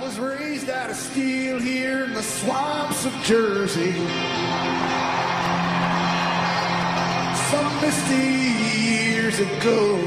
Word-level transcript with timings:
was 0.00 0.18
raised 0.18 0.70
out 0.70 0.88
of 0.88 0.96
steel 0.96 1.58
here 1.58 2.04
in 2.04 2.14
the 2.14 2.22
swamps 2.22 3.04
of 3.04 3.12
Jersey. 3.22 3.92
Some 7.50 7.80
misty 7.82 8.40
years 8.80 9.38
ago. 9.40 9.98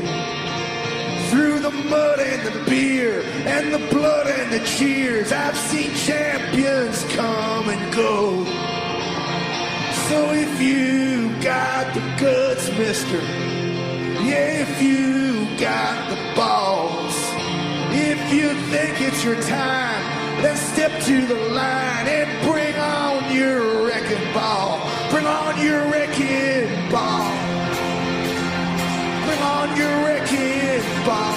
Through 1.30 1.60
the 1.60 1.72
mud 1.72 2.20
and 2.20 2.42
the 2.48 2.64
beer 2.70 3.22
and 3.46 3.72
the 3.72 3.88
blood 3.94 4.28
and 4.28 4.52
the 4.52 4.66
cheers, 4.66 5.32
I've 5.32 5.58
seen 5.58 5.94
champions 5.94 7.04
come 7.16 7.70
and 7.70 7.94
go. 7.94 8.46
So 10.10 10.32
if 10.32 10.60
you 10.60 11.40
got 11.42 11.94
the 11.94 12.02
guts, 12.20 12.68
mister, 12.80 13.22
yeah, 14.26 14.66
if 14.66 14.82
you 14.82 15.56
got 15.60 16.10
the 16.10 16.36
balls, 16.36 17.33
if 17.96 18.34
you 18.34 18.54
think 18.72 19.02
it's 19.02 19.24
your 19.24 19.40
time, 19.42 20.44
let's 20.44 20.60
step 20.60 20.92
to 21.04 21.26
the 21.26 21.36
line 21.36 22.08
and 22.08 22.30
bring 22.48 22.76
on 22.76 23.36
your 23.36 23.88
wrecking 23.88 24.34
ball. 24.34 24.80
Bring 25.12 25.26
on 25.26 25.62
your 25.62 25.82
wrecking 25.92 26.92
ball. 26.92 27.30
Bring 29.26 29.42
on 29.42 29.78
your 29.78 30.06
wrecking 30.06 30.82
ball. 31.06 31.36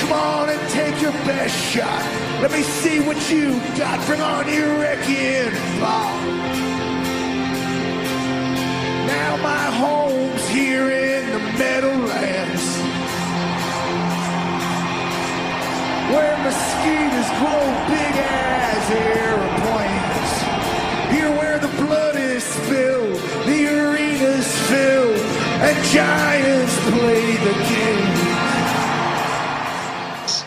Come 0.00 0.12
on 0.12 0.50
and 0.50 0.70
take 0.70 1.00
your 1.00 1.12
best 1.24 1.56
shot. 1.56 2.02
Let 2.42 2.52
me 2.52 2.62
see 2.62 3.00
what 3.00 3.18
you 3.30 3.58
got. 3.76 4.04
Bring 4.06 4.20
on 4.20 4.46
your 4.52 4.78
wrecking 4.78 5.52
ball. 5.80 6.20
Now 9.06 9.36
my 9.42 9.66
home's 9.82 10.48
here 10.48 10.90
in 10.90 11.32
the 11.32 11.38
Meadowlands. 11.58 12.79
Where 16.10 16.36
mosquitoes 16.42 17.30
grow 17.38 17.62
big 17.86 18.14
as 18.18 18.90
airplanes. 18.90 20.30
Here 21.14 21.30
where 21.38 21.58
the 21.58 21.68
blood 21.80 22.16
is 22.16 22.42
spilled, 22.42 23.14
the 23.46 23.68
arena's 23.68 24.50
filled, 24.68 25.20
and 25.62 25.76
giants 25.94 26.74
play 26.90 27.36
the 27.46 27.54
game. 27.70 28.10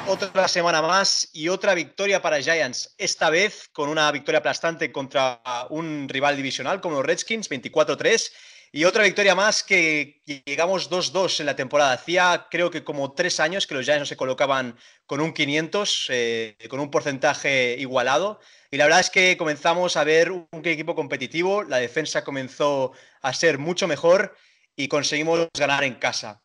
Otra 0.06 0.48
semana 0.48 0.82
más 0.82 1.30
y 1.34 1.48
otra 1.48 1.74
victoria 1.74 2.22
para 2.22 2.42
Giants, 2.42 2.94
esta 2.98 3.30
vez 3.30 3.70
con 3.72 3.90
una 3.90 4.12
victoria 4.12 4.40
aplastante 4.40 4.92
contra 4.92 5.42
un 5.70 6.08
rival 6.10 6.36
divisional 6.36 6.82
como 6.82 6.98
los 6.98 7.06
Redskins, 7.06 7.50
24-3. 7.50 8.32
Y 8.76 8.86
otra 8.86 9.04
victoria 9.04 9.36
más 9.36 9.62
que 9.62 10.24
llegamos 10.26 10.90
2-2 10.90 11.42
en 11.42 11.46
la 11.46 11.56
temporada. 11.56 11.94
Hacía 11.94 12.48
creo 12.50 12.72
que 12.72 12.84
como 12.84 13.14
tres 13.14 13.40
años 13.40 13.68
que 13.68 13.76
los 13.76 13.86
Giants 13.86 14.00
no 14.00 14.06
se 14.08 14.18
colocaban 14.18 14.76
con 15.06 15.22
un 15.22 15.32
500, 15.32 16.08
eh, 16.10 16.58
con 16.72 16.80
un 16.80 16.90
porcentaje 16.90 17.76
igualado. 17.78 18.40
Y 18.72 18.78
la 18.78 18.86
verdad 18.86 19.02
es 19.02 19.12
que 19.12 19.38
comenzamos 19.38 19.96
a 19.96 20.04
ver 20.04 20.32
un 20.32 20.48
equipo 20.64 20.96
competitivo, 20.96 21.62
la 21.62 21.78
defensa 21.78 22.24
comenzó 22.24 22.94
a 23.22 23.32
ser 23.36 23.60
mucho 23.60 23.88
mejor 23.88 24.36
y 24.76 24.88
conseguimos 24.88 25.50
ganar 25.54 25.84
en 25.84 25.94
casa. 25.94 26.42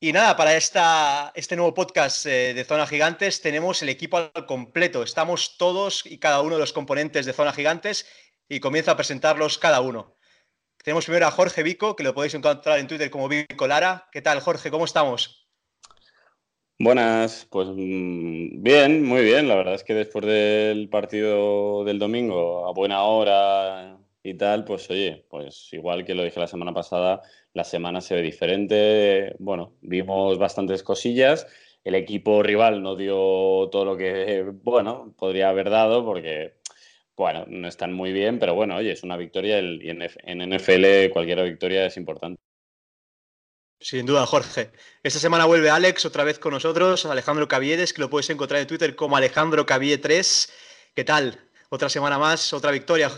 Y 0.00 0.12
nada, 0.12 0.36
para 0.36 0.56
esta, 0.56 1.30
este 1.36 1.54
nuevo 1.54 1.74
podcast 1.74 2.26
eh, 2.26 2.54
de 2.54 2.64
Zona 2.64 2.88
Gigantes 2.88 3.40
tenemos 3.40 3.82
el 3.82 3.88
equipo 3.88 4.16
al 4.16 4.46
completo. 4.46 5.04
Estamos 5.04 5.56
todos 5.58 6.06
y 6.06 6.18
cada 6.18 6.40
uno 6.40 6.56
de 6.56 6.60
los 6.60 6.72
componentes 6.72 7.24
de 7.24 7.32
Zona 7.32 7.52
Gigantes 7.52 8.04
y 8.48 8.58
comienzo 8.58 8.90
a 8.90 8.96
presentarlos 8.96 9.58
cada 9.58 9.80
uno. 9.80 10.16
Tenemos 10.82 11.04
primero 11.04 11.28
a 11.28 11.30
Jorge 11.30 11.62
Vico, 11.62 11.94
que 11.94 12.02
lo 12.02 12.12
podéis 12.12 12.34
encontrar 12.34 12.80
en 12.80 12.88
Twitter 12.88 13.08
como 13.08 13.28
Vico 13.28 13.68
Lara. 13.68 14.08
¿Qué 14.10 14.20
tal, 14.20 14.40
Jorge? 14.40 14.68
¿Cómo 14.68 14.84
estamos? 14.84 15.46
Buenas, 16.76 17.46
pues 17.48 17.68
mm, 17.68 18.60
bien, 18.64 19.04
muy 19.04 19.22
bien. 19.22 19.46
La 19.46 19.54
verdad 19.54 19.74
es 19.74 19.84
que 19.84 19.94
después 19.94 20.26
del 20.26 20.88
partido 20.88 21.84
del 21.84 22.00
domingo, 22.00 22.66
a 22.66 22.72
buena 22.72 23.04
hora 23.04 23.96
y 24.24 24.34
tal, 24.34 24.64
pues 24.64 24.90
oye, 24.90 25.24
pues 25.30 25.68
igual 25.72 26.04
que 26.04 26.16
lo 26.16 26.24
dije 26.24 26.40
la 26.40 26.48
semana 26.48 26.74
pasada, 26.74 27.22
la 27.54 27.62
semana 27.62 28.00
se 28.00 28.16
ve 28.16 28.22
diferente. 28.22 29.36
Bueno, 29.38 29.74
vimos 29.82 30.36
bastantes 30.38 30.82
cosillas. 30.82 31.46
El 31.84 31.94
equipo 31.94 32.42
rival 32.42 32.82
no 32.82 32.96
dio 32.96 33.68
todo 33.70 33.84
lo 33.84 33.96
que, 33.96 34.44
bueno, 34.64 35.14
podría 35.16 35.50
haber 35.50 35.70
dado 35.70 36.04
porque 36.04 36.54
bueno, 37.16 37.44
no 37.46 37.68
están 37.68 37.92
muy 37.92 38.12
bien, 38.12 38.38
pero 38.38 38.54
bueno, 38.54 38.76
oye, 38.76 38.92
es 38.92 39.02
una 39.02 39.16
victoria 39.16 39.60
y 39.60 39.88
en, 39.88 39.98
NFL 40.56 41.12
cualquier 41.12 41.42
victoria 41.44 41.86
es 41.86 41.96
importante. 41.96 42.40
Sin 43.80 44.06
duda, 44.06 44.26
Jorge. 44.26 44.70
Esta 45.02 45.18
semana 45.18 45.44
vuelve 45.44 45.68
Alex 45.68 46.04
otra 46.06 46.24
vez 46.24 46.38
con 46.38 46.52
nosotros, 46.52 47.04
Alejandro 47.04 47.48
Caviedes, 47.48 47.92
que 47.92 48.00
lo 48.00 48.08
puedes 48.08 48.30
encontrar 48.30 48.60
en 48.60 48.68
Twitter 48.68 48.94
como 48.94 49.16
Alejandro 49.16 49.66
Cavie 49.66 49.98
3. 49.98 50.52
¿Qué 50.94 51.04
tal? 51.04 51.38
Otra 51.68 51.88
semana 51.88 52.18
más, 52.18 52.52
otra 52.52 52.70
victoria. 52.70 53.10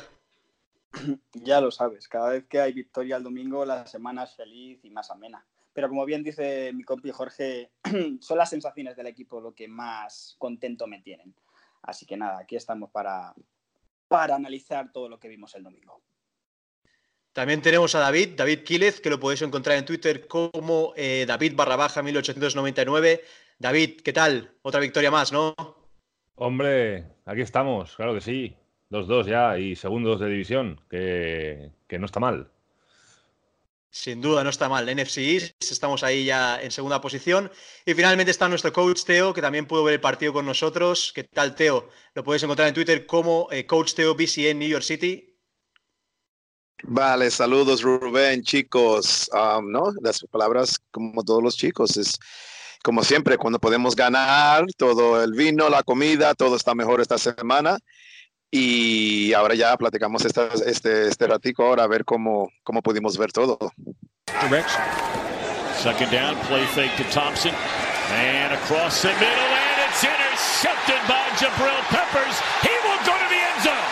Ya 1.34 1.60
lo 1.60 1.70
sabes, 1.70 2.08
cada 2.08 2.30
vez 2.30 2.46
que 2.46 2.60
hay 2.60 2.72
victoria 2.72 3.16
el 3.16 3.24
domingo, 3.24 3.64
la 3.64 3.86
semana 3.86 4.24
es 4.24 4.34
feliz 4.36 4.78
y 4.84 4.90
más 4.90 5.10
amena. 5.10 5.44
Pero 5.72 5.88
como 5.88 6.04
bien 6.04 6.22
dice 6.22 6.72
mi 6.72 6.84
compi 6.84 7.10
Jorge, 7.10 7.72
son 8.20 8.38
las 8.38 8.48
sensaciones 8.48 8.96
del 8.96 9.08
equipo 9.08 9.40
lo 9.40 9.54
que 9.54 9.66
más 9.68 10.36
contento 10.38 10.86
me 10.86 11.02
tienen. 11.02 11.34
Así 11.82 12.06
que 12.06 12.16
nada, 12.16 12.38
aquí 12.40 12.56
estamos 12.56 12.90
para, 12.90 13.34
para 14.08 14.34
analizar 14.34 14.92
todo 14.92 15.08
lo 15.08 15.18
que 15.18 15.28
vimos 15.28 15.54
el 15.54 15.62
domingo. 15.62 16.02
También 17.32 17.62
tenemos 17.62 17.94
a 17.96 17.98
David, 17.98 18.34
David 18.36 18.60
Quílez, 18.60 19.00
que 19.00 19.10
lo 19.10 19.18
podéis 19.18 19.42
encontrar 19.42 19.76
en 19.76 19.84
Twitter 19.84 20.28
como 20.28 20.92
eh, 20.96 21.24
David 21.26 21.54
barra 21.56 21.74
baja 21.74 22.00
1899. 22.00 23.22
David, 23.58 24.00
¿qué 24.04 24.12
tal? 24.12 24.52
Otra 24.62 24.80
victoria 24.80 25.10
más, 25.10 25.32
¿no? 25.32 25.54
Hombre, 26.36 27.04
aquí 27.24 27.40
estamos, 27.40 27.96
claro 27.96 28.14
que 28.14 28.20
sí. 28.20 28.56
Dos, 28.88 29.08
dos 29.08 29.26
ya 29.26 29.58
y 29.58 29.74
segundos 29.74 30.20
de 30.20 30.28
división, 30.28 30.80
que, 30.88 31.72
que 31.88 31.98
no 31.98 32.06
está 32.06 32.20
mal. 32.20 32.52
Sin 33.96 34.20
duda, 34.20 34.42
no 34.42 34.50
está 34.50 34.68
mal. 34.68 34.92
NFC 34.92 35.18
East, 35.18 35.54
estamos 35.70 36.02
ahí 36.02 36.24
ya 36.24 36.60
en 36.60 36.72
segunda 36.72 37.00
posición. 37.00 37.48
Y 37.86 37.94
finalmente 37.94 38.32
está 38.32 38.48
nuestro 38.48 38.72
coach 38.72 39.04
Teo, 39.04 39.32
que 39.32 39.40
también 39.40 39.66
pudo 39.66 39.84
ver 39.84 39.94
el 39.94 40.00
partido 40.00 40.32
con 40.32 40.44
nosotros. 40.44 41.12
¿Qué 41.14 41.22
tal, 41.22 41.54
Teo? 41.54 41.88
Lo 42.12 42.24
puedes 42.24 42.42
encontrar 42.42 42.66
en 42.66 42.74
Twitter 42.74 43.06
como 43.06 43.46
eh, 43.52 43.66
Coach 43.66 43.94
Teo 43.94 44.16
BCN 44.16 44.58
New 44.58 44.68
York 44.68 44.82
City. 44.82 45.38
Vale, 46.82 47.30
saludos 47.30 47.82
Rubén, 47.82 48.42
chicos. 48.42 49.30
Um, 49.32 49.70
no, 49.70 49.92
las 50.02 50.24
palabras 50.28 50.80
como 50.90 51.22
todos 51.22 51.44
los 51.44 51.56
chicos 51.56 51.96
es 51.96 52.18
como 52.82 53.04
siempre 53.04 53.38
cuando 53.38 53.60
podemos 53.60 53.94
ganar 53.94 54.66
todo 54.76 55.22
el 55.22 55.34
vino, 55.34 55.68
la 55.68 55.84
comida, 55.84 56.34
todo 56.34 56.56
está 56.56 56.74
mejor 56.74 57.00
esta 57.00 57.16
semana 57.16 57.78
y 58.56 59.32
ahora 59.32 59.56
ya 59.56 59.76
platicamos 59.76 60.24
esta, 60.24 60.48
este, 60.64 61.08
este 61.08 61.26
ratico 61.26 61.64
ahora 61.64 61.82
a 61.82 61.86
ver 61.88 62.04
cómo, 62.04 62.52
cómo 62.62 62.82
pudimos 62.82 63.18
ver 63.18 63.32
todo. 63.32 63.58
Direction. 64.48 64.80
Second 65.74 66.12
down, 66.12 66.36
play 66.46 66.64
fake 66.66 66.96
to 66.96 67.02
Thompson. 67.10 67.52
And 68.12 68.52
across 68.54 69.02
the 69.02 69.08
middle, 69.08 69.26
and 69.26 69.90
it's 69.90 70.04
intercepted 70.04 71.02
by 71.08 71.26
Jabril 71.34 71.82
Peppers. 71.90 72.38
He 72.62 72.70
will 72.86 73.02
go 73.02 73.18
to 73.18 73.26
the 73.26 73.40
end 73.42 73.62
zone. 73.64 73.90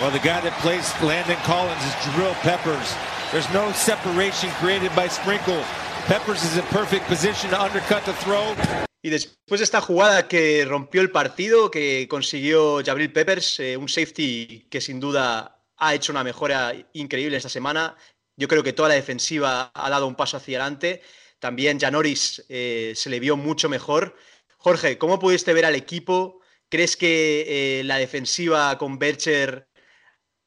Well, 0.00 0.10
the 0.10 0.24
guy 0.24 0.40
that 0.40 0.54
plays 0.62 0.88
Landon 1.02 1.36
Collins 1.44 1.84
is 1.84 1.92
Jabril 2.00 2.32
Peppers. 2.40 2.96
There's 3.32 3.52
no 3.52 3.72
separation 3.72 4.50
created 4.60 4.94
by 4.94 5.08
Sprinkle. 5.08 5.60
Peppers 6.06 6.44
is 6.44 6.56
in 6.56 6.62
perfect 6.70 7.08
position 7.08 7.50
to 7.50 7.60
undercut 7.60 8.04
the 8.04 8.12
throw. 8.12 8.54
Y 9.02 9.10
después 9.10 9.58
de 9.58 9.64
esta 9.64 9.80
jugada 9.80 10.28
que 10.28 10.64
rompió 10.64 11.00
el 11.00 11.10
partido, 11.10 11.68
que 11.68 12.06
consiguió 12.08 12.82
Jabril 12.84 13.12
Peppers, 13.12 13.58
eh, 13.58 13.76
un 13.76 13.88
safety 13.88 14.68
que 14.70 14.80
sin 14.80 15.00
duda 15.00 15.60
ha 15.76 15.94
hecho 15.94 16.12
una 16.12 16.22
mejora 16.22 16.72
increíble 16.92 17.36
esta 17.36 17.48
semana. 17.48 17.96
Yo 18.36 18.46
creo 18.46 18.62
que 18.62 18.72
toda 18.72 18.90
la 18.90 18.94
defensiva 18.94 19.72
ha 19.74 19.90
dado 19.90 20.06
un 20.06 20.14
paso 20.14 20.36
hacia 20.36 20.58
adelante. 20.58 21.02
También 21.40 21.80
Janoris 21.80 22.44
eh, 22.48 22.92
se 22.94 23.10
le 23.10 23.18
vio 23.18 23.36
mucho 23.36 23.68
mejor. 23.68 24.16
Jorge, 24.56 24.98
¿cómo 24.98 25.18
pudiste 25.18 25.52
ver 25.52 25.64
al 25.64 25.74
equipo? 25.74 26.40
¿Crees 26.68 26.96
que 26.96 27.80
eh, 27.80 27.84
la 27.84 27.98
defensiva 27.98 28.78
con 28.78 29.00
Bercher 29.00 29.65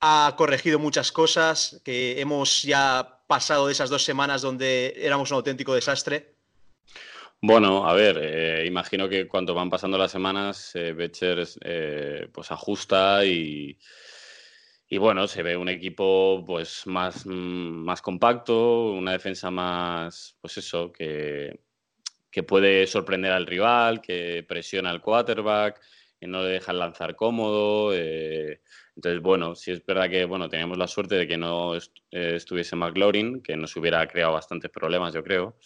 ha 0.02 0.34
corregido 0.38 0.80
muchas 0.80 1.12
cosas, 1.12 1.82
que 1.84 2.20
hemos 2.20 2.64
ya 2.64 3.20
pasado 3.28 3.68
de 3.68 3.74
esas 3.74 3.90
dos 3.90 4.04
semanas 4.04 4.42
donde 4.42 4.94
éramos 4.98 5.32
un 5.32 5.38
auténtico 5.38 5.76
desastre? 5.76 6.34
Bueno, 7.42 7.88
a 7.88 7.94
ver, 7.94 8.20
eh, 8.22 8.66
imagino 8.66 9.08
que 9.08 9.28
cuando 9.28 9.54
van 9.54 9.70
pasando 9.70 9.98
las 9.98 10.12
semanas, 10.12 10.76
eh, 10.76 10.92
Becher 10.94 11.48
eh, 11.64 12.28
pues 12.34 12.52
ajusta 12.52 13.24
y, 13.24 13.78
y, 14.90 14.98
bueno, 14.98 15.26
se 15.28 15.44
ve 15.44 15.56
un 15.56 15.70
equipo 15.70 16.44
pues 16.46 16.86
más, 16.86 17.26
mm, 17.26 17.30
más 17.30 18.02
compacto, 18.02 18.92
una 18.92 19.14
defensa 19.14 19.50
más, 19.52 20.36
pues 20.42 20.58
eso, 20.58 20.92
que, 20.92 21.62
que 22.30 22.44
puede 22.44 22.86
sorprender 22.88 23.32
al 23.32 23.48
rival, 23.48 24.02
que 24.02 24.44
presiona 24.48 24.90
al 24.90 25.02
quarterback, 25.02 25.80
que 26.20 26.28
no 26.28 26.44
le 26.44 26.50
dejan 26.50 26.78
lanzar 26.78 27.16
cómodo. 27.16 27.94
Eh, 27.94 28.62
Entonces, 29.00 29.22
bueno, 29.22 29.56
sí 29.56 29.72
es 29.72 29.86
verdad 29.86 30.10
que 30.10 30.26
bueno, 30.26 30.50
teníamos 30.50 30.78
la 30.78 30.86
suerte 30.86 31.16
de 31.16 31.26
que 31.26 31.38
no 31.38 31.74
eh, 31.78 31.80
estuviese 32.12 32.76
McLaurin, 32.76 33.42
que 33.42 33.56
nos 33.56 33.74
hubiera 33.78 34.06
creado 34.10 34.34
bastantes 34.34 34.70
problemas, 34.70 35.14
yo 35.14 35.24
creo. 35.24 35.58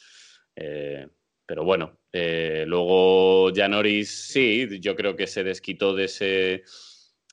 Eh, 0.56 1.08
pero 1.44 1.64
bueno, 1.64 1.98
eh, 2.12 2.64
luego 2.68 3.52
Janoris 3.52 4.28
sí, 4.28 4.80
yo 4.80 4.96
creo 4.96 5.16
que 5.16 5.26
se 5.26 5.44
desquitó 5.44 5.96
de 5.96 6.04
ese 6.06 6.64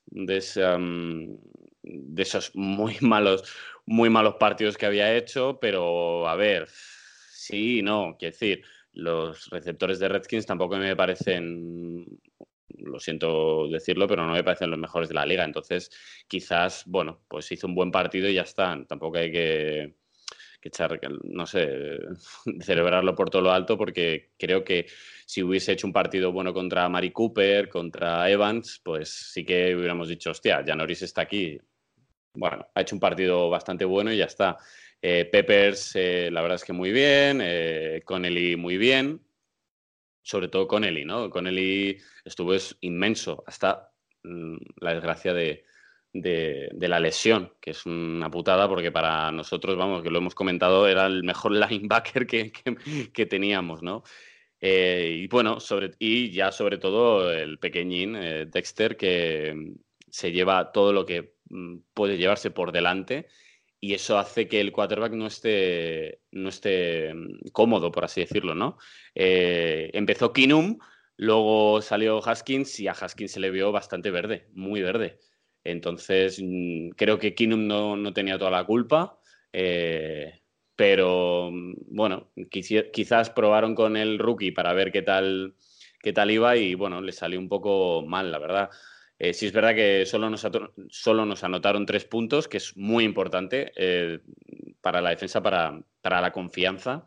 de, 0.06 0.38
ese, 0.38 0.64
um, 0.64 1.38
de 1.82 2.23
esos 2.23 2.50
muy 2.55 2.96
malos, 3.03 3.44
muy 3.85 4.08
malos 4.08 4.37
partidos 4.41 4.79
que 4.79 4.87
había 4.87 5.14
hecho, 5.14 5.58
pero 5.61 6.26
a 6.26 6.35
ver, 6.35 6.67
sí, 6.70 7.82
no, 7.82 8.17
quiero 8.19 8.32
decir, 8.32 8.62
los 8.94 9.50
receptores 9.50 9.99
de 9.99 10.08
Redskins 10.08 10.46
tampoco 10.46 10.79
me 10.79 10.96
parecen, 10.96 12.06
lo 12.85 12.99
siento 12.99 13.69
decirlo, 13.69 14.06
pero 14.06 14.27
no 14.27 14.32
me 14.32 14.44
parecen 14.44 14.71
los 14.71 14.79
mejores 14.79 15.09
de 15.09 15.15
la 15.15 15.27
liga. 15.27 15.44
Entonces, 15.44 15.91
quizás, 16.29 16.85
bueno, 16.87 17.23
pues 17.29 17.50
hizo 17.53 17.67
un 17.67 17.75
buen 17.75 17.91
partido 17.91 18.29
y 18.29 18.35
ya 18.35 18.43
está. 18.43 18.79
Tampoco 18.87 19.19
hay 19.19 19.31
que, 19.31 19.94
que 20.61 20.69
echar, 20.69 21.00
no 21.25 21.47
sé, 21.47 21.99
celebrarlo 22.61 23.15
por 23.15 23.31
todo 23.31 23.43
lo 23.43 23.53
alto, 23.53 23.77
porque 23.79 24.32
creo 24.38 24.62
que 24.65 24.87
si 25.27 25.43
hubiese 25.43 25.73
hecho 25.73 25.87
un 25.87 25.93
partido 25.93 26.32
bueno 26.32 26.53
contra 26.53 26.88
Mari 26.88 27.11
Cooper, 27.11 27.69
contra 27.69 28.31
Evans, 28.31 28.81
pues 28.85 29.09
sí 29.32 29.44
que 29.44 29.75
hubiéramos 29.75 30.09
dicho, 30.09 30.31
hostia, 30.31 30.65
ya 30.65 30.75
Norris 30.75 31.03
está 31.03 31.23
aquí. 31.23 31.59
Bueno, 32.35 32.67
ha 32.75 32.81
hecho 32.81 32.94
un 32.94 33.00
partido 33.00 33.49
bastante 33.50 33.85
bueno 33.85 34.12
y 34.12 34.19
ya 34.19 34.27
está. 34.27 34.56
Eh, 35.03 35.25
Peppers, 35.31 35.93
eh, 35.97 36.31
la 36.31 36.43
verdad 36.43 36.56
es 36.56 36.65
que 36.65 36.73
muy 36.73 36.93
bien. 36.93 37.41
Eh, 37.43 38.03
Connelly, 38.05 38.56
muy 38.56 38.77
bien. 38.77 39.21
Sobre 40.22 40.49
todo 40.49 40.69
Connelly, 40.69 41.05
¿no? 41.05 41.31
Connelly 41.31 41.99
estuvo 42.25 42.55
es 42.55 42.76
inmenso 42.81 43.43
hasta 43.46 43.90
mm, 44.22 44.56
la 44.81 44.94
desgracia 44.94 45.32
de, 45.32 45.64
de, 46.12 46.88
la 46.88 47.00
lesión, 47.00 47.52
que 47.61 47.70
es 47.70 47.87
una 47.87 48.31
putada 48.31 48.69
porque 48.69 48.93
para 48.93 49.31
nosotros, 49.32 49.76
vamos, 49.76 50.02
que 50.02 50.11
lo 50.11 50.19
hemos 50.19 50.34
comentado, 50.34 50.87
era 50.88 51.06
el 51.06 51.25
mejor 51.25 51.52
linebacker 51.70 52.26
que, 52.26 52.52
que, 52.52 53.11
que 53.12 53.26
teníamos, 53.26 53.82
¿no? 53.82 54.02
Eh, 54.61 55.20
y 55.22 55.26
bueno, 55.28 55.58
sobre, 55.58 55.93
y 55.99 56.31
ya 56.32 56.52
sobre 56.52 56.76
todo 56.76 57.32
el 57.32 57.58
pequeñín 57.58 58.14
eh, 58.17 58.46
Dexter 58.46 58.96
que 58.96 59.55
mm, 59.55 59.75
se 60.11 60.32
lleva 60.32 60.70
todo 60.72 60.93
lo 60.93 61.06
que 61.06 61.34
mm, 61.49 61.78
puede 61.94 62.19
llevarse 62.19 62.50
por 62.50 62.72
delante 62.72 63.26
y 63.81 63.94
eso 63.94 64.19
hace 64.19 64.47
que 64.47 64.61
el 64.61 64.73
quarterback 64.73 65.12
no 65.12 65.27
esté, 65.27 66.21
no 66.32 66.50
esté 66.50 67.15
mm, 67.15 67.50
cómodo, 67.53 67.91
por 67.91 68.05
así 68.05 68.21
decirlo, 68.21 68.55
¿no? 68.55 68.79
Eh, 69.15 69.91
empezó 69.94 70.32
Kinum, 70.32 70.79
luego 71.17 71.81
salió 71.82 72.27
Haskins 72.27 72.79
y 72.81 72.88
a 72.88 72.93
Haskins 72.93 73.32
se 73.32 73.41
le 73.41 73.50
vio 73.50 73.73
bastante 73.73 74.11
verde, 74.11 74.49
muy 74.53 74.82
verde. 74.82 75.19
Entonces, 75.65 76.43
creo 76.97 77.19
que 77.19 77.35
Kinum 77.35 77.67
no, 77.67 77.97
no 77.97 78.12
tenía 78.12 78.38
toda 78.38 78.50
la 78.50 78.65
culpa. 78.65 79.19
Eh, 79.53 80.41
pero 80.77 81.50
bueno, 81.88 82.32
quizás 82.50 83.29
probaron 83.29 83.75
con 83.75 83.99
el 83.99 84.19
rookie 84.19 84.53
para 84.53 84.73
ver 84.73 84.91
qué 84.91 85.03
tal, 85.03 85.55
qué 86.00 86.15
tal 86.15 86.31
iba 86.31 86.56
y 86.56 86.75
bueno, 86.75 87.03
le 87.03 87.12
salió 87.12 87.38
un 87.38 87.50
poco 87.50 88.03
mal, 88.06 88.32
la 88.32 88.38
verdad. 88.38 88.71
Eh, 89.22 89.34
sí 89.34 89.44
es 89.44 89.52
verdad 89.52 89.75
que 89.75 90.06
solo 90.06 90.31
nos, 90.31 90.49
solo 90.88 91.26
nos 91.26 91.44
anotaron 91.44 91.84
tres 91.84 92.06
puntos, 92.06 92.49
que 92.49 92.56
es 92.56 92.75
muy 92.78 93.05
importante 93.05 93.70
eh, 93.76 94.20
para 94.81 95.02
la 95.02 95.11
defensa, 95.11 95.43
para, 95.43 95.78
para, 96.00 96.22
la 96.22 96.32
confianza. 96.32 97.05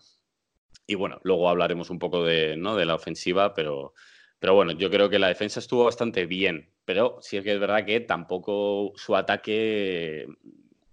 Y 0.85 0.93
bueno, 0.93 1.19
luego 1.23 1.49
hablaremos 1.49 1.89
un 1.89 1.97
poco 1.97 2.23
de, 2.23 2.55
¿no? 2.55 2.75
de 2.75 2.85
la 2.85 2.93
ofensiva, 2.93 3.55
pero, 3.55 3.95
pero 4.37 4.53
bueno, 4.53 4.73
yo 4.73 4.91
creo 4.91 5.09
que 5.09 5.17
la 5.17 5.29
defensa 5.29 5.59
estuvo 5.59 5.85
bastante 5.85 6.27
bien, 6.27 6.69
pero 6.85 7.17
sí 7.19 7.37
es 7.37 7.43
que 7.43 7.53
es 7.53 7.59
verdad 7.59 7.83
que 7.83 7.99
tampoco 8.01 8.93
su 8.95 9.15
ataque 9.15 10.27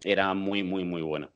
era 0.03 0.33
muy, 0.33 0.63
muy, 0.63 0.85
muy 0.85 1.03
bueno. 1.03 1.31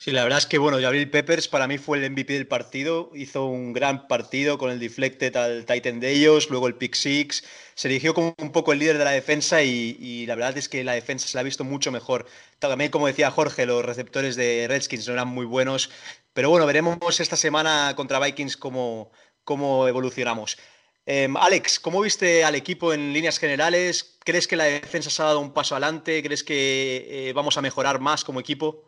Sí, 0.00 0.12
la 0.12 0.22
verdad 0.22 0.38
es 0.38 0.46
que, 0.46 0.58
bueno, 0.58 0.80
Jabril 0.80 1.10
Peppers 1.10 1.48
para 1.48 1.66
mí 1.66 1.76
fue 1.76 1.98
el 1.98 2.08
MVP 2.12 2.32
del 2.34 2.46
partido. 2.46 3.10
Hizo 3.14 3.46
un 3.46 3.72
gran 3.72 4.06
partido 4.06 4.56
con 4.56 4.70
el 4.70 4.78
deflected 4.78 5.34
al 5.36 5.66
Titan 5.66 5.98
de 5.98 6.12
ellos, 6.12 6.50
luego 6.50 6.68
el 6.68 6.76
pick 6.76 6.94
six. 6.94 7.42
Se 7.74 7.88
eligió 7.88 8.14
como 8.14 8.32
un 8.38 8.52
poco 8.52 8.72
el 8.72 8.78
líder 8.78 8.96
de 8.98 9.04
la 9.04 9.10
defensa 9.10 9.60
y, 9.64 10.24
la 10.26 10.36
verdad 10.36 10.56
es 10.56 10.68
que 10.68 10.84
la 10.84 10.92
defensa 10.92 11.26
se 11.26 11.36
la 11.36 11.40
ha 11.40 11.44
visto 11.44 11.64
mucho 11.64 11.90
mejor. 11.90 12.26
También, 12.60 12.92
como 12.92 13.08
decía 13.08 13.32
Jorge, 13.32 13.66
los 13.66 13.84
receptores 13.84 14.36
de 14.36 14.66
Redskins 14.68 15.08
no 15.08 15.14
eran 15.14 15.28
muy 15.28 15.46
buenos. 15.46 15.90
Pero 16.32 16.48
bueno, 16.50 16.64
veremos 16.66 17.18
esta 17.18 17.36
semana 17.36 17.94
contra 17.96 18.20
Vikings 18.20 18.56
cómo, 18.56 19.10
cómo 19.42 19.88
evolucionamos. 19.88 20.58
Eh, 21.06 21.28
Alex, 21.36 21.80
¿cómo 21.80 22.02
viste 22.02 22.44
al 22.44 22.54
equipo 22.54 22.92
en 22.92 23.12
líneas 23.12 23.38
generales? 23.38 24.16
¿Crees 24.20 24.46
que 24.46 24.56
la 24.56 24.64
defensa 24.64 25.10
se 25.10 25.22
ha 25.22 25.26
dado 25.26 25.40
un 25.40 25.52
paso 25.52 25.74
adelante? 25.74 26.22
¿Crees 26.22 26.44
que 26.44 27.30
eh, 27.30 27.32
vamos 27.32 27.58
a 27.58 27.62
mejorar 27.62 27.98
más 27.98 28.22
como 28.24 28.38
equipo? 28.38 28.87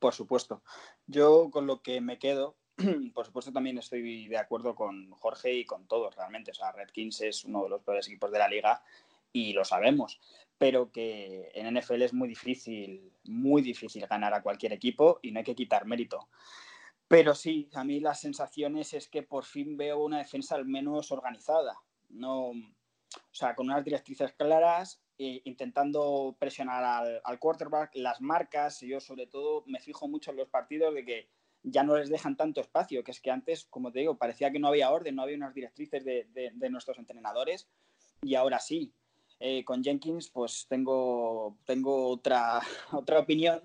Por 0.00 0.14
supuesto. 0.14 0.62
Yo 1.06 1.50
con 1.50 1.66
lo 1.66 1.82
que 1.82 2.00
me 2.00 2.18
quedo, 2.18 2.56
por 3.14 3.26
supuesto 3.26 3.52
también 3.52 3.78
estoy 3.78 4.26
de 4.26 4.38
acuerdo 4.38 4.74
con 4.74 5.10
Jorge 5.12 5.52
y 5.52 5.64
con 5.64 5.86
todos 5.86 6.16
realmente. 6.16 6.50
O 6.50 6.54
sea, 6.54 6.72
Redkins 6.72 7.20
es 7.20 7.44
uno 7.44 7.62
de 7.64 7.68
los 7.68 7.82
peores 7.82 8.08
equipos 8.08 8.32
de 8.32 8.38
la 8.38 8.48
liga 8.48 8.82
y 9.32 9.52
lo 9.52 9.64
sabemos. 9.64 10.18
Pero 10.58 10.90
que 10.90 11.50
en 11.54 11.78
NFL 11.78 12.02
es 12.02 12.14
muy 12.14 12.28
difícil, 12.28 13.12
muy 13.24 13.62
difícil 13.62 14.06
ganar 14.06 14.34
a 14.34 14.42
cualquier 14.42 14.72
equipo 14.72 15.20
y 15.22 15.30
no 15.30 15.38
hay 15.38 15.44
que 15.44 15.54
quitar 15.54 15.86
mérito. 15.86 16.28
Pero 17.06 17.34
sí, 17.34 17.68
a 17.74 17.84
mí 17.84 18.00
las 18.00 18.20
sensaciones 18.20 18.94
es 18.94 19.08
que 19.08 19.22
por 19.22 19.44
fin 19.44 19.76
veo 19.76 20.02
una 20.02 20.18
defensa 20.18 20.54
al 20.54 20.64
menos 20.64 21.12
organizada. 21.12 21.76
No, 22.08 22.50
o 22.50 22.54
sea, 23.32 23.54
con 23.54 23.66
unas 23.66 23.84
directrices 23.84 24.32
claras, 24.32 25.02
eh, 25.22 25.42
intentando 25.44 26.34
presionar 26.38 26.82
al, 26.82 27.20
al, 27.22 27.38
quarterback, 27.38 27.90
las 27.96 28.22
marcas, 28.22 28.80
yo 28.80 29.00
sobre 29.00 29.26
todo 29.26 29.64
me 29.66 29.78
fijo 29.78 30.08
mucho 30.08 30.30
en 30.30 30.38
los 30.38 30.48
partidos 30.48 30.94
de 30.94 31.04
que 31.04 31.28
ya 31.62 31.82
no 31.82 31.94
les 31.94 32.08
dejan 32.08 32.38
tanto 32.38 32.62
espacio, 32.62 33.04
que 33.04 33.10
es 33.10 33.20
que 33.20 33.30
antes, 33.30 33.66
como 33.66 33.92
te 33.92 33.98
digo, 33.98 34.16
parecía 34.16 34.50
que 34.50 34.58
no 34.58 34.68
había 34.68 34.90
orden, 34.90 35.14
no 35.14 35.22
había 35.22 35.36
unas 35.36 35.52
directrices 35.52 36.06
de, 36.06 36.26
de, 36.32 36.52
de 36.54 36.70
nuestros 36.70 36.98
entrenadores 36.98 37.68
y 38.22 38.34
ahora 38.34 38.60
sí. 38.60 38.94
Eh, 39.40 39.62
con 39.62 39.84
Jenkins, 39.84 40.30
pues 40.30 40.66
tengo, 40.70 41.58
tengo 41.66 42.08
otra, 42.08 42.60
otra 42.92 43.18
opinión, 43.18 43.60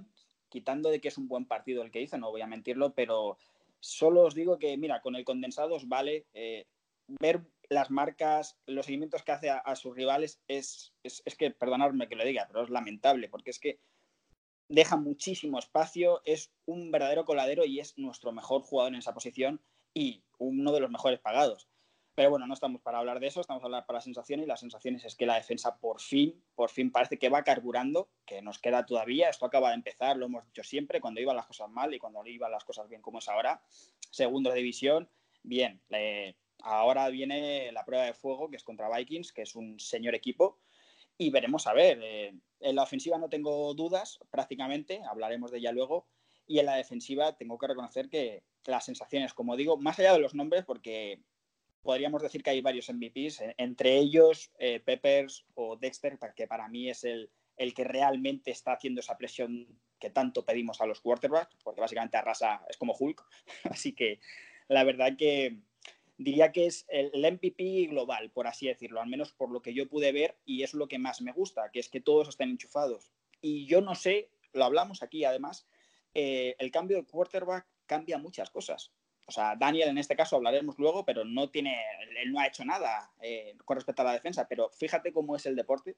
quitando 0.49 0.89
de 0.89 0.99
que 0.99 1.07
es 1.07 1.17
un 1.17 1.29
buen 1.29 1.45
partido 1.45 1.83
el 1.83 1.91
que 1.91 2.01
hizo, 2.01 2.17
no 2.17 2.31
voy 2.31 2.41
a 2.41 2.47
mentirlo, 2.47 2.93
pero 2.93 3.37
solo 3.79 4.23
os 4.23 4.35
digo 4.35 4.59
que, 4.59 4.75
mira, 4.75 5.01
con 5.01 5.15
el 5.15 5.23
condensado 5.23 5.75
os 5.75 5.87
vale 5.87 6.25
eh, 6.33 6.65
ver 7.07 7.41
las 7.69 7.91
marcas, 7.91 8.57
los 8.65 8.85
seguimientos 8.85 9.23
que 9.23 9.31
hace 9.31 9.49
a, 9.49 9.75
sus 9.75 9.95
rivales 9.95 10.41
es, 10.47 10.93
es, 11.03 11.21
es, 11.25 11.35
que, 11.35 11.51
perdonadme 11.51 12.07
que 12.07 12.15
lo 12.15 12.25
diga, 12.25 12.45
pero 12.47 12.63
es 12.63 12.69
lamentable, 12.69 13.29
porque 13.29 13.51
es 13.51 13.59
que 13.59 13.79
deja 14.69 14.97
muchísimo 14.97 15.59
espacio, 15.59 16.21
es 16.25 16.51
un 16.65 16.91
verdadero 16.91 17.25
coladero 17.25 17.65
y 17.65 17.79
es 17.79 17.97
nuestro 17.97 18.31
mejor 18.31 18.61
jugador 18.61 18.93
en 18.93 18.99
esa 18.99 19.13
posición 19.13 19.61
y 19.93 20.23
uno 20.37 20.71
de 20.71 20.79
los 20.79 20.89
mejores 20.89 21.19
pagados. 21.19 21.67
Pero 22.15 22.29
bueno, 22.29 22.47
no 22.47 22.53
estamos 22.53 22.81
para 22.81 22.99
hablar 22.99 23.19
de 23.19 23.27
eso, 23.27 23.41
estamos 23.41 23.61
para 23.61 23.75
hablar 23.75 23.85
para 23.85 23.97
las 23.97 24.05
sensaciones 24.05 24.45
y 24.45 24.47
las 24.47 24.61
sensaciones 24.61 25.03
es 25.03 25.15
que 25.15 25.25
la 25.25 25.35
defensa 25.35 25.77
por 25.77 25.99
fin, 25.99 26.41
por 26.55 26.69
fin 26.69 26.89
parece 26.89 27.19
que 27.19 27.27
va 27.27 27.43
carburando, 27.43 28.09
que 28.25 28.41
nos 28.41 28.57
queda 28.57 28.85
todavía, 28.85 29.29
esto 29.29 29.45
acaba 29.45 29.69
de 29.69 29.75
empezar, 29.75 30.15
lo 30.15 30.27
hemos 30.27 30.45
dicho 30.45 30.63
siempre, 30.63 31.01
cuando 31.01 31.19
iban 31.19 31.35
las 31.35 31.45
cosas 31.45 31.69
mal 31.69 31.93
y 31.93 31.99
cuando 31.99 32.25
iban 32.25 32.51
las 32.51 32.63
cosas 32.63 32.87
bien 32.87 33.01
como 33.01 33.19
es 33.19 33.27
ahora, 33.27 33.61
segunda 34.11 34.53
división, 34.53 35.09
bien, 35.43 35.81
eh, 35.89 36.35
ahora 36.65 37.07
viene 37.09 37.71
la 37.71 37.85
prueba 37.85 38.05
de 38.05 38.13
fuego, 38.13 38.49
que 38.49 38.57
es 38.57 38.63
contra 38.63 38.89
Vikings, 38.89 39.31
que 39.31 39.43
es 39.43 39.55
un 39.55 39.79
señor 39.79 40.15
equipo, 40.15 40.59
y 41.17 41.29
veremos 41.29 41.67
a 41.67 41.73
ver. 41.73 41.99
Eh, 42.03 42.33
en 42.59 42.75
la 42.75 42.83
ofensiva 42.83 43.17
no 43.17 43.29
tengo 43.29 43.73
dudas, 43.73 44.19
prácticamente, 44.31 45.01
hablaremos 45.07 45.51
de 45.51 45.59
ella 45.59 45.71
luego, 45.71 46.07
y 46.47 46.59
en 46.59 46.65
la 46.65 46.75
defensiva 46.75 47.37
tengo 47.37 47.57
que 47.57 47.67
reconocer 47.67 48.09
que 48.09 48.43
las 48.65 48.85
sensaciones, 48.85 49.33
como 49.33 49.55
digo, 49.55 49.77
más 49.77 49.99
allá 49.99 50.13
de 50.13 50.19
los 50.19 50.33
nombres, 50.33 50.65
porque 50.65 51.21
podríamos 51.81 52.21
decir 52.23 52.41
que 52.41 52.49
hay 52.49 52.61
varios 52.61 52.89
MVPs, 52.89 53.43
entre 53.57 53.97
ellos 53.97 54.51
eh, 54.57 54.79
Peppers 54.79 55.45
o 55.53 55.77
Dexter, 55.77 56.17
que 56.35 56.47
para 56.47 56.67
mí 56.67 56.89
es 56.89 57.03
el, 57.03 57.29
el 57.57 57.75
que 57.75 57.83
realmente 57.83 58.49
está 58.49 58.73
haciendo 58.73 59.01
esa 59.01 59.17
presión 59.17 59.67
que 59.99 60.09
tanto 60.09 60.43
pedimos 60.43 60.81
a 60.81 60.87
los 60.87 60.99
quarterbacks, 60.99 61.55
porque 61.63 61.81
básicamente 61.81 62.17
arrasa, 62.17 62.65
es 62.67 62.77
como 62.77 62.95
Hulk, 62.99 63.23
así 63.69 63.93
que 63.93 64.19
la 64.67 64.83
verdad 64.83 65.15
que 65.15 65.59
diría 66.17 66.51
que 66.51 66.65
es 66.65 66.85
el, 66.87 67.11
MVP 67.11 67.87
global, 67.87 68.31
por 68.31 68.47
así 68.47 68.67
decirlo, 68.67 69.01
al 69.01 69.09
menos 69.09 69.33
por 69.33 69.51
lo 69.51 69.61
que 69.61 69.73
yo 69.73 69.87
pude 69.87 70.11
ver 70.11 70.37
y 70.45 70.63
es 70.63 70.73
lo 70.73 70.87
que 70.87 70.99
más 70.99 71.21
me 71.21 71.31
gusta, 71.31 71.69
que 71.71 71.79
es 71.79 71.89
que 71.89 72.01
todos 72.01 72.29
estén 72.29 72.49
enchufados. 72.49 73.11
Y 73.41 73.65
yo 73.67 73.81
no 73.81 73.95
sé, 73.95 74.29
lo 74.53 74.65
hablamos 74.65 75.03
aquí 75.03 75.25
además, 75.25 75.67
eh, 76.13 76.55
el 76.59 76.71
cambio 76.71 76.97
de 76.97 77.05
quarterback 77.05 77.67
cambia 77.85 78.17
muchas 78.17 78.49
cosas. 78.49 78.91
O 79.27 79.31
sea, 79.31 79.55
Daniel 79.55 79.89
en 79.89 79.97
este 79.97 80.15
caso 80.15 80.35
hablaremos 80.35 80.77
luego, 80.77 81.03
pero 81.03 81.25
no 81.25 81.49
tiene, 81.49 81.81
él 82.21 82.31
no 82.31 82.39
ha 82.39 82.47
hecho 82.47 82.63
nada 82.63 83.11
eh, 83.21 83.55
con 83.65 83.75
respecto 83.75 84.03
a 84.03 84.05
la 84.05 84.13
defensa, 84.13 84.47
pero 84.47 84.69
fíjate 84.69 85.11
cómo 85.11 85.35
es 85.35 85.45
el 85.45 85.55
deporte, 85.55 85.97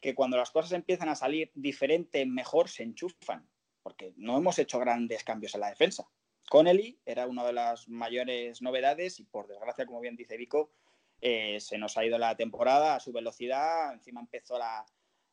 que 0.00 0.14
cuando 0.14 0.36
las 0.36 0.50
cosas 0.50 0.72
empiezan 0.72 1.08
a 1.08 1.16
salir 1.16 1.50
diferente, 1.54 2.24
mejor 2.24 2.68
se 2.68 2.84
enchufan, 2.84 3.48
porque 3.82 4.14
no 4.16 4.38
hemos 4.38 4.58
hecho 4.58 4.78
grandes 4.78 5.24
cambios 5.24 5.54
en 5.54 5.60
la 5.60 5.70
defensa. 5.70 6.08
Connelly 6.48 6.98
era 7.04 7.26
una 7.26 7.44
de 7.44 7.52
las 7.52 7.88
mayores 7.88 8.62
novedades 8.62 9.20
y 9.20 9.24
por 9.24 9.48
desgracia, 9.48 9.86
como 9.86 10.00
bien 10.00 10.16
dice 10.16 10.36
Vico, 10.36 10.72
Eh, 11.20 11.58
se 11.58 11.78
nos 11.78 11.96
ha 11.96 12.04
ido 12.04 12.16
la 12.16 12.36
temporada 12.36 12.94
a 12.94 13.00
su 13.00 13.12
velocidad, 13.12 13.92
encima 13.92 14.20
empezó 14.20 14.56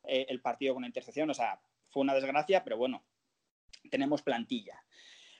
eh, 0.04 0.26
el 0.28 0.40
partido 0.40 0.74
con 0.74 0.80
una 0.80 0.88
intercepción, 0.88 1.30
o 1.30 1.34
sea, 1.34 1.60
fue 1.88 2.02
una 2.02 2.14
desgracia, 2.14 2.64
pero 2.64 2.76
bueno, 2.76 3.04
tenemos 3.88 4.22
plantilla. 4.22 4.82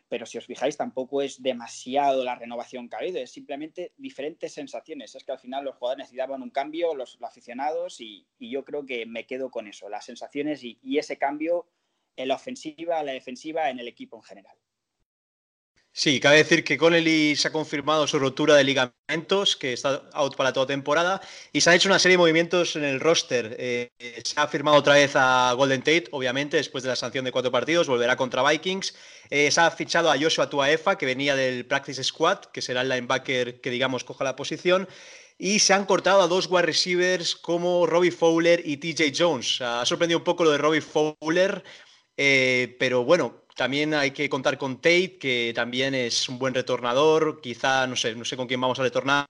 Pero 0.08 0.24
si 0.24 0.38
os 0.38 0.46
fijáis, 0.46 0.76
tampoco 0.76 1.20
es 1.20 1.42
demasiado 1.42 2.22
la 2.22 2.36
renovación 2.36 2.88
que 2.88 2.94
ha 2.94 3.00
habido, 3.00 3.18
es 3.18 3.32
simplemente 3.32 3.92
diferentes 3.96 4.54
sensaciones. 4.54 5.16
Es 5.16 5.24
que 5.24 5.32
al 5.32 5.40
final 5.40 5.64
los 5.64 5.74
jugadores 5.74 6.04
necesitaban 6.04 6.42
un 6.42 6.50
cambio, 6.50 6.94
los, 6.94 7.18
aficionados, 7.22 8.00
y, 8.00 8.28
yo 8.38 8.64
creo 8.64 8.86
que 8.86 9.04
me 9.04 9.26
quedo 9.26 9.50
con 9.50 9.66
eso, 9.66 9.88
las 9.88 10.04
sensaciones 10.04 10.62
y, 10.62 10.78
y 10.80 10.98
ese 10.98 11.18
cambio 11.18 11.66
en 12.14 12.28
la 12.28 12.36
ofensiva, 12.36 13.00
en 13.00 13.06
la 13.06 13.12
defensiva, 13.12 13.68
en 13.68 13.80
el 13.80 13.88
equipo 13.88 14.16
en 14.16 14.22
general. 14.22 14.56
Sí, 15.98 16.20
cabe 16.20 16.36
decir 16.36 16.62
que 16.62 16.76
Connelly 16.76 17.36
se 17.36 17.48
ha 17.48 17.52
confirmado 17.52 18.06
su 18.06 18.18
rotura 18.18 18.54
de 18.54 18.64
ligamentos, 18.64 19.56
que 19.56 19.72
está 19.72 20.02
out 20.12 20.36
para 20.36 20.52
toda 20.52 20.66
temporada, 20.66 21.22
y 21.54 21.62
se 21.62 21.70
han 21.70 21.76
hecho 21.76 21.88
una 21.88 21.98
serie 21.98 22.18
de 22.18 22.18
movimientos 22.18 22.76
en 22.76 22.84
el 22.84 23.00
roster. 23.00 23.56
Eh, 23.58 23.90
se 24.22 24.38
ha 24.38 24.46
firmado 24.46 24.76
otra 24.76 24.92
vez 24.92 25.12
a 25.14 25.54
Golden 25.54 25.80
Tate, 25.80 26.04
obviamente, 26.10 26.58
después 26.58 26.84
de 26.84 26.90
la 26.90 26.96
sanción 26.96 27.24
de 27.24 27.32
cuatro 27.32 27.50
partidos, 27.50 27.88
volverá 27.88 28.14
contra 28.14 28.46
Vikings. 28.46 28.94
Eh, 29.30 29.50
se 29.50 29.58
ha 29.58 29.70
fichado 29.70 30.10
a 30.10 30.18
Joshua 30.18 30.50
Tuaefa, 30.50 30.98
que 30.98 31.06
venía 31.06 31.34
del 31.34 31.64
Practice 31.64 32.04
Squad, 32.04 32.40
que 32.52 32.60
será 32.60 32.82
el 32.82 32.90
linebacker 32.90 33.62
que, 33.62 33.70
digamos, 33.70 34.04
coja 34.04 34.22
la 34.22 34.36
posición. 34.36 34.86
Y 35.38 35.60
se 35.60 35.72
han 35.72 35.86
cortado 35.86 36.20
a 36.20 36.28
dos 36.28 36.46
wide 36.50 36.66
receivers 36.66 37.34
como 37.34 37.86
Robbie 37.86 38.10
Fowler 38.10 38.60
y 38.66 38.76
TJ 38.76 39.14
Jones. 39.16 39.62
Ha 39.62 39.86
sorprendido 39.86 40.18
un 40.18 40.24
poco 40.24 40.44
lo 40.44 40.50
de 40.50 40.58
Robbie 40.58 40.82
Fowler, 40.82 41.64
eh, 42.18 42.76
pero 42.78 43.02
bueno, 43.04 43.45
también 43.56 43.94
hay 43.94 44.10
que 44.10 44.28
contar 44.28 44.58
con 44.58 44.76
Tate, 44.76 45.16
que 45.18 45.52
también 45.54 45.94
es 45.94 46.28
un 46.28 46.38
buen 46.38 46.54
retornador. 46.54 47.40
Quizá, 47.40 47.86
no 47.86 47.96
sé, 47.96 48.14
no 48.14 48.24
sé 48.24 48.36
con 48.36 48.46
quién 48.46 48.60
vamos 48.60 48.78
a 48.78 48.82
retornar. 48.82 49.26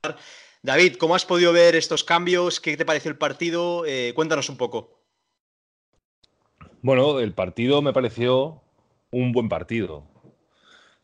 David, 0.63 0.97
¿cómo 0.97 1.15
has 1.15 1.25
podido 1.25 1.53
ver 1.53 1.77
estos 1.77 2.03
cambios? 2.03 2.61
¿Qué 2.61 2.77
te 2.77 2.85
pareció 2.85 3.09
el 3.11 3.17
partido? 3.17 3.85
Eh, 3.87 4.13
cuéntanos 4.15 4.49
un 4.51 4.57
poco. 4.57 4.99
Bueno, 6.83 7.21
el 7.21 7.33
partido 7.35 7.83
me 7.83 7.93
pareció 7.93 8.63
un 9.13 9.31
buen 9.31 9.49
partido. 9.49 10.05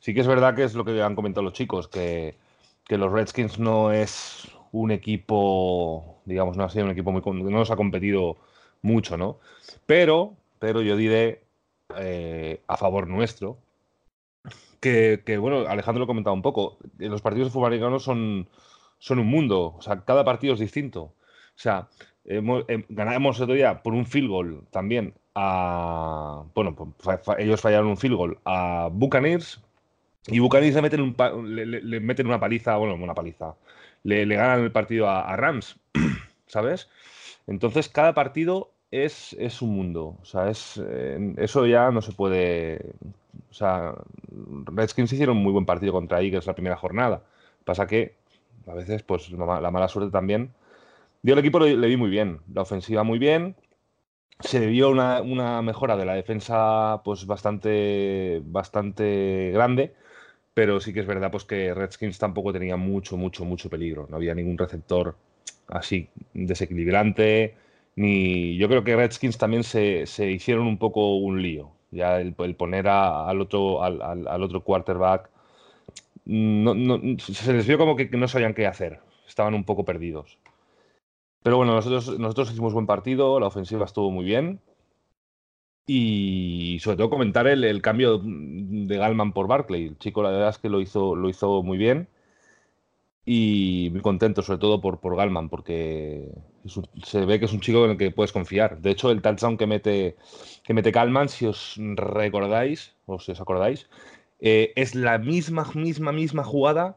Sí 0.00 0.14
que 0.14 0.20
es 0.20 0.26
verdad 0.26 0.56
que 0.56 0.64
es 0.64 0.74
lo 0.74 0.84
que 0.84 1.00
han 1.00 1.14
comentado 1.14 1.44
los 1.44 1.52
chicos, 1.52 1.86
que, 1.86 2.36
los 2.88 3.12
Redskins 3.12 3.58
no 3.58 3.92
es 3.92 4.48
un 4.72 4.90
equipo, 4.90 6.20
digamos, 6.24 6.56
no 6.56 6.64
ha 6.64 6.70
sido 6.70 6.84
un 6.84 6.90
equipo 6.90 7.12
muy... 7.12 7.22
no 7.22 7.58
nos 7.58 7.70
ha 7.70 7.76
competido 7.76 8.36
mucho, 8.82 9.16
¿no? 9.16 9.38
Pero, 9.86 10.34
pero 10.58 10.82
yo 10.82 10.96
diré 10.96 11.44
eh, 11.98 12.62
a 12.66 12.76
favor 12.76 13.08
nuestro. 13.08 13.58
Que, 14.80 15.22
bueno, 15.38 15.68
Alejandro 15.68 16.00
lo 16.00 16.06
comentaba 16.08 16.34
un 16.34 16.42
poco, 16.42 16.78
los 16.98 17.22
partidos 17.22 17.48
de 17.48 17.52
fútbol 17.52 18.00
son, 18.00 18.48
son 18.98 19.18
un 19.20 19.28
mundo, 19.28 19.76
o 19.78 19.82
sea, 19.82 20.04
cada 20.04 20.24
partido 20.24 20.54
es 20.54 20.60
distinto. 20.60 21.02
O 21.02 21.14
sea, 21.54 21.88
hemos, 22.24 22.64
eh, 22.66 22.84
ganamos 22.88 23.40
otro 23.40 23.54
día 23.54 23.82
por 23.82 23.94
un 23.94 24.06
field 24.06 24.28
goal 24.28 24.66
también 24.70 25.14
a. 25.36 26.44
Bueno, 26.54 26.74
pues, 26.74 27.20
ellos 27.38 27.60
fallaron 27.60 27.88
un 27.88 27.96
field 27.96 28.16
goal 28.16 28.38
a 28.44 28.88
Buccaneers 28.90 29.60
y 30.26 30.40
Buccaneers 30.40 30.74
le 30.74 30.82
meten, 30.82 31.00
un, 31.00 31.54
le, 31.54 32.00
meten 32.00 32.26
una 32.26 32.40
paliza, 32.40 32.76
bueno, 32.76 32.94
una 32.94 33.14
paliza. 33.14 33.54
Le, 34.02 34.26
ganan 34.26 34.64
el 34.64 34.72
partido 34.72 35.08
a 35.08 35.36
Rams, 35.36 35.78
¿sabes? 36.46 36.88
Entonces, 37.46 37.88
cada 37.88 38.14
partido 38.14 38.72
es, 38.92 39.34
es 39.38 39.62
un 39.62 39.74
mundo. 39.74 40.16
O 40.22 40.24
sea, 40.24 40.50
es, 40.50 40.80
eso 41.36 41.66
ya 41.66 41.90
no 41.90 42.02
se 42.02 42.12
puede. 42.12 42.92
O 43.50 43.54
sea, 43.54 43.94
Redskins 44.66 45.12
hicieron 45.12 45.38
un 45.38 45.42
muy 45.42 45.52
buen 45.52 45.66
partido 45.66 45.92
contra 45.92 46.20
Eagles 46.20 46.46
la 46.46 46.54
primera 46.54 46.76
jornada. 46.76 47.22
Pasa 47.64 47.86
que 47.86 48.14
a 48.66 48.74
veces, 48.74 49.02
pues 49.02 49.30
la 49.30 49.70
mala 49.70 49.88
suerte 49.88 50.12
también. 50.12 50.52
Yo 51.22 51.34
el 51.34 51.40
equipo 51.40 51.60
le, 51.60 51.76
vi 51.86 51.96
muy 51.96 52.10
bien, 52.10 52.40
la 52.52 52.62
ofensiva 52.62 53.02
muy 53.02 53.18
bien. 53.18 53.56
Se 54.40 54.66
vio 54.66 54.90
una, 54.90 55.22
una, 55.22 55.62
mejora 55.62 55.96
de 55.96 56.04
la 56.04 56.14
defensa, 56.14 57.00
pues 57.04 57.26
bastante, 57.26 58.42
bastante 58.44 59.50
grande. 59.54 59.94
Pero 60.54 60.80
sí 60.80 60.92
que 60.92 61.00
es 61.00 61.06
verdad, 61.06 61.30
pues 61.30 61.44
que 61.44 61.72
Redskins 61.74 62.18
tampoco 62.18 62.52
tenía 62.52 62.76
mucho, 62.76 63.16
mucho, 63.16 63.44
mucho 63.44 63.70
peligro. 63.70 64.06
No 64.10 64.16
había 64.16 64.34
ningún 64.34 64.58
receptor 64.58 65.16
así 65.68 66.08
desequilibrante 66.34 67.54
ni 67.96 68.56
yo 68.56 68.68
creo 68.68 68.84
que 68.84 68.96
Redskins 68.96 69.38
también 69.38 69.64
se, 69.64 70.04
hicieron 70.30 70.66
un 70.66 70.78
poco 70.78 71.16
un 71.16 71.42
lío. 71.42 71.72
Ya 71.90 72.20
el, 72.20 72.34
poner 72.34 72.88
al, 72.88 73.40
otro, 73.40 73.82
al, 73.82 74.42
otro 74.42 74.64
quarterback 74.64 75.28
se 76.24 77.52
les 77.52 77.66
vio 77.66 77.78
como 77.78 77.96
que, 77.96 78.08
no 78.10 78.28
sabían 78.28 78.54
qué 78.54 78.66
hacer. 78.66 79.00
Estaban 79.26 79.54
un 79.54 79.64
poco 79.64 79.84
perdidos. 79.84 80.38
Pero 81.42 81.56
bueno, 81.56 81.74
nosotros, 81.74 82.18
nosotros 82.18 82.52
hicimos 82.52 82.72
buen 82.72 82.86
partido, 82.86 83.40
la 83.40 83.48
ofensiva 83.48 83.84
estuvo 83.84 84.10
muy 84.10 84.24
bien. 84.24 84.60
Y 85.86 86.78
sobre 86.80 86.96
todo 86.96 87.10
comentar 87.10 87.46
el, 87.48 87.64
el, 87.64 87.82
cambio 87.82 88.20
de 88.22 88.96
Galman 88.96 89.32
por 89.32 89.48
Barclay. 89.48 89.86
El 89.88 89.98
chico, 89.98 90.22
la 90.22 90.30
verdad 90.30 90.50
es 90.50 90.58
que 90.58 90.68
lo 90.68 90.80
hizo, 90.80 91.16
lo 91.16 91.28
hizo 91.28 91.62
muy 91.62 91.76
bien 91.76 92.08
y 93.24 93.88
muy 93.92 94.00
contento, 94.00 94.42
sobre 94.42 94.58
todo 94.58 94.80
por, 94.80 95.00
por 95.00 95.16
Galman, 95.16 95.48
porque 95.48 96.28
se 97.02 97.24
ve 97.24 97.38
que 97.38 97.46
es 97.46 97.52
un 97.52 97.60
chico 97.60 97.84
en 97.84 97.92
el 97.92 97.96
que 97.96 98.10
puedes 98.10 98.32
confiar. 98.32 98.78
De 98.78 98.90
hecho, 98.90 99.10
el 99.10 99.22
touchdown 99.22 99.56
que 99.56 99.66
mete, 99.66 100.16
que 100.64 100.74
mete 100.74 100.90
Galman, 100.90 101.28
si 101.28 101.46
os 101.46 101.76
recordáis, 101.96 102.94
o 103.06 103.18
si 103.18 103.32
os 103.32 103.40
acordáis, 103.40 103.88
eh, 104.40 104.72
es 104.76 104.94
la 104.94 105.18
misma, 105.18 105.66
misma, 105.74 106.12
misma 106.12 106.44
jugada 106.44 106.96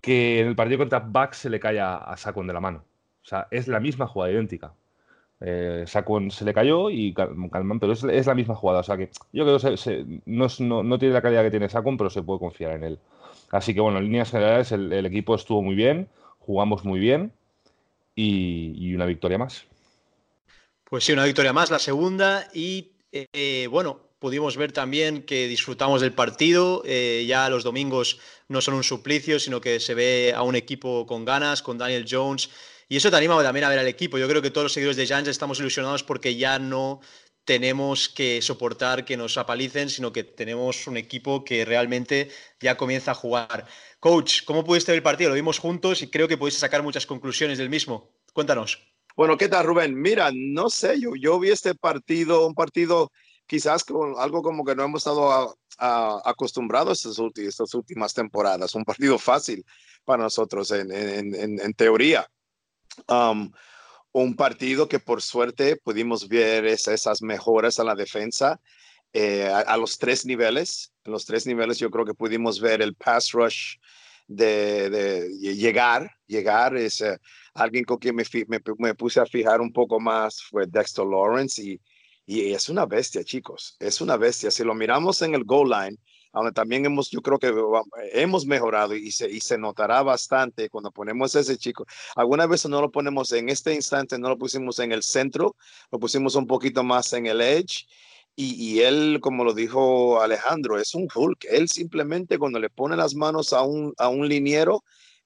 que 0.00 0.40
en 0.40 0.48
el 0.48 0.56
partido 0.56 0.78
contra 0.78 1.00
Bucks 1.00 1.38
se 1.38 1.50
le 1.50 1.60
cae 1.60 1.80
a, 1.80 1.96
a 1.96 2.32
de 2.32 2.52
la 2.52 2.60
mano. 2.60 2.84
O 3.22 3.26
sea, 3.26 3.48
es 3.50 3.68
la 3.68 3.80
misma 3.80 4.06
jugada, 4.06 4.32
idéntica. 4.32 4.72
Eh, 5.40 5.84
se 5.86 6.44
le 6.44 6.54
cayó 6.54 6.90
y 6.90 7.12
Galman, 7.12 7.78
pero 7.78 7.92
es, 7.92 8.26
la 8.26 8.34
misma 8.34 8.54
jugada. 8.54 8.80
O 8.80 8.82
sea 8.82 8.96
que 8.96 9.10
yo 9.32 9.44
creo 9.44 9.58
que 9.76 10.20
no, 10.26 10.46
no, 10.60 10.82
no, 10.82 10.98
tiene 10.98 11.14
la 11.14 11.22
calidad 11.22 11.42
que 11.42 11.50
tiene 11.50 11.68
Saquon, 11.68 11.96
pero 11.96 12.10
se 12.10 12.22
puede 12.22 12.40
confiar 12.40 12.72
en 12.72 12.84
él. 12.84 12.98
Así 13.50 13.74
que 13.74 13.80
bueno, 13.80 13.98
en 13.98 14.04
líneas 14.04 14.30
generales 14.30 14.72
el, 14.72 15.06
equipo 15.06 15.34
estuvo 15.34 15.62
muy 15.62 15.74
bien, 15.74 16.08
jugamos 16.40 16.84
muy 16.84 16.98
bien 16.98 17.32
y, 18.18 18.94
una 18.94 19.06
victoria 19.06 19.38
más. 19.38 19.64
Pues 20.84 21.04
sí, 21.04 21.12
una 21.12 21.24
victoria 21.24 21.52
más, 21.52 21.70
la 21.70 21.78
segunda 21.78 22.48
y 22.52 22.92
eh, 23.12 23.68
bueno, 23.70 24.00
pudimos 24.18 24.56
ver 24.56 24.72
también 24.72 25.22
que 25.22 25.46
disfrutamos 25.46 26.00
del 26.00 26.12
partido. 26.12 26.82
Eh, 26.84 27.24
ya 27.28 27.48
los 27.48 27.62
domingos 27.62 28.18
no 28.48 28.60
son 28.60 28.74
un 28.74 28.84
suplicio, 28.84 29.38
sino 29.38 29.60
que 29.60 29.80
se 29.80 29.94
ve 29.94 30.32
a 30.34 30.42
un 30.42 30.56
equipo 30.56 31.06
con 31.06 31.24
ganas, 31.24 31.62
con 31.62 31.78
Daniel 31.78 32.06
Jones. 32.08 32.50
Y 32.88 32.96
eso 32.96 33.10
te 33.10 33.16
anima 33.16 33.40
también 33.42 33.64
a 33.64 33.68
ver 33.68 33.78
al 33.78 33.86
equipo. 33.86 34.18
Yo 34.18 34.28
creo 34.28 34.42
que 34.42 34.50
todos 34.50 34.64
los 34.64 34.72
seguidores 34.72 34.96
de 34.96 35.06
Giants 35.06 35.28
estamos 35.28 35.60
ilusionados 35.60 36.02
porque 36.02 36.36
ya 36.36 36.58
no 36.58 37.00
tenemos 37.48 38.10
que 38.10 38.42
soportar 38.42 39.06
que 39.06 39.16
nos 39.16 39.38
apalicen, 39.38 39.88
sino 39.88 40.12
que 40.12 40.22
tenemos 40.22 40.86
un 40.86 40.98
equipo 40.98 41.44
que 41.44 41.64
realmente 41.64 42.30
ya 42.60 42.76
comienza 42.76 43.12
a 43.12 43.14
jugar. 43.14 43.64
Coach, 44.00 44.44
¿cómo 44.44 44.64
pudiste 44.64 44.92
ver 44.92 44.98
el 44.98 45.02
partido? 45.02 45.30
Lo 45.30 45.34
vimos 45.34 45.58
juntos 45.58 46.02
y 46.02 46.10
creo 46.10 46.28
que 46.28 46.36
pudiste 46.36 46.60
sacar 46.60 46.82
muchas 46.82 47.06
conclusiones 47.06 47.56
del 47.56 47.70
mismo. 47.70 48.10
Cuéntanos. 48.34 48.86
Bueno, 49.16 49.38
¿qué 49.38 49.48
tal, 49.48 49.64
Rubén? 49.64 49.98
Mira, 49.98 50.30
no 50.30 50.68
sé, 50.68 51.00
yo, 51.00 51.16
yo 51.16 51.40
vi 51.40 51.48
este 51.48 51.74
partido, 51.74 52.46
un 52.46 52.54
partido 52.54 53.10
quizás 53.46 53.82
con 53.82 54.12
algo 54.18 54.42
como 54.42 54.62
que 54.62 54.74
no 54.74 54.84
hemos 54.84 55.00
estado 55.00 55.56
acostumbrados 55.78 57.06
estas, 57.06 57.74
últimas 57.74 58.12
temporadas, 58.12 58.74
un 58.74 58.84
partido 58.84 59.18
fácil 59.18 59.64
para 60.04 60.24
nosotros 60.24 60.70
en, 60.72 60.92
en, 60.92 61.58
en, 61.58 61.72
teoría. 61.72 62.28
Um, 63.08 63.50
un 64.18 64.36
partido 64.36 64.88
que 64.88 65.00
por 65.00 65.22
suerte 65.22 65.76
pudimos 65.76 66.28
ver 66.28 66.66
esas 66.66 67.22
mejoras 67.22 67.78
a 67.78 67.84
la 67.84 67.94
defensa 67.94 68.60
eh, 69.12 69.46
a, 69.46 69.76
los 69.76 69.98
tres 69.98 70.26
niveles. 70.26 70.92
En 71.04 71.12
los 71.12 71.24
tres 71.24 71.46
niveles 71.46 71.78
yo 71.78 71.90
creo 71.90 72.04
que 72.04 72.14
pudimos 72.14 72.60
ver 72.60 72.82
el 72.82 72.94
pass 72.94 73.32
rush 73.32 73.76
de, 74.26 75.28
llegar, 75.40 76.10
llegar. 76.26 76.76
Es 76.76 77.00
eh, 77.00 77.18
alguien 77.54 77.84
con 77.84 77.98
quien 77.98 78.14
me, 78.14 78.24
me, 78.78 78.94
puse 78.94 79.20
a 79.20 79.26
fijar 79.26 79.60
un 79.60 79.72
poco 79.72 79.98
más 79.98 80.42
fue 80.42 80.66
Dexter 80.66 81.06
Lawrence 81.06 81.62
y, 81.62 81.80
y 82.26 82.52
es 82.52 82.68
una 82.68 82.84
bestia, 82.84 83.24
chicos. 83.24 83.76
Es 83.80 84.00
una 84.00 84.16
bestia. 84.16 84.50
Si 84.50 84.62
lo 84.62 84.74
miramos 84.74 85.22
en 85.22 85.34
el 85.34 85.44
goal 85.44 85.70
line, 85.70 85.98
donde 86.32 86.52
también 86.52 86.84
hemos, 86.86 87.10
yo 87.10 87.20
creo 87.20 87.38
que 87.38 87.52
hemos 88.12 88.46
mejorado 88.46 88.94
y 88.94 89.10
se, 89.10 89.30
y 89.30 89.40
se 89.40 89.58
notará 89.58 90.02
bastante 90.02 90.68
cuando 90.68 90.90
ponemos 90.90 91.34
ese 91.34 91.56
chico. 91.56 91.86
Algunas 92.16 92.48
veces 92.48 92.70
no 92.70 92.80
lo 92.80 92.90
ponemos 92.90 93.32
en 93.32 93.48
este 93.48 93.74
instante, 93.74 94.18
no 94.18 94.28
lo 94.28 94.38
pusimos 94.38 94.78
en 94.78 94.92
el 94.92 95.02
centro, 95.02 95.56
lo 95.90 95.98
pusimos 95.98 96.34
un 96.34 96.46
poquito 96.46 96.84
más 96.84 97.12
en 97.12 97.26
el 97.26 97.40
edge. 97.40 97.86
Y, 98.36 98.54
y, 98.54 98.80
él, 98.82 99.18
como 99.20 99.42
lo 99.42 99.52
dijo 99.52 100.22
Alejandro, 100.22 100.78
es 100.78 100.94
un 100.94 101.08
Hulk. 101.12 101.44
Él 101.50 101.68
simplemente 101.68 102.38
cuando 102.38 102.60
le 102.60 102.70
pone 102.70 102.96
las 102.96 103.14
manos 103.14 103.52
a 103.52 103.62
un, 103.62 103.92
a 103.98 104.08
un 104.08 104.28
liniero, 104.28 104.84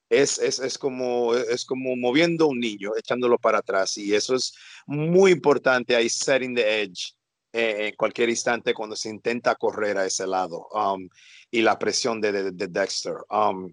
es, 0.09 0.39
es, 0.39 0.59
es, 0.59 0.77
como, 0.79 1.35
es 1.35 1.65
como 1.65 1.95
moviendo 1.95 2.47
un 2.47 2.59
niño, 2.59 2.91
echándolo 2.97 3.37
para 3.37 3.59
atrás. 3.59 3.97
Y 3.97 4.15
eso 4.15 4.35
es 4.35 4.53
muy 4.87 5.31
importante 5.31 5.95
ahí, 5.95 6.09
setting 6.09 6.55
the 6.55 6.81
edge 6.83 7.13
en 7.53 7.95
cualquier 7.95 8.29
instante 8.29 8.73
cuando 8.73 8.95
se 8.95 9.09
intenta 9.09 9.55
correr 9.55 9.97
a 9.97 10.05
ese 10.05 10.25
lado 10.25 10.67
um, 10.71 11.07
y 11.51 11.61
la 11.61 11.77
presión 11.77 12.19
de, 12.19 12.51
de, 12.51 12.67
Dexter. 12.67 13.15
Um, 13.29 13.71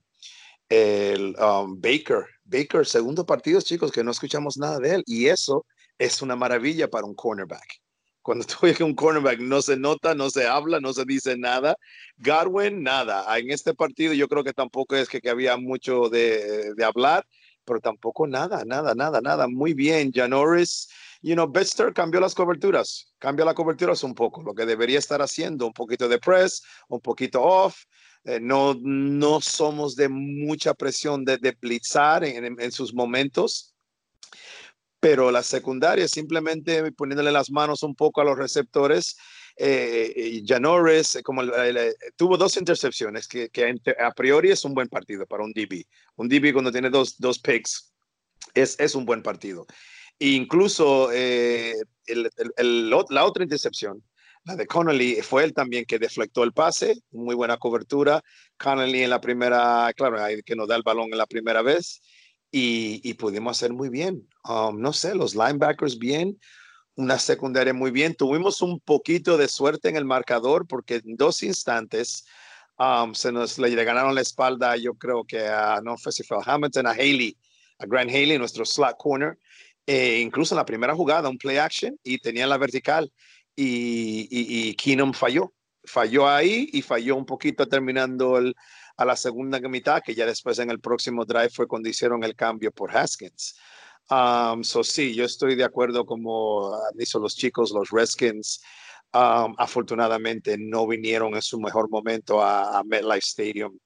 el 0.68 1.34
um, 1.40 1.80
Baker, 1.80 2.26
Baker, 2.44 2.87
segundo 2.87 3.25
partido, 3.25 3.60
chicos, 3.60 3.90
que 3.90 4.04
no 4.04 4.10
escuchamos 4.10 4.58
nada 4.58 4.78
de 4.78 4.96
él. 4.96 5.02
Y 5.06 5.26
eso 5.26 5.66
es 5.99 6.22
una 6.22 6.37
maravilla 6.37 6.88
para 6.88 7.06
un 7.06 7.14
cornerback. 7.14 7.80
Cuando 8.22 8.44
tú 8.46 8.56
ves 8.62 8.80
un 8.80 8.94
cornerback 8.94 9.40
no 9.40 9.62
se 9.62 9.76
nota, 9.76 10.14
no 10.14 10.30
se 10.30 10.46
habla, 10.46 10.78
no 10.78 10.92
se 10.92 11.04
dice 11.06 11.37
nada. 11.38 11.76
Garwin, 12.18 12.82
nada. 12.82 13.26
En 13.38 13.50
este 13.50 13.75
partido 13.75 14.12
yo 14.12 14.28
creo 14.28 14.44
que 14.44 14.52
tampoco 14.52 14.94
es 14.94 15.08
que, 15.08 15.20
que 15.20 15.30
había 15.30 15.56
mucho 15.56 16.10
de, 16.10 16.75
de, 16.75 16.84
hablar, 16.84 17.26
pero 17.64 17.80
tampoco 17.80 18.26
nada, 18.26 18.62
nada, 18.66 18.94
nada, 18.94 19.20
nada. 19.22 19.49
Muy 19.49 19.72
bien, 19.72 20.12
Janoris. 20.12 20.88
You 21.23 21.35
know, 21.35 21.47
Betster 21.47 21.93
cambió 21.93 22.21
las 22.21 22.35
coberturas, 22.35 23.12
cambia 23.19 23.45
las 23.45 23.55
coberturas 23.55 24.03
un 24.03 24.15
poco, 24.15 24.43
lo 24.43 24.55
que 24.55 24.65
debería 24.65 24.99
estar 24.99 25.21
haciendo, 25.21 25.67
un 25.67 25.73
poquito 25.73 26.09
de 26.09 26.19
press, 26.19 26.62
un 26.89 27.00
poquito 27.00 27.43
off. 27.43 27.85
Eh, 28.25 28.39
no, 28.41 28.75
no 28.81 29.41
somos 29.41 29.97
de 29.97 30.09
mucha 30.09 30.75
presión 30.75 31.25
de, 31.25 31.39
de 31.39 31.57
blitzar 31.59 32.25
en, 32.25 32.61
en 32.61 32.73
sus 32.73 32.93
momentos 32.93 33.75
pero 35.00 35.31
la 35.31 35.43
secundaria 35.43 36.07
simplemente 36.07 36.93
poniéndole 36.93 37.33
las 37.33 37.50
manos 37.50 37.83
un 37.83 37.95
poco 37.95 38.21
a 38.21 38.25
los 38.25 38.37
receptores. 38.37 39.17
Eh, 39.57 40.43
Janoris, 40.47 41.19
como 41.25 41.43
eh, 41.43 41.95
tuvo 42.17 42.37
dos 42.37 42.57
intercepciones, 42.59 43.27
que, 43.27 43.49
que, 43.49 43.75
a 43.99 44.12
priori 44.12 44.50
es 44.50 44.65
un 44.65 44.75
buen 44.75 44.89
partido 44.89 45.27
para 45.27 45.43
un 45.43 45.53
DB. 45.53 45.85
Un 46.17 46.29
DB 46.29 46.53
cuando 46.53 46.71
tiene 46.71 46.91
dos, 46.91 47.19
dos 47.19 47.39
picks 47.39 47.93
es, 48.55 48.79
es 48.79 48.95
un 48.95 49.07
buen 49.07 49.23
partido. 49.23 49.67
Incluso 50.23 51.11
eh, 51.12 51.75
el, 52.05 52.31
el, 52.37 52.53
el, 52.59 52.91
la 52.91 53.25
otra 53.25 53.43
intercepción, 53.43 54.05
la 54.45 54.55
de 54.55 54.67
Connolly, 54.67 55.23
fue 55.23 55.45
él 55.45 55.55
también 55.55 55.87
que 55.87 55.99
deflectó 55.99 56.45
el 56.45 56.53
pase, 56.53 56.95
muy 57.11 57.35
buena 57.35 57.57
cobertura. 57.57 58.23
Connolly 58.59 59.03
en 59.03 59.11
la 59.11 59.21
primera, 59.21 59.91
claro, 59.97 60.19
que 60.45 60.57
nos 60.57 60.69
da 60.69 60.77
el 60.77 60.83
balón 60.83 61.09
en 61.11 61.17
la 61.19 61.27
primera 61.27 61.62
vez 61.62 62.03
y, 62.50 63.00
y 63.03 63.15
pudimos 63.15 63.57
hacer 63.57 63.73
muy 63.73 63.89
bien. 63.89 64.29
Um, 64.45 64.79
no 64.79 64.93
sé, 64.93 65.15
los 65.15 65.35
linebackers 65.35 65.99
bien, 65.99 66.39
una 66.97 67.19
secundaria 67.19 67.73
muy 67.73 67.91
bien. 67.91 68.15
Tuvimos 68.15 68.61
un 68.61 68.79
poquito 68.81 69.39
de 69.39 69.49
suerte 69.49 69.89
en 69.89 69.97
el 69.97 70.05
marcador 70.05 70.67
porque 70.67 70.97
en 70.97 71.17
dos 71.17 71.43
instantes 71.43 72.27
um, 72.79 73.15
se 73.15 73.33
nos 73.33 73.59
le 73.59 73.85
ganaron 73.85 74.15
la 74.15 74.21
espalda, 74.21 74.77
yo 74.77 74.93
creo 74.95 75.25
que 75.25 75.47
a, 75.47 75.81
no 75.83 75.97
sé 75.97 76.12
si 76.12 76.25
fue 76.25 76.37
a 76.39 76.43
Hamilton, 76.45 76.87
a 76.89 76.91
Haley, 76.91 77.39
a 77.79 77.87
Grant 77.87 78.11
Haley, 78.11 78.37
nuestro 78.37 78.67
slot 78.67 78.97
corner. 78.99 79.39
Eh, 79.87 80.20
incluso 80.20 80.54
en 80.54 80.58
la 80.58 80.64
primera 80.64 80.94
jugada, 80.94 81.28
un 81.28 81.38
play 81.38 81.56
action 81.56 81.99
y 82.02 82.18
tenía 82.18 82.46
la 82.46 82.58
vertical 82.58 83.12
y, 83.56 84.28
y, 84.30 84.75
Keenum 84.75 85.12
falló. 85.12 85.52
Falló 85.84 86.28
ahí 86.28 86.68
y 86.72 86.82
falló 86.82 87.16
un 87.16 87.25
poquito 87.25 87.66
terminando 87.66 88.38
a 88.96 89.04
la 89.04 89.16
segunda 89.16 89.58
mitad, 89.60 90.02
que 90.04 90.14
ya 90.14 90.26
después 90.26 90.58
en 90.58 90.70
el 90.70 90.78
próximo 90.78 91.25
drive 91.25 91.50
fue 91.50 91.66
cuando 91.66 91.88
hicieron 91.88 92.22
el 92.22 92.37
cambio 92.37 92.70
por 92.70 92.94
Haskins. 92.94 93.56
Um, 94.10 94.62
so 94.62 94.84
sí, 94.84 95.14
yo 95.14 95.25
estoy 95.25 95.54
de 95.54 95.64
acuerdo 95.64 96.04
como 96.04 96.76
dicho 96.94 97.18
los 97.18 97.37
chicos, 97.37 97.70
los 97.70 97.90
Redskins, 97.90 98.60
um, 99.14 99.54
afortunadamente 99.56 100.56
no 100.58 100.87
vinieron 100.87 101.34
en 101.34 101.42
su 101.42 101.60
mejor 101.60 101.88
momento 101.88 102.42
a, 102.42 102.78
a 102.78 102.84
MetLife 102.84 103.25
Stadium 103.25 103.78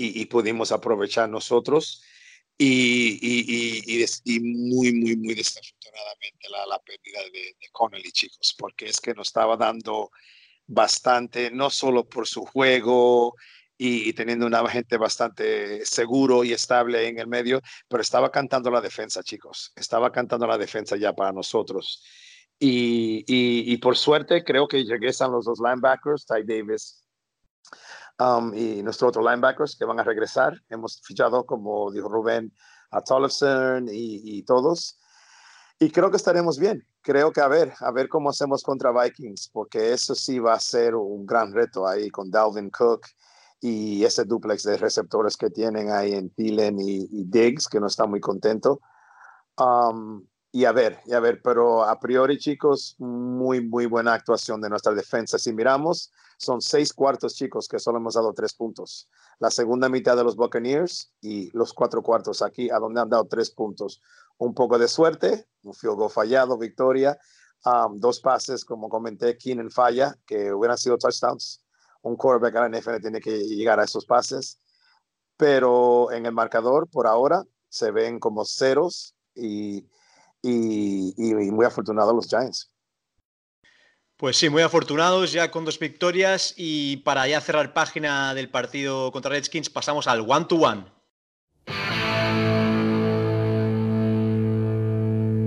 y, 0.00 0.26
pudimos 0.26 0.72
aprovechar 0.72 1.28
nosotros. 1.28 2.02
Y, 2.62 3.18
y, 3.22 4.02
y, 4.02 4.04
y, 4.24 4.40
muy, 4.40 4.92
muy, 4.92 5.16
muy 5.16 5.34
desafortunadamente 5.34 6.46
la, 6.50 6.66
la 6.66 6.78
pérdida 6.78 7.20
de, 7.32 7.56
Connelly, 7.72 8.12
chicos, 8.12 8.54
porque 8.58 8.84
es 8.84 9.00
que 9.00 9.14
nos 9.14 9.28
estaba 9.28 9.56
dando 9.56 10.10
bastante, 10.66 11.50
no 11.50 11.70
solo 11.70 12.06
por 12.06 12.26
su 12.26 12.44
juego, 12.44 13.34
y, 13.78 14.12
teniendo 14.12 14.44
una 14.44 14.68
gente 14.68 14.98
bastante 14.98 15.86
seguro 15.86 16.44
y 16.44 16.52
estable 16.52 17.08
en 17.08 17.18
el 17.18 17.28
medio, 17.28 17.62
pero 17.88 18.02
estaba 18.02 18.30
cantando 18.30 18.70
la 18.70 18.82
defensa, 18.82 19.22
chicos. 19.22 19.72
Estaba 19.74 20.12
cantando 20.12 20.46
la 20.46 20.58
defensa 20.58 20.96
ya 20.96 21.14
para 21.14 21.32
nosotros. 21.32 22.04
Y 22.58 23.74
por 23.78 23.96
suerte 23.96 24.44
creo 24.44 24.68
que 24.68 24.84
regresan 24.86 25.32
los 25.32 25.46
dos 25.46 25.60
linebackers, 25.60 26.26
Ty 26.26 26.42
Davis 26.44 27.06
um, 28.20 28.54
y 28.54 28.82
nuestro 28.82 29.08
otro 29.08 29.22
linebackers 29.22 29.76
que 29.76 29.84
van 29.84 29.98
a 29.98 30.04
regresar. 30.04 30.54
Hemos 30.68 31.00
fichado, 31.02 31.44
como 31.44 31.90
dijo 31.90 32.08
Rubén, 32.08 32.52
a 32.90 33.00
Tollefson 33.00 33.88
y, 33.88 34.38
y 34.38 34.42
todos. 34.44 34.98
Y 35.78 35.90
creo 35.90 36.10
que 36.10 36.18
estaremos 36.18 36.58
bien. 36.58 36.86
Creo 37.00 37.32
que 37.32 37.40
a 37.40 37.48
ver, 37.48 37.72
a 37.80 37.90
ver 37.90 38.08
cómo 38.08 38.28
hacemos 38.28 38.62
contra 38.62 38.92
Vikings, 38.92 39.48
porque 39.52 39.92
eso 39.92 40.14
sí 40.14 40.38
va 40.38 40.52
a 40.52 40.60
ser 40.60 40.94
un 40.94 41.24
gran 41.24 41.52
reto 41.52 41.88
ahí 41.88 42.10
con 42.10 42.30
Dalvin 42.30 42.70
Cook 42.70 43.06
y 43.60 44.04
ese 44.04 44.24
duplex 44.24 44.62
de 44.62 44.76
receptores 44.76 45.36
que 45.36 45.50
tienen 45.50 45.90
ahí 45.90 46.12
en 46.12 46.30
Thielen 46.30 46.78
y, 46.78 47.08
y 47.10 47.24
Diggs, 47.24 47.68
que 47.68 47.80
no 47.80 47.86
está 47.86 48.06
muy 48.06 48.20
contento. 48.20 48.80
Um, 49.56 50.26
y 50.52 50.64
a 50.64 50.72
ver, 50.72 51.00
y 51.06 51.12
a 51.12 51.20
ver, 51.20 51.40
pero 51.42 51.84
a 51.84 51.98
priori, 52.00 52.38
chicos, 52.38 52.96
muy, 52.98 53.60
muy 53.60 53.86
buena 53.86 54.14
actuación 54.14 54.60
de 54.60 54.68
nuestra 54.68 54.92
defensa. 54.92 55.38
Si 55.38 55.52
miramos, 55.52 56.12
son 56.38 56.60
seis 56.60 56.92
cuartos, 56.92 57.34
chicos, 57.34 57.68
que 57.68 57.78
solo 57.78 57.98
hemos 57.98 58.14
dado 58.14 58.32
tres 58.32 58.54
puntos. 58.54 59.08
La 59.38 59.50
segunda 59.50 59.88
mitad 59.88 60.16
de 60.16 60.24
los 60.24 60.36
Buccaneers 60.36 61.12
y 61.20 61.56
los 61.56 61.72
cuatro 61.72 62.02
cuartos 62.02 62.42
aquí, 62.42 62.70
a 62.70 62.78
donde 62.78 63.00
han 63.00 63.08
dado 63.08 63.26
tres 63.26 63.50
puntos. 63.50 64.00
Un 64.38 64.54
poco 64.54 64.78
de 64.78 64.88
suerte, 64.88 65.46
un 65.62 65.74
field 65.74 65.96
goal 65.96 66.10
fallado, 66.10 66.58
victoria. 66.58 67.18
Um, 67.64 68.00
dos 68.00 68.20
pases, 68.20 68.64
como 68.64 68.88
comenté, 68.88 69.36
Keenan 69.36 69.70
falla, 69.70 70.16
que 70.26 70.52
hubieran 70.52 70.78
sido 70.78 70.96
touchdowns 70.96 71.62
un 72.02 72.16
quarterback 72.16 72.56
a 72.56 72.68
la 72.68 72.78
NFL 72.78 73.00
tiene 73.00 73.20
que 73.20 73.38
llegar 73.40 73.80
a 73.80 73.84
esos 73.84 74.06
pases, 74.06 74.60
pero 75.36 76.10
en 76.12 76.26
el 76.26 76.32
marcador 76.32 76.88
por 76.88 77.06
ahora 77.06 77.44
se 77.68 77.90
ven 77.90 78.18
como 78.18 78.44
ceros 78.44 79.14
y, 79.34 79.86
y, 80.42 81.14
y 81.16 81.50
muy 81.50 81.66
afortunados 81.66 82.14
los 82.14 82.28
Giants. 82.28 82.70
Pues 84.16 84.36
sí, 84.36 84.50
muy 84.50 84.60
afortunados 84.60 85.32
ya 85.32 85.50
con 85.50 85.64
dos 85.64 85.78
victorias 85.78 86.52
y 86.56 86.98
para 86.98 87.26
ya 87.26 87.40
cerrar 87.40 87.72
página 87.72 88.34
del 88.34 88.50
partido 88.50 89.10
contra 89.12 89.30
Redskins 89.30 89.70
pasamos 89.70 90.06
al 90.06 90.20
one-to-one. 90.20 90.82
-one. 90.82 91.00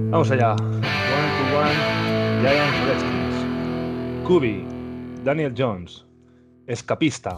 Vamos 0.09 0.31
allá. 0.31 0.53
One-to-one, 0.53 1.73
-one, 1.73 2.41
Giants 2.41 2.87
Redskins. 2.87 4.27
Kubi, 4.27 4.65
Daniel 5.23 5.53
Jones, 5.57 6.05
Escapista. 6.65 7.37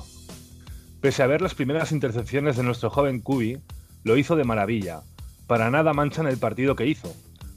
Pese 1.02 1.24
a 1.24 1.28
ver 1.28 1.42
las 1.42 1.54
primeras 1.54 1.92
intercepciones 1.92 2.58
de 2.58 2.64
nuestro 2.64 2.90
joven 2.90 3.22
Kubi, 3.22 3.60
lo 4.04 4.18
hizo 4.18 4.36
de 4.36 4.44
maravilla. 4.44 5.02
Para 5.48 5.70
nada 5.70 5.94
manchan 5.94 6.28
el 6.28 6.38
partido 6.38 6.76
que 6.76 6.86
hizo. 6.86 7.14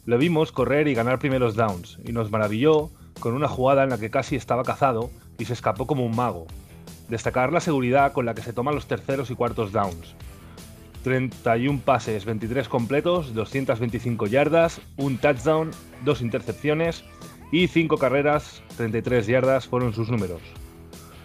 Lo 0.09 0.17
vimos 0.17 0.53
correr 0.53 0.89
y 0.89 0.95
ganar 0.95 1.19
primeros 1.19 1.55
downs, 1.55 1.99
y 2.03 2.13
nos 2.13 2.31
maravilló 2.31 2.89
con 3.21 3.35
una 3.35 3.47
jugada 3.47 3.85
en 3.85 3.91
la 3.91 3.99
que 3.99 4.09
casi 4.09 4.37
estaba 4.37 4.63
cazado 4.63 5.11
y 5.39 5.45
se 5.45 5.53
escapó 5.53 5.87
como 5.87 6.03
un 6.07 6.17
mago. 6.17 6.47
Destacar 7.11 7.53
la 7.53 7.61
seguridad 7.61 8.15
con 8.15 8.25
la 8.25 8.33
que 8.33 8.41
se 8.41 8.55
toman 8.55 8.75
los 8.75 8.87
terceros 8.87 9.31
y 9.31 9.35
cuartos 9.35 9.71
downs. 9.71 10.15
31 11.05 11.83
pases, 11.85 12.25
23 12.25 12.71
completos, 12.71 13.35
225 13.35 14.27
yardas, 14.29 14.81
un 14.97 15.19
touchdown, 15.19 15.73
dos 16.07 16.23
intercepciones 16.23 17.05
y 17.53 17.67
5 17.67 17.99
carreras, 17.99 18.63
33 18.79 19.27
yardas 19.27 19.69
fueron 19.69 19.93
sus 19.93 20.09
números. 20.09 20.41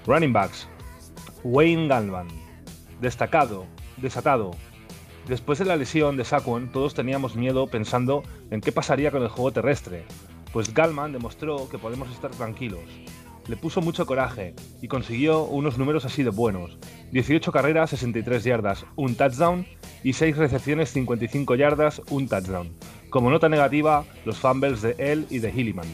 Running 0.06 0.34
backs. 0.34 0.68
Wayne 1.46 1.88
Galvan. 1.88 2.28
Destacado, 3.00 3.66
desatado. 3.96 4.52
Después 5.28 5.60
de 5.60 5.66
la 5.66 5.78
lesión 5.78 6.18
de 6.18 6.26
Saquon, 6.26 6.72
todos 6.72 6.94
teníamos 6.94 7.36
miedo 7.36 7.68
pensando 7.68 8.24
en 8.52 8.62
qué 8.62 8.72
pasaría 8.72 9.12
con 9.12 9.24
el 9.24 9.30
juego 9.30 9.52
terrestre, 9.52 10.06
pues 10.52 10.74
Galman 10.74 11.14
demostró 11.14 11.70
que 11.70 11.78
podemos 11.78 12.12
estar 12.12 12.32
tranquilos. 12.32 12.82
Le 13.48 13.58
puso 13.58 13.82
mucho 13.82 14.06
coraje 14.06 14.54
y 14.82 14.88
consiguió 14.88 15.44
unos 15.44 15.78
números 15.78 16.06
así 16.06 16.24
de 16.24 16.30
buenos. 16.30 16.78
18 17.12 17.52
carreras, 17.52 17.90
63 17.90 18.44
yardas, 18.44 18.86
un 18.96 19.16
touchdown 19.16 19.66
y 20.04 20.14
6 20.14 20.38
recepciones, 20.38 20.92
55 20.92 21.56
yardas, 21.56 22.02
un 22.10 22.28
touchdown. 22.28 22.74
Como 23.10 23.30
nota 23.30 23.50
negativa, 23.50 24.06
los 24.26 24.38
fumbles 24.38 24.82
de 24.82 24.96
él 24.98 25.28
y 25.30 25.40
de 25.40 25.52
Hilliman. 25.52 25.88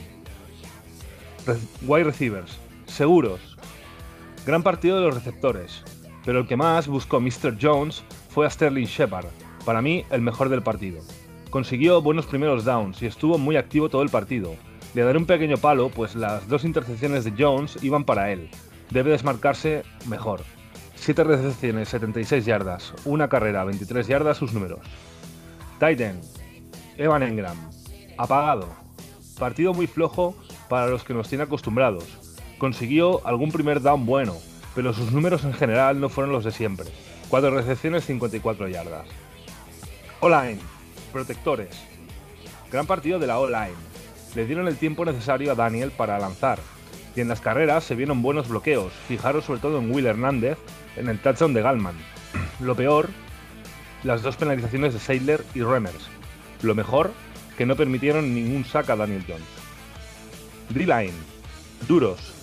Re 1.45 1.57
wide 1.87 2.03
receivers. 2.03 2.57
Seguros, 2.85 3.57
Gran 4.45 4.63
partido 4.63 4.95
de 4.95 5.05
los 5.05 5.13
receptores, 5.13 5.83
pero 6.25 6.39
el 6.39 6.47
que 6.47 6.55
más 6.55 6.87
buscó 6.87 7.19
Mr. 7.19 7.57
Jones 7.61 8.03
fue 8.29 8.45
a 8.47 8.49
Sterling 8.49 8.85
Shepard, 8.85 9.25
para 9.65 9.81
mí 9.81 10.05
el 10.09 10.21
mejor 10.21 10.47
del 10.49 10.63
partido. 10.63 11.01
Consiguió 11.49 12.01
buenos 12.01 12.25
primeros 12.25 12.63
downs 12.63 13.01
y 13.01 13.07
estuvo 13.07 13.37
muy 13.37 13.57
activo 13.57 13.89
todo 13.89 14.01
el 14.01 14.09
partido. 14.09 14.55
Le 14.93 15.03
daré 15.03 15.17
un 15.17 15.25
pequeño 15.25 15.57
palo, 15.57 15.89
pues 15.89 16.15
las 16.15 16.47
dos 16.47 16.63
intercepciones 16.63 17.25
de 17.25 17.33
Jones 17.37 17.77
iban 17.83 18.05
para 18.05 18.31
él. 18.31 18.49
Debe 18.89 19.11
desmarcarse 19.11 19.83
mejor. 20.07 20.41
7 20.95 21.23
recepciones, 21.23 21.89
76 21.89 22.45
yardas, 22.45 22.93
una 23.05 23.27
carrera, 23.27 23.63
23 23.63 24.07
yardas 24.07 24.37
sus 24.37 24.53
números. 24.53 24.79
Titan, 25.79 26.21
Evan 26.97 27.23
Engram, 27.23 27.57
apagado. 28.17 28.67
Partido 29.37 29.73
muy 29.73 29.87
flojo 29.87 30.35
para 30.69 30.87
los 30.87 31.03
que 31.03 31.13
nos 31.13 31.29
tiene 31.29 31.43
acostumbrados 31.43 32.05
consiguió 32.59 33.25
algún 33.25 33.51
primer 33.51 33.81
down 33.81 34.05
bueno, 34.05 34.35
pero 34.75 34.93
sus 34.93 35.11
números 35.11 35.43
en 35.45 35.53
general 35.53 35.99
no 35.99 36.09
fueron 36.09 36.31
los 36.31 36.43
de 36.43 36.51
siempre. 36.51 36.85
4 37.29 37.51
recepciones, 37.51 38.05
54 38.05 38.67
yardas. 38.67 39.05
O-line, 40.19 40.59
protectores. 41.13 41.69
Gran 42.71 42.85
partido 42.85 43.19
de 43.19 43.27
la 43.27 43.39
O-line. 43.39 43.75
Le 44.35 44.45
dieron 44.45 44.67
el 44.67 44.77
tiempo 44.77 45.05
necesario 45.05 45.51
a 45.51 45.55
Daniel 45.55 45.91
para 45.91 46.19
lanzar. 46.19 46.59
Y 47.15 47.21
en 47.21 47.27
las 47.27 47.41
carreras 47.41 47.83
se 47.83 47.95
vieron 47.95 48.21
buenos 48.21 48.47
bloqueos. 48.47 48.93
Fijaros 49.07 49.45
sobre 49.45 49.59
todo 49.59 49.79
en 49.79 49.91
Will 49.91 50.05
Hernández, 50.05 50.57
en 50.95 51.07
el 51.07 51.19
touchdown 51.19 51.53
de 51.53 51.61
Galman. 51.61 51.95
Lo 52.59 52.75
peor, 52.75 53.09
las 54.03 54.21
dos 54.21 54.35
penalizaciones 54.35 54.93
de 54.93 54.99
Seidler 54.99 55.43
y 55.53 55.61
Remers. 55.61 56.07
Lo 56.61 56.75
mejor, 56.75 57.11
que 57.57 57.65
no 57.65 57.75
permitieron 57.75 58.33
ningún 58.33 58.65
sack 58.65 58.89
a 58.89 58.95
Daniel 58.95 59.25
Jones. 59.27 59.43
D-line. 60.69 61.13
Duros. 61.87 62.33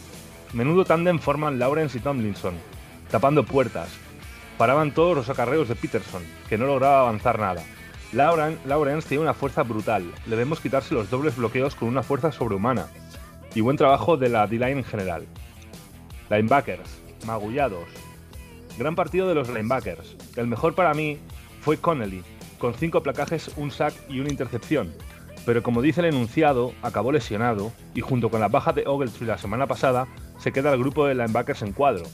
Menudo 0.52 0.84
tándem 0.84 1.18
forman 1.18 1.58
Lawrence 1.58 1.98
y 1.98 2.00
Tomlinson, 2.00 2.54
tapando 3.10 3.44
puertas, 3.44 3.88
paraban 4.58 4.92
todos 4.92 5.16
los 5.16 5.28
acarreos 5.28 5.68
de 5.68 5.76
Peterson, 5.76 6.22
que 6.48 6.58
no 6.58 6.66
lograba 6.66 7.00
avanzar 7.00 7.38
nada. 7.38 7.62
Lawrence 8.12 9.08
tiene 9.08 9.22
una 9.22 9.34
fuerza 9.34 9.62
brutal, 9.62 10.04
le 10.26 10.36
vemos 10.36 10.60
quitarse 10.60 10.94
los 10.94 11.10
dobles 11.10 11.36
bloqueos 11.36 11.74
con 11.74 11.88
una 11.88 12.02
fuerza 12.02 12.32
sobrehumana. 12.32 12.86
Y 13.54 13.60
buen 13.62 13.76
trabajo 13.76 14.16
de 14.16 14.28
la 14.28 14.46
D-line 14.46 14.78
en 14.78 14.84
general. 14.84 15.26
Linebackers, 16.30 17.00
magullados. 17.26 17.88
Gran 18.78 18.94
partido 18.94 19.28
de 19.28 19.34
los 19.34 19.48
linebackers. 19.48 20.16
El 20.36 20.46
mejor 20.46 20.74
para 20.74 20.92
mí 20.92 21.18
fue 21.62 21.78
Connelly, 21.78 22.22
con 22.58 22.74
5 22.74 23.02
placajes, 23.02 23.50
un 23.56 23.70
sack 23.70 23.94
y 24.08 24.20
una 24.20 24.30
intercepción. 24.30 24.92
Pero 25.46 25.62
como 25.62 25.80
dice 25.80 26.00
el 26.00 26.06
enunciado, 26.06 26.72
acabó 26.82 27.12
lesionado 27.12 27.72
y 27.94 28.00
junto 28.00 28.30
con 28.30 28.40
la 28.40 28.48
baja 28.48 28.72
de 28.72 28.86
Ogletree 28.86 29.26
la 29.26 29.38
semana 29.38 29.66
pasada, 29.66 30.06
se 30.38 30.52
queda 30.52 30.72
el 30.72 30.80
grupo 30.80 31.06
de 31.06 31.14
linebackers 31.14 31.62
en 31.62 31.72
cuadro, 31.72 32.04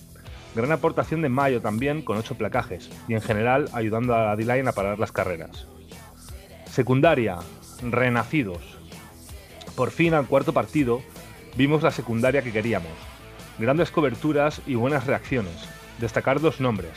Gran 0.54 0.70
aportación 0.70 1.22
de 1.22 1.30
Mayo 1.30 1.62
también, 1.62 2.02
con 2.02 2.18
8 2.18 2.34
placajes, 2.34 2.90
y 3.08 3.14
en 3.14 3.22
general 3.22 3.70
ayudando 3.72 4.14
a 4.14 4.36
D-Line 4.36 4.68
a 4.68 4.72
parar 4.72 4.98
las 4.98 5.10
carreras. 5.10 5.66
Secundaria, 6.70 7.38
renacidos. 7.82 8.60
Por 9.74 9.90
fin 9.90 10.12
al 10.12 10.26
cuarto 10.26 10.52
partido 10.52 11.00
vimos 11.56 11.82
la 11.82 11.90
secundaria 11.90 12.42
que 12.42 12.52
queríamos. 12.52 12.92
Grandes 13.58 13.90
coberturas 13.90 14.60
y 14.66 14.74
buenas 14.74 15.06
reacciones. 15.06 15.54
Destacar 15.98 16.40
dos 16.40 16.60
nombres. 16.60 16.92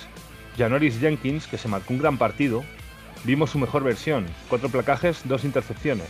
Janoris 0.57 0.99
Jenkins, 0.99 1.47
que 1.47 1.57
se 1.57 1.69
marcó 1.69 1.93
un 1.93 1.99
gran 1.99 2.17
partido. 2.17 2.63
Vimos 3.23 3.51
su 3.51 3.59
mejor 3.59 3.83
versión, 3.83 4.25
cuatro 4.49 4.69
placajes, 4.69 5.21
dos 5.25 5.45
intercepciones. 5.45 6.09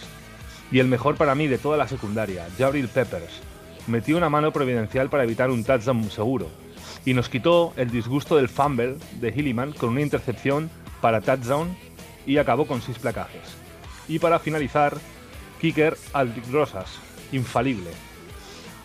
Y 0.72 0.80
el 0.80 0.88
mejor 0.88 1.16
para 1.16 1.36
mí 1.36 1.48
de 1.48 1.60
toda 1.60 1.78
la 1.78 1.88
secundaria, 1.88 2.48
Jabril 2.58 2.88
Peppers. 2.88 3.42
Metió 3.88 4.18
una 4.18 4.30
mano 4.30 4.52
providencial 4.52 5.10
para 5.10 5.24
evitar 5.24 5.52
un 5.52 5.64
touchdown 5.64 6.10
seguro, 6.10 6.50
y 7.06 7.14
nos 7.14 7.30
quitó 7.30 7.74
el 7.78 7.92
disgusto 7.92 8.36
del 8.36 8.50
fumble 8.50 8.96
de 9.20 9.30
Hilliman 9.30 9.72
con 9.74 9.90
una 9.90 10.02
intercepción 10.02 10.70
para 11.02 11.22
touchdown 11.22 11.78
y 12.26 12.38
acabó 12.38 12.66
con 12.66 12.82
seis 12.82 12.98
placajes. 12.98 13.44
Y 14.08 14.20
para 14.20 14.40
finalizar, 14.40 14.98
kicker 15.62 15.96
Aldrich 16.14 16.50
Rosas, 16.52 16.90
infalible. 17.32 17.92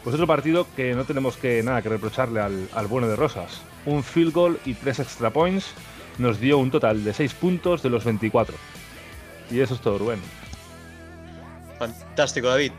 Pues 0.05 0.15
otro 0.15 0.27
partido 0.27 0.67
que 0.77 0.95
no 0.95 1.05
tenemos 1.05 1.37
que 1.37 1.63
nada 1.63 1.83
que 1.83 1.89
reprocharle 1.89 2.41
al, 2.41 2.69
al 2.75 2.87
bueno 2.87 3.09
de 3.09 3.17
Rosas. 3.17 3.61
Un 3.87 4.03
field 4.03 4.33
goal 4.33 4.61
y 4.65 4.75
tres 4.75 4.99
extra 4.99 5.31
points 5.31 5.75
nos 6.19 6.39
dio 6.39 6.59
un 6.59 6.71
total 6.71 7.03
de 7.03 7.15
6 7.15 7.35
puntos 7.35 7.83
de 7.83 7.91
los 7.91 8.05
24. 8.05 8.55
Y 9.51 9.61
eso 9.61 9.75
es 9.75 9.81
todo, 9.81 9.99
Rubén. 9.99 10.21
Fantástico, 11.79 12.49
David. 12.49 12.73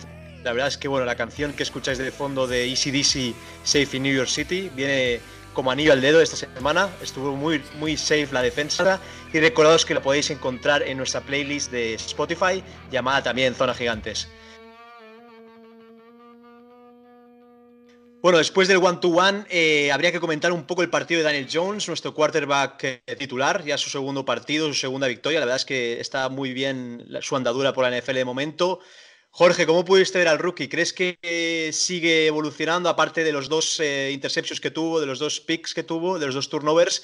La 0.43 0.53
verdad 0.53 0.69
es 0.69 0.77
que 0.77 0.87
bueno, 0.87 1.05
la 1.05 1.15
canción 1.15 1.53
que 1.53 1.63
escucháis 1.63 1.97
de 1.97 2.11
fondo 2.11 2.47
de 2.47 2.67
Easy 2.67 2.89
DC 2.89 3.33
Safe 3.63 3.97
in 3.97 4.03
New 4.03 4.15
York 4.15 4.29
City 4.29 4.71
viene 4.75 5.19
como 5.53 5.71
anillo 5.71 5.93
al 5.93 6.01
dedo 6.01 6.21
esta 6.21 6.35
semana. 6.35 6.89
Estuvo 7.01 7.35
muy, 7.35 7.61
muy 7.77 7.97
safe 7.97 8.29
la 8.31 8.41
defensa. 8.41 8.99
Y 9.33 9.39
recordados 9.39 9.85
que 9.85 9.93
la 9.93 10.01
podéis 10.01 10.29
encontrar 10.31 10.81
en 10.83 10.97
nuestra 10.97 11.21
playlist 11.21 11.71
de 11.71 11.93
Spotify, 11.95 12.63
llamada 12.91 13.23
también 13.23 13.53
Zona 13.53 13.73
Gigantes. 13.73 14.27
Bueno, 18.21 18.37
después 18.37 18.67
del 18.67 18.77
one-to-one, 18.77 19.45
eh, 19.49 19.91
habría 19.91 20.11
que 20.11 20.19
comentar 20.19 20.51
un 20.51 20.65
poco 20.65 20.83
el 20.83 20.91
partido 20.91 21.19
de 21.19 21.23
Daniel 21.23 21.47
Jones, 21.51 21.87
nuestro 21.87 22.13
quarterback 22.13 22.83
eh, 22.83 23.15
titular, 23.17 23.63
ya 23.63 23.79
su 23.79 23.89
segundo 23.89 24.23
partido, 24.23 24.67
su 24.67 24.75
segunda 24.75 25.07
victoria. 25.07 25.39
La 25.39 25.45
verdad 25.45 25.55
es 25.55 25.65
que 25.65 25.99
está 25.99 26.29
muy 26.29 26.53
bien 26.53 27.07
su 27.21 27.35
andadura 27.35 27.73
por 27.73 27.83
la 27.83 27.99
NFL 27.99 28.13
de 28.13 28.25
momento. 28.25 28.79
Jorge, 29.33 29.65
¿cómo 29.65 29.85
pudiste 29.85 30.17
ver 30.17 30.27
al 30.27 30.39
rookie? 30.39 30.67
¿Crees 30.67 30.91
que 30.91 31.17
eh, 31.21 31.69
sigue 31.71 32.27
evolucionando, 32.27 32.89
aparte 32.89 33.23
de 33.23 33.31
los 33.31 33.47
dos 33.47 33.79
eh, 33.79 34.11
interceptions 34.11 34.59
que 34.59 34.71
tuvo, 34.71 34.99
de 34.99 35.05
los 35.05 35.19
dos 35.19 35.39
picks 35.39 35.73
que 35.73 35.83
tuvo, 35.83 36.19
de 36.19 36.25
los 36.25 36.35
dos 36.35 36.49
turnovers? 36.49 37.01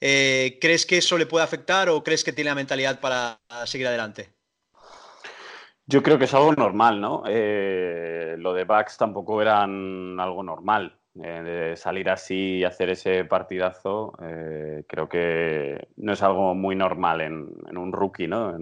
Eh, 0.00 0.58
¿Crees 0.58 0.86
que 0.86 0.96
eso 0.96 1.18
le 1.18 1.26
puede 1.26 1.44
afectar 1.44 1.90
o 1.90 2.02
crees 2.02 2.24
que 2.24 2.32
tiene 2.32 2.48
la 2.48 2.54
mentalidad 2.54 2.98
para 2.98 3.38
seguir 3.66 3.86
adelante? 3.86 4.30
Yo 5.84 6.02
creo 6.02 6.18
que 6.18 6.24
es 6.24 6.32
algo 6.32 6.54
normal, 6.54 7.00
¿no? 7.00 7.22
lo 7.26 8.54
de 8.54 8.64
Bucks 8.64 8.96
tampoco 8.96 9.40
era 9.42 9.62
algo 9.62 10.42
normal. 10.42 10.98
de 11.14 11.74
salir 11.76 12.08
así 12.08 12.56
y 12.56 12.64
hacer 12.64 12.90
ese 12.90 13.24
partidazo, 13.24 14.12
creo 14.88 15.08
que 15.08 15.88
no 15.96 16.14
es 16.14 16.22
algo 16.22 16.54
muy 16.54 16.74
normal 16.74 17.20
en, 17.20 17.78
un 17.78 17.92
rookie, 17.92 18.26
¿no? 18.26 18.56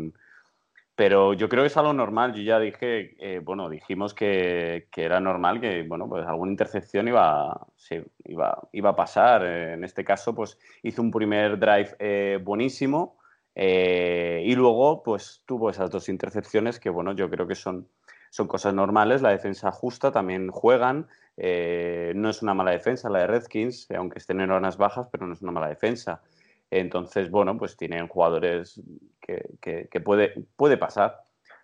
Pero 0.97 1.33
yo 1.33 1.49
creo 1.49 1.65
que 1.65 1.69
es 1.69 1.77
algo 1.77 1.93
normal. 1.93 2.35
Yo 2.35 2.43
ya 2.43 2.61
dije, 2.61 3.17
eh, 3.19 3.41
bueno, 3.41 3.69
dijimos 3.69 4.15
que, 4.15 4.89
que, 4.93 5.05
era 5.05 5.19
normal 5.21 5.61
que, 5.61 5.83
bueno, 5.83 6.09
pues 6.09 6.25
alguna 6.27 6.53
intercepción 6.53 7.09
iba, 7.09 7.67
sí, 7.77 8.01
iba, 8.25 8.69
iba 8.73 8.91
a 8.91 8.97
pasar. 8.97 9.45
En 9.45 9.83
este 9.85 10.05
caso, 10.05 10.35
pues 10.35 10.59
hizo 10.83 11.03
un 11.03 11.11
primer 11.11 11.59
drive 11.59 11.97
eh, 11.99 12.39
buenísimo 12.43 13.19
eh, 13.57 14.43
y 14.45 14.55
luego, 14.55 15.03
pues 15.03 15.43
tuvo 15.47 15.71
esas 15.71 15.91
dos 15.91 16.09
intercepciones 16.09 16.79
que, 16.79 16.91
bueno, 16.91 17.13
yo 17.13 17.29
creo 17.29 17.47
que 17.49 17.57
son, 17.57 17.89
son 18.31 18.47
cosas 18.47 18.73
normales. 18.73 19.21
La 19.21 19.31
defensa 19.31 19.73
justa 19.73 20.13
también 20.13 20.51
juegan. 20.51 21.09
no 21.37 22.31
es 22.31 22.43
una 22.43 22.55
mala 22.55 22.71
defensa 22.71 23.11
la 23.11 23.21
de 23.21 23.27
Redskins, 23.27 23.89
aunque 23.91 24.21
estén 24.21 24.41
en 24.41 24.53
horas 24.53 24.77
bajas, 24.77 25.09
pero 25.11 25.27
no 25.27 25.35
es 25.35 25.43
una 25.43 25.53
mala 25.53 25.69
defensa. 25.69 26.23
Entonces, 26.71 27.31
bueno, 27.31 27.57
pues 27.57 27.77
tienen 27.77 28.09
jugadores 28.09 28.81
que, 29.21 30.01
puede, 30.01 30.35
puede 30.57 30.77
pasar. 30.77 31.23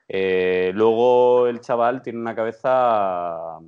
Eh, 0.09 0.73
luego 0.75 1.47
el 1.47 1.61
chaval 1.61 2.03
tiene 2.03 2.19
una 2.19 2.35
cabeza, 2.35 3.59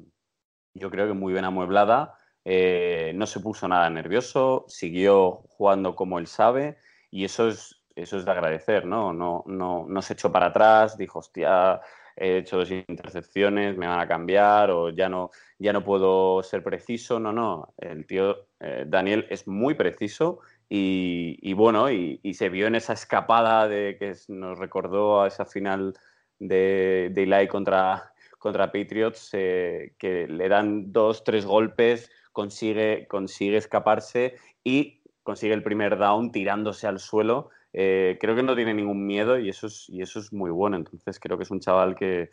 yo 0.75 0.90
creo 0.90 1.07
que 1.07 1.12
muy 1.14 1.33
bien 1.33 1.45
amueblada, 1.45 2.14
eh, 2.45 3.12
no 3.14 3.27
se 3.27 3.40
puso 3.40 3.68
nada 3.68 3.88
nervioso, 3.90 4.64
siguió 4.68 5.45
jugando 5.49 5.95
como 5.95 6.18
él 6.18 6.27
sabe 6.27 6.79
y 7.11 7.25
eso 7.25 7.49
es, 7.49 7.83
eso 7.95 8.18
es 8.18 8.25
de 8.25 8.31
agradecer, 8.31 8.87
¿no? 8.87 9.12
No, 9.12 9.45
no, 9.47 9.87
no 9.88 10.03
se 10.03 10.14
echó 10.14 10.33
para 10.33 10.47
atrás, 10.47 10.97
dijo, 10.97 11.21
hostia, 11.21 11.81
he 12.16 12.38
hecho 12.38 12.59
dos 12.59 12.71
intercepciones, 12.71 13.77
me 13.77 13.87
van 13.87 14.01
a 14.01 14.09
cambiar 14.09 14.71
o 14.71 14.90
ya 14.90 15.09
no, 15.09 15.31
ya 15.59 15.73
no 15.73 15.85
puedo 15.85 16.42
ser 16.42 16.62
preciso. 16.62 17.18
No, 17.18 17.33
no, 17.33 17.75
el 17.79 18.07
tío 18.07 18.49
eh, 18.61 18.85
Daniel 18.87 19.27
es 19.31 19.47
muy 19.47 19.75
preciso 19.75 20.40
y, 20.74 21.52
bueno, 21.52 21.90
y, 21.90 22.18
se 22.32 22.48
vio 22.48 22.66
en 22.66 22.74
esa 22.74 22.94
escapada 22.94 23.68
de 23.68 23.96
que 23.98 24.14
nos 24.28 24.58
recordó 24.58 25.20
a 25.20 25.28
esa 25.28 25.44
final 25.44 25.92
de, 26.38 27.11
de 27.12 27.22
Eli 27.24 27.46
contra, 27.46 28.14
contra 28.38 28.72
Patriots, 28.72 29.30
eh, 29.35 29.94
que 29.98 30.26
le 30.26 30.48
dan 30.48 30.90
dos, 30.90 31.24
tres 31.24 31.44
golpes, 31.44 32.11
consigue, 32.32 33.06
consigue 33.06 33.58
escaparse 33.58 34.37
y 34.64 35.02
consigue 35.22 35.52
el 35.52 35.62
primer 35.62 35.98
down 35.98 36.32
tirándose 36.32 36.87
al 36.87 37.00
suelo. 37.00 37.50
Eh, 37.74 38.16
creo 38.18 38.35
que 38.35 38.42
no 38.42 38.56
tiene 38.56 38.72
ningún 38.72 39.06
miedo 39.06 39.38
y 39.38 39.50
eso, 39.50 39.66
es, 39.66 39.90
y 39.90 40.00
eso 40.00 40.20
es 40.20 40.32
muy 40.32 40.50
bueno. 40.50 40.78
Entonces 40.78 41.20
creo 41.20 41.37
que 41.37 41.44
es 41.44 41.50
un 41.50 41.61
chaval 41.61 41.94
que, 41.94 42.30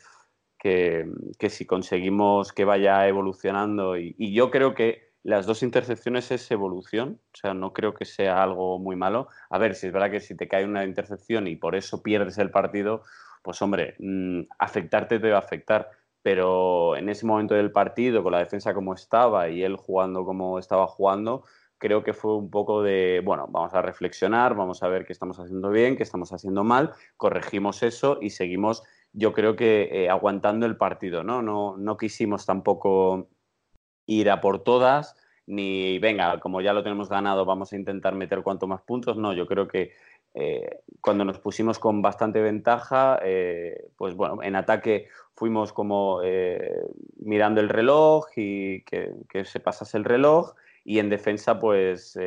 que, 0.58 1.12
que 1.38 1.50
si 1.50 1.66
conseguimos 1.66 2.54
que 2.54 2.64
vaya 2.64 3.06
evolucionando 3.06 3.98
y 3.98 4.34
yo 4.34 4.50
creo 4.50 4.76
que 4.76 5.09
las 5.24 5.46
dos 5.46 5.64
intercepciones 5.64 6.32
es 6.32 6.50
evolución, 6.52 7.20
o 7.34 7.38
sea, 7.38 7.54
no 7.54 7.74
creo 7.74 7.94
que 7.94 8.06
sea 8.06 8.42
algo 8.42 8.80
muy 8.80 8.96
malo. 8.96 9.28
A 9.50 9.58
ver, 9.58 9.76
si 9.76 9.88
es 9.88 9.94
verdad 9.94 10.12
que 10.12 10.22
si 10.22 10.36
te 10.36 10.48
cae 10.48 10.66
una 10.66 10.86
intercepción 10.86 11.48
y 11.48 11.56
por 11.56 11.76
eso 11.76 12.02
pierdes 12.02 12.38
el 12.38 12.52
partido, 12.52 13.04
pues 13.44 13.62
hombre, 13.62 13.96
mm, 14.00 14.42
afectarte 14.60 15.20
te 15.20 15.30
va 15.30 15.38
a 15.38 15.40
afectar. 15.40 15.90
Pero 16.22 16.96
en 16.98 17.10
ese 17.10 17.26
momento 17.26 17.56
del 17.56 17.72
partido, 17.72 18.24
con 18.24 18.34
la 18.34 18.40
defensa 18.40 18.74
como 18.74 18.94
estaba 18.94 19.50
y 19.50 19.64
él 19.64 19.78
jugando 19.78 20.26
como 20.26 20.60
estaba 20.60 20.88
jugando, 20.88 21.44
creo 21.78 22.04
que 22.04 22.14
fue 22.14 22.36
un 22.36 22.50
poco 22.52 22.84
de, 22.84 23.22
bueno, 23.24 23.48
vamos 23.50 23.74
a 23.74 23.82
reflexionar, 23.82 24.56
vamos 24.56 24.84
a 24.84 24.90
ver 24.90 25.06
qué 25.06 25.14
estamos 25.14 25.40
haciendo 25.40 25.70
bien, 25.70 25.96
qué 25.96 26.04
estamos 26.04 26.32
haciendo 26.34 26.64
mal, 26.64 26.94
corregimos 27.18 27.84
eso 27.84 28.20
y 28.22 28.32
seguimos, 28.32 28.84
yo 29.14 29.34
creo 29.34 29.56
que 29.56 29.90
eh, 29.92 30.10
aguantando 30.10 30.66
el 30.66 30.78
partido, 30.78 31.24
¿no? 31.24 31.42
¿no? 31.42 31.78
No 31.78 31.98
quisimos 31.98 32.46
tampoco 32.46 33.30
ir 34.10 34.30
a 34.32 34.42
por 34.42 34.64
todas, 34.64 35.16
ni 35.46 36.00
venga, 36.00 36.40
como 36.40 36.62
ya 36.62 36.74
lo 36.74 36.84
tenemos 36.84 37.10
ganado, 37.10 37.46
vamos 37.46 37.72
a 37.72 37.76
intentar 37.76 38.16
meter 38.16 38.42
cuanto 38.42 38.68
más 38.68 38.82
puntos. 38.82 39.18
No, 39.18 39.34
yo 39.34 39.46
creo 39.46 39.68
que 39.68 39.94
eh, 40.34 40.80
cuando 41.00 41.26
nos 41.26 41.40
pusimos 41.40 41.78
con 41.78 42.02
bastante 42.02 42.42
ventaja, 42.42 43.20
eh, 43.24 43.90
pues 43.98 44.16
bueno, 44.16 44.42
en 44.42 44.56
ataque 44.56 45.10
fuimos 45.36 45.74
como 45.74 46.22
eh, 46.24 46.82
mirando 47.20 47.62
el 47.62 47.70
reloj 47.70 48.26
y 48.36 48.82
que, 48.82 49.14
se 49.46 49.60
pasase 49.60 49.98
el 49.98 50.06
reloj 50.06 50.54
y 50.84 50.98
en 50.98 51.10
defensa 51.10 51.60
pues 51.60 52.18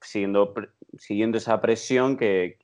siguiendo, 0.00 0.54
siguiendo 0.96 1.38
esa 1.38 1.60
presión 1.60 2.16
que, 2.16 2.58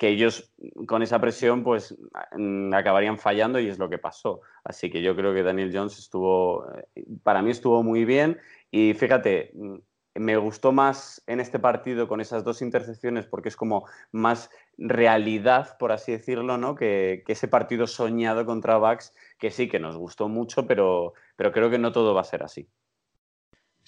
que 0.00 0.08
ellos 0.08 0.50
con 0.86 1.02
esa 1.02 1.20
presión 1.20 1.62
pues 1.62 1.94
mm, 2.34 2.72
acabarían 2.72 3.18
fallando 3.18 3.60
y 3.60 3.68
es 3.68 3.78
lo 3.78 3.90
que 3.90 3.98
pasó. 3.98 4.40
Así 4.64 4.90
que 4.90 5.02
yo 5.02 5.14
creo 5.14 5.34
que 5.34 5.42
Daniel 5.42 5.70
Jones 5.74 5.98
estuvo, 5.98 6.64
eh, 6.94 7.04
para 7.22 7.42
mí 7.42 7.50
estuvo 7.50 7.82
muy 7.82 8.06
bien 8.06 8.40
y 8.70 8.94
fíjate, 8.94 9.50
mm, 9.52 9.76
me 10.14 10.38
gustó 10.38 10.72
más 10.72 11.22
en 11.26 11.38
este 11.38 11.58
partido 11.58 12.08
con 12.08 12.22
esas 12.22 12.44
dos 12.44 12.62
intercepciones 12.62 13.26
porque 13.26 13.50
es 13.50 13.56
como 13.56 13.86
más 14.10 14.48
realidad, 14.78 15.76
por 15.78 15.92
así 15.92 16.12
decirlo, 16.12 16.56
¿no? 16.56 16.74
Que, 16.76 17.22
ese 17.28 17.46
partido 17.46 17.86
soñado 17.86 18.46
contra 18.46 18.78
Bucks, 18.78 19.14
que 19.38 19.50
sí, 19.50 19.68
que 19.68 19.80
nos 19.80 19.98
gustó 19.98 20.30
mucho, 20.30 20.66
pero, 20.66 21.12
pero 21.36 21.52
creo 21.52 21.68
que 21.68 21.78
no 21.78 21.92
todo 21.92 22.14
va 22.14 22.22
a 22.22 22.24
ser 22.24 22.42
así. 22.42 22.66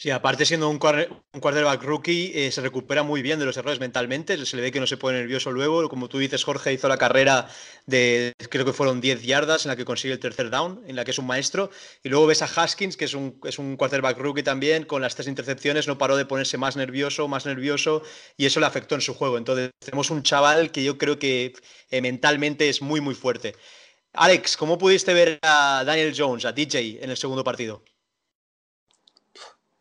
Sí, 0.03 0.11
aparte 0.11 0.45
siendo 0.45 0.69
un, 0.69 0.81
quarterback 0.81 1.81
rookie, 1.85 2.33
eh, 2.35 2.51
se 2.51 2.61
recupera 2.61 3.05
muy 3.05 3.23
bien 3.23 3.39
de 3.39 3.45
los 3.45 3.57
errores 3.57 3.79
mentalmente, 3.79 4.45
se 4.45 4.57
le 4.57 4.63
ve 4.63 4.73
que 4.73 4.81
no 4.81 4.87
se 4.89 4.97
pone 4.97 5.19
nervioso 5.19 5.53
luego, 5.53 5.89
como 5.89 6.09
tú 6.09 6.19
dices, 6.19 6.43
Jorge 6.43 6.73
hizo 6.73 6.89
la 6.89 6.99
carrera 6.99 7.49
de, 7.87 8.33
creo 8.51 8.65
que 8.65 8.73
fueron 8.73 9.01
10 9.01 9.23
yardas 9.23 9.65
en 9.65 9.69
la 9.69 9.77
que 9.77 9.85
consigue 9.85 10.13
el 10.13 10.19
tercer 10.19 10.51
down, 10.51 10.83
en 10.89 10.97
la 10.97 11.05
que 11.05 11.13
es 11.13 11.21
un 11.21 11.29
maestro, 11.29 11.71
y 12.03 12.09
luego 12.09 12.27
ves 12.27 12.43
a 12.43 12.47
Haskins, 12.47 12.97
que 12.97 13.05
es 13.05 13.15
un, 13.15 13.39
es 13.45 13.61
un 13.61 13.77
quarterback 13.77 14.19
rookie 14.19 14.43
también, 14.43 14.87
con 14.87 15.03
las 15.03 15.15
tres 15.15 15.29
intercepciones, 15.29 15.87
no 15.87 15.99
paró 15.99 16.17
de 16.17 16.27
ponerse 16.27 16.59
más 16.59 16.75
nervioso, 16.75 17.29
más 17.29 17.47
nervioso, 17.47 18.03
y 18.37 18.47
eso 18.47 18.59
le 18.59 18.67
afectó 18.67 18.97
en 18.97 19.03
su 19.03 19.15
juego. 19.15 19.39
Entonces 19.39 19.71
tenemos 19.79 20.11
un 20.11 20.25
chaval 20.25 20.73
que 20.73 20.83
yo 20.83 20.99
creo 20.99 21.21
que 21.21 21.53
eh, 21.91 22.01
mentalmente 22.01 22.69
es 22.69 22.83
muy, 22.83 23.01
muy 23.01 23.15
fuerte. 23.15 23.55
Alex, 24.15 24.57
¿cómo 24.57 24.79
pudiste 24.79 25.15
ver 25.15 25.39
a 25.43 25.85
Daniel 25.87 26.13
Jones, 26.17 26.45
a 26.45 26.51
DJ, 26.51 27.05
en 27.05 27.11
el 27.11 27.17
segundo 27.17 27.45
partido? 27.45 27.85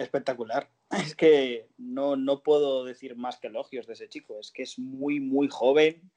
Espectacular. 0.03 0.69
Es 0.91 1.15
que 1.15 1.69
no, 1.77 2.15
no 2.15 2.43
puedo 2.43 2.83
decir 2.83 3.15
más 3.15 3.39
que 3.39 3.47
elogios 3.47 3.87
de 3.87 3.93
ese 3.93 4.09
chico. 4.09 4.39
Es 4.39 4.51
que 4.51 4.63
es 4.63 4.77
muy, 4.77 5.19
muy 5.19 5.47
joven. 5.47 6.11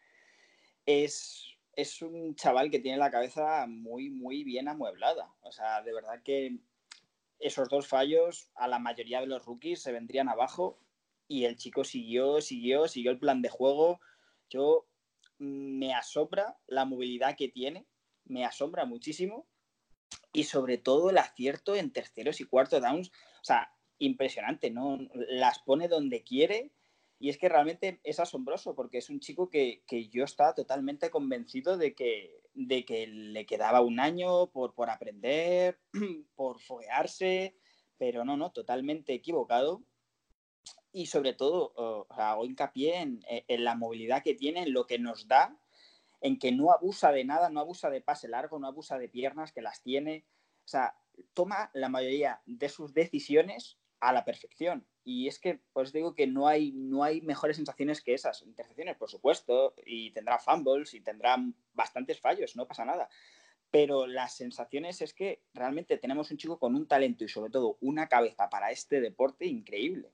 Es, 0.84 1.56
es 1.76 2.02
un 2.02 2.34
chaval 2.34 2.70
que 2.70 2.80
tiene 2.80 2.98
la 2.98 3.10
cabeza 3.10 3.66
muy, 3.68 4.10
muy 4.10 4.44
bien 4.44 4.68
amueblada. 4.68 5.32
O 5.42 5.52
sea, 5.52 5.82
de 5.82 5.92
verdad 5.92 6.22
que 6.24 6.58
esos 7.38 7.68
dos 7.68 7.86
fallos 7.86 8.50
a 8.54 8.68
la 8.68 8.78
mayoría 8.78 9.20
de 9.20 9.26
los 9.26 9.44
rookies 9.44 9.82
se 9.82 9.92
vendrían 9.92 10.28
abajo 10.28 10.78
y 11.28 11.44
el 11.44 11.56
chico 11.56 11.84
siguió, 11.84 12.40
siguió, 12.40 12.88
siguió 12.88 13.10
el 13.10 13.18
plan 13.18 13.42
de 13.42 13.48
juego. 13.48 14.00
Yo 14.50 14.86
mm, 15.38 15.78
me 15.78 15.94
asombra 15.94 16.58
la 16.66 16.84
movilidad 16.84 17.36
que 17.36 17.48
tiene, 17.48 17.86
me 18.24 18.44
asombra 18.44 18.84
muchísimo 18.84 19.46
y 20.32 20.44
sobre 20.44 20.78
todo 20.78 21.10
el 21.10 21.18
acierto 21.18 21.74
en 21.74 21.92
terceros 21.92 22.40
y 22.40 22.44
cuartos 22.44 22.80
downs. 22.80 23.10
O 23.10 23.44
sea, 23.44 23.73
impresionante, 24.04 24.70
¿no? 24.70 24.98
Las 25.14 25.58
pone 25.60 25.88
donde 25.88 26.22
quiere 26.22 26.72
y 27.18 27.30
es 27.30 27.38
que 27.38 27.48
realmente 27.48 28.00
es 28.02 28.20
asombroso 28.20 28.74
porque 28.74 28.98
es 28.98 29.08
un 29.08 29.20
chico 29.20 29.48
que, 29.48 29.82
yo 30.10 30.24
estaba 30.24 30.54
totalmente 30.54 31.10
convencido 31.10 31.76
de 31.76 31.94
que, 31.94 32.42
de 32.52 32.84
que 32.84 33.06
le 33.06 33.46
quedaba 33.46 33.80
un 33.80 34.00
año 34.00 34.48
por, 34.48 34.74
por 34.74 34.90
aprender, 34.90 35.78
por 36.34 36.60
foguearse, 36.60 37.56
pero 37.98 38.24
no, 38.24 38.36
no, 38.36 38.52
totalmente 38.52 39.14
equivocado. 39.14 39.82
Y 40.92 41.06
sobre 41.06 41.32
todo, 41.32 41.72
o 41.76 42.06
hago 42.10 42.44
hincapié 42.44 43.00
en, 43.00 43.24
en 43.26 43.64
la 43.64 43.74
movilidad 43.74 44.22
que 44.22 44.34
tiene, 44.34 44.62
en 44.62 44.72
lo 44.72 44.86
que 44.86 44.98
nos 44.98 45.26
da, 45.26 45.58
en 46.20 46.38
que 46.38 46.52
no 46.52 46.72
abusa 46.72 47.10
de 47.10 47.24
nada, 47.24 47.50
no 47.50 47.60
abusa 47.60 47.90
de 47.90 48.00
pase 48.00 48.28
largo, 48.28 48.58
no 48.58 48.66
abusa 48.66 48.98
de 48.98 49.08
piernas, 49.08 49.52
que 49.52 49.62
las 49.62 49.82
tiene. 49.82 50.26
O 50.64 50.68
sea, 50.68 50.96
toma 51.32 51.70
la 51.74 51.88
mayoría 51.88 52.42
de 52.46 52.68
sus 52.68 52.94
decisiones 52.94 53.78
a 54.04 54.12
la 54.12 54.24
perfección. 54.24 54.86
Y 55.02 55.28
es 55.28 55.38
que, 55.38 55.60
pues 55.72 55.92
digo 55.92 56.14
que 56.14 56.26
no 56.26 56.46
hay, 56.46 56.72
no 56.72 57.02
hay 57.02 57.22
mejores 57.22 57.56
sensaciones 57.56 58.02
que 58.02 58.14
esas. 58.14 58.42
Intercepciones, 58.42 58.96
por 58.96 59.08
supuesto, 59.08 59.74
y 59.84 60.10
tendrá 60.12 60.38
fumbles 60.38 60.92
y 60.92 61.00
tendrá 61.00 61.36
bastantes 61.72 62.20
fallos, 62.20 62.54
no 62.54 62.68
pasa 62.68 62.84
nada. 62.84 63.08
Pero 63.70 64.06
las 64.06 64.36
sensaciones 64.36 65.00
es 65.00 65.14
que 65.14 65.42
realmente 65.54 65.96
tenemos 65.96 66.30
un 66.30 66.36
chico 66.36 66.58
con 66.58 66.74
un 66.74 66.86
talento 66.86 67.24
y 67.24 67.28
sobre 67.28 67.50
todo 67.50 67.78
una 67.80 68.08
cabeza 68.08 68.50
para 68.50 68.70
este 68.70 69.00
deporte 69.00 69.46
increíble. 69.46 70.12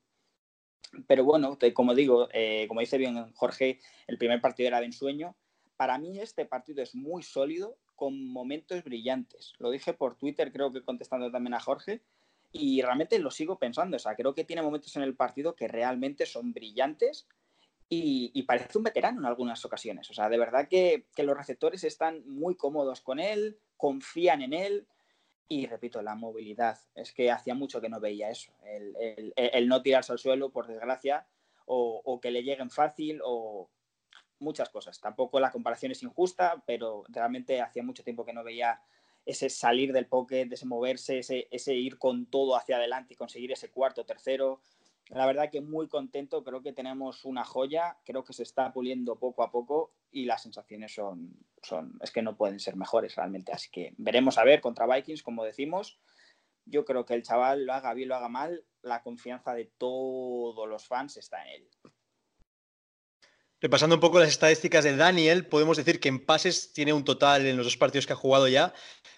Pero 1.06 1.24
bueno, 1.24 1.58
como 1.74 1.94
digo, 1.94 2.28
eh, 2.32 2.66
como 2.68 2.80
dice 2.80 2.96
bien 2.96 3.32
Jorge, 3.34 3.80
el 4.06 4.18
primer 4.18 4.40
partido 4.40 4.68
era 4.68 4.80
de 4.80 4.86
ensueño. 4.86 5.36
Para 5.76 5.98
mí 5.98 6.20
este 6.20 6.46
partido 6.46 6.82
es 6.82 6.94
muy 6.94 7.22
sólido, 7.22 7.76
con 8.00 8.24
momentos 8.28 8.82
brillantes. 8.82 9.52
Lo 9.58 9.70
dije 9.70 9.92
por 9.92 10.16
Twitter, 10.16 10.50
creo 10.52 10.72
que 10.72 10.82
contestando 10.82 11.30
también 11.30 11.52
a 11.52 11.60
Jorge 11.60 12.02
y 12.52 12.82
realmente 12.82 13.18
lo 13.18 13.30
sigo 13.30 13.58
pensando. 13.58 13.96
O 13.96 14.00
sea, 14.00 14.14
creo 14.14 14.34
que 14.34 14.44
tiene 14.44 14.62
momentos 14.62 14.94
en 14.96 15.02
el 15.02 15.14
partido 15.14 15.54
que 15.54 15.68
realmente 15.68 16.26
son 16.26 16.52
brillantes 16.52 17.26
y, 17.92 18.42
parece 18.44 18.78
un 18.78 18.84
veterano 18.84 19.18
en 19.20 19.26
algunas 19.26 19.64
ocasiones. 19.64 20.08
O 20.10 20.14
sea, 20.14 20.28
de 20.28 20.38
verdad 20.38 20.68
que, 20.68 21.06
los 21.16 21.36
receptores 21.36 21.82
están 21.84 22.22
muy 22.28 22.54
cómodos 22.54 23.00
con 23.00 23.18
él, 23.18 23.58
confían 23.76 24.42
en 24.42 24.52
él. 24.52 24.86
Y 25.48 25.66
repito, 25.66 26.00
la 26.00 26.14
movilidad. 26.14 26.78
Es 26.94 27.12
que 27.12 27.32
hacía 27.32 27.54
mucho 27.54 27.80
que 27.80 27.88
no 27.88 27.98
veía 27.98 28.30
eso. 28.30 28.52
El, 28.64 29.68
no 29.68 29.82
tirarse 29.82 30.12
al 30.12 30.20
suelo, 30.20 30.50
por 30.50 30.68
desgracia, 30.68 31.26
o, 31.66 32.00
o, 32.04 32.20
que 32.20 32.30
le 32.30 32.44
lleguen 32.44 32.70
fácil, 32.70 33.20
o 33.24 33.68
muchas 34.38 34.68
cosas. 34.68 35.00
Tampoco 35.00 35.40
la 35.40 35.50
comparación 35.50 35.90
es 35.90 36.02
injusta, 36.04 36.62
pero 36.64 37.04
realmente 37.08 37.60
hacía 37.60 37.82
mucho 37.82 38.04
tiempo 38.04 38.24
que 38.24 38.32
no 38.32 38.44
veía 38.44 38.80
ese 39.24 39.48
salir 39.48 39.92
del 39.92 40.06
pocket, 40.06 40.48
ese 40.50 40.66
moverse, 40.66 41.18
ese, 41.18 41.48
ese 41.50 41.74
ir 41.74 41.98
con 41.98 42.26
todo 42.26 42.56
hacia 42.56 42.76
adelante 42.76 43.14
y 43.14 43.16
conseguir 43.16 43.52
ese 43.52 43.70
cuarto, 43.70 44.04
tercero. 44.04 44.60
La 45.08 45.26
verdad 45.26 45.50
que 45.50 45.60
muy 45.60 45.88
contento, 45.88 46.44
creo 46.44 46.62
que 46.62 46.72
tenemos 46.72 47.24
una 47.24 47.44
joya, 47.44 47.98
creo 48.04 48.24
que 48.24 48.32
se 48.32 48.44
está 48.44 48.72
puliendo 48.72 49.18
poco 49.18 49.42
a 49.42 49.50
poco 49.50 49.92
y 50.12 50.24
las 50.24 50.42
sensaciones 50.42 50.94
son, 50.94 51.36
son, 51.62 51.98
es 52.00 52.12
que 52.12 52.22
no 52.22 52.36
pueden 52.36 52.60
ser 52.60 52.76
mejores 52.76 53.16
realmente. 53.16 53.52
Así 53.52 53.70
que 53.70 53.92
veremos 53.98 54.38
a 54.38 54.44
ver 54.44 54.60
contra 54.60 54.86
Vikings, 54.86 55.22
como 55.22 55.44
decimos. 55.44 55.98
Yo 56.64 56.84
creo 56.84 57.04
que 57.04 57.14
el 57.14 57.24
chaval 57.24 57.66
lo 57.66 57.72
haga 57.72 57.92
bien, 57.94 58.08
lo 58.08 58.14
haga 58.14 58.28
mal, 58.28 58.64
la 58.82 59.02
confianza 59.02 59.52
de 59.54 59.64
todos 59.64 60.68
los 60.68 60.86
fans 60.86 61.16
está 61.16 61.42
en 61.44 61.62
él. 61.62 61.68
Repasando 63.60 63.96
un 63.96 64.00
poco 64.00 64.18
las 64.18 64.30
estadísticas 64.30 64.84
de 64.84 64.96
Daniel, 64.96 65.44
podemos 65.44 65.76
decir 65.76 66.00
que 66.00 66.08
en 66.08 66.24
pases 66.24 66.72
tiene 66.72 66.94
un 66.94 67.04
total 67.04 67.44
en 67.44 67.58
los 67.58 67.66
dos 67.66 67.76
partidos 67.76 68.06
que 68.06 68.14
ha 68.14 68.16
jugado 68.16 68.48
ya, 68.48 68.72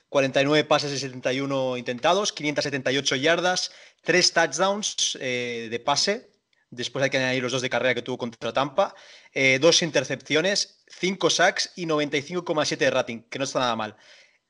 49 0.08 0.64
pases 0.64 0.92
y 0.92 0.98
71 0.98 1.76
intentados, 1.76 2.32
578 2.32 3.16
yardas, 3.16 3.70
3 4.02 4.32
touchdowns 4.32 5.16
eh, 5.20 5.68
de 5.70 5.78
pase, 5.78 6.32
después 6.70 7.04
hay 7.04 7.10
que 7.10 7.18
añadir 7.18 7.40
los 7.40 7.52
dos 7.52 7.62
de 7.62 7.70
carrera 7.70 7.94
que 7.94 8.02
tuvo 8.02 8.18
contra 8.18 8.52
Tampa, 8.52 8.96
eh, 9.32 9.60
dos 9.60 9.80
intercepciones, 9.80 10.82
5 10.88 11.30
sacks 11.30 11.72
y 11.76 11.86
95,7 11.86 12.76
de 12.78 12.90
rating, 12.90 13.22
que 13.30 13.38
no 13.38 13.44
está 13.44 13.60
nada 13.60 13.76
mal. 13.76 13.96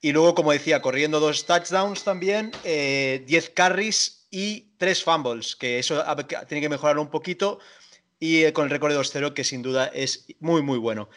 Y 0.01 0.13
luego, 0.13 0.35
como 0.35 0.53
decía, 0.53 0.81
corriendo 0.81 1.21
dos 1.21 1.45
touchdowns 1.45 2.03
también, 2.03 2.51
10 2.51 2.65
eh, 2.65 3.53
carries 3.55 4.27
y 4.31 4.75
3 4.79 5.05
fumbles, 5.05 5.55
que 5.55 5.79
eso 5.79 6.03
tiene 6.49 6.63
que 6.63 6.71
mejorarlo 6.71 7.03
un 7.03 7.11
poquito, 7.11 7.61
y 8.23 8.45
eh, 8.45 8.53
con 8.53 8.63
el 8.65 8.71
récord 8.71 8.93
de 8.93 9.01
2-0 9.01 9.35
que 9.35 9.43
sin 9.43 9.63
duda 9.63 9.87
es 9.87 10.29
muy, 10.39 10.63
muy 10.63 10.79
bueno. 10.79 11.09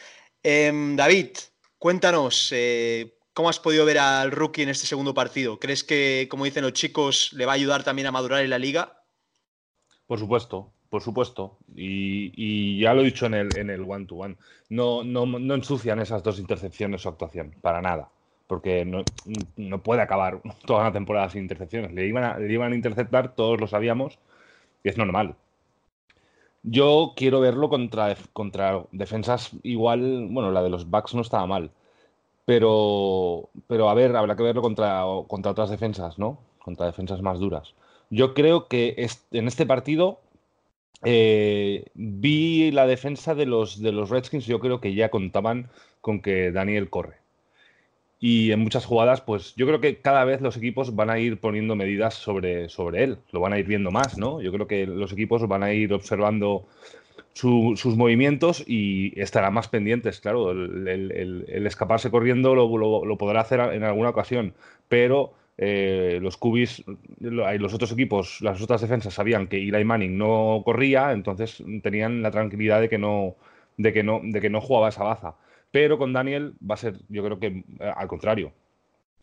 Em, 0.41 0.95
David, 0.95 1.37
cuéntanos, 1.77 2.49
eh, 2.51 3.13
¿cómo 3.31 3.47
has 3.47 3.59
podido 3.59 3.85
ver 3.85 3.99
al 3.99 4.31
rookie 4.31 4.63
en 4.63 4.69
este 4.69 4.87
segundo 4.87 5.13
partido? 5.13 5.59
¿Crees 5.59 5.83
que, 5.83 6.27
como 6.31 6.45
dicen 6.45 6.63
los 6.63 6.73
chicos, 6.73 7.31
le 7.33 7.45
va 7.45 7.51
a 7.51 7.55
ayudar 7.55 7.83
también 7.83 8.07
a 8.07 8.11
madurar 8.11 8.43
en 8.43 8.49
la 8.49 8.57
liga? 8.57 9.03
Por 10.07 10.17
supuesto, 10.17 10.73
por 10.89 11.03
supuesto. 11.03 11.59
Y, 11.75 12.79
ya 12.79 12.95
lo 12.95 13.01
he 13.01 13.05
dicho 13.05 13.27
en 13.27 13.35
el, 13.35 13.55
en 13.55 13.69
el 13.69 13.81
one-to-one. 13.81 14.37
No, 14.69 15.03
no, 15.03 15.27
no, 15.27 15.53
ensucian 15.53 15.99
esas 15.99 16.23
dos 16.23 16.39
intercepciones 16.39 17.03
su 17.03 17.09
actuación, 17.09 17.53
para 17.61 17.83
nada. 17.83 18.09
Porque 18.47 18.83
no, 18.83 19.03
no, 19.57 19.83
puede 19.83 20.01
acabar 20.01 20.41
toda 20.65 20.81
una 20.81 20.91
temporada 20.91 21.29
sin 21.29 21.43
intercepciones. 21.43 21.93
Le 21.93 22.07
iban, 22.07 22.23
a, 22.23 22.39
le 22.39 22.51
iban 22.51 22.71
a 22.71 22.75
interceptar, 22.75 23.35
todos 23.35 23.61
lo 23.61 23.67
sabíamos, 23.67 24.17
y 24.83 24.89
es 24.89 24.97
normal. 24.97 25.35
Yo 26.67 27.13
quiero 27.15 27.39
verlo 27.39 27.69
contra, 27.69 28.15
contra 28.33 28.83
defensas 28.91 29.51
igual, 29.61 30.27
bueno, 30.31 30.51
la 30.51 30.63
de 30.63 30.69
los 30.69 30.89
Bucks 30.89 31.13
no 31.13 31.21
estaba 31.21 31.45
mal, 31.45 31.69
pero, 32.45 33.49
pero 33.67 33.89
a 33.89 33.93
ver, 33.93 34.15
habrá 34.15 34.35
que 34.35 34.43
verlo 34.43 34.63
contra, 34.63 35.03
contra 35.27 35.51
otras 35.51 35.69
defensas, 35.69 36.17
¿no? 36.17 36.39
Contra 36.59 36.87
defensas 36.87 37.21
más 37.21 37.39
duras. 37.39 37.75
Yo 38.09 38.33
creo 38.33 38.67
que 38.67 38.95
en 39.31 39.47
este 39.47 39.65
partido 39.67 40.19
eh, 41.03 41.85
vi 41.93 42.71
la 42.71 42.87
defensa 42.87 43.35
de 43.35 43.45
los, 43.45 43.79
de 43.81 43.91
los 43.91 44.09
Redskins, 44.09 44.47
yo 44.47 44.59
creo 44.59 44.81
que 44.81 44.95
ya 44.95 45.09
contaban 45.09 45.69
con 46.01 46.21
que 46.21 46.51
Daniel 46.51 46.89
corre. 46.89 47.17
Y 48.19 48.51
en 48.51 48.59
muchas 48.59 48.85
jugadas, 48.85 49.21
pues 49.21 49.53
yo 49.55 49.67
creo 49.67 49.81
que 49.81 49.99
cada 49.99 50.23
vez 50.23 50.41
los 50.41 50.57
equipos 50.57 50.95
van 50.95 51.09
a 51.09 51.19
ir 51.19 51.39
poniendo 51.39 51.75
medidas 51.75 52.13
sobre, 52.13 52.69
sobre 52.69 53.03
él, 53.03 53.17
lo 53.31 53.41
van 53.41 53.53
a 53.53 53.59
ir 53.59 53.67
viendo 53.67 53.91
más, 53.91 54.17
¿no? 54.17 54.41
Yo 54.41 54.51
creo 54.51 54.67
que 54.67 54.87
los 54.87 55.11
equipos 55.11 55.47
van 55.47 55.63
a 55.63 55.73
ir 55.73 55.93
observando 55.93 56.65
sus 57.35 57.97
movimientos 57.97 58.63
y 58.65 59.19
estarán 59.19 59.53
más 59.53 59.67
pendientes, 59.67 60.21
claro. 60.21 60.51
El, 60.51 61.45
escaparse 61.67 62.09
corriendo 62.09 62.55
lo, 62.55 63.17
podrá 63.17 63.41
hacer 63.41 63.59
en 63.59 63.83
alguna 63.83 64.09
ocasión, 64.09 64.53
pero 64.87 65.33
eh, 65.57 66.19
los 66.21 66.37
cubis, 66.37 66.83
los 67.19 67.73
otros 67.73 67.91
equipos, 67.91 68.39
las 68.41 68.61
otras 68.61 68.81
defensas 68.81 69.13
sabían 69.13 69.47
que 69.47 69.57
Eli 69.57 69.83
Manning 69.83 70.17
no 70.17 70.61
corría, 70.63 71.11
entonces 71.11 71.61
tenían 71.83 72.21
la 72.21 72.31
tranquilidad 72.31 72.79
de 72.79 72.87
que 72.87 72.97
no, 72.97 73.35
de 73.77 73.91
que 73.91 74.03
no, 74.03 74.21
de 74.23 74.39
que 74.39 74.49
no 74.49 74.61
jugaba 74.61 74.89
esa 74.89 75.03
baza. 75.03 75.35
Pero 75.75 75.97
con 75.97 76.13
Daniel 76.13 76.53
va 76.61 76.75
a 76.75 76.77
ser, 76.77 76.95
yo 77.09 77.21
creo 77.21 77.37
que 77.37 77.47
eh, 77.47 77.93
al 77.97 78.07
contrario. 78.07 78.53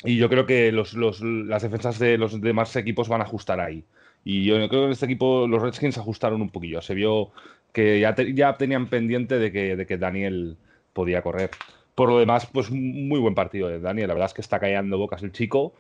Y 0.05 0.19
yo 0.19 0.29
creo 0.29 0.45
que 0.45 0.71
los, 0.71 0.93
las 0.93 1.63
defensas 1.63 1.99
de 1.99 2.19
los 2.19 2.43
demás 2.43 2.77
equipos 2.77 3.09
van 3.09 3.23
a 3.23 3.25
ajustar 3.25 3.59
ahí. 3.59 3.85
Y 4.23 4.45
yo 4.45 4.57
creo 4.57 4.69
que 4.69 4.85
en 4.85 4.91
este 4.91 5.07
equipo 5.07 5.47
los 5.49 5.63
Redskins 5.63 5.97
ajustaron 5.97 6.43
un 6.43 6.51
poquillo. 6.51 6.83
Se 6.83 6.93
vio 6.93 7.31
que 7.73 8.01
ya, 8.01 8.15
ya 8.35 8.59
tenían 8.59 8.91
pendiente 8.91 9.39
de 9.39 9.51
que, 9.51 9.77
de 9.77 9.87
que 9.87 9.97
Daniel 9.97 10.59
podía 10.93 11.23
correr. 11.23 11.49
Por 11.95 12.11
lo 12.11 12.19
demás, 12.19 12.45
pues 12.45 12.71
muy 12.71 13.19
buen 13.19 13.35
partido 13.35 13.69
de 13.69 13.81
Daniel. 13.81 14.09
La 14.09 14.15
verdad 14.15 14.29
es 14.29 14.35
que 14.35 14.43
está 14.43 14.61
callando 14.61 14.99
bocas 14.99 15.23
el 15.23 15.33
chico. 15.33 15.73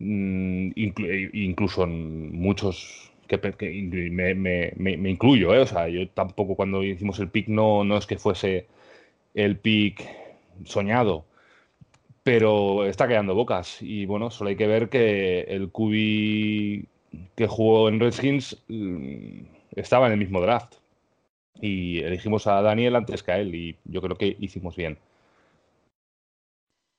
Mm, 0.00 0.70
incluso 0.74 1.84
en 1.84 2.36
muchos 2.36 3.12
que, 3.28 3.38
me, 4.10 4.34
me, 4.34 4.72
me, 4.76 5.10
incluyo, 5.10 5.54
¿eh? 5.54 5.60
o 5.60 5.66
sea, 5.66 5.88
yo 5.88 6.08
tampoco 6.08 6.56
cuando 6.56 6.82
hicimos 6.82 7.20
el 7.20 7.28
pick 7.28 7.46
no, 7.46 7.84
no 7.84 7.96
es 7.96 8.06
que 8.06 8.18
fuese 8.18 8.66
el 9.34 9.58
pick 9.58 10.08
soñado, 10.64 11.24
pero 12.22 12.86
está 12.86 13.08
quedando 13.08 13.34
bocas 13.34 13.78
y 13.80 14.06
bueno, 14.06 14.30
solo 14.30 14.50
hay 14.50 14.56
que 14.56 14.66
ver 14.66 14.88
que 14.88 15.40
el 15.42 15.70
QB 15.70 16.86
que 17.34 17.46
jugó 17.46 17.88
en 17.88 18.00
Redskins 18.00 18.56
mm, 18.68 19.40
estaba 19.76 20.06
en 20.06 20.12
el 20.12 20.18
mismo 20.18 20.40
draft 20.40 20.74
y 21.60 22.00
elegimos 22.00 22.46
a 22.46 22.60
Daniel 22.62 22.96
antes 22.96 23.22
que 23.22 23.32
a 23.32 23.38
él 23.38 23.54
y 23.54 23.76
yo 23.84 24.00
creo 24.00 24.16
que 24.16 24.36
hicimos 24.40 24.76
bien. 24.76 24.98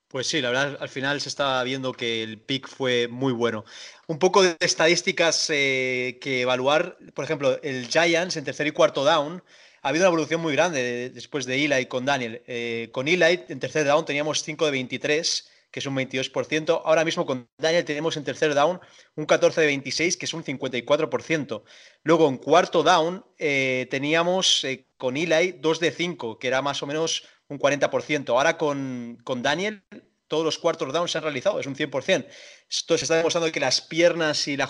Pues 0.09 0.25
sí, 0.25 0.41
la 0.41 0.49
verdad, 0.49 0.77
al 0.81 0.89
final 0.89 1.21
se 1.21 1.29
está 1.29 1.61
viendo 1.61 1.93
que 1.93 2.23
el 2.23 2.39
pick 2.39 2.67
fue 2.67 3.07
muy 3.07 3.31
bueno. 3.31 3.63
Un 4.07 4.17
poco 4.17 4.41
de 4.41 4.57
estadísticas 4.59 5.51
eh, 5.51 6.17
que 6.19 6.41
evaluar, 6.41 6.97
por 7.13 7.25
ejemplo, 7.25 7.61
el 7.61 7.87
Giants 7.87 8.35
en 8.35 8.43
tercer 8.43 8.65
y 8.65 8.71
cuarto 8.71 9.05
down, 9.05 9.43
ha 9.81 9.89
habido 9.89 10.03
una 10.03 10.09
evolución 10.09 10.41
muy 10.41 10.53
grande 10.53 11.09
después 11.09 11.45
de 11.45 11.63
Eli 11.63 11.85
con 11.85 12.05
Daniel. 12.05 12.41
Eh, 12.47 12.89
con 12.91 13.07
Eli 13.07 13.45
en 13.47 13.59
tercer 13.59 13.85
down 13.85 14.05
teníamos 14.05 14.43
5 14.43 14.65
de 14.65 14.71
23, 14.71 15.49
que 15.71 15.79
es 15.79 15.85
un 15.85 15.95
22%. 15.95 16.81
Ahora 16.83 17.05
mismo 17.05 17.25
con 17.25 17.47
Daniel 17.57 17.85
tenemos 17.85 18.17
en 18.17 18.23
tercer 18.23 18.53
down 18.53 18.79
un 19.15 19.25
14 19.25 19.61
de 19.61 19.67
26, 19.67 20.17
que 20.17 20.25
es 20.25 20.33
un 20.33 20.43
54%. 20.43 21.63
Luego 22.03 22.27
en 22.27 22.37
cuarto 22.37 22.83
down 22.83 23.25
eh, 23.37 23.87
teníamos 23.89 24.65
con 24.97 25.17
Eli 25.17 25.53
2 25.53 25.79
de 25.79 25.91
5, 25.91 26.39
que 26.39 26.47
era 26.47 26.61
más 26.61 26.83
o 26.83 26.87
menos 26.87 27.23
un 27.47 27.59
40%. 27.59 28.29
Ahora 28.29 28.57
con, 28.57 29.17
con 29.23 29.41
Daniel, 29.41 29.83
todos 30.27 30.45
los 30.45 30.57
cuartos 30.59 30.93
downs 30.93 31.11
se 31.11 31.17
han 31.17 31.23
realizado, 31.23 31.59
es 31.59 31.67
un 31.67 31.75
100%. 31.75 32.25
Esto 32.69 32.97
se 32.97 33.05
está 33.05 33.17
demostrando 33.17 33.51
que 33.51 33.59
las 33.59 33.81
piernas 33.81 34.47
y 34.47 34.55
la 34.55 34.69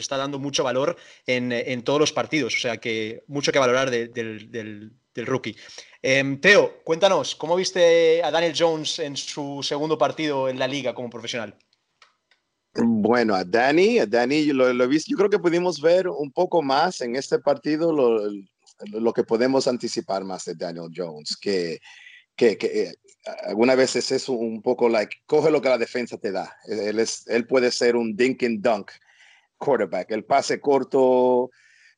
está 0.00 0.16
dando 0.16 0.38
mucho 0.38 0.64
valor 0.64 0.96
en, 1.26 1.82
todos 1.82 2.00
los 2.00 2.12
partidos, 2.12 2.54
o 2.54 2.58
sea 2.58 2.78
que 2.78 3.24
mucho 3.26 3.52
que 3.52 3.58
valorar 3.58 3.90
del, 3.90 4.92
rookie. 5.14 5.56
Em, 6.02 6.40
Teo, 6.40 6.82
cuéntanos, 6.82 7.34
¿cómo 7.34 7.56
viste 7.56 8.22
a 8.22 8.30
Daniel 8.30 8.54
Jones 8.56 8.98
en 9.00 9.16
su 9.16 9.60
segundo 9.62 9.98
partido 9.98 10.48
en 10.48 10.58
la 10.58 10.66
liga 10.66 10.94
como 10.94 11.10
profesional? 11.10 11.56
Bueno, 12.74 13.34
a 13.34 13.44
Danny, 13.44 13.98
a 13.98 14.06
Danny 14.06 14.46
lo, 14.46 14.72
lo 14.72 14.90
yo 14.90 15.16
creo 15.16 15.28
que 15.28 15.38
pudimos 15.38 15.80
ver 15.80 16.08
un 16.08 16.30
poco 16.30 16.62
más 16.62 17.00
en 17.00 17.16
este 17.16 17.40
partido 17.40 17.92
lo, 17.92 18.30
lo 18.92 19.12
que 19.12 19.24
podemos 19.24 19.66
anticipar 19.66 20.24
más 20.24 20.44
de 20.44 20.54
Daniel 20.54 20.90
Jones, 20.94 21.36
que, 21.36 21.80
que, 22.36 22.56
que 22.56 22.82
eh, 22.82 22.94
algunas 23.44 23.76
veces 23.76 24.10
es 24.12 24.28
un 24.28 24.62
poco 24.62 24.88
like, 24.88 25.16
coge 25.26 25.50
lo 25.50 25.60
que 25.60 25.68
la 25.68 25.78
defensa 25.78 26.16
te 26.18 26.32
da. 26.32 26.56
Él, 26.66 26.98
es, 26.98 27.26
él 27.26 27.46
puede 27.46 27.70
ser 27.70 27.96
un 27.96 28.16
dink 28.16 28.42
and 28.42 28.62
dunk 28.62 28.90
quarterback, 29.60 30.10
el 30.10 30.24
pase 30.24 30.60
corto, 30.60 31.50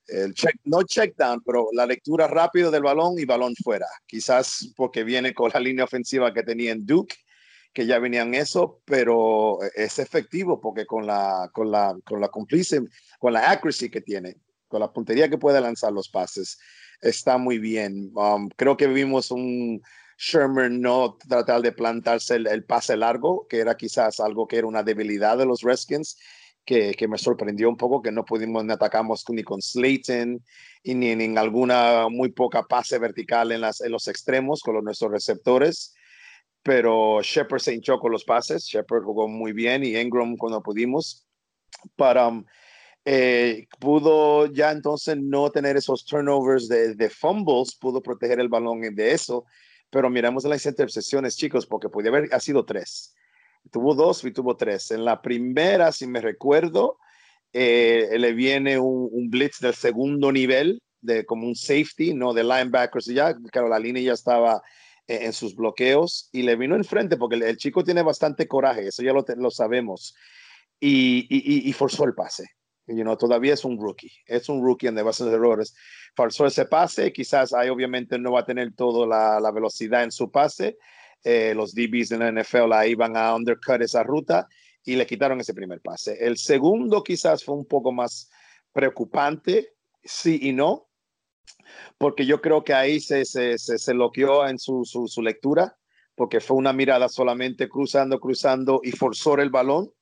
el 0.07 0.35
check, 0.35 0.57
no 0.64 0.83
check 0.83 1.16
down, 1.16 1.40
pero 1.46 1.68
la 1.72 1.87
lectura 1.87 2.27
rápido 2.27 2.70
del 2.70 2.83
balón 2.83 3.18
y 3.18 3.25
balón 3.25 3.55
fuera. 3.62 3.87
Quizás 4.07 4.72
porque 4.77 5.05
viene 5.05 5.33
con 5.33 5.51
la 5.55 5.61
línea 5.61 5.85
ofensiva 5.85 6.35
que 6.35 6.42
tenía 6.42 6.72
en 6.72 6.85
Duke 6.85 7.16
que 7.72 7.87
ya 7.87 7.98
venían 7.98 8.35
eso, 8.35 8.83
pero 8.85 9.59
es 9.75 9.98
efectivo 9.98 10.61
porque 10.61 10.85
con 10.85 11.07
la, 11.07 11.51
con 11.53 11.70
la, 11.70 11.96
con 12.05 12.20
la 12.20 12.29
cumplice, 12.29 12.83
con 13.18 13.33
la 13.33 13.51
accuracy 13.51 13.90
que 13.90 14.03
tiene, 14.03 14.37
con 14.68 14.81
la 14.81 14.92
puntería 14.92 15.29
que 15.29 15.38
puede 15.38 15.61
lanzar 15.61 15.92
los 15.92 16.09
pases, 16.09 16.59
está 17.01 17.38
muy 17.38 17.59
bien. 17.59 18.11
Um, 18.14 18.48
creo 18.57 18.77
que 18.77 18.87
vimos 18.87 19.31
un 19.31 19.81
Sherman 20.18 20.81
no 20.81 21.16
tratar 21.16 21.62
de 21.62 21.72
plantarse 21.72 22.37
el, 22.37 22.64
pase 22.64 22.96
largo, 22.96 23.46
que 23.48 23.59
era 23.59 23.77
quizás 23.77 24.20
algo 24.20 24.46
que 24.46 24.59
era 24.59 24.66
una 24.66 24.83
debilidad 24.83 25.38
de 25.38 25.46
los 25.46 25.62
Redskins. 25.62 26.18
Que, 26.64 26.94
que, 26.94 27.09
me 27.09 27.18
sorprendió 27.18 27.68
un 27.68 27.77
poco 27.77 28.01
que 28.01 28.12
no 28.12 28.25
pudimos 28.25 28.64
ni 28.64 28.72
atacamos 28.72 29.25
ni 29.31 29.42
con 29.42 29.61
Slayton 29.61 30.40
y 30.85 30.94
ni, 30.94 31.11
en 31.11 31.37
alguna 31.37 32.09
muy 32.09 32.31
poca 32.31 32.62
pase 32.62 33.01
vertical 33.01 33.51
en, 33.51 33.62
las, 33.62 33.81
en 33.81 33.90
los 33.90 34.07
extremos 34.07 34.62
con 34.62 34.75
los, 34.75 34.85
nuestros 34.85 35.11
receptores. 35.11 35.94
Pero 36.62 37.20
Shepard 37.20 37.61
se 37.61 37.75
hinchó 37.75 37.98
con 37.98 38.12
los 38.12 38.25
pases, 38.25 38.64
Shepard 38.64 39.03
jugó 39.03 39.27
muy 39.27 39.53
bien 39.53 39.83
y 39.83 39.96
Ingram 39.96 40.37
cuando 40.37 40.62
pudimos, 40.62 41.27
para 41.96 42.29
um, 42.29 42.44
eh, 43.05 43.66
pudo 43.81 44.46
ya 44.46 44.70
entonces 44.70 45.16
no 45.16 45.51
tener 45.51 45.77
esos 45.77 46.05
turnovers 46.05 46.68
de, 46.68 46.94
de, 46.94 47.11
fumbles, 47.11 47.75
pudo 47.75 48.01
proteger 48.01 48.38
el 48.38 48.48
balón 48.48 48.81
de 48.81 49.11
eso, 49.11 49.44
pero 49.90 50.09
miramos 50.09 50.44
las 50.44 50.64
intercepciones, 50.64 51.37
chicos, 51.37 51.66
porque 51.66 51.88
podía 51.88 52.11
haber 52.11 52.33
ha 52.33 52.38
sido 52.38 52.64
tres. 52.64 53.14
Tuvo 53.70 53.94
dos 53.94 54.25
y 54.25 54.33
tuvo 54.33 54.57
tres. 54.57 54.90
En 54.90 55.05
la 55.05 55.22
primera, 55.22 55.92
si 55.92 56.07
me 56.07 56.20
recuerdo, 56.20 56.98
eh, 57.53 58.09
le 58.18 58.33
viene 58.33 58.79
un, 58.79 59.09
un, 59.12 59.31
blitz 59.31 59.61
del 59.61 59.75
segundo 59.75 60.33
nivel, 60.33 60.83
de 61.01 61.25
como 61.27 61.46
un 61.46 61.55
safety, 61.55 62.14
no 62.14 62.33
de 62.33 62.44
linebackers, 62.44 63.07
ya, 63.07 63.35
claro, 63.51 63.68
la 63.68 63.79
línea 63.79 64.03
ya 64.03 64.12
estaba 64.12 64.62
eh, 65.07 65.20
en 65.22 65.33
sus 65.33 65.55
bloqueos 65.55 66.29
y 66.33 66.42
le 66.42 66.57
vino 66.57 66.77
enfrente 66.77 67.16
porque 67.16 67.37
el, 67.37 67.57
chico 67.57 67.85
tiene 67.85 68.03
bastante 68.03 68.46
coraje, 68.46 68.88
eso 68.88 69.03
ya 69.03 69.12
lo, 69.12 69.25
lo 69.37 69.51
sabemos, 69.51 70.14
y, 70.81 71.27
y, 71.29 71.68
y, 71.68 71.72
forzó 71.72 72.05
el 72.05 72.14
pase. 72.14 72.46
You 72.87 73.03
know, 73.03 73.16
todavía 73.16 73.55
es 73.55 73.64
un 73.64 73.79
rookie, 73.79 74.12
es 74.27 74.48
un 74.48 74.62
rookie 74.62 74.88
en 74.88 74.96
de 74.96 75.03
bases 75.03 75.27
de 75.29 75.35
errores. 75.35 75.75
Forzó 76.16 76.46
ese 76.46 76.66
pase, 76.66 77.12
quizás 77.12 77.53
ahí 77.55 77.68
obviamente 77.68 78.18
no 78.18 78.33
va 78.33 78.40
a 78.40 78.44
tener 78.44 78.75
toda 78.75 79.07
la, 79.07 79.40
la 79.40 79.53
velocidad 79.53 80.03
en 80.03 80.11
su 80.11 80.31
pase. 80.31 80.77
Eh, 81.25 81.55
los 81.55 81.75
DBs 81.75 82.13
en 82.13 82.21
la 82.21 82.33
NFL 82.33 82.73
ahí 82.73 82.95
van 82.95 83.17
a 83.17 83.35
undercut 83.35 83.81
esa 83.81 84.03
ruta 84.03 84.49
y 84.85 84.97
le 84.97 85.07
quitaron 85.07 85.41
ese 85.41 85.55
primer 85.55 85.81
pase. 85.81 86.17
El 86.21 86.37
segundo 86.37 87.03
quizás 87.03 87.45
fue 87.45 87.55
un 87.55 87.67
poco 87.67 87.93
más 87.93 88.31
preocupante, 88.73 89.75
sí 90.03 90.39
y 90.43 90.53
no, 90.53 90.89
porque 91.99 92.27
yo 92.27 92.41
creo 92.41 92.65
que 92.65 92.75
ahí 92.75 93.01
se, 93.01 93.25
se, 93.25 93.59
se, 93.59 93.95
loqueó 93.95 94.47
en 94.47 94.59
su, 94.59 94.85
su, 94.85 95.07
su, 95.07 95.23
lectura, 95.23 95.77
porque 96.15 96.41
fue 96.41 96.57
una 96.57 96.73
mirada 96.73 97.09
solamente 97.09 97.69
cruzando, 97.69 98.19
cruzando 98.19 98.81
y 98.83 98.93
forzó 98.93 99.39
el 99.39 99.51
balón. 99.51 99.93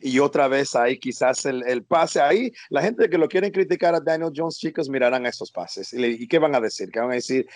Y 0.00 0.18
otra 0.18 0.48
vez 0.48 0.74
ahí 0.74 0.98
quizás 0.98 1.44
el, 1.46 1.62
el, 1.66 1.84
pase, 1.84 2.20
ahí 2.20 2.52
la 2.70 2.82
gente 2.82 3.08
que 3.08 3.18
lo 3.18 3.28
quieren 3.28 3.50
criticar 3.50 3.94
a 3.94 4.00
Daniel 4.00 4.32
Jones, 4.34 4.58
chicos, 4.58 4.88
mirarán 4.88 5.26
esos 5.26 5.50
pases. 5.50 5.92
¿Y, 5.92 6.26
qué 6.28 6.38
van 6.38 6.54
a 6.54 6.60
decir? 6.60 6.90
¿Qué 6.90 7.00
van 7.00 7.12
a 7.12 7.14
decir? 7.14 7.46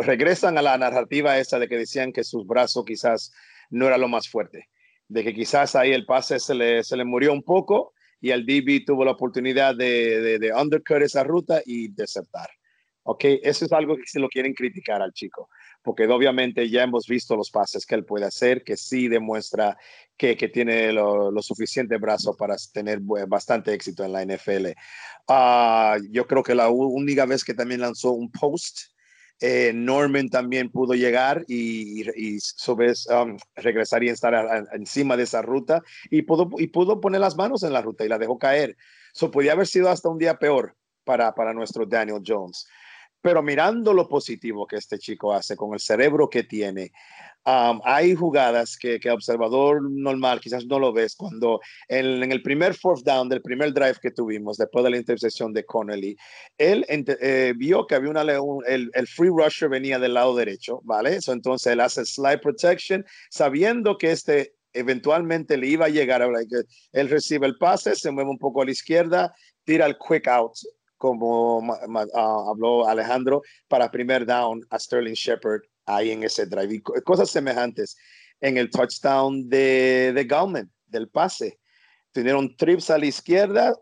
Regresan 0.00 0.58
a 0.58 0.62
la 0.62 0.76
narrativa 0.76 1.38
esa 1.38 1.58
de 1.58 1.68
que 1.68 1.78
decían 1.78 2.12
que 2.12 2.24
sus 2.24 2.46
brazos 2.46 2.84
quizás 2.84 3.32
no 3.70 3.86
era 3.86 3.98
lo 3.98 4.08
más 4.08 4.28
fuerte, 4.28 4.68
de 5.08 5.24
que 5.24 5.34
quizás 5.34 5.74
ahí 5.76 5.92
el 5.92 6.06
pase 6.06 6.38
se 6.38 6.54
le, 6.54 6.84
se 6.84 6.96
le 6.96 7.04
murió 7.04 7.32
un 7.32 7.42
poco 7.42 7.94
y 8.20 8.30
el 8.30 8.44
DB 8.44 8.84
tuvo 8.84 9.04
la 9.04 9.12
oportunidad 9.12 9.74
de, 9.74 10.20
de, 10.20 10.38
de 10.38 10.52
undercut 10.52 11.02
esa 11.02 11.24
ruta 11.24 11.62
y 11.64 11.88
desertar. 11.88 12.48
¿ok? 13.04 13.24
Eso 13.42 13.64
es 13.64 13.72
algo 13.72 13.96
que 13.96 14.06
se 14.06 14.20
lo 14.20 14.28
quieren 14.28 14.54
criticar 14.54 15.02
al 15.02 15.12
chico, 15.12 15.48
porque 15.82 16.06
obviamente 16.06 16.68
ya 16.70 16.84
hemos 16.84 17.06
visto 17.06 17.36
los 17.36 17.50
pases 17.50 17.84
que 17.84 17.94
él 17.94 18.04
puede 18.04 18.24
hacer, 18.24 18.62
que 18.62 18.76
sí 18.76 19.08
demuestra 19.08 19.76
que, 20.16 20.36
que 20.36 20.48
tiene 20.48 20.92
lo, 20.92 21.30
lo, 21.30 21.42
suficiente 21.42 21.96
brazo 21.98 22.36
para 22.36 22.56
tener 22.72 23.00
bastante 23.26 23.74
éxito 23.74 24.04
en 24.04 24.12
la 24.12 24.24
NFL. 24.24 24.68
Uh, 25.28 26.02
yo 26.10 26.26
creo 26.26 26.42
que 26.42 26.54
la 26.54 26.68
única 26.68 27.26
vez 27.26 27.44
que 27.44 27.54
también 27.54 27.80
lanzó 27.80 28.12
un 28.12 28.30
post, 28.30 28.92
eh, 29.40 29.72
Norman 29.74 30.28
también 30.28 30.70
pudo 30.70 30.94
llegar 30.94 31.44
y, 31.48 32.02
y, 32.02 32.10
y 32.14 32.40
sobre, 32.40 32.92
um, 33.10 33.36
regresar 33.56 34.04
y 34.04 34.08
estar 34.08 34.64
encima 34.72 35.16
de 35.16 35.24
esa 35.24 35.42
ruta 35.42 35.82
y 36.10 36.22
pudo, 36.22 36.48
y 36.58 36.68
pudo 36.68 37.00
poner 37.00 37.20
las 37.20 37.36
manos 37.36 37.64
en 37.64 37.72
la 37.72 37.82
ruta 37.82 38.04
y 38.04 38.08
la 38.08 38.18
dejó 38.18 38.38
caer. 38.38 38.76
Eso 39.12 39.32
podía 39.32 39.52
haber 39.52 39.66
sido 39.66 39.90
hasta 39.90 40.08
un 40.08 40.18
día 40.18 40.38
peor 40.38 40.76
para, 41.02 41.34
para 41.34 41.52
nuestro 41.52 41.84
Daniel 41.86 42.22
Jones. 42.24 42.68
Pero 43.22 43.42
mirando 43.42 43.94
lo 43.94 44.08
positivo 44.08 44.66
que 44.66 44.76
este 44.76 44.98
chico 44.98 45.32
hace 45.32 45.56
con 45.56 45.72
el 45.72 45.80
cerebro 45.80 46.28
que 46.28 46.42
tiene, 46.42 46.92
hay 47.44 48.14
jugadas 48.14 48.76
que, 48.76 49.00
que, 49.00 49.10
observador 49.10 49.82
normal 49.90 50.40
quizás 50.40 50.64
no 50.66 50.78
lo 50.78 50.92
ves 50.92 51.16
cuando 51.16 51.60
en, 51.88 52.30
el 52.30 52.42
primer 52.42 52.74
fourth 52.74 53.02
down 53.04 53.28
del 53.28 53.42
primer 53.42 53.72
drive 53.72 53.96
que 54.00 54.10
tuvimos 54.10 54.56
después 54.56 54.84
de 54.84 54.90
la 54.90 54.96
intercepción 54.96 55.52
de 55.52 55.64
Connelly, 55.64 56.16
él 56.56 56.84
eh, 56.88 57.52
vio 57.56 57.86
que 57.86 57.96
había 57.96 58.10
un, 58.10 58.62
el, 58.66 58.90
el, 58.94 59.06
free 59.08 59.30
rusher 59.30 59.68
venía 59.68 59.98
del 59.98 60.14
lado 60.14 60.36
derecho, 60.36 60.80
¿vale? 60.84 61.18
Entonces 61.26 61.72
él 61.72 61.80
hace 61.80 62.04
slide 62.04 62.38
protection 62.38 63.04
sabiendo 63.30 63.98
que 63.98 64.12
este 64.12 64.54
eventualmente 64.74 65.56
le 65.56 65.66
iba 65.66 65.86
a 65.86 65.90
llegar, 65.90 66.26
él 66.92 67.10
recibe 67.10 67.46
el 67.46 67.58
pase, 67.58 67.94
se 67.94 68.10
mueve 68.10 68.30
un 68.30 68.38
poco 68.38 68.62
a 68.62 68.64
la 68.64 68.70
izquierda, 68.70 69.34
tira 69.64 69.84
el 69.84 69.96
quick 69.98 70.28
out 70.28 70.54
como 71.02 71.60
ah, 72.14 72.44
habló 72.48 72.86
Alejandro, 72.86 73.42
para 73.66 73.90
primer 73.90 74.24
down 74.24 74.64
a 74.70 74.78
Sterling 74.78 75.14
Shepard 75.14 75.62
ahí 75.84 76.12
en 76.12 76.22
ese 76.22 76.46
drive. 76.46 76.76
Y 76.76 76.80
cosas 76.80 77.28
semejantes 77.28 77.96
en 78.40 78.56
el 78.56 78.70
touchdown 78.70 79.48
de, 79.48 80.12
de 80.14 80.24
Gauman, 80.24 80.70
del 80.86 81.08
pase. 81.08 81.58
Tuvieron 82.12 82.54
trips 82.56 82.88
a 82.90 82.98
la 82.98 83.06
izquierda, 83.06 83.74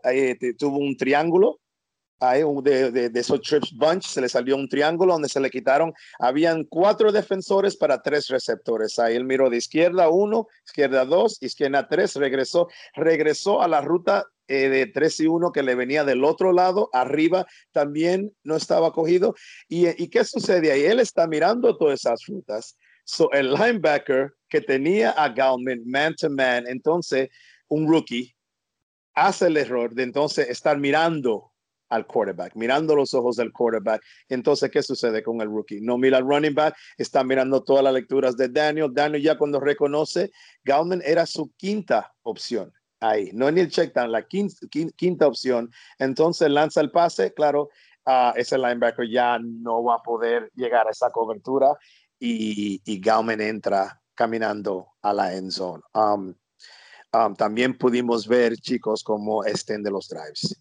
tuvo 0.57 0.79
un 0.79 0.97
triángulo 0.97 1.59
ahí 2.19 2.41
de, 2.63 2.91
de, 2.91 3.09
de, 3.09 3.19
esos 3.19 3.39
trips 3.41 3.71
bunch, 3.71 4.05
se 4.05 4.21
le 4.21 4.27
salió 4.27 4.55
un 4.55 4.67
triángulo 4.67 5.13
donde 5.13 5.29
se 5.29 5.39
le 5.39 5.51
quitaron, 5.51 5.93
habían 6.17 6.63
cuatro 6.63 7.11
defensores 7.11 7.77
para 7.77 8.01
tres 8.01 8.29
receptores. 8.29 8.97
Ahí 8.97 9.15
él 9.15 9.25
miró 9.25 9.47
de 9.47 9.57
izquierda 9.57 10.09
uno, 10.09 10.47
izquierda 10.65 11.05
dos, 11.05 11.37
izquierda 11.41 11.87
tres, 11.87 12.15
regresó, 12.15 12.67
regresó 12.95 13.61
a 13.61 13.67
la 13.67 13.81
ruta 13.81 14.25
eh, 14.47 14.69
de 14.69 14.87
tres 14.87 15.19
y 15.19 15.27
uno 15.27 15.51
que 15.51 15.63
le 15.63 15.75
venía 15.75 16.03
del 16.03 16.23
otro 16.23 16.51
lado, 16.51 16.89
arriba 16.93 17.45
también 17.71 18.33
no 18.43 18.55
estaba 18.55 18.91
cogido. 18.91 19.35
¿Y, 19.67 19.87
y 20.01 20.09
qué 20.09 20.23
sucede 20.25 20.71
ahí? 20.71 20.83
Él 20.83 20.99
está 20.99 21.27
mirando 21.27 21.77
todas 21.77 21.99
esas 21.99 22.25
rutas. 22.27 22.77
So, 23.03 23.31
el 23.31 23.53
linebacker 23.53 24.33
que 24.49 24.61
tenía 24.61 25.11
a 25.11 25.29
Galman 25.29 25.81
man 25.85 26.15
to 26.15 26.29
man, 26.29 26.65
entonces 26.67 27.29
un 27.67 27.87
rookie 27.87 28.35
hace 29.13 29.47
el 29.47 29.57
error 29.57 29.93
de 29.93 30.03
entonces 30.03 30.49
estar 30.49 30.77
mirando 30.77 31.51
al 31.89 32.07
quarterback, 32.07 32.55
mirando 32.55 32.95
los 32.95 33.13
ojos 33.13 33.35
del 33.35 33.51
quarterback. 33.51 34.01
Entonces, 34.29 34.71
¿qué 34.71 34.81
sucede 34.81 35.21
con 35.21 35.41
el 35.41 35.47
rookie? 35.47 35.81
No 35.81 35.97
mira 35.97 36.17
al 36.17 36.23
running 36.23 36.55
back, 36.55 36.75
está 36.97 37.23
mirando 37.23 37.63
todas 37.63 37.83
las 37.83 37.93
lecturas 37.93 38.37
de 38.37 38.47
Daniel. 38.47 38.89
Daniel 38.93 39.21
ya 39.21 39.37
cuando 39.37 39.59
reconoce, 39.59 40.31
Gauman 40.63 41.01
era 41.05 41.25
su 41.25 41.51
quinta 41.57 42.13
opción 42.23 42.71
ahí, 43.01 43.29
no 43.33 43.51
ni 43.51 43.61
el 43.61 43.69
check 43.69 43.93
down, 43.93 44.11
la 44.11 44.25
quinta, 44.25 45.27
opción. 45.27 45.69
Entonces 45.99 46.49
lanza 46.49 46.81
el 46.81 46.91
pase, 46.91 47.33
claro, 47.33 47.69
uh, 48.05 48.31
ese 48.35 48.57
linebacker 48.57 49.09
ya 49.09 49.37
no 49.39 49.83
va 49.83 49.95
a 49.95 50.03
poder 50.03 50.49
llegar 50.55 50.87
a 50.87 50.91
esa 50.91 51.11
cobertura 51.11 51.75
y, 52.17 52.81
y 52.85 53.01
Gauman 53.01 53.41
entra 53.41 54.01
caminando 54.15 54.87
a 55.01 55.13
la 55.13 55.33
end 55.35 55.51
zone. 55.51 55.83
Um, 55.93 56.33
um, 57.13 57.35
también 57.35 57.77
pudimos 57.77 58.27
ver, 58.27 58.55
chicos, 58.55 59.03
cómo 59.03 59.43
estén 59.43 59.83
de 59.83 59.91
los 59.91 60.07
drives 60.07 60.55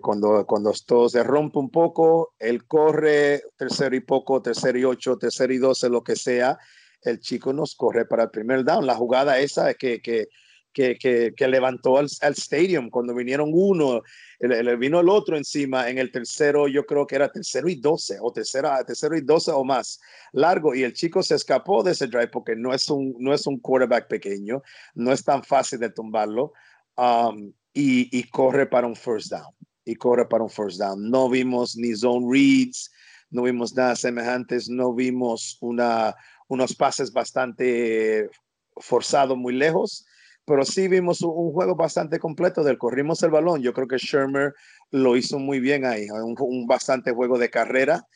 cuando, 0.00 0.46
cuando 0.46 0.70
esto 0.70 1.08
se 1.08 1.22
rompe 1.22 1.58
un 1.58 1.70
poco, 1.70 2.34
él 2.38 2.66
corre 2.66 3.42
tercero 3.56 3.94
y 3.94 4.00
poco, 4.00 4.40
tercero 4.40 4.78
y 4.78 4.84
ocho, 4.84 5.18
tercero 5.18 5.52
y 5.52 5.58
doce, 5.58 5.88
lo 5.90 6.02
que 6.02 6.16
sea, 6.16 6.58
el 7.02 7.20
chico 7.20 7.52
nos 7.52 7.74
corre 7.74 8.06
para 8.06 8.24
el 8.24 8.30
primer 8.30 8.64
down. 8.64 8.86
La 8.86 8.94
jugada 8.94 9.38
esa 9.38 9.74
que, 9.74 10.00
que, 10.00 10.28
que, 10.76 11.32
que, 11.34 11.48
levantó 11.48 11.96
al, 11.96 12.06
al, 12.20 12.34
stadium 12.34 12.90
cuando 12.90 13.14
vinieron 13.14 13.48
uno, 13.50 14.02
le, 14.40 14.76
vino 14.76 15.00
el 15.00 15.08
otro 15.08 15.38
encima 15.38 15.88
en 15.88 15.96
el 15.96 16.12
tercero, 16.12 16.68
yo 16.68 16.84
creo 16.84 17.06
que 17.06 17.16
era 17.16 17.32
tercero 17.32 17.66
y 17.70 17.76
doce, 17.76 18.18
o 18.20 18.30
tercera, 18.30 18.84
tercero 18.84 19.16
y 19.16 19.22
doce 19.22 19.50
o 19.52 19.64
más, 19.64 19.98
largo, 20.32 20.74
y 20.74 20.82
el 20.82 20.92
chico 20.92 21.22
se 21.22 21.34
escapó 21.34 21.82
de 21.82 21.92
ese 21.92 22.08
drive 22.08 22.28
porque 22.28 22.54
no 22.54 22.74
es 22.74 22.90
un, 22.90 23.16
no 23.18 23.32
es 23.32 23.46
un 23.46 23.58
quarterback 23.58 24.06
pequeño, 24.06 24.62
no 24.94 25.12
es 25.12 25.24
tan 25.24 25.42
fácil 25.42 25.78
de 25.78 25.88
tumbarlo. 25.88 26.52
Um, 26.98 27.52
y, 27.72 28.08
y, 28.18 28.24
corre 28.24 28.66
para 28.66 28.86
un 28.86 28.96
first 28.96 29.30
down 29.30 29.54
y 29.84 29.96
corre 29.96 30.26
para 30.26 30.42
un 30.42 30.48
first 30.48 30.78
down. 30.78 31.10
No 31.10 31.28
vimos 31.28 31.76
ni 31.76 31.94
zone 31.94 32.26
reads, 32.30 32.90
no 33.30 33.42
vimos 33.42 33.74
nada 33.74 33.96
semejantes, 33.96 34.68
no 34.68 34.94
vimos 34.94 35.58
una, 35.60 36.14
unos 36.48 36.74
pases 36.74 37.12
bastante 37.12 38.30
forzados 38.78 39.36
muy 39.36 39.54
lejos, 39.54 40.06
pero 40.46 40.64
sí 40.64 40.88
vimos 40.88 41.20
un, 41.22 41.52
juego 41.52 41.74
bastante 41.76 42.18
completo 42.18 42.64
del 42.64 42.78
corrimos 42.78 43.22
el 43.22 43.30
balón. 43.30 43.62
Yo 43.62 43.72
creo 43.72 43.86
que 43.86 43.98
Shermer 43.98 44.54
lo 44.90 45.16
hizo 45.16 45.38
muy 45.38 45.60
bien 45.60 45.84
ahí, 45.84 46.06
un, 46.10 46.66
bastante 46.66 47.12
juego 47.12 47.38
de 47.38 47.50
carrera. 47.50 48.06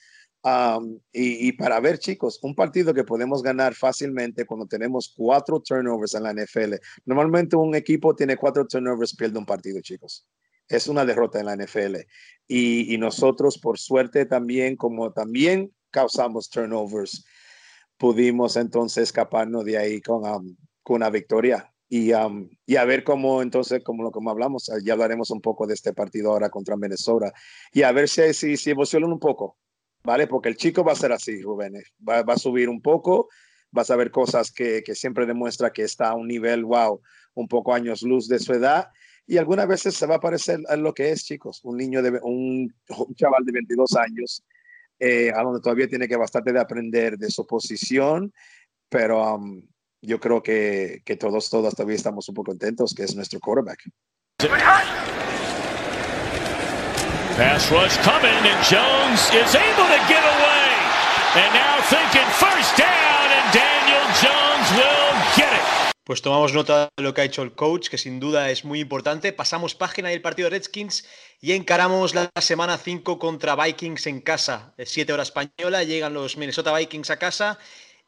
Um, 0.43 0.99
y, 1.13 1.49
y, 1.49 1.53
para 1.53 1.81
ver, 1.81 1.99
chicos, 1.99 2.39
un 2.43 2.55
partido 2.55 2.95
que 2.95 3.05
podemos 3.05 3.43
ganar 3.43 3.75
fácilmente 3.75 4.47
cuando 4.47 4.67
tenemos 4.67 5.13
cuatro 5.15 5.61
turnovers 5.61 6.15
en 6.15 6.23
la 6.23 6.33
NFL. 6.33 6.77
Normalmente 7.05 7.57
un 7.57 7.75
equipo 7.75 8.17
tiene 8.17 8.39
cuatro 8.39 8.67
turnovers, 8.67 9.15
pierde 9.15 9.39
un 9.39 9.45
partido, 9.45 9.83
chicos 9.83 10.27
es 10.71 10.87
una 10.87 11.05
derrota 11.05 11.41
en 11.41 11.47
la 11.47 11.57
NFL. 11.57 11.97
Y, 12.47 12.97
nosotros, 12.99 13.59
por 13.59 13.79
suerte 13.79 14.25
también, 14.25 14.77
como 14.77 15.13
también 15.13 15.73
causamos 15.91 16.49
turnovers, 16.49 17.25
pudimos 17.97 18.57
entonces 18.57 19.05
escaparnos 19.05 19.65
de 19.65 19.77
ahí 19.77 20.01
con, 20.01 20.25
um, 20.25 20.57
con 20.83 20.97
una 20.97 21.11
victoria. 21.11 21.70
Y, 21.93 22.13
um, 22.13 22.49
a 22.79 22.85
ver 22.85 23.05
cómo 23.05 23.43
entonces, 23.43 23.83
como 23.85 24.03
lo 24.05 24.11
como 24.11 24.31
hablamos, 24.31 24.71
ya 24.83 24.93
hablaremos 24.93 25.31
un 25.31 25.41
poco 25.41 25.67
de 25.67 25.75
este 25.75 25.93
partido 25.93 26.31
ahora 26.31 26.49
contra 26.49 26.77
Minnesota. 26.77 27.33
Y 27.73 27.83
a 27.83 27.93
ver 27.93 28.09
si, 28.09 28.33
si, 28.33 28.57
si 28.57 28.73
un 28.73 29.19
poco, 29.19 29.59
¿vale? 30.05 30.27
Porque 30.27 30.49
el 30.49 30.57
chico 30.57 30.85
va 30.85 30.93
a 30.93 30.97
ser 30.97 31.13
así, 31.13 31.43
Rubén. 31.43 31.75
Va, 32.09 32.23
va 32.23 32.35
a 32.35 32.39
subir 32.39 32.69
un 32.69 32.81
poco, 32.81 33.29
vas 33.73 33.91
a 33.91 33.97
ver 33.97 34.11
cosas 34.11 34.51
que, 34.53 34.83
que 34.85 34.95
siempre 34.95 35.27
demuestra 35.27 35.73
que 35.73 35.83
está 35.83 36.11
a 36.11 36.15
un 36.15 36.29
nivel, 36.29 36.65
wow, 36.65 37.03
un 37.35 37.49
poco 37.49 37.75
años 37.75 38.03
luz 38.03 38.29
de 38.29 38.39
su 38.39 38.53
edad 38.53 38.89
y 39.31 39.39
algunas 39.39 39.69
veces 39.69 39.95
se 39.95 40.07
va 40.07 40.17
a 40.17 40.21
parecer 40.21 40.59
a 40.69 40.75
lo 40.75 40.93
que 40.93 41.13
es, 41.13 41.25
chicos, 41.25 41.61
un 41.63 41.77
niño 41.77 42.03
de 42.03 42.19
un, 42.23 42.75
chaval 43.15 43.45
de 43.45 43.53
22 43.53 43.95
años, 43.95 44.43
eh, 44.99 45.31
a 45.33 45.43
donde 45.45 45.61
todavía 45.61 45.87
tiene 45.87 46.09
que 46.09 46.17
bastante 46.17 46.53
de 46.53 46.59
aprender 46.59 47.17
de 47.17 47.31
su 47.31 47.47
posición, 47.47 48.33
pero 48.89 49.41
yo 50.03 50.19
creo 50.21 50.43
que, 50.43 51.03
que 51.05 51.17
todos, 51.17 51.51
todos 51.51 51.75
todavía 51.75 51.97
estamos 51.97 52.29
un 52.29 52.35
poco 52.35 52.51
contentos, 52.53 52.95
que 52.95 53.05
es 53.05 53.15
nuestro 53.15 53.41
quarterback. 53.41 53.81
Pass 57.37 57.71
rush 57.71 57.97
coming, 58.05 58.43
and 58.45 58.61
Jones 58.69 59.31
is 59.33 59.55
able 59.55 59.87
to 59.89 60.01
get 60.09 60.23
away. 60.23 60.71
And 61.37 61.55
now 61.55 61.81
thinking 61.89 62.29
first 62.37 62.77
down, 62.77 63.31
and 63.33 63.55
Daniel 63.55 64.05
Jones 64.21 64.71
will 64.73 65.15
get 65.37 65.53
it. 65.53 65.95
Pues 66.05 66.23
tomamos 66.23 66.53
nota 66.53 66.89
de 66.97 67.03
lo 67.03 67.15
que 67.15 67.21
ha 67.21 67.25
hecho 67.25 67.43
el 67.43 67.55
coach, 67.55 67.89
que 67.89 67.97
sin 67.97 68.19
duda 68.19 68.51
es 68.51 68.65
muy 68.65 68.81
importante. 68.81 69.33
Pasamos 69.33 69.75
página 69.75 70.09
del 70.09 70.21
partido 70.21 70.51
de 70.51 70.57
Redskins 70.57 71.07
y 71.41 71.53
encaramos 71.53 72.15
la 72.15 72.29
semana 72.41 72.77
5 72.79 73.19
contra 73.19 73.55
Vikings 73.55 74.07
en 74.09 74.21
casa. 74.21 74.75
7 74.77 75.13
horas 75.13 75.29
española, 75.29 75.85
llegan 75.85 76.13
los 76.13 76.37
Minnesota 76.37 76.77
Vikings 76.77 77.11
a 77.11 77.19
casa 77.19 77.59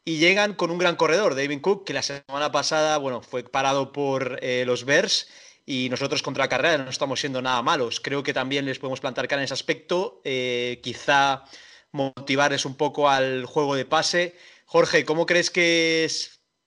y 0.05 0.17
llegan 0.17 0.53
con 0.53 0.71
un 0.71 0.77
gran 0.77 0.95
corredor, 0.95 1.35
David 1.35 1.61
Cook, 1.61 1.85
que 1.85 1.93
la 1.93 2.01
semana 2.01 2.51
pasada 2.51 2.97
bueno, 2.97 3.21
fue 3.21 3.43
parado 3.43 3.91
por 3.91 4.39
eh, 4.41 4.63
los 4.65 4.85
Bears 4.85 5.27
y 5.65 5.89
nosotros 5.89 6.21
contra 6.21 6.43
la 6.43 6.49
carrera 6.49 6.77
no 6.77 6.89
estamos 6.89 7.19
siendo 7.19 7.41
nada 7.41 7.61
malos. 7.61 7.99
Creo 7.99 8.23
que 8.23 8.33
también 8.33 8.65
les 8.65 8.79
podemos 8.79 8.99
plantar 8.99 9.27
cara 9.27 9.41
en 9.41 9.45
ese 9.45 9.53
aspecto, 9.53 10.21
eh, 10.25 10.79
quizá 10.83 11.43
motivarles 11.91 12.65
un 12.65 12.75
poco 12.75 13.09
al 13.09 13.45
juego 13.45 13.75
de 13.75 13.85
pase. 13.85 14.35
Jorge, 14.65 15.05
¿cómo 15.05 15.25
crees 15.25 15.49
que 15.49 16.09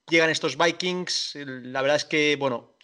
llegan 0.09 0.29
estos 0.29 0.57
Vikings. 0.57 1.33
La 1.35 1.81
verdad 1.81 1.97
es 1.97 2.05
que, 2.05 2.35
bueno, 2.39 2.75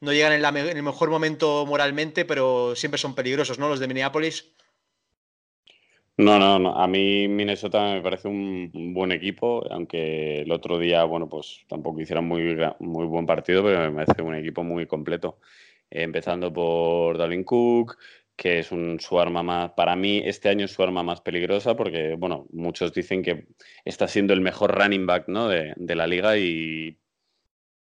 no 0.00 0.12
llegan 0.12 0.32
en, 0.32 0.44
el 0.56 0.82
mejor 0.82 1.10
momento 1.10 1.64
moralmente, 1.66 2.24
pero 2.24 2.74
siempre 2.74 2.98
son 2.98 3.14
peligrosos, 3.14 3.58
¿no? 3.58 3.68
Los 3.68 3.80
de 3.80 3.88
Minneapolis. 3.88 4.52
No, 6.20 6.38
no, 6.38 6.58
no. 6.58 6.78
A 6.78 6.86
mí 6.86 7.28
Minnesota 7.28 7.94
me 7.94 8.02
parece 8.02 8.28
un, 8.28 8.70
buen 8.94 9.10
equipo, 9.12 9.64
aunque 9.70 10.42
el 10.42 10.52
otro 10.52 10.78
día, 10.78 11.04
bueno, 11.04 11.28
pues 11.28 11.64
tampoco 11.68 12.00
hicieron 12.00 12.26
muy, 12.26 12.56
muy 12.80 13.06
buen 13.06 13.26
partido, 13.26 13.62
pero 13.64 13.90
me 13.90 14.04
parece 14.04 14.22
un 14.22 14.34
equipo 14.34 14.62
muy 14.62 14.86
completo. 14.86 15.38
empezando 15.90 16.52
por 16.52 17.18
Dalvin 17.18 17.44
Cook, 17.44 17.96
que 18.36 18.60
es 18.60 18.72
un, 18.72 19.00
su 19.00 19.18
arma 19.20 19.42
más, 19.42 19.72
para 19.72 19.96
mí 19.96 20.22
este 20.24 20.48
año 20.50 20.66
es 20.66 20.72
su 20.72 20.82
arma 20.82 21.02
más 21.02 21.20
peligrosa 21.20 21.76
porque, 21.76 22.14
bueno, 22.16 22.46
muchos 22.52 22.92
dicen 22.92 23.22
que 23.22 23.46
está 23.84 24.08
siendo 24.08 24.34
el 24.34 24.40
mejor 24.40 24.72
running 24.78 25.06
back 25.06 25.28
¿no? 25.28 25.48
de, 25.48 25.72
de 25.76 25.94
la 25.94 26.06
liga 26.06 26.38
y 26.38 26.98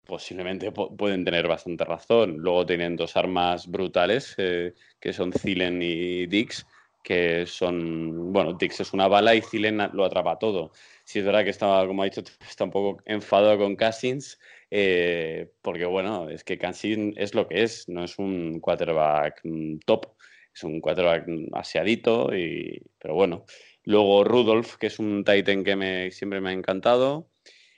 posiblemente 0.07 0.71
pueden 0.73 1.25
tener 1.25 1.49
bastante 1.49 1.85
razón. 1.85 2.37
Luego 2.39 2.67
tienen 2.67 2.97
dos 2.97 3.17
armas 3.17 3.67
brutales, 3.67 4.35
eh, 4.39 4.75
que 5.01 5.13
son 5.13 5.33
Zilen 5.33 5.81
y 5.83 6.27
Dix, 6.27 6.67
que 7.05 7.47
son, 7.47 8.33
bueno, 8.33 8.55
Dix 8.55 8.81
es 8.81 8.93
una 8.93 9.07
bala 9.07 9.37
y 9.37 9.43
Zilen 9.43 9.79
lo 9.93 10.05
atrapa 10.05 10.39
todo. 10.39 10.73
Si 11.05 11.21
es 11.21 11.25
verdad 11.25 11.45
que 11.45 11.51
estaba, 11.51 11.87
como 11.87 12.03
ha 12.03 12.07
dicho, 12.07 12.23
está 12.49 12.65
un 12.65 12.71
poco 12.73 13.03
enfadado 13.07 13.59
con 13.59 13.77
Cassins, 13.77 14.41
eh, 14.71 15.53
porque 15.63 15.85
bueno, 15.85 16.29
es 16.31 16.43
que 16.43 16.59
Cassins 16.59 17.15
es 17.17 17.35
lo 17.35 17.47
que 17.47 17.63
es, 17.63 17.89
no 17.89 18.03
es 18.03 18.19
un 18.19 18.59
quarterback 18.61 19.41
mm, 19.45 19.79
top 19.87 20.17
es 20.55 20.63
un 20.65 20.81
quarterback 20.81 21.27
aseadito, 21.53 22.35
y, 22.35 22.81
pero 22.99 23.15
bueno. 23.15 23.45
Luego 23.87 24.25
Rudolph, 24.25 24.77
que 24.77 24.87
es 24.87 24.99
un 24.99 25.25
Titan 25.25 25.65
que 25.65 25.77
me, 25.77 26.11
siempre 26.11 26.41
me 26.41 26.51
ha 26.51 26.53
encantado. 26.53 27.29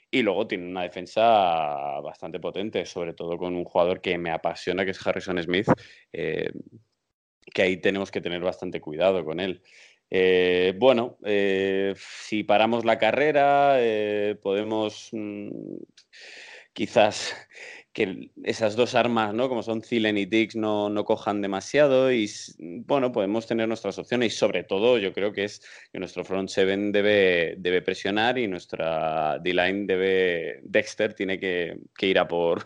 Y 0.09 0.21
luego 0.21 0.47
tiene 0.47 0.69
una 0.69 0.83
defensa 0.83 1.99
bastante 2.01 2.39
potente, 2.39 2.85
sobre 2.85 3.13
todo 3.13 3.37
con 3.37 3.55
un 3.55 3.65
jugador 3.65 3.99
que 3.99 4.17
me 4.17 4.31
apasiona, 4.31 4.85
que 4.85 4.91
es 4.91 5.05
Harrison 5.05 5.41
Smith, 5.43 5.67
eh, 6.13 6.49
que 7.53 7.61
ahí 7.61 7.77
tenemos 7.77 8.11
que 8.11 8.21
tener 8.21 8.41
bastante 8.41 8.81
cuidado 8.81 9.23
con 9.25 9.39
él. 9.39 9.61
Eh, 10.09 10.73
bueno, 10.77 11.17
eh, 11.25 11.93
si 11.97 12.43
paramos 12.43 12.85
la 12.85 12.97
carrera, 12.97 13.77
podemos 14.41 15.09
mm, 15.11 15.49
quizás 16.73 17.35
que 17.97 18.29
esas 18.43 18.75
dos 18.75 18.93
armas, 18.93 19.33
¿no? 19.33 19.49
Como 19.49 19.63
son 19.63 19.81
Zilen 19.81 20.19
y 20.19 20.25
Dix, 20.25 20.55
no, 20.55 20.87
no 20.87 21.03
cojan 21.03 21.41
demasiado 21.41 22.11
y, 22.11 22.29
bueno, 22.59 23.11
podemos 23.11 23.47
tener 23.47 23.67
nuestras 23.67 23.97
opciones 23.97 24.35
y 24.35 24.37
sobre 24.37 24.63
todo 24.63 24.99
yo 24.99 25.11
creo 25.13 25.33
que 25.33 25.45
es 25.45 25.63
que 25.91 25.97
nuestro 25.97 26.23
front 26.23 26.49
seven 26.49 26.91
debe, 26.91 27.55
debe 27.57 27.81
presionar 27.81 28.37
y 28.37 28.47
nuestra 28.47 29.39
D-line 29.39 29.87
debe, 29.87 30.59
Dexter 30.61 31.15
tiene 31.15 31.39
que, 31.39 31.79
ir 32.01 32.19
a 32.19 32.27
por, 32.27 32.63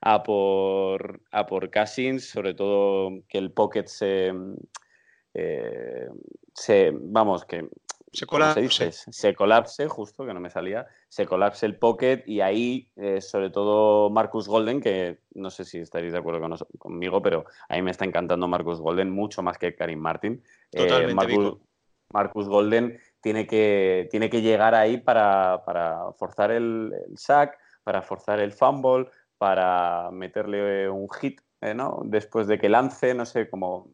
a 0.00 0.22
por, 0.22 1.20
a 1.30 1.46
por 1.46 1.70
Cassins, 1.70 2.28
sobre 2.28 2.54
todo 2.54 3.22
que 3.28 3.38
el 3.38 3.52
pocket 3.52 3.86
se, 3.86 4.32
eh, 5.34 6.08
se 6.54 6.90
vamos, 6.94 7.44
que 7.44 7.68
se 8.12 8.26
colapse. 8.26 8.90
Se, 8.92 9.34
colapse, 9.34 9.86
justo, 9.86 10.26
que 10.26 10.34
no 10.34 10.40
me 10.40 10.50
salía, 10.50 10.86
se 11.08 11.26
colapse 11.26 11.64
el 11.64 11.76
pocket 11.76 12.24
y 12.26 12.40
ahí, 12.40 12.90
eh, 12.96 13.20
sobre 13.20 13.50
todo 13.50 14.10
Marcus 14.10 14.48
Golden, 14.48 14.80
que 14.80 15.20
no 15.34 15.50
sé 15.50 15.64
si 15.64 15.78
estaréis 15.78 16.12
de 16.12 16.18
acuerdo 16.18 16.40
conmigo, 16.78 17.22
pero 17.22 17.44
a 17.68 17.76
mí 17.76 17.82
me 17.82 17.92
está 17.92 18.04
encantando 18.04 18.48
Marcus 18.48 18.80
Golden 18.80 19.10
mucho 19.10 19.42
más 19.42 19.58
que 19.58 19.76
Karim 19.76 20.00
Martin. 20.00 20.42
Eh, 20.72 20.78
Totalmente, 20.78 21.58
Marcus, 22.12 22.48
Golden 22.48 22.98
tiene 23.20 23.46
que, 23.46 24.08
tiene 24.10 24.28
que 24.28 24.42
llegar 24.42 24.74
ahí 24.74 24.96
para, 24.96 25.62
forzar 26.18 26.50
el, 26.50 26.92
sack, 27.14 27.56
para 27.84 28.02
forzar 28.02 28.40
el 28.40 28.52
fumble, 28.52 29.08
para 29.40 30.10
meterle 30.10 30.90
un 30.90 31.08
hit, 31.08 31.40
eh, 31.62 31.72
¿no? 31.72 32.02
Después 32.04 32.46
de 32.46 32.58
que 32.58 32.68
lance, 32.68 33.14
no 33.14 33.24
sé, 33.24 33.48
como 33.48 33.88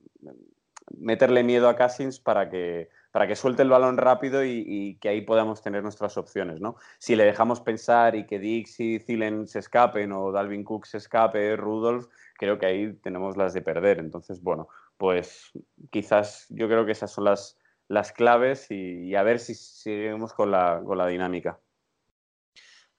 meterle 0.99 1.45
miedo 1.45 1.69
a 1.69 1.77
Cassins 1.77 2.19
para 2.19 2.51
que 2.51 2.89
para 3.13 3.29
que 3.29 3.37
suelte 3.37 3.63
el 3.63 3.71
balón 3.71 3.97
rápido 3.97 4.45
y, 4.45 4.99
que 5.01 5.09
ahí 5.09 5.21
podamos 5.23 5.63
tener 5.63 5.85
nuestras 5.85 6.19
opciones, 6.19 6.61
¿no? 6.61 6.77
Si 6.99 7.15
le 7.15 7.25
dejamos 7.25 7.61
pensar 7.61 8.17
y 8.17 8.27
que 8.27 8.41
Dix 8.41 8.81
y 8.81 8.99
Zilen 8.99 9.47
se 9.47 9.61
escapen 9.61 10.13
o 10.13 10.33
Dalvin 10.33 10.65
Cook 10.65 10.85
se 10.85 10.99
escape, 10.99 11.57
Rudolph, 11.57 12.09
creo 12.35 12.59
que 12.59 12.67
ahí 12.67 12.93
tenemos 13.03 13.37
las 13.39 13.55
de 13.55 13.63
perder. 13.63 14.01
Entonces, 14.01 14.43
bueno, 14.43 14.69
pues 14.99 15.53
quizás 15.91 16.47
yo 16.51 16.67
creo 16.67 16.85
que 16.85 16.93
esas 16.93 17.11
son 17.11 17.25
las, 17.25 17.57
las 17.89 18.13
claves 18.13 18.71
y, 18.71 19.15
a 19.15 19.23
ver 19.23 19.39
si 19.39 19.55
seguimos 19.55 20.35
con 20.35 20.51
la, 20.51 20.83
con 20.85 20.99
la 20.99 21.07
dinámica. 21.07 21.59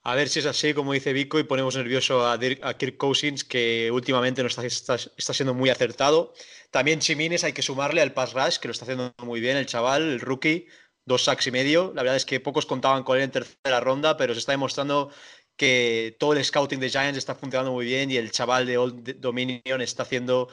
A 0.08 0.16
ver 0.16 0.30
si 0.30 0.40
es 0.40 0.46
así, 0.46 0.74
como 0.74 0.94
dice 0.94 1.12
Vico, 1.12 1.38
y 1.38 1.44
ponemos 1.44 1.76
nervioso 1.76 2.26
a, 2.26 2.40
Kirk 2.40 2.96
Cousins, 2.96 3.44
que 3.44 3.92
últimamente 3.92 4.42
no 4.42 4.48
está, 4.48 4.66
está, 4.66 4.98
siendo 5.34 5.54
muy 5.54 5.70
acertado. 5.70 6.34
También 6.72 7.02
Chimines 7.02 7.44
hay 7.44 7.52
que 7.52 7.62
sumarle 7.62 8.00
al 8.00 8.14
pass 8.14 8.32
rush, 8.32 8.56
que 8.56 8.70
lo 8.70 8.72
está 8.72 8.86
haciendo 8.86 9.14
muy 9.22 9.42
bien 9.42 9.58
el 9.58 9.66
chaval, 9.66 10.04
el 10.04 10.22
rookie, 10.22 10.66
dos 11.04 11.26
sacks 11.26 11.48
y 11.48 11.52
medio. 11.52 11.92
La 11.94 12.04
verdad 12.04 12.16
es 12.16 12.26
que 12.26 12.40
pocos 12.40 12.66
contaban 12.66 13.04
con 13.04 13.18
él 13.18 13.24
en 13.24 13.32
tercera 13.32 13.82
ronda, 13.82 14.16
pero 14.16 14.34
se 14.34 14.40
está 14.40 14.54
demostrando 14.54 15.12
que 15.58 16.16
todo 16.18 16.32
el 16.32 16.46
scouting 16.46 16.80
de 16.80 16.90
Giants 16.90 17.18
está 17.18 17.36
funcionando 17.36 17.74
muy 17.74 17.86
bien 17.86 18.10
y 18.10 18.16
el 18.16 18.32
chaval 18.32 18.66
de 18.66 18.78
Old 18.78 19.20
Dominion 19.20 19.82
está 19.82 20.04
haciendo 20.04 20.48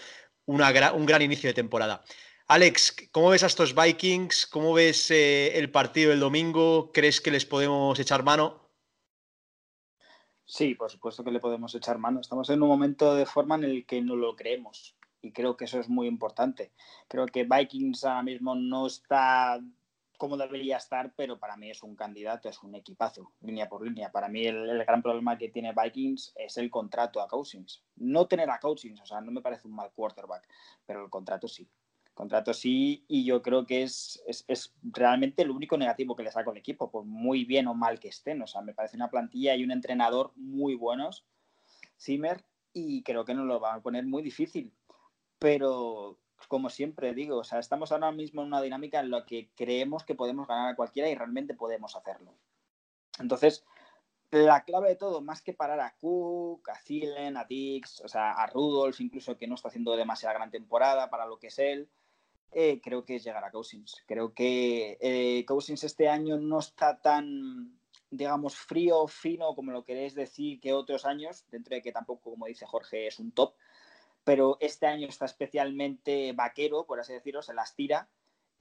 un 0.46 0.58
gran 0.58 1.22
inicio 1.22 1.48
de 1.48 1.54
temporada. 1.54 2.02
Alex, 2.48 2.96
¿cómo 3.12 3.30
ves 3.30 3.44
a 3.44 3.46
estos 3.46 3.72
Vikings? 3.72 4.48
¿Cómo 4.48 4.72
ves 4.72 5.12
eh, 5.12 5.56
el 5.56 5.70
partido 5.70 6.10
del 6.10 6.18
domingo? 6.18 6.90
¿Crees 6.92 7.20
que 7.20 7.30
les 7.30 7.46
podemos 7.46 8.00
echar 8.00 8.24
mano? 8.24 8.63
Sí, 10.46 10.74
por 10.74 10.90
supuesto 10.90 11.24
que 11.24 11.30
le 11.30 11.40
podemos 11.40 11.74
echar 11.74 11.98
mano. 11.98 12.20
Estamos 12.20 12.50
en 12.50 12.62
un 12.62 12.68
momento 12.68 13.14
de 13.14 13.26
forma 13.26 13.54
en 13.54 13.64
el 13.64 13.86
que 13.86 14.02
no 14.02 14.14
lo 14.14 14.36
creemos 14.36 14.96
y 15.22 15.32
creo 15.32 15.56
que 15.56 15.64
eso 15.64 15.80
es 15.80 15.88
muy 15.88 16.06
importante. 16.06 16.72
Creo 17.08 17.26
que 17.26 17.44
Vikings 17.44 18.04
ahora 18.04 18.22
mismo 18.22 18.54
no 18.54 18.86
está 18.86 19.60
como 20.16 20.36
debería 20.36 20.76
estar, 20.76 21.12
pero 21.16 21.38
para 21.38 21.56
mí 21.56 21.70
es 21.70 21.82
un 21.82 21.96
candidato, 21.96 22.48
es 22.48 22.62
un 22.62 22.74
equipazo, 22.74 23.32
línea 23.40 23.68
por 23.68 23.84
línea. 23.84 24.12
Para 24.12 24.28
mí 24.28 24.46
el, 24.46 24.84
gran 24.84 25.02
problema 25.02 25.36
que 25.36 25.48
tiene 25.48 25.74
Vikings 25.74 26.32
es 26.36 26.56
el 26.56 26.70
contrato 26.70 27.20
a 27.20 27.28
Cousins. 27.28 27.82
No 27.96 28.26
tener 28.26 28.48
a 28.50 28.60
Cousins, 28.60 29.00
o 29.00 29.06
sea, 29.06 29.20
no 29.20 29.32
me 29.32 29.42
parece 29.42 29.66
un 29.66 29.74
mal 29.74 29.92
quarterback, 29.92 30.46
pero 30.86 31.04
el 31.04 31.10
contrato 31.10 31.48
sí 31.48 31.68
contrato 32.14 32.54
sí, 32.54 33.04
y 33.08 33.24
yo 33.24 33.42
creo 33.42 33.66
que 33.66 33.82
es, 33.82 34.22
es, 34.26 34.74
realmente 34.82 35.42
el 35.42 35.50
único 35.50 35.76
negativo 35.76 36.14
que 36.14 36.22
le 36.22 36.30
saco 36.30 36.50
al 36.50 36.56
equipo, 36.56 36.90
por 36.90 37.04
muy 37.04 37.44
bien 37.44 37.66
o 37.66 37.74
mal 37.74 37.98
que 37.98 38.08
estén. 38.08 38.40
O 38.42 38.46
sea, 38.46 38.62
me 38.62 38.72
parece 38.74 38.96
una 38.96 39.10
plantilla 39.10 39.54
y 39.56 39.64
un 39.64 39.72
entrenador 39.72 40.32
muy 40.36 40.74
buenos, 40.74 41.26
Zimmer, 42.00 42.44
y 42.72 43.02
creo 43.02 43.24
que 43.24 43.34
nos 43.34 43.46
lo 43.46 43.60
va 43.60 43.74
a 43.74 43.82
poner 43.82 44.06
muy 44.06 44.22
difícil. 44.22 44.72
Pero, 45.38 46.18
como 46.48 46.70
siempre 46.70 47.14
digo, 47.14 47.38
o 47.38 47.44
sea, 47.44 47.58
estamos 47.58 47.92
ahora 47.92 48.12
mismo 48.12 48.42
en 48.42 48.48
una 48.48 48.62
dinámica 48.62 49.00
en 49.00 49.10
la 49.10 49.26
que 49.26 49.50
creemos 49.56 50.04
que 50.04 50.14
podemos 50.14 50.46
ganar 50.46 50.72
a 50.72 50.76
cualquiera 50.76 51.08
y 51.10 51.14
realmente 51.14 51.54
podemos 51.54 51.96
hacerlo. 51.96 52.34
Entonces, 53.18 53.64
la 54.30 54.64
clave 54.64 54.90
de 54.90 54.96
todo, 54.96 55.20
más 55.20 55.42
que 55.42 55.52
parar 55.52 55.80
a 55.80 55.94
Cook, 56.00 56.68
a 56.68 56.78
Thielen, 56.82 57.36
a 57.36 57.44
Dix, 57.44 58.00
o 58.00 58.08
sea, 58.08 58.32
a 58.32 58.46
Rudolph, 58.46 59.00
incluso 59.00 59.36
que 59.36 59.46
no 59.46 59.54
está 59.54 59.68
haciendo 59.68 59.96
demasiada 59.96 60.34
gran 60.34 60.50
temporada 60.50 61.10
para 61.10 61.26
lo 61.26 61.38
que 61.38 61.48
es 61.48 61.58
él, 61.58 61.88
eh, 62.52 62.80
creo 62.82 63.04
que 63.04 63.16
es 63.16 63.24
llegar 63.24 63.44
a 63.44 63.50
Cousins. 63.50 64.02
Creo 64.06 64.32
que 64.32 64.96
eh, 65.00 65.44
Cousins 65.44 65.84
este 65.84 66.08
año 66.08 66.38
no 66.38 66.60
está 66.60 67.00
tan, 67.00 67.78
digamos, 68.10 68.56
frío, 68.56 69.06
fino, 69.08 69.54
como 69.54 69.72
lo 69.72 69.84
queréis 69.84 70.14
decir, 70.14 70.60
que 70.60 70.72
otros 70.72 71.04
años, 71.04 71.44
dentro 71.50 71.74
de 71.74 71.82
que 71.82 71.92
tampoco, 71.92 72.30
como 72.30 72.46
dice 72.46 72.66
Jorge, 72.66 73.06
es 73.08 73.18
un 73.18 73.32
top, 73.32 73.54
pero 74.22 74.56
este 74.60 74.86
año 74.86 75.08
está 75.08 75.24
especialmente 75.24 76.32
vaquero, 76.32 76.86
por 76.86 77.00
así 77.00 77.12
decirlo, 77.12 77.42
se 77.42 77.54
las 77.54 77.74
tira. 77.74 78.08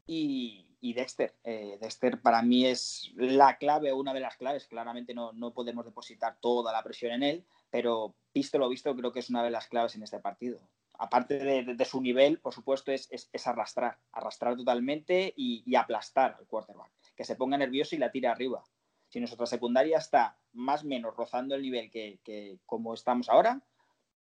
Y, 0.05 0.69
Dexter. 0.81 1.33
Eh, 1.45 1.77
Dexter 1.79 2.21
para 2.21 2.41
mí 2.41 2.65
es 2.65 3.11
la 3.15 3.57
clave, 3.57 3.93
una 3.93 4.13
de 4.13 4.19
las 4.19 4.35
claves. 4.35 4.67
Claramente 4.67 5.13
no, 5.13 5.31
no 5.31 5.53
podemos 5.53 5.85
depositar 5.85 6.37
toda 6.41 6.73
la 6.73 6.83
presión 6.83 7.13
en 7.13 7.23
él, 7.23 7.45
pero 7.69 8.15
visto 8.33 8.57
lo 8.57 8.67
visto, 8.67 8.93
creo 8.95 9.13
que 9.13 9.19
es 9.19 9.29
una 9.29 9.43
de 9.43 9.51
las 9.51 9.67
claves 9.67 9.95
en 9.95 10.03
este 10.03 10.19
partido 10.19 10.59
aparte 10.97 11.63
de, 11.63 11.85
su 11.85 12.01
nivel, 12.01 12.39
por 12.39 12.53
supuesto, 12.53 12.91
es, 12.91 13.09
arrastrar, 13.45 13.99
arrastrar 14.11 14.55
totalmente 14.55 15.33
y, 15.35 15.75
aplastar 15.75 16.37
al 16.39 16.47
quarterback, 16.47 16.91
que 17.15 17.25
se 17.25 17.35
ponga 17.35 17.57
nervioso 17.57 17.95
y 17.95 17.99
la 17.99 18.11
tire 18.11 18.27
arriba. 18.27 18.63
Si 19.09 19.19
nuestra 19.19 19.45
secundaria 19.45 19.97
está 19.97 20.37
más 20.53 20.83
o 20.83 20.87
menos 20.87 21.15
rozando 21.15 21.55
el 21.55 21.61
nivel 21.61 21.91
que, 21.91 22.59
como 22.65 22.93
estamos 22.93 23.29
ahora, 23.29 23.61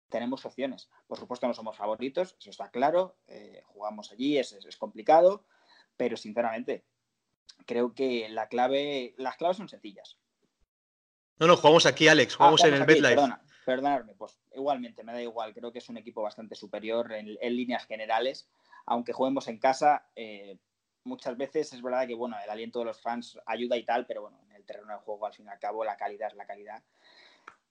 tenemos 0.09 0.45
opciones. 0.45 0.89
Por 1.07 1.19
supuesto, 1.19 1.47
no 1.47 1.55
somos 1.55 1.77
favoritos, 1.77 2.37
eso 2.39 2.51
está 2.51 2.71
claro, 2.71 3.17
eh, 3.27 3.63
jugamos 3.67 4.11
allí, 4.11 4.39
es, 4.39 4.53
es, 4.53 4.77
complicado, 4.77 5.47
pero 5.97 6.17
sinceramente, 6.17 6.85
creo 7.67 7.95
que 7.95 8.29
la 8.29 8.49
clave, 8.49 9.15
las 9.19 9.37
claves 9.37 9.59
son 9.59 9.69
sencillas. 9.69 10.19
No, 11.39 11.47
no, 11.47 11.57
jugamos 11.57 11.87
aquí, 11.87 12.09
Alex, 12.09 12.35
jugamos, 12.37 12.63
ah, 12.65 12.69
en 12.69 12.75
el 12.75 12.85
BetLife. 12.85 13.17
Perdonadme, 13.65 14.15
pues 14.15 14.41
igualmente, 14.55 15.05
me 15.05 15.13
da 15.13 15.23
igual, 15.23 15.53
creo 15.55 15.73
que 15.73 15.79
es 15.79 15.89
un 15.89 15.97
equipo 15.97 16.23
bastante 16.23 16.55
superior 16.55 17.13
en, 17.13 17.57
líneas 17.57 17.87
generales, 17.87 18.49
aunque 18.87 19.13
juguemos 19.13 19.49
en 19.49 19.59
casa, 19.59 20.07
eh, 20.17 20.59
muchas 21.05 21.37
veces 21.37 21.73
es 21.73 21.83
verdad 21.83 22.07
que 22.07 22.15
bueno, 22.15 22.37
el 22.43 22.51
aliento 22.51 22.81
de 22.81 22.87
los 22.87 23.01
fans 23.01 23.39
ayuda 23.47 23.77
y 23.77 23.85
tal, 23.85 24.07
pero 24.07 24.23
bueno, 24.23 24.39
en 24.49 24.53
el 24.53 24.65
terreno 24.65 24.89
del 24.89 24.99
juego 24.99 25.27
al 25.27 25.35
fin 25.35 25.47
y 25.47 25.51
al 25.51 25.59
cabo 25.59 25.85
la 25.85 25.97
calidad 25.97 26.29
es 26.29 26.35
la 26.35 26.47
calidad. 26.47 26.83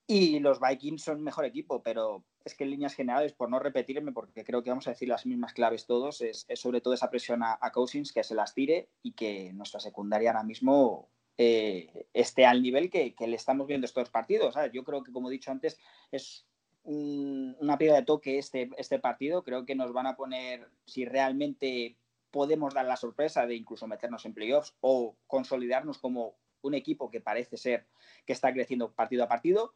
Y 0.08 0.40
los 0.40 0.60
Vikings 0.60 1.04
son 1.04 1.24
mejor 1.24 1.46
equipo, 1.46 1.84
pero 1.84 2.24
es 2.44 2.56
que 2.56 2.64
en 2.64 2.72
líneas 2.72 2.96
generales, 2.96 3.34
por 3.34 3.48
no 3.50 3.60
repetirme, 3.60 4.12
porque 4.12 4.44
creo 4.44 4.64
que 4.64 4.72
vamos 4.72 4.88
a 4.88 4.92
decir 4.92 5.08
las 5.08 5.28
mismas 5.28 5.54
claves 5.54 5.86
todos, 5.86 6.22
es, 6.22 6.48
sobre 6.56 6.82
todo 6.82 6.96
esa 6.96 7.12
presión 7.12 7.44
a, 7.44 7.60
a 7.62 7.72
Cousins 7.72 8.12
que 8.12 8.24
se 8.24 8.34
las 8.34 8.56
tire 8.56 8.90
y 9.04 9.12
que 9.14 9.54
nuestra 9.54 9.80
secundaria 9.80 10.32
ahora 10.32 10.44
mismo 10.44 11.10
eh, 11.42 12.06
esté 12.14 12.46
al 12.46 12.62
nivel 12.62 12.90
que, 12.90 13.16
le 13.18 13.36
estamos 13.38 13.66
viendo 13.66 13.86
estos 13.86 14.10
partidos. 14.10 14.56
Yo 14.74 14.84
creo 14.84 15.04
que, 15.04 15.14
como 15.14 15.30
he 15.30 15.32
dicho 15.32 15.52
antes, 15.52 15.80
es 16.12 16.46
una 16.84 17.78
piedra 17.78 17.96
de 17.96 18.04
toque 18.04 18.38
este, 18.38 18.70
este 18.78 19.00
partido. 19.00 19.42
Creo 19.42 19.66
que 19.66 19.74
nos 19.74 19.94
van 19.94 20.06
a 20.06 20.18
poner, 20.18 20.70
si 20.86 21.06
realmente 21.06 21.96
podemos 22.30 22.74
dar 22.74 22.86
la 22.86 22.98
sorpresa 22.98 23.46
de 23.46 23.56
incluso 23.56 23.88
meternos 23.88 24.26
en 24.26 24.34
playoffs 24.34 24.76
o 24.82 25.16
consolidarnos 25.28 25.98
como 25.98 26.36
un 26.62 26.74
equipo 26.74 27.10
que 27.10 27.22
parece 27.22 27.56
ser 27.56 27.88
que 28.26 28.34
está 28.34 28.52
creciendo 28.52 28.92
partido 28.92 29.24
a 29.24 29.30
partido, 29.30 29.76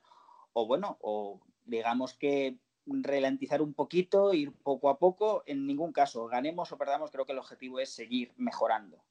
o 0.51 0.67
bueno, 0.67 0.97
o 0.99 1.39
digamos 1.63 2.13
que 2.13 2.57
ralentizar 2.85 3.61
un 3.61 3.73
poquito, 3.73 4.33
ir 4.33 4.51
poco 4.51 4.89
a 4.89 4.99
poco, 4.99 5.43
en 5.45 5.65
ningún 5.65 5.93
caso, 5.93 6.27
ganemos 6.27 6.73
o 6.73 6.77
perdamos, 6.77 7.09
creo 7.09 7.25
que 7.25 7.31
el 7.31 7.39
objetivo 7.39 7.79
es 7.79 7.89
seguir 7.89 8.33
mejorando 8.35 9.01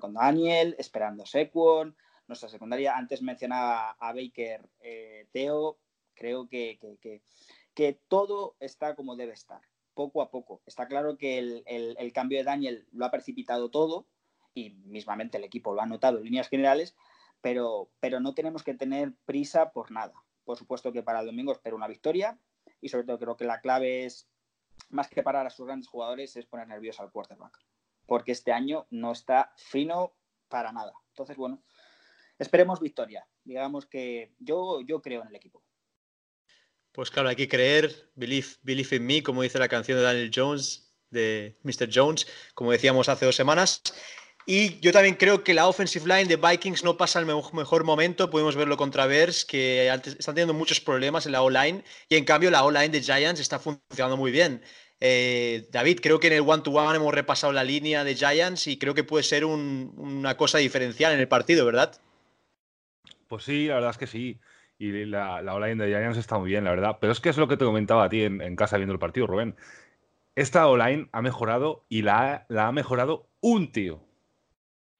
con 0.00 0.14
Daniel, 0.14 0.74
esperando 0.78 1.26
Sequon, 1.26 1.96
nuestra 2.26 2.48
secundaria. 2.48 2.96
Antes 2.96 3.22
mencionaba 3.22 3.92
a 3.92 4.12
Baker 4.12 4.68
eh, 4.80 5.26
Teo. 5.32 5.78
Creo 6.14 6.48
que, 6.48 6.78
que, 7.74 8.00
todo 8.08 8.56
está 8.60 8.94
como 8.94 9.16
debe 9.16 9.32
estar, 9.32 9.62
poco 9.94 10.20
a 10.20 10.30
poco. 10.30 10.60
Está 10.66 10.86
claro 10.86 11.16
que 11.16 11.38
el, 11.38 12.12
cambio 12.12 12.38
de 12.38 12.44
Daniel 12.44 12.86
lo 12.92 13.06
ha 13.06 13.10
precipitado 13.10 13.70
todo 13.70 14.06
y 14.52 14.70
mismamente 14.84 15.38
el 15.38 15.44
equipo 15.44 15.72
lo 15.72 15.80
ha 15.80 15.86
notado 15.86 16.18
en 16.18 16.24
líneas 16.24 16.48
generales, 16.48 16.94
pero, 17.40 17.90
pero 18.00 18.20
no 18.20 18.34
tenemos 18.34 18.62
que 18.62 18.74
tener 18.74 19.14
prisa 19.24 19.72
por 19.72 19.90
nada. 19.90 20.12
Por 20.44 20.58
supuesto 20.58 20.92
que 20.92 21.02
para 21.02 21.20
el 21.20 21.26
domingo 21.26 21.52
espero 21.52 21.76
una 21.76 21.88
victoria 21.88 22.38
y 22.82 22.90
sobre 22.90 23.04
todo 23.04 23.18
creo 23.18 23.36
que 23.36 23.46
la 23.46 23.62
clave 23.62 24.04
es, 24.04 24.28
más 24.90 25.08
que 25.08 25.22
parar 25.22 25.46
a 25.46 25.50
sus 25.50 25.64
grandes 25.64 25.88
jugadores, 25.88 26.36
es 26.36 26.44
poner 26.44 26.68
nervioso 26.68 27.02
al 27.02 27.12
quarterback 27.12 27.58
porque 28.10 28.32
este 28.32 28.50
año 28.50 28.88
no 28.90 29.12
está 29.12 29.52
fino 29.54 30.16
para 30.48 30.72
nada. 30.72 30.92
Entonces, 31.10 31.36
bueno, 31.36 31.62
esperemos 32.40 32.80
victoria. 32.80 33.24
Digamos 33.44 33.86
que 33.86 34.32
yo, 34.40 34.80
yo 34.80 35.00
creo 35.00 35.22
en 35.22 35.28
el 35.28 35.36
equipo. 35.36 35.62
Pues 36.90 37.08
claro, 37.08 37.28
hay 37.28 37.36
que 37.36 37.46
creer, 37.46 38.10
believe, 38.16 38.48
believe 38.62 38.96
in 38.96 39.06
me, 39.06 39.22
como 39.22 39.42
dice 39.42 39.60
la 39.60 39.68
canción 39.68 39.96
de 39.96 40.02
Daniel 40.02 40.32
Jones, 40.34 40.92
de 41.08 41.56
Mr. 41.62 41.88
Jones, 41.94 42.26
como 42.52 42.72
decíamos 42.72 43.08
hace 43.08 43.26
dos 43.26 43.36
semanas. 43.36 43.80
Y 44.44 44.80
yo 44.80 44.90
también 44.90 45.14
creo 45.14 45.44
que 45.44 45.54
la 45.54 45.68
offensive 45.68 46.08
line 46.08 46.24
de 46.24 46.34
Vikings 46.34 46.82
no 46.82 46.96
pasa 46.96 47.20
el 47.20 47.26
mejor 47.26 47.84
momento. 47.84 48.28
Podemos 48.28 48.56
verlo 48.56 48.76
contra 48.76 49.06
Bears, 49.06 49.44
que 49.44 49.86
están 49.86 50.34
teniendo 50.34 50.52
muchos 50.54 50.80
problemas 50.80 51.26
en 51.26 51.32
la 51.32 51.42
O-line. 51.42 51.84
Y 52.08 52.16
en 52.16 52.24
cambio, 52.24 52.50
la 52.50 52.64
O-line 52.64 52.88
de 52.88 53.02
Giants 53.02 53.40
está 53.40 53.60
funcionando 53.60 54.16
muy 54.16 54.32
bien. 54.32 54.64
Eh, 55.00 55.68
David, 55.72 56.00
creo 56.02 56.20
que 56.20 56.26
en 56.26 56.34
el 56.34 56.42
one-to-one 56.46 56.96
hemos 56.96 57.14
repasado 57.14 57.52
la 57.52 57.64
línea 57.64 58.04
de 58.04 58.14
Giants 58.14 58.66
y 58.66 58.78
creo 58.78 58.94
que 58.94 59.04
puede 59.04 59.24
ser 59.24 59.44
una 59.44 60.36
cosa 60.36 60.58
diferencial 60.58 61.12
en 61.12 61.20
el 61.20 61.28
partido, 61.28 61.64
¿verdad? 61.64 61.98
Pues 63.26 63.44
sí, 63.44 63.66
la 63.66 63.76
verdad 63.76 63.90
es 63.90 63.98
que 63.98 64.06
sí. 64.06 64.38
Y 64.78 65.04
la, 65.06 65.42
la 65.42 65.54
O-line 65.54 65.82
de 65.82 65.90
Giants 65.90 66.18
está 66.18 66.38
muy 66.38 66.50
bien, 66.50 66.64
la 66.64 66.70
verdad. 66.70 66.98
Pero 67.00 67.12
es 67.12 67.20
que 67.20 67.28
es 67.28 67.36
lo 67.36 67.48
que 67.48 67.56
te 67.56 67.64
comentaba 67.64 68.04
a 68.04 68.08
ti 68.08 68.22
en, 68.22 68.56
casa 68.56 68.76
viendo 68.76 68.92
el 68.92 68.98
partido, 68.98 69.26
Rubén. 69.26 69.56
Esta 70.34 70.68
O-line 70.68 71.08
ha 71.12 71.22
mejorado 71.22 71.84
y 71.88 72.02
la, 72.02 72.46
la 72.48 72.66
ha 72.66 72.72
mejorado 72.72 73.26
un 73.40 73.72
tío 73.72 74.02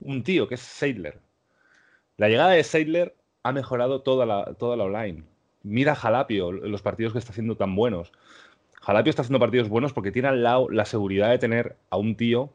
un 0.01 0.23
tío 0.23 0.49
que 0.49 0.55
es 0.55 0.61
Seidler. 0.61 1.21
La 2.17 2.29
llegada 2.29 2.51
de 2.51 2.65
Seidler 2.65 3.17
ha 3.43 3.53
mejorado 3.53 4.03
toda 4.03 4.27
la, 4.27 4.55
toda 4.55 4.77
la 4.77 4.85
online. 4.85 5.25
Mira 5.63 5.95
Jalapio, 5.95 6.53
los 6.53 6.83
partidos 6.83 7.13
que 7.13 7.19
está 7.19 7.33
haciendo 7.33 7.57
tan 7.57 7.75
buenos. 7.77 8.13
Jalapio 8.91 9.11
está 9.11 9.23
haciendo 9.23 9.39
partidos 9.39 9.69
buenos 9.69 9.93
porque 9.93 10.11
tiene 10.11 10.27
al 10.27 10.43
lado 10.43 10.69
la 10.69 10.85
seguridad 10.85 11.31
de 11.31 11.39
tener 11.39 11.77
a 11.91 11.97
un 11.97 12.17
tío 12.17 12.51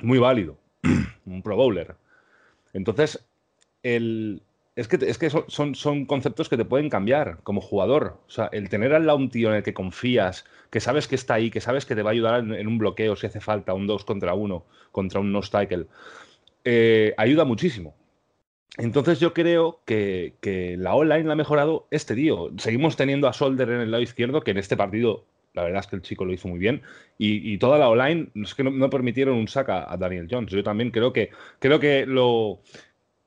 muy 0.00 0.18
válido, 0.18 0.56
un 1.26 1.42
pro 1.42 1.56
bowler. 1.56 1.94
Entonces, 2.72 3.22
el, 3.82 4.40
es 4.76 4.88
que, 4.88 4.96
es 4.96 5.18
que 5.18 5.28
son, 5.28 5.74
son, 5.74 6.06
conceptos 6.06 6.48
que 6.48 6.56
te 6.56 6.64
pueden 6.64 6.88
cambiar 6.88 7.40
como 7.42 7.60
jugador. 7.60 8.18
O 8.26 8.30
sea, 8.30 8.48
el 8.50 8.70
tener 8.70 8.94
al 8.94 9.04
lado 9.04 9.18
un 9.18 9.28
tío 9.28 9.50
en 9.50 9.56
el 9.56 9.62
que 9.62 9.74
confías, 9.74 10.46
que 10.70 10.80
sabes 10.80 11.06
que 11.06 11.16
está 11.16 11.34
ahí, 11.34 11.50
que 11.50 11.60
sabes 11.60 11.84
que 11.84 11.94
te 11.94 12.02
va 12.02 12.08
a 12.08 12.12
ayudar 12.14 12.40
en, 12.40 12.66
un 12.66 12.78
bloqueo 12.78 13.14
si 13.14 13.26
hace 13.26 13.40
falta, 13.40 13.74
un 13.74 13.86
2 13.86 14.06
contra 14.06 14.32
1, 14.32 14.64
contra 14.90 15.20
un 15.20 15.32
no-cycle. 15.32 15.84
Eh, 16.64 17.12
ayuda 17.18 17.44
muchísimo. 17.44 17.94
Entonces 18.78 19.20
yo 19.20 19.34
creo 19.34 19.82
que, 19.84 20.32
la 20.78 20.94
online 20.94 21.24
la 21.24 21.34
ha 21.34 21.36
mejorado 21.36 21.88
este 21.90 22.14
tío. 22.14 22.52
Seguimos 22.56 22.96
teniendo 22.96 23.28
a 23.28 23.34
Solder 23.34 23.68
en 23.68 23.80
el 23.82 23.90
lado 23.90 24.02
izquierdo, 24.02 24.40
que 24.40 24.52
en 24.52 24.56
este 24.56 24.74
partido 24.74 25.26
la 25.54 25.64
verdad 25.64 25.80
es 25.80 25.86
que 25.86 25.96
el 25.96 26.02
chico 26.02 26.24
lo 26.24 26.32
hizo 26.32 26.48
muy 26.48 26.58
bien. 26.58 26.82
Y, 27.18 27.58
toda 27.58 27.78
la 27.78 27.88
online 27.88 28.28
es 28.36 28.54
que 28.54 28.62
no, 28.62 28.90
permitieron 28.90 29.36
un 29.36 29.48
saca 29.48 29.92
a 29.92 29.96
Daniel 29.96 30.28
Jones. 30.30 30.52
Yo 30.52 30.62
también 30.62 30.90
creo 30.90 31.12
que 31.12 31.30
creo 31.58 31.80
que 31.80 32.06
lo 32.06 32.60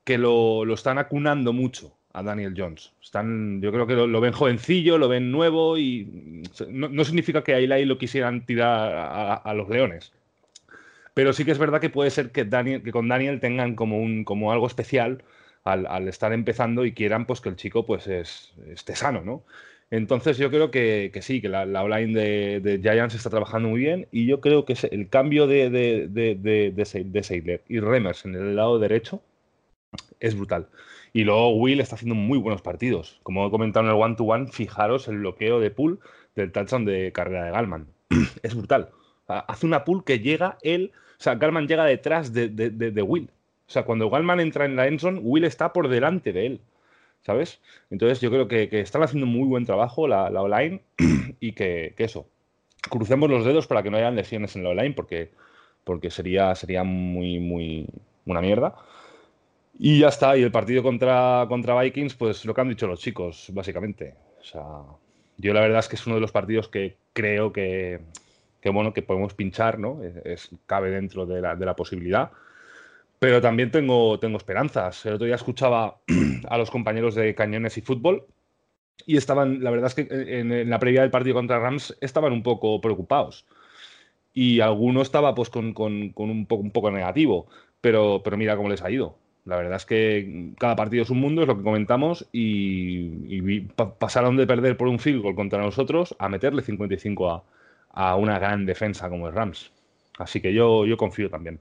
que 0.04 0.18
lo, 0.18 0.72
están 0.72 0.98
acunando 0.98 1.52
mucho 1.52 1.96
a 2.12 2.22
Daniel 2.22 2.54
Jones. 2.56 2.92
Están, 3.02 3.60
yo 3.60 3.70
creo 3.70 3.86
que 3.86 3.94
lo, 3.94 4.20
ven 4.20 4.32
jovencillo, 4.32 4.98
lo 4.98 5.08
ven 5.08 5.30
nuevo 5.30 5.78
y 5.78 6.42
no, 6.68 7.04
significa 7.04 7.44
que 7.44 7.54
ahí 7.54 7.84
lo 7.84 7.98
quisieran 7.98 8.46
tirar 8.46 9.40
a 9.44 9.54
los 9.54 9.68
leones. 9.68 10.12
Pero 11.14 11.32
sí 11.32 11.44
que 11.44 11.50
es 11.50 11.58
verdad 11.58 11.80
que 11.80 11.90
puede 11.90 12.10
ser 12.10 12.32
que, 12.32 12.44
Daniel, 12.44 12.82
que 12.82 12.92
con 12.92 13.08
Daniel 13.08 13.40
tengan 13.40 13.74
como, 13.74 13.98
un, 13.98 14.24
como 14.24 14.52
algo 14.52 14.66
especial 14.66 15.22
al, 15.64 16.08
estar 16.08 16.32
empezando 16.32 16.84
y 16.84 16.92
quieran 16.92 17.26
pues, 17.26 17.40
que 17.40 17.50
el 17.50 17.56
chico 17.56 17.84
pues, 17.86 18.06
es, 18.06 18.54
esté 18.68 18.96
sano, 18.96 19.22
¿no? 19.22 19.44
Entonces 19.92 20.38
yo 20.38 20.50
creo 20.50 20.72
que, 20.72 21.12
sí, 21.20 21.40
que 21.40 21.48
la, 21.48 21.62
online 21.64 22.60
de, 22.60 22.80
Giants 22.82 23.14
está 23.14 23.30
trabajando 23.30 23.68
muy 23.68 23.78
bien 23.78 24.08
y 24.10 24.26
yo 24.26 24.40
creo 24.40 24.64
que 24.64 24.74
el 24.90 25.08
cambio 25.08 25.46
de, 25.46 25.70
de, 25.70 26.08
de, 26.08 27.60
y 27.68 27.78
Remers 27.78 28.24
en 28.24 28.34
el 28.34 28.56
lado 28.56 28.80
derecho 28.80 29.22
es 30.18 30.34
brutal. 30.34 30.66
Y 31.12 31.24
luego 31.24 31.54
Will 31.56 31.80
está 31.80 31.94
haciendo 31.94 32.14
muy 32.14 32.38
buenos 32.38 32.62
partidos. 32.62 33.20
Como 33.22 33.46
he 33.46 33.50
comentado 33.50 33.84
en 33.86 33.94
el 33.94 34.02
one-to-one, 34.02 34.46
fijaros 34.50 35.06
el 35.06 35.18
bloqueo 35.18 35.60
de 35.60 35.70
pool 35.70 36.00
del 36.34 36.50
touchdown 36.50 36.86
de 36.86 37.12
carrera 37.12 37.44
de 37.44 37.50
Galman. 37.52 37.86
es 38.42 38.54
brutal. 38.54 38.88
Hace 39.28 39.66
una 39.66 39.84
pool 39.84 40.04
que 40.04 40.18
llega 40.18 40.58
él 40.62 40.92
o 41.22 41.24
sea, 41.24 41.36
Galman 41.36 41.68
llega 41.68 41.84
detrás 41.84 42.32
de, 42.32 43.04
Will. 43.06 43.30
O 43.68 43.70
sea, 43.70 43.84
cuando 43.84 44.10
Galman 44.10 44.40
entra 44.40 44.64
en 44.64 44.74
la 44.74 44.88
endzone, 44.88 45.20
Will 45.20 45.44
está 45.44 45.72
por 45.72 45.86
delante 45.86 46.32
de 46.32 46.46
él. 46.46 46.60
¿Sabes? 47.24 47.60
Entonces 47.90 48.20
yo 48.20 48.30
creo 48.30 48.48
que, 48.48 48.68
están 48.80 49.02
haciendo 49.02 49.26
muy 49.26 49.46
buen 49.46 49.64
trabajo 49.64 50.08
la, 50.08 50.26
online 50.28 50.82
y 51.40 51.52
que, 51.52 51.94
eso. 51.98 52.26
Crucemos 52.90 53.30
los 53.30 53.44
dedos 53.44 53.66
para 53.66 53.82
que 53.82 53.90
no 53.90 53.96
haya 53.96 54.10
lesiones 54.10 54.56
en 54.56 54.64
la 54.64 54.70
online 54.70 54.94
porque, 54.94 55.30
porque 55.84 56.10
sería, 56.10 56.54
sería 56.56 56.82
muy, 56.82 57.38
muy 57.38 57.86
una 58.26 58.40
mierda. 58.40 58.74
Y 59.78 60.00
ya 60.00 60.08
está. 60.08 60.36
Y 60.36 60.42
el 60.42 60.50
partido 60.50 60.82
contra, 60.82 61.46
contra 61.48 61.80
Vikings, 61.80 62.14
pues 62.14 62.44
lo 62.44 62.54
que 62.54 62.60
han 62.60 62.68
dicho 62.68 62.86
los 62.86 63.00
chicos, 63.00 63.50
básicamente. 63.52 64.14
O 64.40 64.44
sea, 64.44 64.62
yo 65.38 65.54
la 65.54 65.60
verdad 65.60 65.78
es 65.78 65.88
que 65.88 65.96
es 65.96 66.06
uno 66.06 66.16
de 66.16 66.20
los 66.20 66.32
partidos 66.32 66.68
que 66.68 66.96
creo 67.12 67.52
que, 67.52 68.00
que 68.60 68.70
bueno, 68.70 68.92
que 68.92 69.02
podemos 69.02 69.34
pinchar, 69.34 69.78
¿no? 69.78 70.00
Es, 70.02 70.50
cabe 70.66 70.90
dentro 70.90 71.26
de 71.26 71.40
la, 71.40 71.56
de 71.56 71.66
la, 71.66 71.76
posibilidad. 71.76 72.30
Pero 73.22 73.40
también 73.40 73.70
tengo, 73.70 74.18
tengo 74.18 74.36
esperanzas. 74.36 75.06
El 75.06 75.14
otro 75.14 75.26
día 75.26 75.36
escuchaba 75.36 76.00
a 76.48 76.58
los 76.58 76.72
compañeros 76.72 77.14
de 77.14 77.36
Cañones 77.36 77.78
y 77.78 77.80
Fútbol 77.80 78.26
y 79.06 79.16
estaban, 79.16 79.62
la 79.62 79.70
verdad 79.70 79.86
es 79.86 79.94
que 79.94 80.40
en, 80.40 80.68
la 80.68 80.80
previa 80.80 81.02
del 81.02 81.12
partido 81.12 81.36
contra 81.36 81.60
Rams 81.60 81.96
estaban 82.00 82.32
un 82.32 82.42
poco 82.42 82.80
preocupados. 82.80 83.46
Y 84.34 84.58
alguno 84.58 85.02
estaba 85.02 85.36
pues 85.36 85.50
con, 85.50 85.72
con, 85.72 86.08
con 86.08 86.30
un, 86.30 86.46
poco, 86.46 86.64
un 86.64 86.72
poco 86.72 86.90
negativo, 86.90 87.46
pero, 87.80 88.22
pero 88.24 88.36
mira 88.36 88.56
cómo 88.56 88.68
les 88.68 88.82
ha 88.82 88.90
ido. 88.90 89.16
La 89.44 89.54
verdad 89.56 89.76
es 89.76 89.86
que 89.86 90.54
cada 90.58 90.74
partido 90.74 91.04
es 91.04 91.10
un 91.10 91.20
mundo, 91.20 91.42
es 91.42 91.46
lo 91.46 91.56
que 91.56 91.62
comentamos, 91.62 92.28
y, 92.32 93.60
pasaron 94.00 94.36
de 94.36 94.48
perder 94.48 94.76
por 94.76 94.88
un 94.88 94.98
field 94.98 95.36
contra 95.36 95.62
nosotros 95.62 96.16
a 96.18 96.28
meterle 96.28 96.62
55 96.62 97.30
a, 97.30 97.44
a 97.92 98.16
una 98.16 98.40
gran 98.40 98.66
defensa 98.66 99.08
como 99.08 99.28
el 99.28 99.34
Rams. 99.34 99.70
Así 100.18 100.40
que 100.40 100.52
yo, 100.52 100.86
yo 100.86 100.96
confío 100.96 101.30
también. 101.30 101.60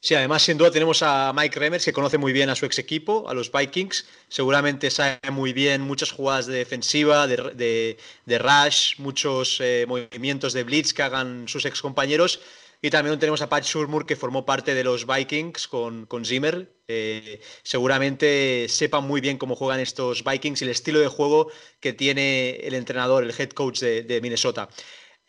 Sí, 0.00 0.14
además 0.14 0.42
sin 0.42 0.56
duda 0.56 0.70
tenemos 0.70 1.02
a 1.02 1.32
Mike 1.34 1.58
Remers 1.58 1.84
que 1.84 1.92
conoce 1.92 2.18
muy 2.18 2.32
bien 2.32 2.48
a 2.50 2.54
su 2.54 2.64
ex 2.66 2.78
equipo, 2.78 3.28
a 3.28 3.34
los 3.34 3.50
Vikings. 3.50 4.06
Seguramente 4.28 4.90
sabe 4.90 5.18
muy 5.32 5.52
bien 5.52 5.80
muchas 5.80 6.12
jugadas 6.12 6.46
de 6.46 6.56
defensiva, 6.58 7.26
de, 7.26 7.98
de, 8.24 8.38
rush, 8.38 8.98
muchos 8.98 9.58
eh, 9.60 9.86
movimientos 9.88 10.52
de 10.52 10.62
blitz 10.62 10.92
que 10.92 11.02
hagan 11.02 11.48
sus 11.48 11.64
ex 11.64 11.82
compañeros. 11.82 12.40
Y 12.80 12.90
también 12.90 13.18
tenemos 13.18 13.42
a 13.42 13.48
Pat 13.48 13.64
Shurmur, 13.64 14.06
que 14.06 14.14
formó 14.14 14.46
parte 14.46 14.72
de 14.72 14.84
los 14.84 15.04
Vikings 15.04 15.66
con, 15.66 16.06
con 16.06 16.24
Zimmer. 16.24 16.72
Eh, 16.86 17.40
seguramente 17.64 18.66
sepan 18.68 19.04
muy 19.04 19.20
bien 19.20 19.36
cómo 19.36 19.56
juegan 19.56 19.80
estos 19.80 20.22
Vikings 20.22 20.62
y 20.62 20.64
el 20.64 20.70
estilo 20.70 21.00
de 21.00 21.08
juego 21.08 21.50
que 21.80 21.92
tiene 21.92 22.50
el 22.62 22.74
entrenador, 22.74 23.24
el 23.24 23.34
head 23.36 23.50
coach 23.50 23.80
de, 23.80 24.20
Minnesota. 24.22 24.68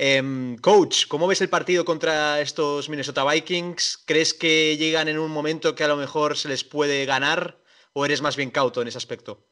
Em, 0.02 0.56
coach, 0.60 1.08
¿cómo 1.10 1.28
ves 1.28 1.42
el 1.42 1.50
partido 1.50 1.84
contra 1.84 2.40
estos 2.40 2.88
Minnesota 2.88 3.30
Vikings? 3.30 4.02
¿Crees 4.08 4.34
que 4.34 4.78
llegan 4.78 5.10
en 5.10 5.20
un 5.20 5.30
momento 5.30 5.76
que 5.76 5.84
a 5.84 5.90
lo 5.90 5.98
mejor 5.98 6.38
se 6.38 6.48
les 6.48 6.64
puede 6.64 7.06
ganar 7.06 7.62
o 7.92 8.06
eres 8.06 8.22
más 8.22 8.38
bien 8.38 8.50
cauto 8.50 8.82
en 8.82 8.88
ese 8.88 8.98
aspecto? 8.98 9.46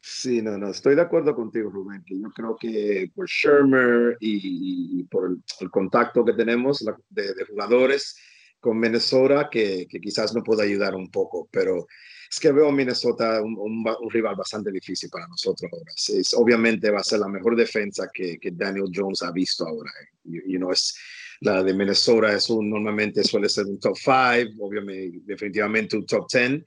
Sí, 0.00 0.40
no, 0.40 0.56
no, 0.56 0.70
estoy 0.70 0.94
de 0.94 1.02
acuerdo 1.02 1.34
contigo, 1.34 1.68
Rubén, 1.68 2.02
que 2.06 2.18
yo 2.18 2.30
creo 2.30 2.56
que 2.56 3.10
por 3.14 3.26
Shermer 3.28 4.16
y, 4.18 5.04
por 5.04 5.36
el, 5.60 5.70
contacto 5.70 6.24
que 6.24 6.32
tenemos 6.32 6.82
de, 7.10 7.44
jugadores 7.46 8.16
con 8.60 8.78
Minnesota, 8.78 9.50
que, 9.50 9.86
que, 9.90 10.00
quizás 10.00 10.34
no 10.34 10.42
pueda 10.42 10.62
ayudar 10.62 10.94
un 10.94 11.10
poco, 11.10 11.50
pero 11.52 11.86
es 12.30 12.40
que 12.40 12.52
veo 12.52 12.68
a 12.68 12.72
Minnesota 12.72 13.42
un, 13.42 13.56
un, 13.58 14.10
rival 14.10 14.36
bastante 14.36 14.70
difícil 14.70 15.10
para 15.10 15.26
nosotros 15.26 15.70
ahora. 15.72 15.92
Es, 15.94 16.34
obviamente 16.34 16.90
va 16.90 17.00
a 17.00 17.04
ser 17.04 17.20
la 17.20 17.28
mejor 17.28 17.56
defensa 17.56 18.10
que, 18.12 18.38
que 18.38 18.50
Daniel 18.52 18.90
Jones 18.94 19.22
ha 19.22 19.30
visto 19.30 19.66
ahora. 19.66 19.90
You, 20.24 20.58
know, 20.58 20.72
es, 20.72 20.96
la 21.40 21.62
de 21.62 21.74
Minnesota 21.74 22.32
es 22.32 22.48
un, 22.50 22.70
normalmente 22.70 23.22
suele 23.22 23.48
ser 23.48 23.66
un 23.66 23.78
top 23.78 23.96
5, 23.96 24.12
obviamente, 24.60 25.20
definitivamente 25.24 25.96
un 25.96 26.06
top 26.06 26.26
10 26.32 26.64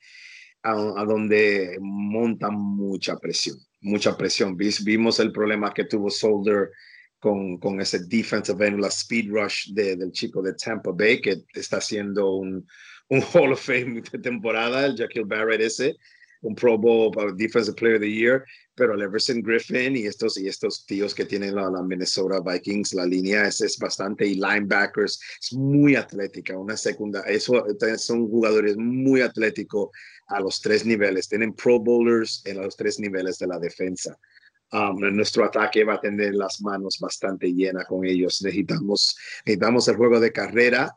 a, 0.64 1.06
donde 1.06 1.78
monta 1.80 2.50
mucha 2.50 3.18
presión, 3.18 3.58
mucha 3.82 4.18
presión. 4.18 4.56
Vimos 4.58 5.20
el 5.20 5.32
problema 5.32 5.74
que 5.74 5.86
tuvo 5.86 6.10
Solder 6.10 6.70
con, 7.20 7.58
con 7.58 7.82
ese 7.82 8.06
defensive 8.06 8.68
end, 8.68 8.80
la 8.80 8.90
speed 8.90 9.32
rush 9.32 9.72
de, 9.72 9.96
del 9.96 10.12
chico 10.12 10.42
de 10.42 10.54
Tampa 10.54 10.92
Bay, 10.92 11.22
que 11.22 11.44
está 11.54 11.78
haciendo 11.78 12.36
un, 12.36 12.68
un 13.10 13.22
Hall 13.34 13.54
of 13.54 13.62
Fame 13.62 14.02
de 14.02 14.20
temporada, 14.20 14.86
el 14.86 14.98
Jaquil 14.98 15.26
Barrett 15.26 15.62
ese, 15.62 15.96
un 16.42 16.56
Pro 16.56 16.78
Bowl 16.78 17.12
Defensive 17.36 17.76
Player 17.76 17.96
of 17.96 18.02
the 18.02 18.12
Year, 18.12 18.46
pero 18.76 18.94
el 18.94 19.02
Everson 19.02 19.42
Griffin 19.42 19.96
y 19.96 20.06
estos, 20.06 20.38
y 20.38 20.48
estos 20.48 20.86
tíos 20.86 21.16
que 21.16 21.26
tienen 21.26 21.56
la, 21.56 21.70
la 21.70 21.82
Minnesota 21.82 22.40
Vikings, 22.42 22.94
la 22.94 23.06
línea 23.06 23.48
es, 23.48 23.62
es, 23.62 23.78
bastante, 23.78 24.26
y 24.26 24.36
linebackers, 24.36 25.20
es 25.42 25.54
muy 25.54 25.96
atlética, 25.96 26.58
una 26.58 26.78
segunda, 26.78 27.22
eso 27.22 27.66
son 27.98 28.28
jugadores 28.28 28.78
muy 28.78 29.22
atléticos 29.22 29.90
a 30.28 30.40
los 30.40 30.62
tres 30.62 30.86
niveles, 30.86 31.28
tienen 31.28 31.54
Pro 31.54 31.80
Bowlers 31.80 32.44
en 32.46 32.58
los 32.58 32.76
tres 32.76 33.00
niveles 33.00 33.40
de 33.40 33.48
la 33.48 33.58
defensa. 33.58 34.18
Um, 34.74 35.00
nuestro 35.16 35.46
ataque 35.46 35.86
va 35.86 35.94
a 35.94 36.02
tener 36.02 36.36
las 36.36 36.62
manos 36.62 37.00
bastante 37.00 37.54
llenas 37.54 37.86
con 37.86 38.06
ellos. 38.06 38.42
Necesitamos, 38.42 39.18
necesitamos 39.46 39.88
el 39.88 39.96
juego 39.96 40.20
de 40.20 40.34
carrera, 40.34 40.94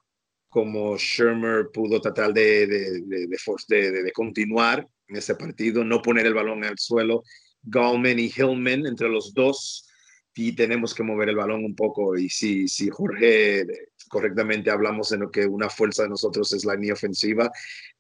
como 0.51 0.97
Shermer 0.99 1.69
pudo 1.73 2.01
tratar 2.01 2.35
de, 2.35 2.67
de, 2.67 3.01
de, 3.03 3.27
de, 3.27 4.13
continuar 4.13 4.87
en 5.09 5.17
ese 5.17 5.35
partido, 5.37 5.85
no 5.85 6.03
poner 6.03 6.27
el 6.27 6.35
balón 6.35 6.65
el 6.65 6.79
suelo 6.79 7.23
Gallman 7.63 8.19
y 8.19 8.31
Hillman 8.31 8.87
entre 8.87 9.09
los 9.09 9.33
dos 9.33 9.87
y 10.35 10.55
tenemos 10.55 10.95
que 10.95 11.03
mover 11.03 11.29
el 11.29 11.37
balón 11.37 11.65
un 11.65 11.75
poco. 11.75 12.17
Y 12.17 12.29
si, 12.29 12.69
si 12.69 12.89
Jorge 12.89 13.67
correctamente 14.09 14.71
hablamos 14.71 15.13
en 15.13 15.21
lo 15.21 15.31
que 15.31 15.47
una 15.47 15.69
fuerza 15.69 16.05
de 16.05 16.09
nosotros 16.09 16.53
es 16.53 16.65
la 16.65 16.75
línea 16.75 16.95
ofensiva, 16.95 17.51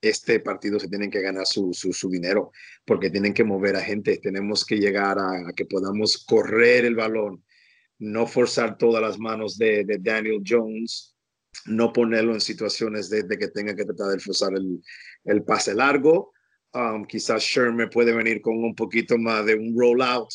este 0.00 0.40
partido 0.40 0.80
se 0.80 0.88
tienen 0.88 1.10
que 1.10 1.20
ganar 1.20 1.46
su, 1.46 1.72
su, 1.72 2.08
dinero 2.10 2.50
porque 2.84 3.10
tienen 3.10 3.34
que 3.34 3.44
mover 3.44 3.76
a 3.76 3.82
gente. 3.82 4.18
Tenemos 4.18 4.64
que 4.64 4.76
llegar 4.76 5.18
a, 5.18 5.52
que 5.54 5.66
podamos 5.66 6.24
correr 6.24 6.84
el 6.84 6.94
balón, 6.94 7.44
no 7.98 8.26
forzar 8.26 8.78
todas 8.78 9.02
las 9.02 9.18
manos 9.18 9.58
de, 9.58 9.84
de 9.84 9.98
Daniel 9.98 10.42
Jones, 10.46 11.14
no 11.66 11.92
ponerlo 11.92 12.34
en 12.34 12.40
situaciones 12.40 13.10
de, 13.10 13.26
que 13.26 13.48
tenga 13.48 13.74
que 13.74 13.84
tratar 13.84 14.08
de 14.08 14.20
forzar 14.20 14.52
el, 14.54 14.82
el 15.24 15.42
pase 15.44 15.74
largo. 15.74 16.32
Um, 16.72 17.04
quizás 17.04 17.42
Sherman 17.42 17.90
puede 17.90 18.12
venir 18.12 18.40
con 18.40 18.62
un 18.62 18.74
poquito 18.74 19.18
más 19.18 19.44
de 19.44 19.54
un 19.54 19.74
rollout 19.76 20.30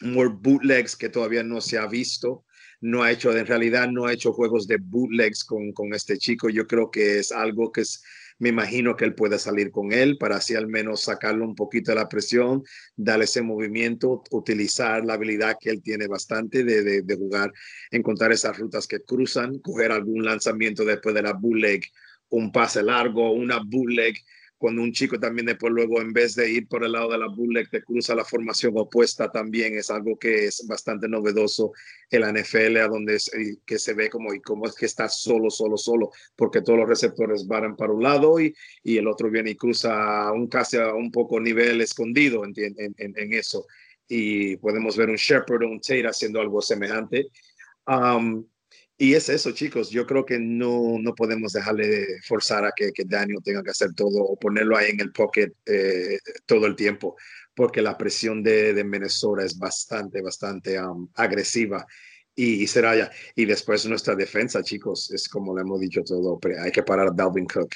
more 0.00 0.28
bootlegs 0.28 0.96
que 0.96 1.08
todavía 1.08 1.42
no 1.42 1.60
se 1.60 1.78
ha 1.78 1.86
visto. 1.86 2.44
No 2.80 3.02
ha 3.02 3.10
hecho, 3.10 3.34
en 3.36 3.46
realidad 3.46 3.88
no 3.88 4.06
ha 4.06 4.12
hecho 4.12 4.32
juegos 4.32 4.66
de 4.66 4.76
bootlegs 4.78 5.44
con, 5.44 5.72
con 5.72 5.94
este 5.94 6.18
chico. 6.18 6.50
Yo 6.50 6.66
creo 6.66 6.90
que 6.90 7.18
es 7.18 7.32
algo 7.32 7.72
que 7.72 7.82
es, 7.82 8.02
me 8.38 8.48
imagino 8.48 8.96
que 8.96 9.04
él 9.04 9.14
pueda 9.14 9.38
salir 9.38 9.70
con 9.70 9.92
él 9.92 10.18
para 10.18 10.36
así 10.36 10.54
al 10.54 10.66
menos 10.66 11.02
sacarle 11.02 11.44
un 11.44 11.54
poquito 11.54 11.92
de 11.92 11.96
la 11.96 12.08
presión, 12.08 12.62
darle 12.96 13.24
ese 13.24 13.42
movimiento, 13.42 14.22
utilizar 14.30 15.04
la 15.04 15.14
habilidad 15.14 15.56
que 15.60 15.70
él 15.70 15.82
tiene 15.82 16.06
bastante 16.06 16.64
de, 16.64 16.82
de, 16.82 17.02
de 17.02 17.16
jugar, 17.16 17.52
encontrar 17.90 18.32
esas 18.32 18.58
rutas 18.58 18.86
que 18.86 19.00
cruzan, 19.00 19.58
coger 19.60 19.92
algún 19.92 20.24
lanzamiento 20.24 20.84
después 20.84 21.14
de 21.14 21.22
la 21.22 21.32
bootleg, 21.32 21.84
un 22.30 22.50
pase 22.50 22.82
largo, 22.82 23.32
una 23.32 23.60
bootleg 23.64 24.16
cuando 24.64 24.80
un 24.80 24.92
chico 24.92 25.20
también 25.20 25.44
después 25.44 25.74
luego 25.74 26.00
en 26.00 26.14
vez 26.14 26.36
de 26.36 26.50
ir 26.50 26.66
por 26.66 26.86
el 26.86 26.92
lado 26.92 27.10
de 27.10 27.18
la 27.18 27.26
bullet 27.26 27.66
te 27.70 27.82
cruza 27.82 28.14
la 28.14 28.24
formación 28.24 28.72
opuesta 28.78 29.30
también. 29.30 29.76
Es 29.76 29.90
algo 29.90 30.18
que 30.18 30.46
es 30.46 30.66
bastante 30.66 31.06
novedoso 31.06 31.72
en 32.10 32.22
la 32.22 32.32
NFL 32.32 32.78
a 32.78 32.88
donde 32.88 33.18
que 33.66 33.78
se 33.78 33.92
ve 33.92 34.08
como 34.08 34.32
y 34.32 34.40
cómo 34.40 34.64
es 34.64 34.74
que 34.74 34.86
está 34.86 35.06
solo 35.06 35.50
solo 35.50 35.76
solo 35.76 36.12
porque 36.34 36.62
todos 36.62 36.78
los 36.78 36.88
receptores 36.88 37.46
van 37.46 37.76
para 37.76 37.92
un 37.92 38.02
lado 38.02 38.40
y, 38.40 38.54
y 38.82 38.96
el 38.96 39.06
otro 39.06 39.30
viene 39.30 39.50
y 39.50 39.54
cruza 39.54 40.32
un 40.32 40.46
casi 40.46 40.78
a 40.78 40.94
un 40.94 41.10
poco 41.10 41.38
nivel 41.38 41.82
escondido 41.82 42.42
en, 42.46 42.54
en, 42.56 42.94
en, 42.96 43.32
eso. 43.34 43.66
Y 44.08 44.56
podemos 44.56 44.96
ver 44.96 45.10
un 45.10 45.16
Shepard 45.16 45.62
o 45.62 45.68
un 45.68 45.80
Tate 45.80 46.08
haciendo 46.08 46.40
algo 46.40 46.62
semejante. 46.62 47.26
Um, 47.86 48.46
y 48.96 49.14
es 49.14 49.28
eso, 49.28 49.50
chicos. 49.52 49.90
Yo 49.90 50.06
creo 50.06 50.24
que 50.24 50.38
no, 50.38 50.98
no 51.00 51.14
podemos 51.14 51.52
dejarle 51.52 52.06
forzar 52.26 52.64
a 52.64 52.72
que, 52.74 52.92
que, 52.92 53.04
Daniel 53.04 53.40
tenga 53.42 53.62
que 53.62 53.70
hacer 53.70 53.92
todo 53.94 54.22
o 54.22 54.36
ponerlo 54.38 54.76
ahí 54.76 54.90
en 54.90 55.00
el 55.00 55.10
pocket 55.12 55.52
eh, 55.66 56.18
todo 56.46 56.66
el 56.66 56.76
tiempo, 56.76 57.16
porque 57.54 57.82
la 57.82 57.98
presión 57.98 58.42
de, 58.42 58.72
de 58.72 58.84
Minnesota 58.84 59.44
es 59.44 59.58
bastante, 59.58 60.22
bastante 60.22 60.80
um, 60.80 61.08
agresiva. 61.14 61.84
Y, 62.36 62.66
será 62.66 62.96
ya. 62.96 63.10
Y 63.36 63.44
después 63.46 63.86
nuestra 63.86 64.14
defensa, 64.14 64.62
chicos, 64.62 65.10
es 65.12 65.28
como 65.28 65.54
le 65.54 65.62
hemos 65.62 65.80
dicho 65.80 66.02
todo, 66.04 66.38
pero 66.38 66.62
hay 66.62 66.72
que 66.72 66.82
parar 66.82 67.08
a 67.08 67.12
Dalvin 67.12 67.46
Cook. 67.46 67.74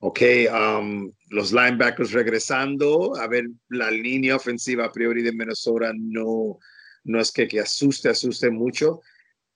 Ok, 0.00 0.20
um, 0.52 1.10
los 1.30 1.52
linebackers 1.52 2.12
regresando, 2.12 3.16
a 3.16 3.26
ver, 3.26 3.48
la 3.68 3.90
línea 3.90 4.36
ofensiva 4.36 4.84
a 4.86 4.92
priori 4.92 5.22
de 5.22 5.32
Minnesota 5.32 5.92
no, 5.94 6.58
no 7.04 7.20
es 7.20 7.32
que, 7.32 7.48
que 7.48 7.60
asuste, 7.60 8.08
asuste 8.08 8.50
mucho 8.50 9.00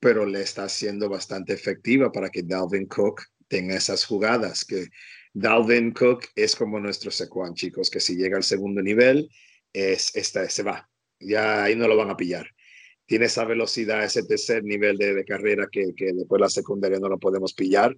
pero 0.02 0.26
le 0.26 0.40
está 0.40 0.68
siendo 0.68 1.08
bastante 1.08 1.52
efectiva 1.52 2.10
para 2.10 2.28
que 2.28 2.42
Dalvin 2.42 2.86
Cook 2.86 3.22
tenga 3.46 3.76
esas 3.76 4.04
jugadas, 4.04 4.64
que 4.64 4.88
Dalvin 5.32 5.92
Cook 5.92 6.24
es 6.34 6.56
como 6.56 6.80
nuestro 6.80 7.12
secuán, 7.12 7.54
chicos, 7.54 7.88
que 7.88 8.00
si 8.00 8.16
llega 8.16 8.36
al 8.36 8.42
segundo 8.42 8.82
nivel, 8.82 9.30
es, 9.72 10.10
esta, 10.16 10.50
se 10.50 10.64
va, 10.64 10.90
ya 11.20 11.62
ahí 11.62 11.76
no 11.76 11.86
lo 11.86 11.96
van 11.96 12.10
a 12.10 12.16
pillar. 12.16 12.48
Tiene 13.06 13.26
esa 13.26 13.44
velocidad, 13.44 14.02
ese 14.02 14.24
tercer 14.24 14.64
nivel 14.64 14.98
de, 14.98 15.24
carrera 15.24 15.68
que, 15.70 15.94
que, 15.96 16.12
después 16.12 16.40
la 16.40 16.50
secundaria 16.50 16.98
no 16.98 17.08
lo 17.08 17.20
podemos 17.20 17.54
pillar. 17.54 17.96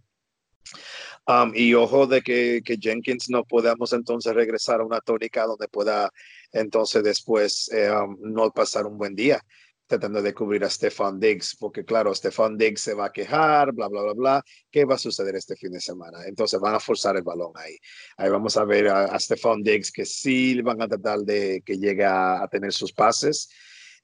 Um, 1.26 1.52
y 1.54 1.72
ojo 1.72 2.06
de 2.06 2.20
que, 2.20 2.60
que, 2.62 2.76
Jenkins 2.76 3.30
no 3.30 3.44
podamos 3.44 3.94
entonces 3.94 4.34
regresar 4.34 4.82
a 4.82 4.84
una 4.84 5.00
tónica 5.00 5.46
donde 5.46 5.68
pueda 5.68 6.10
entonces 6.52 7.02
después 7.02 7.70
eh, 7.72 7.90
um, 7.90 8.18
no 8.20 8.50
pasar 8.50 8.84
un 8.86 8.98
buen 8.98 9.14
día 9.14 9.42
tratando 9.86 10.22
de 10.22 10.32
cubrir 10.32 10.64
a 10.64 10.70
Stefan 10.70 11.20
Diggs, 11.20 11.56
porque 11.58 11.84
claro, 11.84 12.14
Stefan 12.14 12.56
Diggs 12.56 12.80
se 12.80 12.94
va 12.94 13.06
a 13.06 13.12
quejar, 13.12 13.72
bla, 13.72 13.88
bla, 13.88 14.02
bla, 14.02 14.12
bla. 14.14 14.44
¿Qué 14.70 14.84
va 14.84 14.94
a 14.94 14.98
suceder 14.98 15.36
este 15.36 15.56
fin 15.56 15.72
de 15.72 15.80
semana? 15.80 16.24
Entonces 16.26 16.58
van 16.60 16.74
a 16.74 16.80
forzar 16.80 17.16
el 17.16 17.22
balón 17.22 17.52
ahí. 17.56 17.76
Ahí 18.16 18.30
vamos 18.30 18.56
a 18.56 18.64
ver 18.64 18.88
a, 18.88 19.18
Stefan 19.18 19.62
Diggs 19.62 19.92
que 19.92 20.04
sí 20.06 20.60
van 20.62 20.80
a 20.82 20.88
tratar 20.88 21.20
de 21.20 21.62
que 21.64 21.78
llegue 21.78 22.04
a, 22.04 22.46
tener 22.50 22.72
sus 22.72 22.92
pases. 22.92 23.48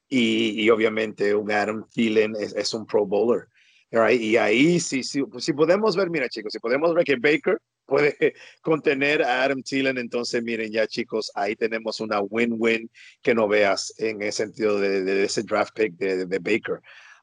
Y, 0.08 0.62
y, 0.62 0.70
obviamente 0.70 1.34
un 1.34 1.52
Adam 1.52 1.86
Thielen 1.88 2.34
es, 2.38 2.54
es 2.54 2.74
un 2.74 2.84
Pro 2.84 3.06
Bowler. 3.06 3.48
Y 3.92 4.36
ahí 4.36 4.78
sí, 4.78 5.02
sí, 5.02 5.22
pues, 5.24 5.44
si 5.44 5.52
podemos 5.52 5.96
ver, 5.96 6.10
mira 6.10 6.28
chicos, 6.28 6.52
si 6.52 6.60
podemos 6.60 6.94
ver 6.94 7.04
que 7.04 7.16
Baker 7.16 7.58
puede 7.86 8.16
contener 8.62 9.22
a 9.22 9.42
Adam 9.42 9.62
Thielen, 9.62 9.98
entonces 9.98 10.42
miren 10.44 10.70
ya 10.70 10.86
chicos, 10.86 11.32
ahí 11.34 11.56
tenemos 11.56 11.98
una 12.00 12.20
win-win 12.20 12.88
que 13.20 13.34
no 13.34 13.48
veas 13.48 13.92
en 13.98 14.22
el 14.22 14.32
sentido 14.32 14.78
de, 14.78 15.24
ese 15.24 15.42
draft 15.42 15.74
pick 15.74 15.94
de, 15.96 16.38
Baker. 16.38 16.80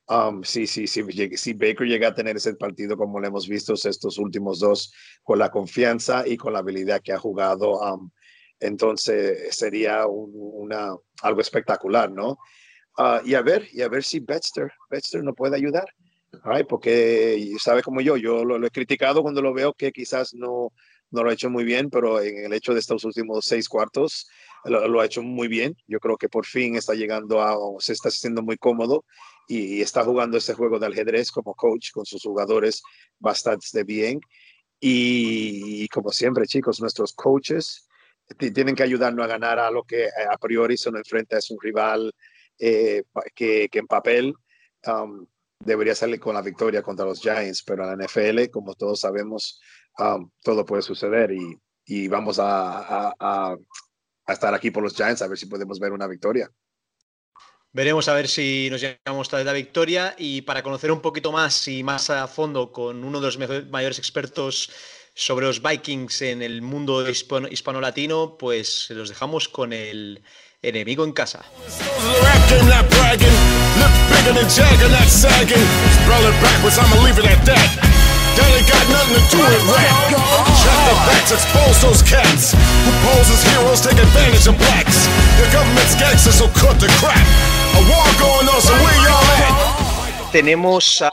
Um, 0.09 0.43
sí, 0.43 0.67
sí, 0.67 0.87
sí, 0.87 1.03
si 1.37 1.53
Baker 1.53 1.87
llega 1.87 2.09
a 2.09 2.13
tener 2.13 2.35
ese 2.35 2.53
partido 2.55 2.97
como 2.97 3.19
lo 3.19 3.27
hemos 3.27 3.47
visto 3.47 3.73
estos 3.73 4.17
últimos 4.17 4.59
dos, 4.59 4.93
con 5.23 5.39
la 5.39 5.49
confianza 5.49 6.27
y 6.27 6.35
con 6.35 6.53
la 6.53 6.59
habilidad 6.59 7.01
que 7.01 7.13
ha 7.13 7.17
jugado, 7.17 7.79
um, 7.79 8.09
entonces 8.59 9.55
sería 9.55 10.05
una, 10.07 10.95
algo 11.21 11.41
espectacular, 11.41 12.11
¿no? 12.11 12.37
Uh, 12.97 13.19
y 13.23 13.35
a 13.35 13.41
ver, 13.41 13.67
y 13.71 13.83
a 13.83 13.89
ver 13.89 14.03
si 14.03 14.19
Betster, 14.19 14.71
Betster 14.89 15.23
no 15.23 15.33
puede 15.33 15.55
ayudar. 15.55 15.85
Ay, 16.43 16.63
porque 16.65 17.55
sabe 17.59 17.81
como 17.81 18.01
yo, 18.01 18.17
yo 18.17 18.43
lo, 18.43 18.65
he 18.65 18.71
criticado 18.71 19.21
cuando 19.21 19.41
lo 19.41 19.53
veo 19.53 19.73
que 19.73 19.91
quizás 19.91 20.33
no, 20.33 20.73
no 21.11 21.23
lo 21.23 21.29
ha 21.29 21.33
hecho 21.33 21.49
muy 21.49 21.63
bien, 21.63 21.89
pero 21.89 22.21
en 22.21 22.45
el 22.45 22.53
hecho 22.53 22.73
de 22.73 22.79
estos 22.79 23.03
últimos 23.05 23.45
seis 23.45 23.69
cuartos 23.69 24.27
lo, 24.65 24.99
ha 24.99 25.05
hecho 25.05 25.21
muy 25.23 25.47
bien. 25.47 25.75
Yo 25.87 25.99
creo 25.99 26.17
que 26.17 26.29
por 26.29 26.45
fin 26.45 26.75
está 26.75 26.93
llegando 26.93 27.41
a, 27.41 27.55
se 27.79 27.93
está 27.93 28.09
haciendo 28.09 28.43
muy 28.43 28.57
cómodo 28.57 29.05
y, 29.47 29.81
está 29.81 30.03
jugando 30.03 30.37
ese 30.37 30.53
juego 30.53 30.79
de 30.79 30.87
ajedrez 30.87 31.31
como 31.31 31.53
coach 31.53 31.91
con 31.91 32.05
sus 32.05 32.23
jugadores 32.23 32.81
bastante 33.19 33.83
bien. 33.83 34.19
Y, 34.79 35.87
como 35.89 36.11
siempre, 36.11 36.45
chicos, 36.45 36.79
nuestros 36.81 37.13
coaches 37.13 37.87
tienen 38.53 38.75
que 38.75 38.83
ayudarnos 38.83 39.25
a 39.25 39.29
ganar 39.29 39.59
a 39.59 39.71
lo 39.71 39.83
que 39.83 40.07
a 40.07 40.37
priori 40.37 40.77
se 40.77 40.91
nos 40.91 40.99
enfrenta 40.99 41.37
es 41.37 41.49
un 41.49 41.57
rival 41.61 42.13
eh, 42.59 43.03
que, 43.33 43.69
que, 43.69 43.79
en 43.79 43.87
papel 43.87 44.33
um, 44.85 45.25
debería 45.67 45.93
salir 45.93 46.19
con 46.19 46.33
la 46.33 46.41
victoria 46.41 46.81
contra 46.81 47.05
los 47.05 47.19
Giants, 47.19 47.61
pero 47.63 47.83
en 47.83 47.99
la 47.99 48.05
NFL, 48.05 48.49
como 48.49 48.73
todos 48.73 49.01
sabemos, 49.01 49.59
um, 49.99 50.29
todo 50.41 50.65
puede 50.65 50.81
suceder 50.81 51.31
y, 51.31 52.07
vamos 52.07 52.39
a, 52.41 53.55
estar 54.27 54.53
aquí 54.53 54.71
por 54.71 54.83
los 54.83 54.95
Giants 54.95 55.21
a 55.21 55.27
ver 55.27 55.37
si 55.37 55.45
podemos 55.45 55.79
ver 55.79 55.91
una 55.91 56.07
victoria. 56.07 56.49
Veremos 57.71 58.07
a 58.07 58.13
ver 58.13 58.27
si 58.27 58.69
nos 58.71 58.81
llegamos 58.81 59.31
a 59.33 59.43
la 59.43 59.53
victoria 59.53 60.15
y 60.17 60.41
para 60.41 60.63
conocer 60.63 60.91
un 60.91 61.01
poquito 61.01 61.31
más 61.31 61.67
y 61.67 61.83
más 61.83 62.09
a 62.09 62.27
fondo 62.27 62.71
con 62.71 63.03
uno 63.03 63.19
de 63.19 63.27
los 63.27 63.37
mayores 63.69 63.99
expertos 63.99 64.71
sobre 65.13 65.45
los 65.45 65.61
Vikings 65.61 66.21
en 66.21 66.41
el 66.41 66.61
mundo 66.61 67.07
hispano-latino, 67.09 68.37
pues 68.37 68.89
los 68.91 69.09
dejamos 69.09 69.49
con 69.49 69.73
el 69.73 70.23
enemigo 70.67 71.03
en 71.03 71.11
casa. 71.11 71.43
Tenemos 90.31 91.01
a 91.01 91.11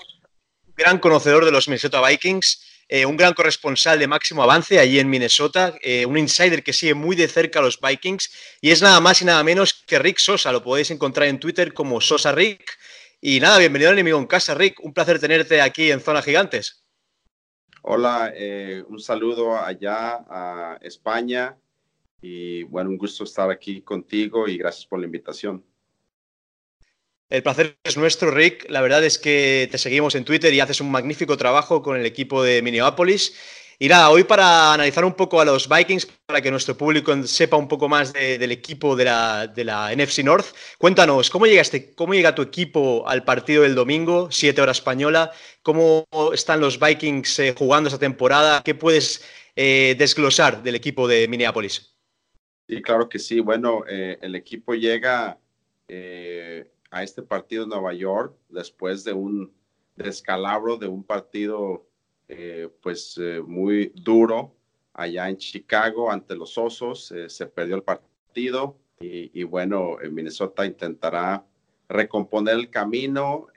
gran 0.76 0.98
conocedor 0.98 1.44
de 1.44 1.52
los 1.52 1.68
Minnesota 1.68 2.00
Vikings 2.07 2.74
eh, 2.89 3.07
un 3.07 3.16
gran 3.16 3.35
corresponsal 3.35 3.99
de 3.99 4.07
máximo 4.07 4.43
avance 4.43 4.78
allí 4.78 4.99
en 4.99 5.09
Minnesota, 5.09 5.74
eh, 5.82 6.07
un 6.07 6.18
insider 6.18 6.62
que 6.62 6.72
sigue 6.72 6.95
muy 6.95 7.16
de 7.16 7.28
cerca 7.28 7.61
a 7.61 7.62
los 7.62 7.80
Vikings 7.80 8.30
y 8.61 8.70
es 8.70 8.82
nada 8.82 9.01
más 9.01 9.22
y 9.22 9.24
nada 9.24 9.43
menos 9.43 9.72
que 9.72 9.99
Rick 9.99 10.18
Sosa. 10.18 10.53
Lo 10.53 10.62
podéis 10.62 10.91
encontrar 10.91 11.28
en 11.28 11.41
Twitter 11.41 11.72
como 11.72 12.01
Sosa 12.01 12.32
Rick. 12.32 12.78
Y 13.20 13.41
nada, 13.41 13.59
bienvenido 13.59 13.91
al 13.91 13.97
enemigo 13.97 14.18
en 14.18 14.26
casa, 14.26 14.55
Rick. 14.55 14.80
Un 14.82 14.93
placer 14.93 15.18
tenerte 15.18 15.61
aquí 15.61 15.91
en 15.91 16.01
Zona 16.01 16.20
Gigantes. 16.20 16.85
Hola, 17.82 18.32
eh, 18.35 18.82
un 18.89 18.99
saludo 18.99 19.59
allá 19.59 20.24
a 20.28 20.78
España 20.80 21.57
y 22.22 22.62
bueno, 22.64 22.89
un 22.91 22.97
gusto 22.97 23.24
estar 23.24 23.51
aquí 23.51 23.82
contigo 23.82 24.49
y 24.49 24.57
gracias 24.57 24.87
por 24.87 24.99
la 24.99 25.07
invitación. 25.07 25.62
El 27.35 27.43
placer 27.43 27.76
es 27.82 27.97
nuestro, 27.97 28.30
Rick. 28.30 28.70
La 28.70 28.80
verdad 28.80 29.03
es 29.03 29.18
que 29.18 29.68
te 29.68 29.76
seguimos 29.76 30.14
en 30.14 30.24
Twitter 30.24 30.55
y 30.55 30.61
haces 30.61 30.80
un 30.80 30.93
magnífico 30.93 31.37
trabajo 31.37 31.82
con 31.82 31.97
el 31.97 32.07
equipo 32.07 32.45
de 32.45 32.62
Minneapolis. 32.62 33.35
Y 33.80 33.89
nada, 33.89 34.09
hoy 34.11 34.22
para 34.22 34.72
analizar 34.72 35.05
un 35.05 35.14
poco 35.14 35.41
a 35.41 35.45
los 35.45 35.68
Vikings, 35.68 36.07
para 36.26 36.41
que 36.41 36.53
nuestro 36.53 36.76
público 36.76 37.12
sepa 37.24 37.57
un 37.57 37.66
poco 37.66 37.89
más 37.89 38.12
del 38.12 38.53
equipo 38.53 38.95
de 38.95 39.07
la, 39.07 39.93
NFC 39.97 40.20
North, 40.22 40.47
cuéntanos, 40.78 41.28
¿cómo, 41.28 41.47
llegaste, 41.47 41.93
¿cómo 41.97 42.14
llega 42.14 42.37
tu 42.37 42.43
equipo 42.43 43.03
al 43.09 43.24
partido 43.24 43.64
del 43.64 43.74
domingo, 43.74 44.28
7 44.30 44.62
horas 44.62 44.78
española? 44.78 45.32
¿Cómo 45.62 46.07
están 46.32 46.61
los 46.61 46.78
Vikings 46.78 47.41
eh, 47.41 47.55
jugando 47.59 47.89
esta 47.89 47.99
temporada? 47.99 48.62
¿Qué 48.64 48.76
puedes 48.76 49.24
eh, 49.57 49.97
desglosar 49.99 50.62
del 50.62 50.76
equipo 50.76 51.09
de 51.09 51.26
Minneapolis? 51.26 51.97
Sí, 52.68 52.80
claro 52.80 53.09
que 53.09 53.18
sí. 53.18 53.41
Bueno, 53.41 53.82
eh, 53.89 54.18
el 54.22 54.37
equipo 54.37 54.76
llega 54.76 55.37
a 56.95 57.03
este 57.03 57.22
partido 57.22 57.64
en 57.64 57.70
Nueva 57.70 57.92
York 57.92 58.36
después 58.49 59.03
de 59.03 59.12
un 59.12 59.53
descalabro 59.97 60.76
de 60.76 60.86
un 60.86 61.03
partido 61.03 61.88
eh, 62.28 62.68
pues 62.80 63.18
eh, 63.20 63.42
muy 63.45 63.92
duro 63.97 64.55
allá 64.92 65.28
en 65.28 65.36
Chicago 65.36 66.12
ante 66.12 66.36
los 66.36 66.57
Osos. 66.57 67.11
Eh, 67.11 67.28
se 67.28 67.47
perdió 67.47 67.74
el 67.74 67.82
partido 67.82 68.78
y, 69.01 69.42
bueno, 69.42 69.99
Minnesota 70.11 70.64
intentará 70.64 71.45
recomponer 71.88 72.55
el 72.55 72.70
camino. 72.70 73.49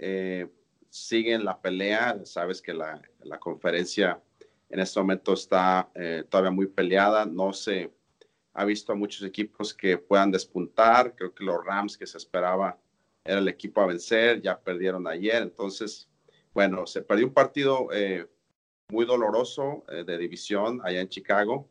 siguen 0.89 1.45
la 1.45 1.61
pelea. 1.61 2.19
Sabes 2.25 2.61
que 2.61 2.73
la, 2.73 3.01
la, 3.23 3.39
conferencia 3.39 4.19
en 4.69 4.79
este 4.79 4.99
momento 4.99 5.33
está 5.33 5.89
todavía 6.29 6.51
muy 6.51 6.67
peleada. 6.67 7.25
No 7.25 7.53
se 7.53 7.93
ha 8.53 8.65
visto 8.65 8.91
a 8.91 8.95
muchos 8.95 9.23
equipos 9.23 9.73
que 9.73 9.97
puedan 9.97 10.31
despuntar. 10.31 11.15
Creo 11.15 11.33
que 11.33 11.45
los 11.45 11.63
Rams 11.63 11.97
que 11.97 12.07
se 12.07 12.17
esperaba 12.17 12.77
era 13.27 13.39
el 13.39 13.47
equipo 13.47 13.81
a 13.81 13.85
vencer, 13.85 14.41
ya 14.41 14.59
perdieron 14.59 15.07
ayer. 15.07 15.43
Entonces, 15.43 16.09
bueno, 16.53 16.87
se 16.87 17.01
perdió 17.01 17.27
un 17.27 17.33
partido 17.33 17.89
muy 18.89 19.05
doloroso 19.05 19.83
eh, 19.89 20.03
de 20.05 20.17
división 20.17 20.79
allá 20.83 21.01
en 21.01 21.09
Chicago 21.09 21.69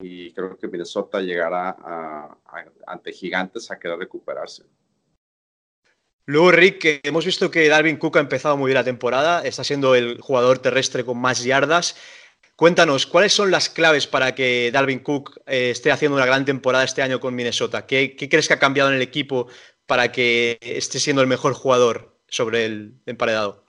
y 0.00 0.32
creo 0.32 0.58
que 0.58 0.68
Minnesota 0.68 1.20
llegará 1.20 1.76
ante 2.86 3.12
gigantes 3.12 3.70
a 3.70 3.78
querer 3.78 3.98
recuperarse. 3.98 4.64
Luego, 6.26 6.50
Rick, 6.50 7.00
hemos 7.04 7.24
visto 7.24 7.50
que 7.50 7.68
Dalvin 7.68 7.96
Cook 7.96 8.16
ha 8.16 8.20
empezado 8.20 8.56
muy 8.56 8.68
bien 8.68 8.76
la 8.76 8.84
temporada, 8.84 9.42
está 9.44 9.64
siendo 9.64 9.94
el 9.94 10.20
jugador 10.20 10.58
terrestre 10.58 11.04
con 11.04 11.18
más 11.18 11.44
yardas. 11.44 11.96
Cuéntanos, 12.56 13.06
¿cuáles 13.06 13.32
son 13.32 13.50
las 13.50 13.68
claves 13.68 14.06
para 14.06 14.34
que 14.34 14.70
Dalvin 14.72 15.00
Cook 15.00 15.40
eh, 15.46 15.70
esté 15.70 15.90
haciendo 15.90 16.16
una 16.16 16.26
gran 16.26 16.44
temporada 16.44 16.84
este 16.84 17.02
año 17.02 17.18
con 17.18 17.34
Minnesota? 17.34 17.86
¿Qué, 17.86 18.14
¿Qué, 18.16 18.28
crees 18.28 18.46
que 18.46 18.54
ha 18.54 18.58
cambiado 18.58 18.90
en 18.90 18.96
el 18.96 19.02
equipo 19.02 19.48
para 19.86 20.12
que 20.12 20.58
esté 20.60 20.98
siendo 21.00 21.22
el 21.22 21.28
mejor 21.28 21.54
jugador 21.54 22.16
sobre 22.28 22.64
el 22.64 22.94
emparedado? 23.06 23.64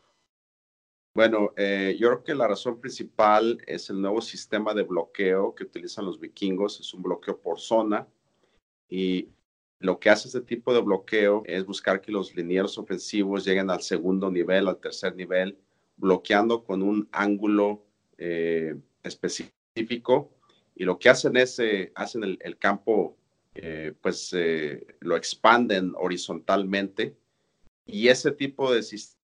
Bueno, 1.16 1.54
eh, 1.58 1.96
yo 2.00 2.10
creo 2.10 2.24
que 2.24 2.36
la 2.36 2.48
razón 2.48 2.80
principal 2.80 3.60
es 3.68 3.90
el 3.90 4.02
nuevo 4.02 4.20
sistema 4.22 4.74
de 4.74 4.82
bloqueo 4.82 5.54
que 5.54 5.64
utilizan 5.64 6.06
los 6.06 6.20
vikingos. 6.20 6.80
Es 6.80 6.94
un 6.94 7.04
bloqueo 7.04 7.40
por 7.40 7.60
zona 7.60 8.08
y 8.90 9.30
lo 9.80 10.00
que 10.00 10.10
hace 10.10 10.30
este 10.30 10.42
tipo 10.42 10.74
de 10.74 10.82
bloqueo 10.82 11.44
es 11.46 11.66
buscar 11.66 12.00
que 12.00 12.12
los 12.12 12.36
linieros 12.36 12.78
ofensivos 12.78 13.44
lleguen 13.44 13.70
al 13.70 13.82
segundo 13.82 14.32
nivel, 14.32 14.68
al 14.68 14.80
tercer 14.80 15.14
nivel, 15.16 15.58
bloqueando 15.98 16.64
con 16.64 16.82
un 16.82 17.10
ángulo 17.12 17.84
eh, 18.18 18.76
específico. 19.04 20.32
Y 20.74 20.86
lo 20.86 20.98
que 20.98 21.10
hacen 21.10 21.36
es, 21.36 21.60
eh, 21.60 21.92
hacen 21.96 22.24
el, 22.24 22.58
campo, 22.58 23.18
pues 24.02 24.36
lo 25.00 25.16
expanden 25.16 25.94
horizontalmente. 25.96 27.16
Y 27.86 28.08
ese 28.08 28.32
tipo 28.32 28.74
de 28.74 28.82
sistema 28.84 29.24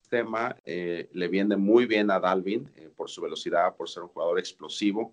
eh, 0.63 1.09
le 1.11 1.27
viene 1.27 1.55
muy 1.55 1.87
bien 1.87 2.11
a 2.11 2.19
Dalvin 2.19 2.69
eh, 2.75 2.89
por 2.95 3.09
su 3.09 3.21
velocidad, 3.21 3.75
por 3.75 3.89
ser 3.89 4.03
un 4.03 4.09
jugador 4.09 4.37
explosivo 4.37 5.11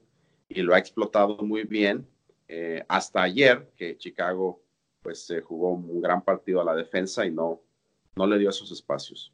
y 0.49 0.61
lo 0.61 0.75
ha 0.75 0.79
explotado 0.79 1.39
muy 1.39 1.65
bien 1.65 2.07
eh, 2.49 2.85
hasta 2.89 3.23
ayer 3.23 3.71
que 3.77 3.97
Chicago 3.97 4.63
pues 5.03 5.33
jugó 5.45 5.71
un 5.71 6.03
gran 6.03 6.23
partido 6.23 6.61
a 6.61 6.65
la 6.65 6.75
defensa 6.75 7.25
y 7.25 7.31
no, 7.31 7.63
no 8.15 8.27
le 8.27 8.39
dio 8.39 8.51
esos 8.51 8.71
espacios. 8.71 9.33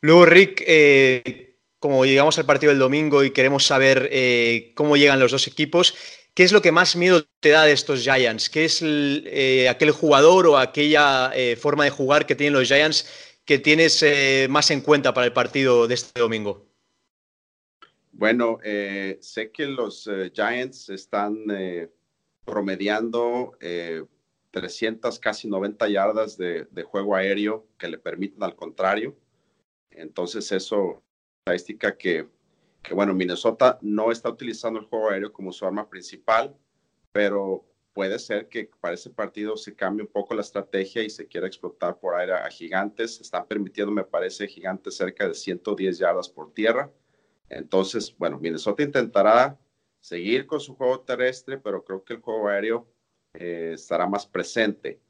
Luego, 0.00 0.26
Rick, 0.26 0.64
como 1.80 2.04
llegamos 2.04 2.38
al 2.38 2.46
partido 2.46 2.70
del 2.70 2.78
domingo 2.78 3.24
y 3.24 3.32
queremos 3.32 3.66
saber 3.66 4.08
cómo 4.76 4.96
llegan 4.96 5.18
los 5.18 5.32
dos 5.32 5.48
equipos, 5.48 5.96
¿qué 6.34 6.44
es 6.44 6.52
lo 6.52 6.62
que 6.62 6.72
más 6.72 6.96
miedo 6.96 7.24
te 7.40 7.50
da 7.50 7.64
de 7.64 7.72
estos 7.72 8.02
Giants? 8.02 8.50
¿Qué 8.50 8.64
es 8.64 8.82
aquel 9.68 9.90
jugador 9.90 10.46
o 10.46 10.58
aquella 10.58 11.32
forma 11.58 11.84
de 11.84 11.90
jugar 11.90 12.26
que 12.26 12.34
tienen 12.34 12.54
los 12.54 12.68
Giants 12.68 13.06
que 13.44 13.58
tienes 13.58 14.02
eh, 14.02 14.46
más 14.48 14.70
en 14.70 14.80
cuenta 14.80 15.12
para 15.12 15.26
el 15.26 15.32
partido 15.32 15.86
de 15.88 15.94
este 15.94 16.20
domingo? 16.20 16.66
Bueno, 18.12 18.58
eh, 18.62 19.18
sé 19.20 19.50
que 19.50 19.66
los 19.66 20.06
eh, 20.06 20.30
Giants 20.32 20.90
están 20.90 21.44
promediando 22.44 23.56
300, 24.50 25.18
casi 25.18 25.48
90 25.48 25.88
yardas 25.88 26.36
de, 26.36 26.66
juego 26.84 27.16
aéreo 27.16 27.66
que 27.78 27.88
le 27.88 27.98
permiten 27.98 28.42
al 28.42 28.54
contrario. 28.54 29.16
Entonces, 29.90 30.50
eso, 30.52 31.02
estadística 31.40 31.96
que, 31.96 32.28
que, 32.82 32.94
bueno, 32.94 33.14
Minnesota 33.14 33.78
no 33.82 34.10
está 34.10 34.28
utilizando 34.28 34.80
el 34.80 34.86
juego 34.86 35.10
aéreo 35.10 35.32
como 35.32 35.52
su 35.52 35.64
arma 35.64 35.88
principal, 35.88 36.56
pero 37.12 37.64
puede 37.92 38.18
ser 38.18 38.48
que 38.48 38.70
para 38.80 38.94
ese 38.94 39.10
partido 39.10 39.56
se 39.56 39.74
cambie 39.74 40.04
un 40.04 40.10
poco 40.10 40.34
la 40.34 40.40
estrategia 40.40 41.02
y 41.02 41.10
se 41.10 41.26
quiera 41.26 41.46
explotar 41.46 41.98
por 41.98 42.14
aire 42.14 42.34
a 42.34 42.48
gigantes. 42.50 43.20
Están 43.20 43.46
permitiendo, 43.46 43.92
me 43.92 44.04
parece, 44.04 44.48
gigantes 44.48 44.96
cerca 44.96 45.28
de 45.28 45.34
110 45.34 45.98
yardas 45.98 46.28
por 46.28 46.52
tierra. 46.52 46.90
Entonces, 47.48 48.14
bueno, 48.16 48.38
Minnesota 48.38 48.82
intentará 48.82 49.58
seguir 50.00 50.46
con 50.46 50.58
su 50.58 50.74
juego 50.74 51.00
terrestre, 51.00 51.58
pero 51.58 51.84
creo 51.84 52.02
que 52.02 52.14
el 52.14 52.20
juego 52.20 52.48
aéreo 52.48 52.88
eh, 53.34 53.72
estará 53.74 54.06
más 54.06 54.26
presente. 54.26 55.00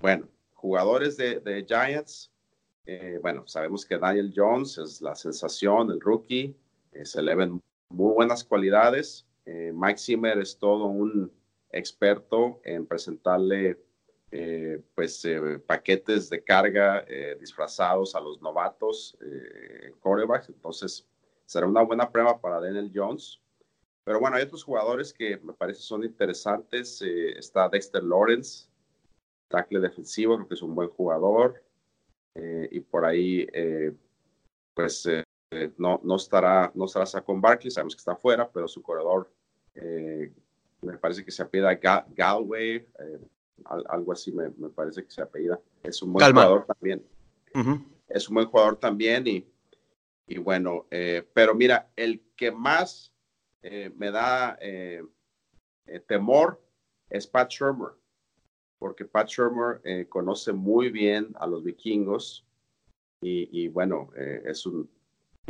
Bueno, 0.00 0.28
jugadores 0.54 1.16
de, 1.16 1.64
Giants, 1.66 2.32
eh, 2.86 3.18
bueno, 3.20 3.46
sabemos 3.46 3.84
que 3.84 3.98
Daniel 3.98 4.32
Jones 4.34 4.78
es 4.78 5.00
la 5.02 5.14
sensación, 5.14 5.90
el 5.90 6.00
rookie, 6.00 6.56
se 7.04 7.22
le 7.22 7.34
ven 7.34 7.62
muy 7.88 8.14
buenas 8.14 8.44
cualidades. 8.44 9.26
Mike 9.46 9.98
Zimmer 9.98 10.38
es 10.38 10.58
todo 10.58 10.86
un 10.86 11.32
experto 11.72 12.60
en 12.64 12.86
presentarle 12.86 13.78
eh, 14.32 14.80
pues 14.94 15.24
eh, 15.24 15.58
paquetes 15.58 16.30
de 16.30 16.44
carga 16.44 17.04
eh, 17.08 17.36
disfrazados 17.40 18.14
a 18.14 18.20
los 18.20 18.40
novatos 18.40 19.18
corebacks. 20.00 20.48
Entonces 20.48 21.06
será 21.46 21.66
una 21.66 21.82
buena 21.82 22.10
prueba 22.10 22.40
para 22.40 22.60
Daniel 22.60 22.92
Jones. 22.94 23.40
Pero 24.04 24.20
bueno, 24.20 24.36
hay 24.36 24.44
otros 24.44 24.64
jugadores 24.64 25.12
que 25.12 25.36
me 25.38 25.52
parece 25.52 25.80
son 25.80 26.04
interesantes. 26.04 27.02
está 27.02 27.68
Dexter 27.68 28.02
Lawrence, 28.02 28.68
tackle 29.48 29.80
defensivo, 29.80 30.36
creo 30.36 30.48
que 30.48 30.54
es 30.54 30.62
un 30.62 30.74
buen 30.74 30.88
jugador. 30.88 31.62
y 32.34 32.80
por 32.80 33.04
ahí, 33.04 33.46
pues 34.74 35.06
no, 35.78 36.00
no, 36.02 36.16
estará, 36.16 36.70
no 36.74 36.84
estará 36.84 37.06
Saquon 37.06 37.40
Barkley, 37.40 37.70
sabemos 37.70 37.94
que 37.94 38.00
está 38.00 38.12
afuera, 38.12 38.48
pero 38.52 38.68
su 38.68 38.82
corredor 38.82 39.30
me 40.82 40.96
parece 40.96 41.24
que 41.24 41.30
se 41.30 41.42
apellida 41.42 41.78
Galway, 42.14 42.76
eh, 42.76 43.20
algo 43.64 44.12
así 44.12 44.32
me, 44.32 44.50
parece 44.70 45.04
que 45.04 45.10
se 45.10 45.22
apellida. 45.22 45.60
Es 45.82 46.02
un 46.02 46.12
buen 46.12 46.26
jugador 46.30 46.66
también. 46.66 47.04
Es 48.08 48.28
un 48.28 48.34
buen 48.34 48.46
jugador 48.46 48.76
también 48.76 49.26
y, 49.26 49.46
y 50.26 50.38
bueno, 50.38 50.86
eh, 50.90 51.26
pero 51.34 51.54
mira, 51.54 51.90
el 51.96 52.22
que 52.36 52.50
más 52.50 53.12
eh, 53.62 53.92
me 53.96 54.10
da 54.10 54.58
temor 56.06 56.60
es 57.08 57.26
Pat 57.26 57.50
Shermer, 57.50 57.92
porque 58.78 59.04
Pat 59.04 59.28
Shermer 59.28 60.08
conoce 60.08 60.52
muy 60.52 60.90
bien 60.90 61.34
a 61.38 61.46
los 61.46 61.62
vikingos 61.62 62.46
y, 63.20 63.64
y 63.64 63.68
bueno, 63.68 64.10
es 64.16 64.64
un 64.66 64.88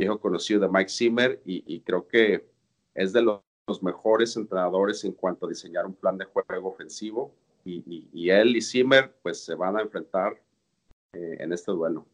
viejo 0.01 0.19
conocido 0.19 0.59
de 0.59 0.69
Mike 0.69 0.89
Zimmer 0.89 1.41
y, 1.45 1.63
y 1.65 1.81
creo 1.81 2.07
que 2.07 2.45
es 2.93 3.13
de 3.13 3.21
los 3.21 3.41
los 3.67 3.83
mejores 3.83 4.35
entrenadores 4.35 5.03
en 5.05 5.13
cuanto 5.13 5.45
a 5.45 5.49
diseñar 5.49 5.85
un 5.85 5.95
plan 5.95 6.17
de 6.17 6.25
juego 6.25 6.69
ofensivo 6.69 7.33
y, 7.63 8.29
él 8.29 8.55
y 8.55 8.61
Zimmer 8.61 9.13
pues 9.21 9.45
se 9.45 9.55
van 9.55 9.77
a 9.77 9.81
enfrentar 9.81 10.33
eh, 11.13 11.37
en 11.39 11.53
este 11.53 11.71
duelo. 11.71 12.05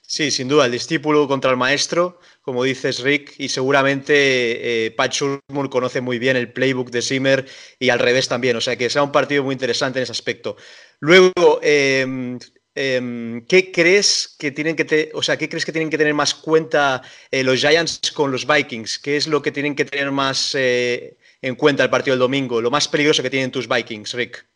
Sí, 0.00 0.30
sin 0.30 0.46
duda, 0.46 0.66
el 0.66 0.72
discípulo 0.72 1.26
contra 1.26 1.50
el 1.50 1.56
maestro, 1.56 2.18
como 2.42 2.64
dices 2.64 3.00
Rick, 3.00 3.34
y 3.38 3.48
seguramente 3.48 4.86
eh, 4.86 4.90
Pat 4.90 5.12
Shurmur 5.12 5.70
conoce 5.70 6.00
muy 6.00 6.18
bien 6.18 6.36
el 6.36 6.52
playbook 6.52 6.90
de 6.90 7.02
Zimmer 7.02 7.46
y 7.78 7.88
al 7.88 7.98
revés 7.98 8.28
también, 8.28 8.56
o 8.56 8.60
sea 8.60 8.76
que 8.76 8.90
será 8.90 9.04
un 9.04 9.12
partido 9.12 9.42
muy 9.42 9.54
interesante 9.54 9.98
en 9.98 10.04
ese 10.04 10.12
aspecto. 10.12 10.56
Luego, 11.00 11.32
eh, 11.62 12.38
Em, 12.74 13.44
¿qué 13.46 13.70
crees 13.70 14.34
que 14.38 14.50
tienen 14.50 14.76
que 14.76 15.10
o 15.12 15.22
sea, 15.22 15.36
¿qué 15.36 15.48
crees 15.48 15.66
que 15.66 15.72
tienen 15.72 15.90
que 15.90 15.98
tener 15.98 16.14
más 16.14 16.34
cuenta 16.34 17.02
eh, 17.30 17.44
los 17.44 17.60
Giants 17.60 18.12
con 18.12 18.32
los 18.32 18.46
Vikings? 18.46 18.98
¿Qué 18.98 19.16
es 19.16 19.26
lo 19.26 19.42
que 19.42 19.52
tienen 19.52 19.74
que 19.74 19.84
tener 19.84 20.10
más 20.10 20.54
eh, 20.54 21.18
en 21.42 21.54
cuenta 21.54 21.84
el 21.84 21.90
partido 21.90 22.14
del 22.14 22.20
domingo? 22.20 22.62
Lo 22.62 22.70
más 22.70 22.88
peligroso 22.88 23.22
que 23.22 23.28
tienen 23.28 23.50
tus 23.50 23.68
Vikings, 23.68 24.14
Rick. 24.14 24.48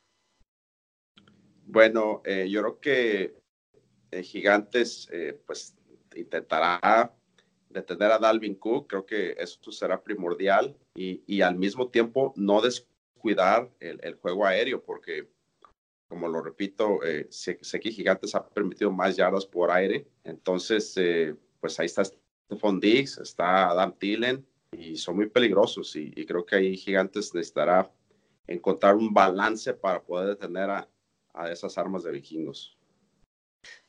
Bueno, 1.67 2.23
eh, 2.25 2.49
yo 2.49 2.63
creo 2.63 2.81
que 2.81 3.35
Gigantes 4.23 5.09
pues 5.47 5.75
intentará 6.15 7.13
tener 7.83 8.11
a 8.11 8.19
Dalvin 8.19 8.55
Cook, 8.55 8.89
creo 8.89 9.05
que 9.05 9.35
eso 9.39 9.71
será 9.71 10.03
primordial 10.03 10.75
y, 10.95 11.43
al 11.43 11.57
mismo 11.57 11.89
tiempo 11.89 12.33
no 12.37 12.63
descuidar 12.63 13.71
el, 13.81 14.15
juego 14.15 14.47
aéreo, 14.47 14.83
porque 14.83 15.29
como 16.09 16.29
lo 16.29 16.41
repito, 16.41 17.03
eh, 17.05 17.27
sé, 17.31 17.59
que 17.59 17.91
Gigantes 17.91 18.35
ha 18.35 18.47
permitido 18.49 18.91
más 18.91 19.17
yardas 19.17 19.47
por 19.47 19.71
aire, 19.71 20.07
entonces 20.25 20.93
eh, 20.97 21.35
pues 21.61 21.79
ahí 21.81 21.87
está 21.87 22.05
Stephon 22.05 22.79
Diggs, 22.79 23.19
está 23.19 23.71
Adam 23.71 23.93
Thielen 23.93 24.47
y 24.73 24.97
son 24.97 25.17
muy 25.17 25.29
peligrosos 25.29 25.97
y, 25.97 26.13
creo 26.27 26.45
que 26.45 26.57
ahí 26.57 26.77
Gigantes 26.77 27.35
necesitará 27.35 27.91
encontrar 28.47 28.95
un 28.95 29.13
balance 29.13 29.75
para 29.75 30.03
poder 30.03 30.29
detener 30.29 30.71
a, 30.71 30.89
a 31.35 31.51
esas 31.51 31.77
armas 31.77 32.05
de 32.05 32.13
vikingos. 32.13 32.76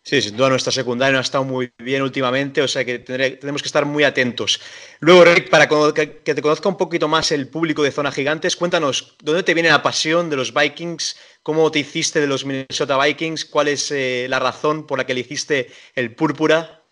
Sí, 0.07 0.21
sin 0.21 0.37
duda 0.37 0.47
nuestra 0.47 0.71
secundaria 0.71 1.11
no 1.11 1.17
ha 1.17 1.21
estado 1.21 1.43
muy 1.43 1.69
bien 1.79 2.01
últimamente, 2.01 2.61
o 2.61 2.67
sea 2.69 2.85
que 2.85 2.99
tenemos 2.99 3.61
que 3.61 3.67
estar 3.67 3.85
muy 3.85 4.05
atentos. 4.05 4.61
Luego, 5.01 5.25
Rick, 5.25 5.49
para 5.49 5.67
que, 5.67 6.07
te 6.07 6.41
conozca 6.41 6.69
un 6.69 6.77
poquito 6.77 7.09
más 7.09 7.33
el 7.33 7.49
público 7.49 7.83
de 7.83 7.91
Zona 7.91 8.13
Gigantes, 8.13 8.55
cuéntanos, 8.55 9.17
¿dónde 9.21 9.43
te 9.43 9.53
viene 9.53 9.67
la 9.67 9.83
pasión 9.83 10.29
de 10.29 10.37
los 10.37 10.53
Vikings? 10.53 11.17
¿Cómo 11.43 11.69
te 11.71 11.79
hiciste 11.79 12.21
de 12.21 12.27
los 12.27 12.45
Minnesota 12.45 12.97
Vikings? 12.97 13.43
¿Cuál 13.43 13.67
es 13.67 13.91
eh, 13.91 14.27
la 14.29 14.39
razón 14.39 14.87
por 14.87 14.97
la 14.97 15.05
que 15.05 15.13
le 15.13 15.19
hiciste 15.19 15.67
el 15.93 16.15
púrpura? 16.15 16.85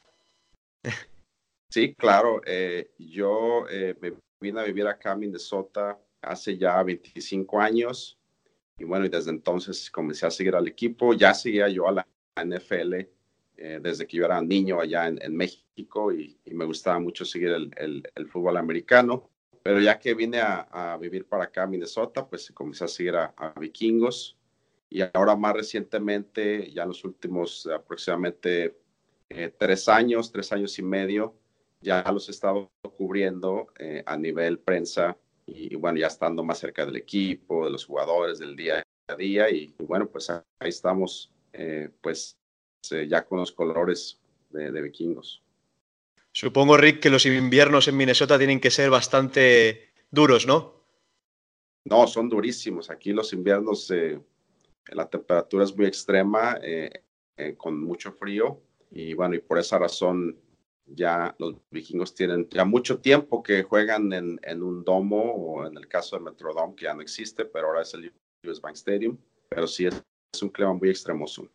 Sí, 1.70 1.96
claro. 1.96 2.42
Eh, 2.46 2.92
yo 3.00 3.66
eh, 3.70 3.96
me 4.02 4.12
vine 4.42 4.60
a 4.60 4.64
vivir 4.66 4.88
acá 4.88 5.14
en 5.14 5.20
Minnesota 5.20 5.98
hace 6.22 6.58
ya 6.58 6.84
25 6.84 7.62
años 7.62 8.20
y 8.78 8.84
bueno, 8.84 9.06
y 9.06 9.10
desde 9.10 9.30
entonces 9.30 9.90
comencé 9.90 10.26
a 10.26 10.32
seguir 10.32 10.54
al 10.56 10.68
equipo. 10.68 11.14
Ya 11.14 11.34
seguía 11.34 11.70
yo 11.70 11.88
a 11.88 11.94
la 11.94 12.08
NFL 12.36 13.08
eh, 13.58 13.80
desde 13.82 14.06
que 14.06 14.18
yo 14.18 14.26
era 14.26 14.42
niño 14.42 14.82
allá 14.82 15.08
en, 15.08 15.36
México 15.36 16.12
y, 16.12 16.38
me 16.46 16.66
gustaba 16.66 17.00
mucho 17.00 17.24
seguir 17.24 17.52
el, 17.78 18.28
fútbol 18.28 18.58
americano. 18.58 19.30
Pero 19.64 19.80
ya 19.80 19.98
que 19.98 20.14
vine 20.14 20.40
a, 20.42 20.98
vivir 21.00 21.26
para 21.26 21.46
acá, 21.46 21.66
Minnesota, 21.66 22.28
pues 22.28 22.52
comencé 22.52 22.84
a 22.84 22.88
seguir 22.88 23.16
a, 23.16 23.54
vikingos. 23.60 24.38
Y 24.90 25.02
ahora 25.14 25.36
más 25.36 25.56
recientemente, 25.56 26.72
ya 26.72 26.84
en 26.84 26.90
los 26.90 27.04
últimos 27.04 27.66
aproximadamente 27.68 28.78
eh, 29.30 29.52
tres 29.58 29.90
años, 29.90 30.32
tres 30.32 30.52
años 30.52 30.78
y 30.78 30.84
medio, 30.84 31.36
ya 31.82 32.04
los 32.12 32.28
he 32.28 32.32
estado 32.32 32.70
cubriendo 32.98 33.68
eh, 33.80 34.04
a 34.06 34.18
nivel 34.18 34.60
prensa 34.60 35.18
y, 35.46 35.76
bueno, 35.76 35.98
ya 35.98 36.08
estando 36.08 36.44
más 36.44 36.60
cerca 36.60 36.86
del 36.86 36.96
equipo, 36.98 37.66
de 37.66 37.72
los 37.72 37.86
jugadores, 37.86 38.40
del 38.40 38.56
día 38.56 38.84
a 39.08 39.16
día. 39.16 39.50
Y, 39.50 39.74
y 39.80 39.84
bueno, 39.84 40.08
pues 40.08 40.30
ahí 40.30 40.44
estamos 40.70 41.32
eh, 41.58 41.90
pues 42.02 42.38
eh, 42.92 43.08
ya 43.10 43.26
con 43.26 43.40
los 43.40 43.52
colores 43.52 44.20
de, 44.50 44.82
vikingos. 44.82 45.42
Supongo, 46.32 46.76
Rick, 46.76 47.00
que 47.00 47.10
los 47.10 47.26
inviernos 47.26 47.88
en 47.88 47.96
Minnesota 47.96 48.38
tienen 48.38 48.60
que 48.60 48.72
ser 48.72 48.90
bastante 48.90 49.94
duros, 50.12 50.46
¿no? 50.46 50.84
No, 51.86 52.08
son 52.08 52.28
durísimos. 52.28 52.90
Aquí 52.90 53.14
los 53.14 53.32
inviernos, 53.32 53.90
eh, 53.92 54.20
la 54.88 55.10
temperatura 55.10 55.64
es 55.64 55.76
muy 55.76 55.86
extrema, 55.86 56.60
con 57.58 57.82
mucho 57.82 58.12
frío. 58.12 58.62
Y 58.92 59.14
bueno, 59.14 59.36
y 59.36 59.40
por 59.40 59.60
esa 59.60 59.78
razón 59.78 60.38
ya 60.86 61.36
los 61.40 61.56
vikingos 61.72 62.14
tienen 62.14 62.48
ya 62.50 62.66
mucho 62.66 63.00
tiempo 63.00 63.42
que 63.42 63.64
juegan 63.64 64.12
en, 64.14 64.40
en, 64.44 64.62
un 64.62 64.84
domo 64.84 65.22
o 65.22 65.66
en 65.66 65.78
el 65.78 65.88
caso 65.88 66.18
de 66.18 66.24
Metrodome, 66.24 66.76
que 66.76 66.86
ya 66.86 66.94
no 66.94 67.02
existe, 67.02 67.46
pero 67.46 67.68
ahora 67.68 67.82
es 67.82 67.94
el 67.94 68.14
US 68.44 68.62
Bank 68.62 68.76
Stadium. 68.76 69.18
Pero 69.50 69.68
sí 69.68 69.86
es 69.86 70.04
es 70.34 70.42
un 70.42 70.50
clima 70.50 70.74
muy 70.74 70.90
extremoso. 70.90 71.50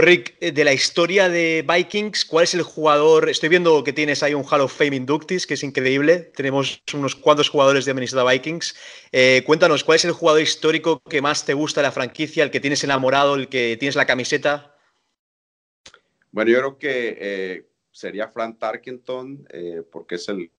Rick, 0.00 0.36
eh, 0.40 0.50
de 0.50 0.64
la 0.64 0.72
historia 0.72 1.28
de 1.28 1.64
Vikings, 1.66 2.24
¿cuál 2.24 2.44
es 2.44 2.54
el 2.54 2.62
jugador? 2.62 3.28
Estoy 3.28 3.48
viendo 3.48 3.84
que 3.84 3.92
tienes 3.92 4.24
ahí 4.24 4.34
un 4.34 4.42
Hall 4.44 4.62
of 4.62 4.76
Fame 4.76 4.96
inductis, 4.96 5.46
que 5.46 5.54
es 5.54 5.62
increíble. 5.62 6.18
Tenemos 6.18 6.82
unos 6.94 7.14
cuantos 7.14 7.48
jugadores 7.48 7.84
de 7.84 7.94
Minnesota 7.94 8.24
Vikings. 8.24 8.74
Eh, 9.12 9.44
cuéntanos, 9.46 9.84
¿cuál 9.84 9.96
es 9.96 10.04
el 10.04 10.12
jugador 10.12 10.42
histórico 10.42 11.00
que 11.08 11.22
más 11.22 11.44
te 11.44 11.54
gusta 11.54 11.80
de 11.80 11.86
la 11.86 11.92
franquicia, 11.92 12.42
el 12.42 12.50
que 12.50 12.58
tienes 12.58 12.82
enamorado, 12.82 13.36
el 13.36 13.48
que 13.48 13.76
tienes 13.78 13.94
la 13.94 14.06
camiseta? 14.06 14.76
Bueno, 16.32 16.50
yo 16.50 16.58
creo 16.58 16.78
que 16.78 17.16
eh, 17.20 17.66
sería 17.92 18.28
Frank 18.28 18.58
Tarkenton, 18.58 19.46
porque 19.92 20.16
es 20.16 20.28
el, 20.28 20.50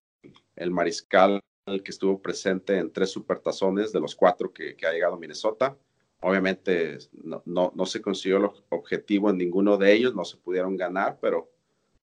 mariscal 0.71 1.41
que 1.65 1.91
estuvo 1.91 2.21
presente 2.21 2.77
en 2.77 2.91
tres 2.91 3.11
supertazones 3.11 3.91
de 3.91 3.99
los 3.99 4.15
cuatro 4.15 4.53
que, 4.53 4.77
que 4.77 4.87
ha 4.87 4.93
llegado 4.93 5.15
a 5.15 5.19
Minnesota. 5.19 5.77
Obviamente 6.21 6.97
no, 7.45 7.71
no, 7.73 7.85
se 7.85 8.01
consiguió 8.01 8.37
el 8.37 8.49
objetivo 8.69 9.29
en 9.29 9.37
ninguno 9.37 9.77
de 9.77 9.93
ellos, 9.93 10.13
no 10.13 10.25
se 10.25 10.35
pudieron 10.35 10.75
ganar, 10.75 11.17
pero, 11.21 11.49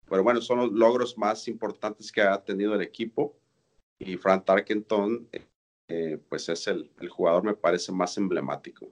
pero 0.09 0.23
bueno, 0.23 0.41
son 0.41 0.59
los 0.59 0.73
logros 0.73 1.19
más 1.19 1.47
importantes 1.49 2.11
que 2.11 2.23
ha 2.23 2.43
tenido 2.43 2.75
el 2.75 2.81
equipo. 2.81 3.37
Y 3.99 4.17
Frank 4.17 4.47
Tarkenton, 4.47 5.29
eh, 5.89 6.19
pues 6.29 6.49
es 6.49 6.67
el, 6.67 6.91
el, 7.01 7.11
jugador, 7.11 7.45
me 7.45 7.55
parece, 7.55 7.93
más 7.93 8.17
emblemático. 8.17 8.91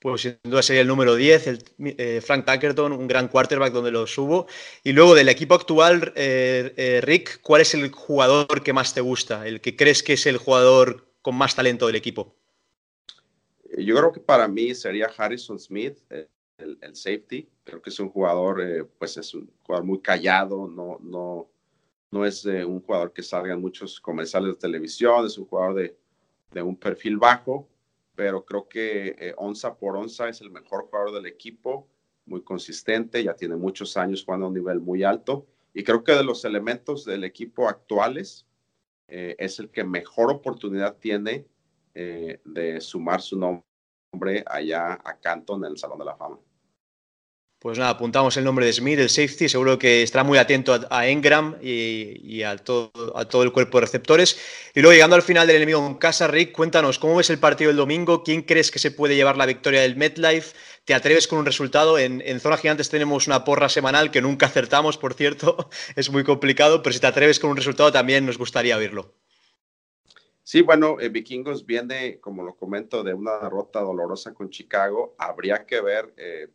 Pues 0.00 0.22
sin 0.22 0.38
duda 0.44 0.62
sería 0.62 0.82
el 0.82 0.88
número 0.88 1.16
10, 1.16 1.46
el, 1.48 1.64
eh, 1.78 2.20
Frank 2.24 2.44
Tarkenton, 2.44 2.92
un 2.92 3.08
gran 3.08 3.26
quarterback 3.26 3.72
donde 3.72 3.90
lo 3.90 4.06
subo. 4.06 4.46
Y 4.84 4.92
luego 4.92 5.16
del 5.16 5.28
equipo 5.30 5.54
actual, 5.54 6.12
eh, 6.14 7.00
Rick, 7.02 7.40
¿cuál 7.40 7.62
es 7.62 7.74
el 7.74 7.90
jugador 7.90 8.62
que 8.62 8.72
más 8.72 8.94
te 8.94 9.00
gusta? 9.00 9.48
El 9.48 9.60
que 9.60 9.74
crees 9.74 10.02
que 10.04 10.12
es 10.12 10.26
el 10.26 10.36
jugador 10.36 11.08
con 11.22 11.34
más 11.36 11.56
talento 11.56 11.88
del 11.88 11.96
equipo. 11.96 12.36
Yo 13.78 13.96
creo 13.96 14.12
que 14.12 14.20
para 14.20 14.48
mí 14.48 14.74
sería 14.74 15.10
Harrison 15.16 15.58
Smith, 15.58 15.98
el, 16.62 16.96
safety. 16.96 17.48
Creo 17.64 17.80
que 17.80 17.90
es 17.90 18.00
un 18.00 18.10
jugador, 18.10 18.60
eh, 18.60 18.84
pues 18.84 19.16
es 19.16 19.34
un 19.34 19.50
jugador 19.62 19.86
muy 19.86 20.00
callado, 20.00 20.68
no, 20.68 20.98
no, 21.00 21.48
no 22.10 22.24
es 22.24 22.44
eh, 22.46 22.64
un 22.64 22.80
jugador 22.80 23.12
que 23.12 23.22
salga 23.22 23.54
en 23.54 23.60
muchos 23.60 24.00
comerciales 24.00 24.50
de 24.50 24.56
televisión, 24.56 25.26
es 25.26 25.38
un 25.38 25.46
jugador 25.46 25.74
de, 25.74 25.96
de 26.52 26.62
un 26.62 26.76
perfil 26.76 27.16
bajo, 27.16 27.68
pero 28.14 28.44
creo 28.44 28.68
que 28.68 29.16
eh, 29.18 29.34
onza 29.36 29.76
por 29.76 29.96
onza 29.96 30.28
es 30.28 30.40
el 30.40 30.50
mejor 30.50 30.86
jugador 30.86 31.12
del 31.12 31.26
equipo, 31.26 31.88
muy 32.26 32.42
consistente, 32.42 33.24
ya 33.24 33.34
tiene 33.34 33.56
muchos 33.56 33.96
años 33.96 34.24
jugando 34.24 34.46
a 34.46 34.48
un 34.48 34.54
nivel 34.54 34.80
muy 34.80 35.02
alto. 35.02 35.46
Y 35.74 35.82
creo 35.82 36.04
que 36.04 36.12
de 36.12 36.22
los 36.22 36.44
elementos 36.44 37.04
del 37.04 37.24
equipo 37.24 37.68
actuales, 37.68 38.46
es 39.08 39.58
el 39.58 39.68
que 39.68 39.84
mejor 39.84 40.30
oportunidad 40.30 40.96
tiene 40.96 41.44
eh, 41.94 42.40
de 42.44 42.80
sumar 42.80 43.20
su 43.20 43.38
nombre 43.38 44.44
allá 44.46 44.94
a 45.04 45.18
Canton 45.20 45.64
en 45.64 45.72
el 45.72 45.78
Salón 45.78 45.98
de 45.98 46.04
la 46.04 46.16
Fama. 46.16 46.38
Pues 47.62 47.78
nada, 47.78 47.90
apuntamos 47.90 48.36
el 48.36 48.42
nombre 48.42 48.66
de 48.66 48.72
Smith, 48.72 48.98
el 48.98 49.08
safety, 49.08 49.48
seguro 49.48 49.78
que 49.78 50.02
estará 50.02 50.24
muy 50.24 50.36
atento 50.36 50.80
a, 50.90 51.06
Engram 51.06 51.58
y, 51.62 52.42
a, 52.42 52.56
todo, 52.56 52.90
el 53.44 53.52
cuerpo 53.52 53.78
de 53.78 53.82
receptores. 53.82 54.36
Y 54.74 54.80
luego 54.80 54.94
llegando 54.94 55.14
al 55.14 55.22
final 55.22 55.46
del 55.46 55.54
enemigo 55.54 55.86
en 55.86 55.94
casa, 55.94 56.26
Rick, 56.26 56.50
cuéntanos, 56.50 56.98
¿cómo 56.98 57.14
ves 57.14 57.30
el 57.30 57.38
partido 57.38 57.68
del 57.68 57.76
domingo? 57.76 58.24
¿Quién 58.24 58.42
crees 58.42 58.72
que 58.72 58.80
se 58.80 58.90
puede 58.90 59.14
llevar 59.14 59.36
la 59.36 59.46
victoria 59.46 59.82
del 59.82 59.94
MetLife? 59.94 60.56
¿Te 60.84 60.92
atreves 60.92 61.28
con 61.28 61.38
un 61.38 61.46
resultado? 61.46 62.00
En, 62.00 62.20
en 62.26 62.40
Zona 62.40 62.56
Gigantes 62.56 62.90
tenemos 62.90 63.28
una 63.28 63.44
porra 63.44 63.68
semanal 63.68 64.10
que 64.10 64.22
nunca 64.22 64.46
acertamos, 64.46 64.98
por 64.98 65.14
cierto, 65.14 65.70
es 65.94 66.10
muy 66.10 66.24
complicado, 66.24 66.82
pero 66.82 66.92
si 66.92 66.98
te 66.98 67.06
atreves 67.06 67.38
con 67.38 67.50
un 67.50 67.56
resultado 67.56 67.92
también 67.92 68.26
nos 68.26 68.38
gustaría 68.38 68.76
verlo. 68.76 69.14
Sí, 70.52 70.60
bueno, 70.60 71.00
eh, 71.00 71.08
Vikingos 71.08 71.64
viene, 71.64 72.20
como 72.20 72.42
lo 72.42 72.54
comento, 72.56 73.02
de 73.02 73.14
una 73.14 73.38
derrota 73.38 73.80
dolorosa 73.80 74.34
con 74.34 74.50
Chicago. 74.50 75.14
Habría 75.16 75.64
que 75.64 75.80
ver 75.80 76.12
eh, 76.18 76.48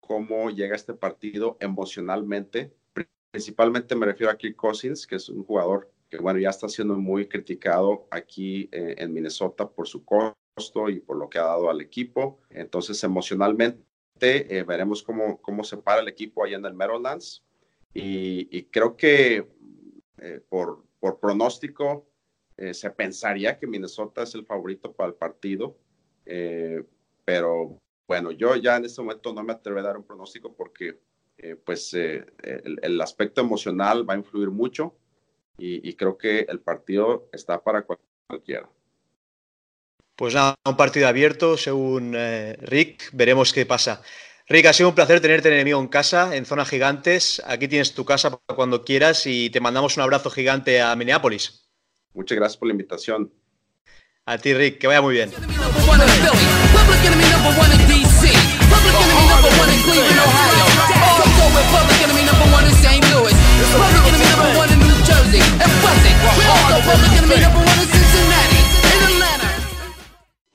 cómo 0.00 0.50
llega 0.50 0.74
este 0.74 0.94
partido 0.94 1.56
emocionalmente. 1.60 2.74
Principalmente 3.30 3.94
me 3.94 4.06
refiero 4.06 4.32
a 4.32 4.36
Kirk 4.36 4.56
Cousins, 4.56 5.06
que 5.06 5.14
es 5.14 5.28
un 5.28 5.44
jugador 5.44 5.92
que, 6.08 6.18
bueno, 6.18 6.40
ya 6.40 6.50
está 6.50 6.68
siendo 6.68 6.96
muy 6.96 7.28
criticado 7.28 8.08
aquí 8.10 8.68
eh, 8.72 8.96
en 8.98 9.12
Minnesota 9.12 9.70
por 9.70 9.86
su 9.86 10.04
costo 10.04 10.88
y 10.88 10.98
por 10.98 11.16
lo 11.16 11.30
que 11.30 11.38
ha 11.38 11.44
dado 11.44 11.70
al 11.70 11.80
equipo. 11.80 12.40
Entonces, 12.50 13.00
emocionalmente, 13.04 13.84
veremos 14.66 15.04
cómo, 15.04 15.40
cómo 15.40 15.62
se 15.62 15.76
para 15.76 16.00
el 16.00 16.08
equipo 16.08 16.42
allá 16.42 16.56
en 16.56 16.66
el 16.66 16.74
Meadowlands. 16.74 17.44
Y, 17.94 18.48
y 18.50 18.64
creo 18.64 18.96
que 18.96 19.46
por, 20.48 20.82
por 20.98 21.20
pronóstico, 21.20 22.09
eh, 22.60 22.74
se 22.74 22.90
pensaría 22.90 23.58
que 23.58 23.66
Minnesota 23.66 24.22
es 24.22 24.34
el 24.34 24.44
favorito 24.44 24.92
para 24.92 25.08
el 25.08 25.14
partido, 25.14 25.78
eh, 26.26 26.84
pero 27.24 27.78
bueno, 28.06 28.32
yo 28.32 28.54
ya 28.54 28.76
en 28.76 28.84
este 28.84 29.00
momento 29.00 29.32
no 29.32 29.42
me 29.42 29.54
atrevo 29.54 29.78
a 29.78 29.82
dar 29.82 29.96
un 29.96 30.04
pronóstico 30.04 30.52
porque 30.52 31.00
eh, 31.38 31.56
pues 31.56 31.94
el, 31.94 33.00
aspecto 33.00 33.40
emocional 33.40 34.06
va 34.06 34.12
a 34.12 34.18
influir 34.18 34.50
mucho 34.50 34.94
y, 35.56 35.94
creo 35.94 36.18
que 36.18 36.40
el 36.40 36.60
partido 36.60 37.30
está 37.32 37.62
para 37.62 37.86
cualquiera. 38.26 38.68
Pues 40.14 40.34
nada, 40.34 40.54
un 40.66 40.76
partido 40.76 41.08
abierto, 41.08 41.56
según 41.56 42.14
Rick, 42.60 43.10
veremos 43.12 43.54
qué 43.54 43.64
pasa. 43.64 44.02
Rick, 44.48 44.66
ha 44.66 44.72
sido 44.74 44.90
un 44.90 44.94
placer 44.94 45.20
tenerte 45.20 45.48
enemigo 45.48 45.80
en 45.80 45.88
casa, 45.88 46.36
en 46.36 46.44
Zona 46.44 46.64
Gigantes. 46.66 47.42
Aquí 47.46 47.68
tienes 47.68 47.94
tu 47.94 48.04
casa 48.04 48.38
cuando 48.54 48.84
quieras 48.84 49.26
y 49.26 49.48
te 49.48 49.60
mandamos 49.60 49.96
un 49.96 50.02
abrazo 50.02 50.30
gigante 50.30 50.80
a 50.82 50.94
Minneapolis. 50.96 51.69
Muchas 52.14 52.36
gracias 52.36 52.56
por 52.56 52.68
la 52.68 52.72
invitación. 52.72 53.30
A 54.26 54.38
ti, 54.38 54.54
Rick, 54.54 54.78
que 54.78 54.86
vaya 54.86 55.02
muy 55.02 55.14
bien. 55.14 55.30
Public 55.30 55.48
enemy 64.06 64.24
number 64.30 64.58
one 64.58 64.72
in 64.72 64.78
New 64.80 64.94
Jersey 65.04 65.40
and 65.40 65.72
Wessex. 65.84 66.14
We 66.36 66.44
all 66.46 66.68
go 66.70 66.80
public 66.90 67.12
enemy 67.12 67.40
number 67.40 67.58
one 67.58 67.88
in 67.94 67.99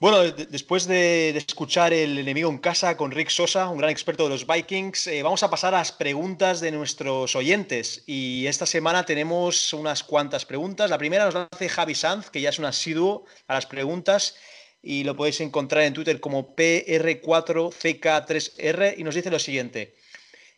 bueno, 0.06 0.22
después 0.32 0.86
de, 0.86 1.30
escuchar 1.30 1.91
el 1.91 2.20
enemigo 2.20 2.47
en 2.51 2.60
casa 2.60 2.95
con 2.95 3.10
Rick 3.10 3.30
Sosa, 3.30 3.70
un 3.70 3.80
gran 3.80 3.89
experto 3.89 4.26
de 4.26 4.30
los 4.30 4.45
Vikings, 4.45 5.08
eh, 5.08 5.24
vamos 5.24 5.41
a 5.41 5.49
pasar 5.49 5.74
a 5.74 5.80
las 5.80 5.91
preguntas 5.91 6.60
de 6.60 6.72
nuestros 6.72 7.36
oyentes. 7.36 8.03
Y 8.06 8.45
esta 8.45 8.68
semana 8.68 9.03
tenemos 9.03 9.74
unas 9.74 10.03
cuantas 10.03 10.45
preguntas. 10.45 10.91
La 10.91 10.99
primera 10.99 11.26
nos 11.26 11.34
la 11.34 11.47
hace 11.51 11.70
Javi 11.70 11.95
Sanz, 11.95 12.30
que 12.30 12.39
ya 12.39 12.49
es 12.49 12.60
un 12.60 12.66
asiduo 12.66 13.26
a 13.47 13.56
las 13.56 13.66
preguntas 13.66 14.36
y 14.80 15.06
lo 15.06 15.16
podéis 15.16 15.41
encontrar 15.41 15.86
en 15.86 15.95
Twitter 15.95 16.20
como 16.20 16.56
PR4CK3R 16.56 18.99
y 18.99 19.03
nos 19.03 19.16
dice 19.16 19.32
lo 19.32 19.39
siguiente. 19.39 19.95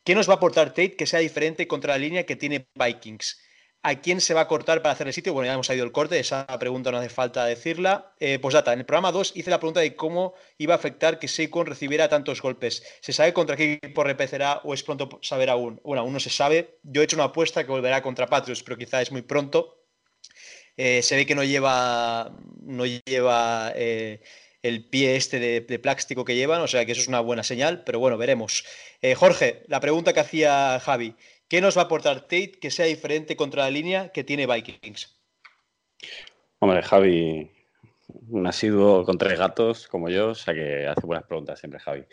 ¿Qué 0.03 0.13
nos 0.13 0.27
va 0.27 0.33
a 0.33 0.35
aportar 0.35 0.71
Tate 0.71 0.97
que 0.97 1.07
sea 1.07 1.19
diferente 1.19 1.69
contra 1.69 1.93
la 1.93 1.99
línea 1.99 2.25
que 2.25 2.35
tiene 2.35 2.67
Vikings? 2.75 3.46
¿A 3.83 4.01
quién 4.01 4.19
se 4.21 4.33
va 4.33 4.41
a 4.41 4.47
cortar 4.47 4.81
para 4.81 4.93
hacer 4.93 5.07
el 5.07 5.13
sitio? 5.13 5.33
Bueno, 5.33 5.45
ya 5.47 5.53
hemos 5.53 5.67
salido 5.67 5.85
el 5.85 5.91
corte, 5.91 6.19
esa 6.19 6.45
pregunta 6.59 6.91
no 6.91 6.97
hace 6.97 7.09
falta 7.09 7.45
decirla. 7.45 8.13
Eh, 8.19 8.39
pues 8.39 8.53
data, 8.53 8.73
en 8.73 8.79
el 8.79 8.85
programa 8.85 9.11
2 9.11 9.33
hice 9.35 9.49
la 9.49 9.59
pregunta 9.59 9.79
de 9.79 9.95
cómo 9.95 10.33
iba 10.57 10.73
a 10.73 10.77
afectar 10.77 11.19
que 11.19 11.27
Saquon 11.27 11.67
recibiera 11.67 12.09
tantos 12.09 12.41
golpes. 12.41 12.83
¿Se 13.01 13.13
sabe 13.13 13.33
contra 13.33 13.55
qué 13.55 13.73
equipo 13.73 14.03
repecerá 14.03 14.61
o 14.63 14.73
es 14.73 14.83
pronto 14.83 15.19
saber 15.21 15.49
aún? 15.49 15.79
Bueno, 15.83 16.01
aún 16.01 16.11
no 16.11 16.19
se 16.19 16.29
sabe. 16.29 16.79
Yo 16.83 17.01
he 17.01 17.05
hecho 17.05 17.15
una 17.15 17.25
apuesta 17.25 17.63
que 17.63 17.71
volverá 17.71 18.01
contra 18.01 18.27
Patriots, 18.27 18.63
pero 18.63 18.77
quizá 18.77 19.01
es 19.01 19.11
muy 19.11 19.21
pronto. 19.21 19.85
Eh, 20.75 21.01
se 21.01 21.15
ve 21.15 21.25
que 21.25 21.35
no 21.35 21.43
lleva, 21.43 22.35
no 22.61 22.85
lleva 22.85 23.71
eh, 23.75 24.21
el 24.63 24.89
pie 24.89 25.15
este 25.15 25.39
de, 25.39 25.79
plástico 25.79 26.25
que 26.25 26.35
llevan, 26.35 26.61
o 26.61 26.67
sea 26.67 26.85
que 26.85 26.91
eso 26.91 27.01
es 27.01 27.07
una 27.07 27.19
buena 27.19 27.43
señal, 27.43 27.83
pero 27.85 27.99
bueno, 27.99 28.17
veremos. 28.17 28.65
Jorge, 29.15 29.63
la 29.67 29.79
pregunta 29.79 30.13
que 30.13 30.19
hacía 30.19 30.79
Javi. 30.79 31.15
¿Qué 31.47 31.61
nos 31.61 31.77
va 31.77 31.83
a 31.83 31.85
aportar 31.85 32.21
Tate 32.21 32.59
que 32.59 32.71
sea 32.71 32.85
diferente 32.85 33.37
contra 33.37 33.63
la 33.63 33.71
línea 33.71 34.09
que 34.09 34.25
tiene 34.25 34.45
Vikings? 34.45 35.17
Hombre, 36.59 36.81
Javi, 36.81 37.49
un 38.29 38.47
asiduo 38.47 39.05
con 39.05 39.17
tres 39.17 39.39
gatos 39.39 39.87
como 39.87 40.09
yo, 40.09 40.29
o 40.29 40.35
sea 40.35 40.53
que 40.53 40.87
hace 40.87 41.05
buenas 41.05 41.25
preguntas 41.25 41.59
siempre, 41.59 41.79
Javi. 41.79 42.03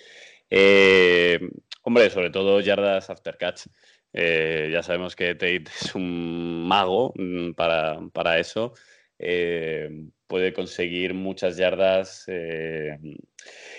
Eh, 0.51 1.41
hombre, 1.83 2.11
sobre 2.11 2.31
todo 2.31 2.61
yardas 2.61 3.11
after 3.11 3.37
catch. 3.37 3.67
Eh, 4.13 4.69
ya 4.73 4.85
sabemos 4.85 5.17
que 5.17 5.35
Tate 5.35 5.65
es 5.65 5.95
un 5.97 6.69
mago 6.69 7.13
mm, 7.17 7.53
para, 7.55 8.39
eso. 8.39 8.75
Eh, 9.19 9.89
puede 10.35 10.53
conseguir 10.53 11.15
muchas 11.15 11.57
yardas 11.57 12.27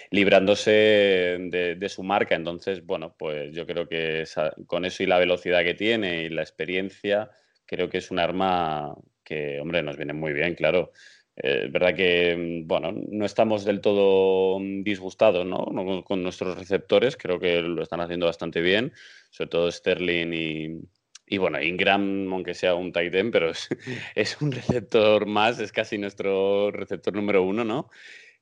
librándose 0.10 0.72
de, 0.72 1.90
su 1.90 2.02
marca. 2.02 2.34
Entonces, 2.34 2.86
bueno, 2.86 3.14
pues 3.20 3.54
yo 3.54 3.66
creo 3.66 3.90
que 3.90 4.24
con 4.66 4.86
eso 4.86 5.04
y 5.04 5.06
la 5.06 5.20
velocidad 5.20 5.66
que 5.66 5.74
tiene 5.74 6.24
y 6.24 6.30
la 6.30 6.44
experiencia, 6.44 7.30
creo 7.66 7.90
que 7.90 7.98
es 7.98 8.10
un 8.10 8.20
arma 8.20 8.96
que, 9.22 9.60
hombre, 9.60 9.84
nos 9.84 9.98
viene 9.98 10.14
muy 10.14 10.32
bien, 10.32 10.56
claro. 10.56 10.94
Eh, 11.36 11.64
es 11.66 11.72
verdad 11.74 11.94
que, 11.94 12.64
bueno, 12.64 12.94
no 12.94 13.26
estamos 13.26 13.66
del 13.66 13.82
todo 13.82 14.58
disgustados 14.62 15.46
¿no? 15.46 16.06
con 16.06 16.24
nuestros 16.24 16.58
receptores, 16.58 17.18
creo 17.18 17.38
que 17.38 17.62
lo 17.62 17.84
están 17.84 18.00
haciendo 18.00 18.28
bastante 18.28 18.62
bien, 18.62 18.94
sobre 19.30 19.50
todo 19.50 19.70
Sterling 19.70 20.34
y, 20.34 20.80
y 21.28 21.38
bueno, 21.38 21.62
Ingram, 21.62 22.32
aunque 22.32 22.54
sea 22.54 22.76
un 22.76 22.92
tight 22.92 23.14
pero 23.32 23.50
es, 23.50 23.70
es, 24.16 24.42
un 24.42 24.52
receptor 24.52 25.26
más, 25.26 25.60
es 25.60 25.72
casi 25.72 25.98
nuestro 25.98 26.72
receptor 26.72 27.14
número 27.14 27.44
uno, 27.44 27.64
¿no? 27.64 27.90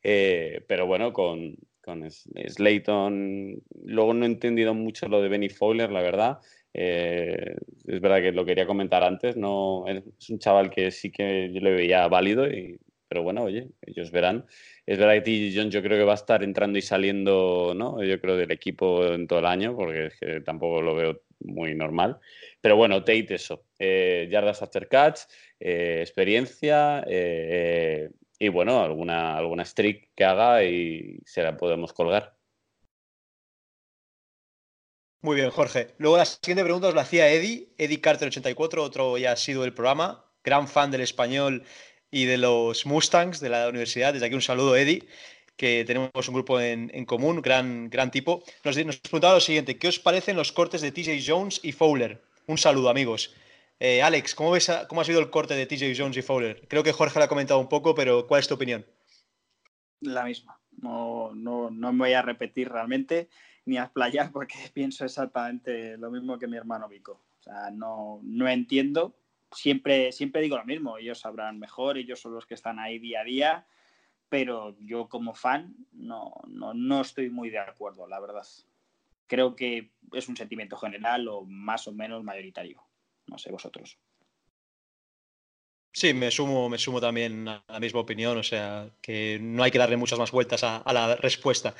Eh, 0.03 0.63
pero 0.67 0.85
bueno, 0.85 1.13
con, 1.13 1.55
con 1.81 2.09
Slayton, 2.09 3.61
luego 3.85 4.13
no 4.13 4.25
he 4.25 4.27
entendido 4.27 4.73
mucho 4.73 5.07
lo 5.07 5.21
de 5.21 5.29
Benny 5.29 5.49
Fowler, 5.49 5.91
la 5.91 6.01
verdad. 6.01 6.39
Eh, 6.73 7.55
es 7.85 8.01
verdad 8.01 8.21
que 8.21 8.31
lo 8.31 8.45
quería 8.45 8.65
comentar 8.65 9.03
antes, 9.03 9.37
no 9.37 9.85
es 9.87 10.29
un 10.29 10.39
chaval 10.39 10.69
que 10.71 10.91
sí 10.91 11.11
que 11.11 11.51
yo 11.53 11.61
le 11.61 11.71
veía 11.71 12.07
válido, 12.07 12.47
y, 12.47 12.79
pero 13.07 13.23
bueno, 13.23 13.43
oye, 13.43 13.69
ellos 13.81 14.11
verán. 14.11 14.45
Es 14.85 14.97
verdad 14.97 15.13
que 15.13 15.21
T. 15.21 15.53
John 15.55 15.69
yo 15.69 15.81
creo 15.83 15.97
que 15.97 16.03
va 16.03 16.13
a 16.13 16.15
estar 16.15 16.43
entrando 16.43 16.79
y 16.79 16.81
saliendo, 16.81 17.73
¿no? 17.75 18.03
Yo 18.03 18.19
creo 18.19 18.35
del 18.35 18.51
equipo 18.51 19.05
en 19.05 19.27
todo 19.27 19.39
el 19.39 19.45
año, 19.45 19.75
porque 19.75 20.07
es 20.07 20.19
que 20.19 20.41
tampoco 20.41 20.81
lo 20.81 20.95
veo 20.95 21.21
muy 21.43 21.75
normal. 21.75 22.19
Pero 22.61 22.75
bueno, 22.75 23.03
Tate 23.03 23.35
eso, 23.35 23.65
eh, 23.79 24.27
yardas 24.31 24.61
after 24.61 24.87
catch, 24.87 25.21
experiencia, 25.59 27.05
y 27.07 28.49
bueno, 28.49 28.81
alguna, 28.81 29.37
alguna 29.37 29.63
streak 29.63 30.09
que 30.15 30.25
haga 30.25 30.63
y 30.63 31.19
se 31.25 31.43
la 31.43 31.55
podemos 31.55 31.93
colgar. 31.93 32.35
Muy 35.23 35.37
bien, 35.37 35.51
Jorge. 35.51 35.87
Luego 35.99 36.17
la 36.17 36.25
siguiente 36.25 36.65
pregunta 36.65 36.89
os 36.89 36.95
la 36.95 37.03
hacía 37.03 37.29
Eddie, 37.29 37.69
Eddie 37.77 38.01
Carter84, 38.01 38.79
otro 38.79 39.17
ya 39.17 39.31
ha 39.31 39.37
sido 39.37 39.61
del 39.61 39.73
programa, 39.73 40.25
gran 40.43 40.67
fan 40.67 40.91
del 40.91 40.99
español 40.99 41.63
y 42.11 42.25
de 42.25 42.37
los 42.37 42.85
Mustangs 42.85 43.39
de 43.39 43.47
la 43.47 43.69
universidad. 43.69 44.11
Desde 44.11 44.25
aquí 44.25 44.35
un 44.35 44.41
saludo, 44.41 44.75
Eddie, 44.75 45.07
que 45.55 45.83
tenemos 45.85 46.27
un 46.27 46.33
grupo 46.33 46.59
en, 46.59 47.05
común, 47.05 47.41
gran, 47.41 47.89
gran 47.89 48.11
tipo. 48.11 48.43
Nos, 48.63 48.85
nos 48.85 48.97
preguntaba 48.99 49.35
lo 49.35 49.39
siguiente, 49.39 49.77
¿qué 49.77 49.87
os 49.87 49.99
parecen 49.99 50.35
los 50.35 50.51
cortes 50.51 50.81
de 50.81 50.91
TJ 50.91 51.23
Jones 51.25 51.59
y 51.63 51.71
Fowler? 51.71 52.23
Un 52.47 52.57
saludo, 52.57 52.89
amigos. 52.89 53.35
Eh, 53.79 54.01
Alex, 54.01 54.35
¿cómo, 54.35 54.51
ves 54.51 54.71
¿cómo 54.87 55.01
ha 55.01 55.05
sido 55.05 55.19
el 55.19 55.29
corte 55.29 55.55
de 55.55 55.65
TJ 55.65 55.93
Jones 55.97 56.17
y 56.17 56.21
Fowler? 56.21 56.67
Creo 56.67 56.83
que 56.83 56.93
Jorge 56.93 57.19
lo 57.19 57.25
ha 57.25 57.29
comentado 57.29 57.59
un 57.59 57.69
poco, 57.69 57.95
pero 57.95 58.27
¿cuál 58.27 58.39
es 58.39 58.47
tu 58.47 58.55
opinión? 58.55 58.85
La 60.01 60.23
misma. 60.23 60.59
No, 60.81 61.31
no, 61.33 61.69
no 61.69 61.93
me 61.93 61.99
voy 61.99 62.13
a 62.13 62.21
repetir 62.21 62.69
realmente 62.69 63.29
ni 63.65 63.77
a 63.77 63.83
explayar 63.83 64.31
porque 64.31 64.55
pienso 64.73 65.05
exactamente 65.05 65.97
lo 65.97 66.11
mismo 66.11 66.37
que 66.37 66.47
mi 66.47 66.57
hermano 66.57 66.87
Vico. 66.87 67.21
O 67.39 67.43
sea, 67.43 67.71
no, 67.71 68.19
no 68.23 68.47
entiendo. 68.47 69.15
Siempre, 69.51 70.11
siempre 70.11 70.41
digo 70.41 70.57
lo 70.57 70.65
mismo. 70.65 70.97
Ellos 70.97 71.19
sabrán 71.19 71.59
mejor, 71.59 71.97
ellos 71.97 72.19
son 72.19 72.33
los 72.33 72.45
que 72.45 72.53
están 72.55 72.79
ahí 72.79 72.99
día 72.99 73.21
a 73.21 73.23
día. 73.23 73.67
Pero 74.33 74.75
yo 74.79 75.09
como 75.09 75.35
fan 75.35 75.75
no, 75.91 76.33
no, 76.47 76.73
no 76.73 77.01
estoy 77.01 77.29
muy 77.29 77.51
de 77.51 77.59
acuerdo, 77.59 78.07
la 78.07 78.19
verdad. 78.19 78.41
Creo 79.27 79.55
que 79.55 79.91
es 80.11 80.27
un 80.27 80.35
sentimiento 80.35 80.75
general 80.75 81.27
o 81.27 81.45
más 81.45 81.87
o 81.87 81.91
menos 81.91 82.23
mayoritario. 82.23 82.81
No 83.27 83.37
sé 83.37 83.51
vosotros. 83.51 83.99
Sí, 85.91 86.15
me 86.15 86.31
sumo, 86.31 86.67
me 86.67 86.79
sumo 86.79 86.99
también 86.99 87.47
a 87.47 87.63
la 87.67 87.79
misma 87.79 87.99
opinión, 87.99 88.35
o 88.35 88.41
sea, 88.41 88.89
que 89.03 89.37
no 89.39 89.61
hay 89.61 89.69
que 89.69 89.77
darle 89.77 89.97
muchas 89.97 90.17
más 90.17 90.31
vueltas 90.31 90.63
a, 90.63 90.81
la 90.91 91.15
respuesta. 91.15 91.75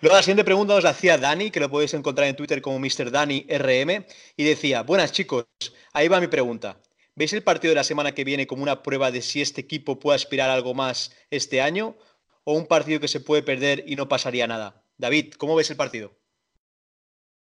Luego 0.00 0.16
la 0.16 0.24
siguiente 0.24 0.42
pregunta 0.42 0.74
os 0.74 0.82
la 0.82 0.90
hacía 0.90 1.18
Dani, 1.18 1.52
que 1.52 1.60
lo 1.60 1.70
podéis 1.70 1.94
encontrar 1.94 2.26
en 2.26 2.34
Twitter 2.34 2.60
como 2.60 2.80
Mr. 2.80 3.12
Dani 3.12 3.46
RM, 3.48 4.04
y 4.36 4.42
decía, 4.42 4.82
buenas 4.82 5.12
chicos, 5.12 5.46
ahí 5.92 6.08
va 6.08 6.18
mi 6.18 6.26
pregunta. 6.26 6.80
¿Veis 7.14 7.32
el 7.32 7.42
partido 7.42 7.70
de 7.72 7.76
la 7.76 7.84
semana 7.84 8.12
que 8.12 8.24
viene 8.24 8.46
como 8.46 8.62
una 8.62 8.82
prueba 8.82 9.10
de 9.10 9.22
si 9.22 9.42
este 9.42 9.60
equipo 9.60 9.98
puede 9.98 10.16
aspirar 10.16 10.50
algo 10.50 10.74
más 10.74 11.14
este 11.30 11.60
año 11.60 11.96
o 12.44 12.54
un 12.54 12.66
partido 12.66 13.00
que 13.00 13.08
se 13.08 13.20
puede 13.20 13.42
perder 13.42 13.84
y 13.86 13.96
no 13.96 14.08
pasaría 14.08 14.46
nada? 14.46 14.84
David, 14.96 15.34
¿cómo 15.34 15.56
ves 15.56 15.70
el 15.70 15.76
partido? 15.76 16.16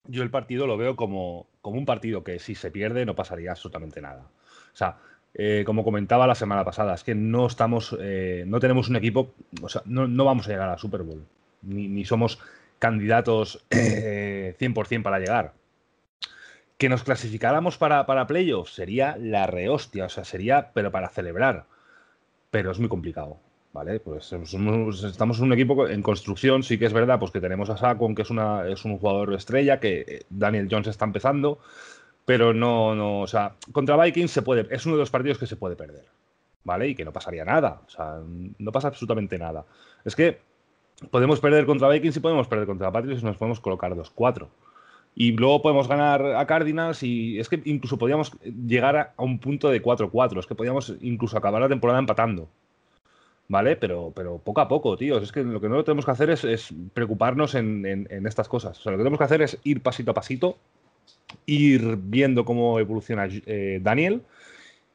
yo 0.07 0.23
el 0.23 0.31
partido 0.31 0.67
lo 0.67 0.77
veo 0.77 0.97
como, 0.97 1.49
como, 1.61 1.79
un 1.79 1.87
partido 1.87 2.25
que 2.25 2.39
si 2.39 2.55
se 2.55 2.71
pierde 2.71 3.07
no 3.07 3.15
pasaría 3.15 3.51
absolutamente 3.51 4.01
nada. 4.01 4.29
O 4.73 4.77
sea, 4.77 4.99
eh, 5.35 5.63
como 5.67 5.85
comentaba 5.85 6.27
la 6.27 6.35
semana 6.35 6.65
pasada, 6.65 6.95
es 6.95 7.05
que 7.05 7.15
no 7.15 7.47
estamos, 7.47 7.97
eh, 8.01 8.45
no 8.47 8.61
tenemos 8.61 8.89
un 8.89 8.97
equipo, 8.97 9.35
o 9.63 9.69
sea, 9.69 9.83
no, 9.87 10.25
vamos 10.25 10.47
a 10.47 10.51
llegar 10.51 10.69
a 10.69 10.79
Super 10.79 11.03
Bowl, 11.03 11.25
ni, 11.63 12.05
somos 12.05 12.39
candidatos 12.79 13.65
100% 13.71 14.97
eh, 14.99 15.01
para 15.01 15.19
llegar. 15.19 15.55
Que 16.79 16.89
nos 16.89 17.05
clasificáramos 17.05 17.79
para, 17.79 18.05
para 18.07 18.27
playoffs 18.27 18.75
sería 18.75 19.17
la 19.17 19.47
rehostia, 19.47 20.07
o 20.07 20.09
sea, 20.09 20.25
sería, 20.25 20.73
pero 20.73 20.91
para 20.91 21.09
celebrar. 21.09 21.67
Pero 22.51 22.73
es 22.73 22.79
muy 22.79 22.89
complicado. 22.89 23.39
¿vale? 23.75 23.99
Pues 24.01 24.33
estamos 24.33 25.39
en 25.39 25.45
un 25.45 25.53
equipo 25.53 25.87
en 25.89 26.01
construcción, 26.01 26.63
sí 26.63 26.79
que 26.79 26.87
es 26.87 26.93
verdad, 26.93 27.19
pues 27.19 27.33
que 27.33 27.41
tenemos 27.41 27.69
a 27.69 27.77
Saquon, 27.77 28.15
que 28.15 28.23
es, 28.23 28.31
una, 28.31 28.67
es 28.69 28.85
un 28.85 28.99
jugador 28.99 29.35
estrella, 29.35 29.81
que 29.81 30.05
eh, 30.07 30.23
Daniel 30.31 30.69
Jones 30.71 30.87
está 30.87 31.05
empezando, 31.05 31.59
pero 32.25 32.55
no, 32.55 32.95
no, 32.95 33.21
o 33.21 33.27
sea, 33.27 33.57
contra 33.73 34.03
Vikings 34.03 34.31
se 34.31 34.43
puede, 34.43 34.73
es 34.73 34.87
uno 34.87 34.95
de 34.95 35.01
los 35.01 35.11
partidos 35.11 35.39
que 35.39 35.47
se 35.47 35.57
puede 35.57 35.75
perder, 35.75 36.05
¿vale? 36.63 36.89
Y 36.89 36.95
que 36.95 37.05
no 37.05 37.13
pasaría 37.13 37.45
nada, 37.45 37.81
o 37.85 37.91
sea, 37.91 38.21
no 38.59 38.73
pasa 38.73 38.89
absolutamente 38.89 39.37
nada. 39.39 39.65
Es 40.05 40.15
que 40.15 40.39
podemos 41.11 41.41
perder 41.41 41.67
contra 41.67 41.89
Vikings 41.89 42.17
y 42.17 42.21
podemos 42.21 42.47
perder 42.47 42.67
contra 42.67 42.93
Patriots 42.93 43.23
y 43.23 43.25
nos 43.25 43.37
podemos 43.37 43.59
colocar 43.59 43.93
2-4. 43.93 44.47
Y 45.17 45.33
luego 45.33 45.63
podemos 45.63 45.87
ganar 45.87 46.25
a 46.35 46.47
Cardinals 46.47 47.03
y 47.03 47.39
es 47.39 47.49
que 47.49 47.63
incluso 47.65 47.99
podríamos 47.99 48.33
llegar 48.43 48.97
a, 48.97 49.15
un 49.19 49.39
punto 49.39 49.69
de 49.69 49.83
4-4, 49.83 50.41
es 50.41 50.47
que 50.47 50.55
podríamos 50.57 50.95
incluso 51.03 51.37
acabar 51.37 51.61
la 51.61 51.69
temporada 51.69 52.01
empatando. 52.01 52.49
¿vale? 53.49 53.77
Pero, 53.77 54.13
pero 54.15 54.39
poco 54.39 54.61
a 54.61 54.69
poco, 54.69 54.97
tío. 54.97 55.19
Es 55.19 55.33
que 55.33 55.43
lo 55.43 55.61
que 55.61 55.69
no 55.69 55.85
tenemos 55.85 56.05
que 56.05 56.11
hacer 56.11 56.31
es, 56.31 56.75
preocuparnos 56.93 57.55
en, 57.55 58.09
estas 58.27 58.49
cosas. 58.49 58.79
O 58.79 58.83
sea, 58.83 58.93
lo 58.93 58.99
que 58.99 59.03
tenemos 59.03 59.19
que 59.19 59.25
hacer 59.25 59.43
es 59.43 59.59
ir 59.65 59.81
pasito 59.83 60.11
a 60.11 60.15
pasito, 60.15 60.57
ir 61.47 61.99
viendo 62.01 62.45
cómo 62.45 62.79
evoluciona 62.79 63.29
eh, 63.31 63.81
Daniel. 63.83 64.23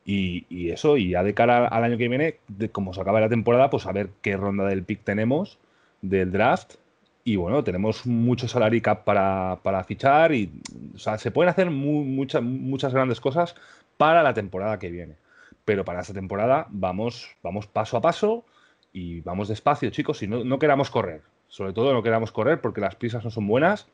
Y, 0.06 0.72
eso, 0.72 0.98
y 0.98 1.12
ya 1.12 1.22
de 1.22 1.36
cara 1.36 1.68
al 1.68 1.84
año 1.84 1.98
que 1.98 2.08
viene, 2.08 2.38
de 2.48 2.70
como 2.70 2.96
se 2.96 3.02
acaba 3.02 3.22
la 3.22 3.30
temporada, 3.30 3.70
pues 3.70 3.86
a 3.86 3.92
ver 3.92 4.10
qué 4.24 4.36
ronda 4.36 4.66
del 4.66 4.84
pick 4.84 5.04
tenemos 5.04 5.60
del 6.02 6.32
draft. 6.32 6.76
Y 7.24 7.36
bueno, 7.36 7.64
tenemos 7.64 8.06
mucho 8.06 8.48
salary 8.48 8.82
cap 8.82 9.04
para, 9.04 9.84
fichar 9.86 10.34
y 10.34 10.52
o 10.96 10.98
sea, 10.98 11.18
se 11.18 11.32
pueden 11.32 11.50
hacer 11.50 11.70
muchas, 11.70 12.42
muchas 12.42 12.94
grandes 12.94 13.20
cosas 13.20 13.56
para 13.98 14.24
la 14.24 14.34
temporada 14.34 14.80
que 14.80 14.90
viene 14.90 15.16
pero 15.70 15.86
para 15.86 16.02
esta 16.02 16.16
temporada 16.16 16.66
vamos, 16.72 17.30
vamos 17.44 17.68
paso 17.68 17.96
a 17.96 18.02
paso 18.02 18.44
y 18.92 19.22
vamos 19.22 19.50
despacio, 19.50 19.92
chicos, 19.92 20.24
y 20.24 20.28
no, 20.28 20.44
no 20.44 20.58
queramos 20.58 20.90
correr. 20.90 21.22
Sobre 21.48 21.74
todo 21.74 21.94
no 21.94 22.02
queramos 22.02 22.32
correr 22.32 22.60
porque 22.60 22.82
las 22.82 22.96
prisas 22.96 23.24
no 23.24 23.30
son 23.30 23.46
buenas 23.46 23.88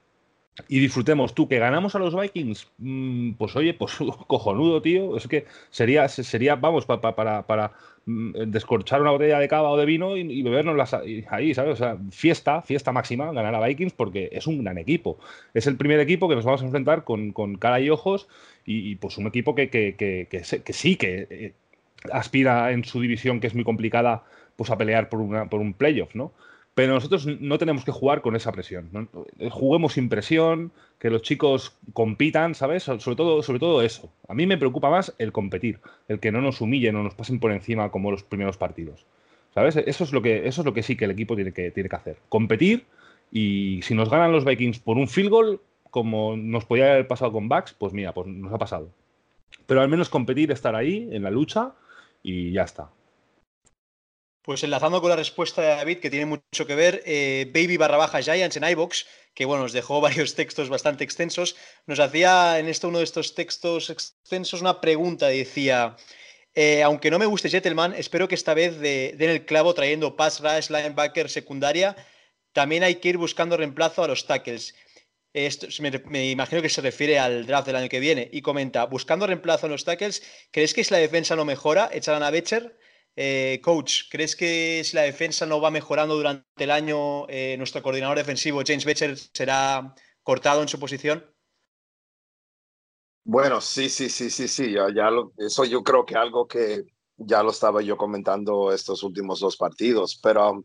y 0.67 0.79
disfrutemos. 0.79 1.35
Tú, 1.35 1.47
que 1.47 1.59
ganamos 1.59 1.95
a 1.95 1.99
los 1.99 2.19
Vikings, 2.19 2.67
mm, 2.77 3.31
pues 3.33 3.55
oye, 3.55 3.73
pues 3.73 3.97
cojonudo, 4.27 4.81
tío. 4.81 5.17
Es 5.17 5.27
que 5.27 5.45
sería, 5.69 6.07
sería 6.07 6.55
vamos, 6.55 6.85
para, 6.85 7.45
para, 7.45 7.71
mm, 8.05 8.31
descorchar 8.47 9.01
una 9.01 9.11
botella 9.11 9.39
de 9.39 9.47
cava 9.47 9.69
o 9.69 9.77
de 9.77 9.85
vino 9.85 10.15
y, 10.17 10.41
bebernos 10.43 10.93
ahí, 11.29 11.53
¿sabes? 11.53 11.73
O 11.73 11.75
sea, 11.75 11.97
fiesta, 12.11 12.61
fiesta 12.61 12.91
máxima, 12.91 13.31
ganar 13.31 13.55
a 13.55 13.65
Vikings 13.65 13.93
porque 13.93 14.29
es 14.31 14.47
un 14.47 14.63
gran 14.63 14.77
equipo. 14.77 15.19
Es 15.53 15.67
el 15.67 15.77
primer 15.77 15.99
equipo 15.99 16.29
que 16.29 16.35
nos 16.35 16.45
vamos 16.45 16.61
a 16.61 16.65
enfrentar 16.65 17.03
con, 17.03 17.33
cara 17.59 17.79
y 17.79 17.89
ojos 17.89 18.27
y, 18.65 18.95
pues 18.95 19.17
un 19.17 19.27
equipo 19.27 19.55
que, 19.55 19.69
que, 19.69 19.95
que, 19.95 20.73
sí, 20.73 20.95
que 20.95 21.27
eh, 21.29 21.53
aspira 22.11 22.71
en 22.71 22.83
su 22.83 23.01
división, 23.01 23.39
que 23.39 23.47
es 23.47 23.55
muy 23.55 23.63
complicada, 23.63 24.23
pues 24.55 24.69
a 24.71 24.77
pelear 24.77 25.09
por, 25.09 25.19
una, 25.19 25.49
por 25.49 25.59
un 25.59 25.73
playoff, 25.73 26.15
¿no? 26.15 26.31
Pero 26.75 26.93
nosotros 26.93 27.25
no 27.25 27.57
tenemos 27.57 27.85
que 27.85 27.93
jugar 27.93 28.21
con 28.21 28.35
esa 28.35 28.51
presión. 28.51 29.09
Juguemos 29.49 29.93
sin 29.93 30.09
presión, 30.09 30.73
que 30.99 31.09
los 31.09 31.21
chicos 31.21 31.73
compitan, 31.93 32.53
¿sabes? 32.53 32.83
Sobre 32.83 33.15
todo, 33.15 33.41
sobre 33.41 33.59
todo 33.59 33.81
eso. 33.81 34.11
A 34.27 34.33
mí 34.33 34.45
me 34.45 34.57
preocupa 34.57 34.89
más 34.89 35.15
el 35.17 35.31
competir, 35.31 35.79
el 36.09 36.19
que 36.19 36.33
no 36.33 36.41
nos 36.41 36.59
humillen 36.59 36.97
o 36.97 37.03
nos 37.03 37.15
pasen 37.15 37.39
por 37.39 37.53
encima 37.53 37.91
como 37.91 38.11
los 38.11 38.23
primeros 38.23 38.57
partidos. 38.57 39.05
¿Sabes? 39.53 39.77
Eso 39.77 40.03
es 40.03 40.11
lo 40.11 40.21
que, 40.21 40.47
eso 40.47 40.61
es 40.61 40.65
lo 40.65 40.73
que 40.73 40.83
sí 40.83 40.97
que 40.97 41.05
el 41.05 41.11
equipo 41.11 41.35
tiene 41.35 41.53
que, 41.53 41.71
tiene 41.71 41.87
que 41.87 41.95
hacer. 41.95 42.17
Competir 42.27 42.83
y 43.31 43.79
si 43.81 43.95
nos 43.95 44.09
ganan 44.09 44.33
los 44.33 44.43
Vikings 44.43 44.79
por 44.79 44.97
un 44.97 45.07
field 45.07 45.29
goal, 45.29 45.61
como 45.91 46.35
nos 46.35 46.65
podía 46.65 46.91
haber 46.91 47.07
pasado 47.07 47.31
con 47.31 47.47
Bucks, 47.47 47.73
pues 47.73 47.93
mira, 47.93 48.13
pues 48.13 48.27
nos 48.27 48.51
ha 48.51 48.57
pasado. 48.57 48.89
Pero 49.65 49.79
al 49.79 49.87
menos 49.87 50.09
competir, 50.09 50.51
estar 50.51 50.75
ahí 50.75 51.07
en 51.09 51.23
la 51.23 51.31
lucha 51.31 51.71
y 52.21 52.51
ya 52.51 52.63
está. 52.63 52.89
Pues 54.45 54.63
enlazando 54.63 55.01
con 55.01 55.09
la 55.09 55.15
respuesta 55.15 55.63
de 55.63 55.69
David, 55.69 55.97
que 55.97 56.11
tiene 56.11 56.27
mucho 56.27 56.67
que 56.67 56.75
ver, 56.75 57.01
eh, 57.07 57.49
Baby 57.51 57.77
barra 57.77 57.97
baja 57.97 58.21
Giants 58.21 58.55
en 58.55 58.63
iBox, 58.63 59.07
que 59.33 59.45
bueno, 59.45 59.63
nos 59.63 59.73
dejó 59.73 60.01
varios 60.07 60.35
textos 60.35 60.69
bastante 60.69 61.03
extensos, 61.03 61.55
nos 61.87 61.99
hacía 61.99 62.59
en 62.59 62.67
esto 62.67 62.89
uno 62.89 62.99
de 62.99 63.05
estos 63.05 63.33
textos 63.33 63.89
extensos 63.89 64.61
una 64.61 64.81
pregunta, 64.81 65.29
decía, 65.29 65.95
eh, 66.53 66.83
aunque 66.83 67.09
no 67.09 67.17
me 67.17 67.25
guste 67.25 67.49
Gentleman, 67.49 67.95
espero 67.97 68.27
que 68.27 68.35
esta 68.35 68.53
vez 68.53 68.79
den 68.79 69.29
el 69.31 69.45
clavo 69.45 69.73
trayendo 69.73 70.15
pass 70.15 70.39
rush, 70.41 70.69
linebacker, 70.69 71.27
secundaria, 71.27 71.95
también 72.53 72.83
hay 72.83 72.95
que 72.95 73.09
ir 73.09 73.17
buscando 73.17 73.57
reemplazo 73.57 74.03
a 74.03 74.07
los 74.07 74.27
tackles. 74.27 74.75
Esto, 75.33 75.67
me, 75.81 76.29
imagino 76.29 76.61
que 76.61 76.69
se 76.69 76.81
refiere 76.81 77.17
al 77.17 77.47
draft 77.47 77.65
del 77.65 77.75
año 77.77 77.89
que 77.89 77.99
viene. 77.99 78.29
Y 78.31 78.41
comenta, 78.41 78.85
buscando 78.85 79.27
reemplazo 79.27 79.65
en 79.65 79.73
los 79.73 79.83
tackles, 79.83 80.21
¿crees 80.51 80.73
que 80.73 80.83
si 80.83 80.93
la 80.93 80.99
defensa 80.99 81.35
no 81.35 81.43
mejora, 81.45 81.89
echarán 81.91 82.23
a 82.23 82.29
Becher? 82.29 82.77
Eh, 83.17 83.61
coach, 83.63 84.09
¿crees 84.09 84.35
que 84.35 84.81
si 84.83 84.95
la 84.95 85.03
defensa 85.03 85.45
no 85.45 85.61
va 85.61 85.71
mejorando 85.71 86.15
durante 86.15 86.45
el 86.57 86.71
año, 86.71 87.27
eh, 87.29 87.55
nuestro 87.57 87.81
coordinador 87.81 88.17
defensivo, 88.17 88.61
James 88.65 88.83
Becher, 88.83 89.17
será 89.17 89.95
cortado 90.21 90.61
en 90.61 90.67
su 90.67 90.77
posición? 90.79 91.25
Bueno, 93.23 93.61
sí, 93.61 93.89
sí, 93.89 94.09
sí, 94.09 94.29
sí, 94.29 94.47
sí. 94.47 94.73
Ya, 94.73 94.87
ya 94.93 95.09
eso 95.37 95.63
yo 95.63 95.81
creo 95.81 96.05
que 96.05 96.15
algo 96.15 96.45
que 96.45 96.83
ya 97.15 97.41
lo 97.41 97.51
estaba 97.51 97.81
yo 97.81 97.95
comentando 97.95 98.71
estos 98.71 99.01
últimos 99.01 99.39
dos 99.39 99.55
partidos, 99.55 100.19
pero 100.21 100.51
um, 100.51 100.63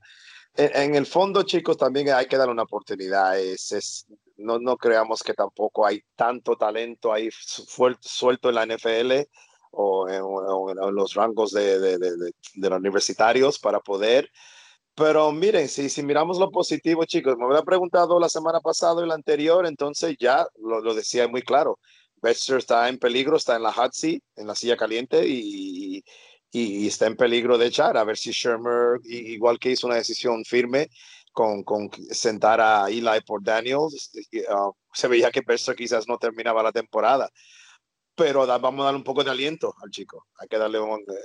en, 0.57 0.97
el 0.97 1.07
fondo, 1.07 1.45
chicos, 1.45 1.77
también 1.77 2.11
hay 2.11 2.27
que 2.27 2.37
dar 2.37 2.51
una 2.51 2.65
oportunidad. 2.65 3.39
Es, 3.39 4.07
no, 4.37 4.59
no 4.59 4.77
creamos 4.77 5.23
que 5.23 5.35
tampoco 5.35 5.87
hay 5.87 6.03
tanto 6.17 6.57
talento 6.57 7.13
ahí 7.13 7.29
suelto 7.33 8.49
en 8.49 8.55
la 8.57 8.67
NFL 8.67 9.13
o 9.71 10.09
en, 10.09 10.95
los 10.95 11.15
rangos 11.15 11.53
de, 11.53 11.79
de, 11.79 11.99
de, 11.99 12.71
los 12.71 12.79
universitarios 12.79 13.59
para 13.59 13.81
poder. 13.81 14.31
Pero 14.95 15.33
miren, 15.33 15.69
si, 15.69 15.89
si 15.89 16.03
miramos 16.03 16.39
lo 16.39 16.51
positivo, 16.51 17.05
chicos, 17.05 17.37
me 17.39 17.45
había 17.47 17.63
preguntado 17.63 18.19
la 18.21 18.29
semana 18.29 18.61
pasada 18.61 19.03
y 19.05 19.09
la 19.09 19.15
anterior, 19.15 19.67
entonces 19.67 20.17
ya 20.19 20.47
lo, 20.59 20.81
lo 20.81 20.95
decía 20.95 21.29
muy 21.29 21.43
claro. 21.43 21.79
Bester 22.23 22.59
está 22.59 22.89
en 22.89 22.99
peligro, 22.99 23.37
está 23.37 23.57
en 23.57 23.63
la 23.63 23.73
hot 23.73 23.93
seat, 23.95 24.23
en 24.37 24.47
la 24.47 24.55
silla 24.55 24.77
caliente 24.77 25.27
y, 25.27 26.05
y, 26.51 26.87
está 26.87 27.07
en 27.07 27.17
peligro 27.17 27.57
de 27.57 27.67
echar. 27.67 27.97
A 27.97 28.05
ver 28.05 28.17
si 28.19 28.33
Shermer, 28.33 29.01
igual 29.05 29.59
que 29.59 29.71
hizo 29.71 29.87
una 29.87 29.97
decisión 29.97 30.45
firme 30.45 30.91
con, 31.33 31.63
con 31.63 31.91
sentar 32.11 32.61
a 32.61 32.89
Eli 32.89 33.21
por 33.27 33.43
Daniels, 33.43 34.11
uh, 34.51 34.73
se 34.93 35.09
veía 35.09 35.31
que 35.31 35.41
Bester 35.47 35.75
quizás 35.77 36.07
no 36.09 36.19
terminaba 36.19 36.63
la 36.63 36.73
temporada 36.73 37.31
pero 38.21 38.47
vamos 38.47 38.83
a 38.83 38.85
darle 38.85 38.99
un 38.99 39.05
poco 39.05 39.25
de 39.25 39.31
aliento 39.31 39.75
al 39.83 39.89
chico. 39.89 40.27
Hay 40.39 40.47
que 40.47 40.59
darle 40.59 40.79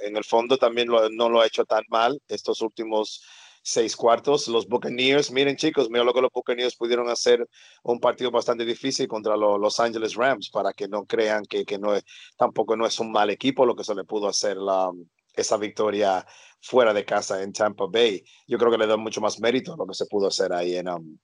en 0.04 0.16
el 0.16 0.24
fondo 0.24 0.58
también 0.58 0.88
no 0.88 1.30
lo 1.30 1.42
ha 1.42 1.46
hecho 1.46 1.66
tan 1.66 1.84
mal 1.90 2.22
estos 2.30 2.62
últimos 2.62 3.22
seis 3.62 3.98
cuartos. 3.98 4.48
Los 4.48 4.66
Buccaneers, 4.66 5.30
miren 5.30 5.58
chicos, 5.58 5.90
mira 5.90 6.06
lo 6.06 6.14
que 6.14 6.22
los 6.22 6.32
Buccaneers 6.32 6.74
pudieron 6.78 7.10
hacer 7.10 7.46
un 7.84 8.00
partido 8.00 8.32
bastante 8.32 8.64
difícil 8.64 9.10
contra 9.10 9.36
los 9.36 9.60
Los 9.60 9.78
Angeles 9.82 10.16
Rams 10.16 10.50
para 10.50 10.72
que 10.72 10.88
no 10.88 11.06
crean 11.06 11.44
que, 11.44 11.66
que 11.66 11.78
no 11.78 11.94
es, 11.94 12.06
tampoco 12.38 12.78
no 12.78 12.86
es 12.86 12.98
un 13.02 13.12
mal 13.12 13.30
equipo 13.30 13.66
lo 13.66 13.76
que 13.76 13.84
se 13.84 13.94
le 13.94 14.06
pudo 14.06 14.30
hacer 14.30 14.56
la, 14.56 14.90
esa 15.34 15.58
victoria 15.58 16.26
fuera 16.62 16.94
de 16.94 17.04
casa 17.04 17.44
en 17.44 17.52
Tampa 17.52 17.88
Bay. 17.92 18.24
Yo 18.48 18.58
creo 18.58 18.72
que 18.72 18.78
le 18.78 18.88
da 18.88 18.96
mucho 18.96 19.20
más 19.20 19.42
mérito 19.42 19.76
lo 19.76 19.86
que 19.86 19.96
se 19.96 20.06
pudo 20.06 20.28
hacer 20.28 20.54
ahí 20.54 20.78
en, 20.78 20.88
um, 20.88 21.18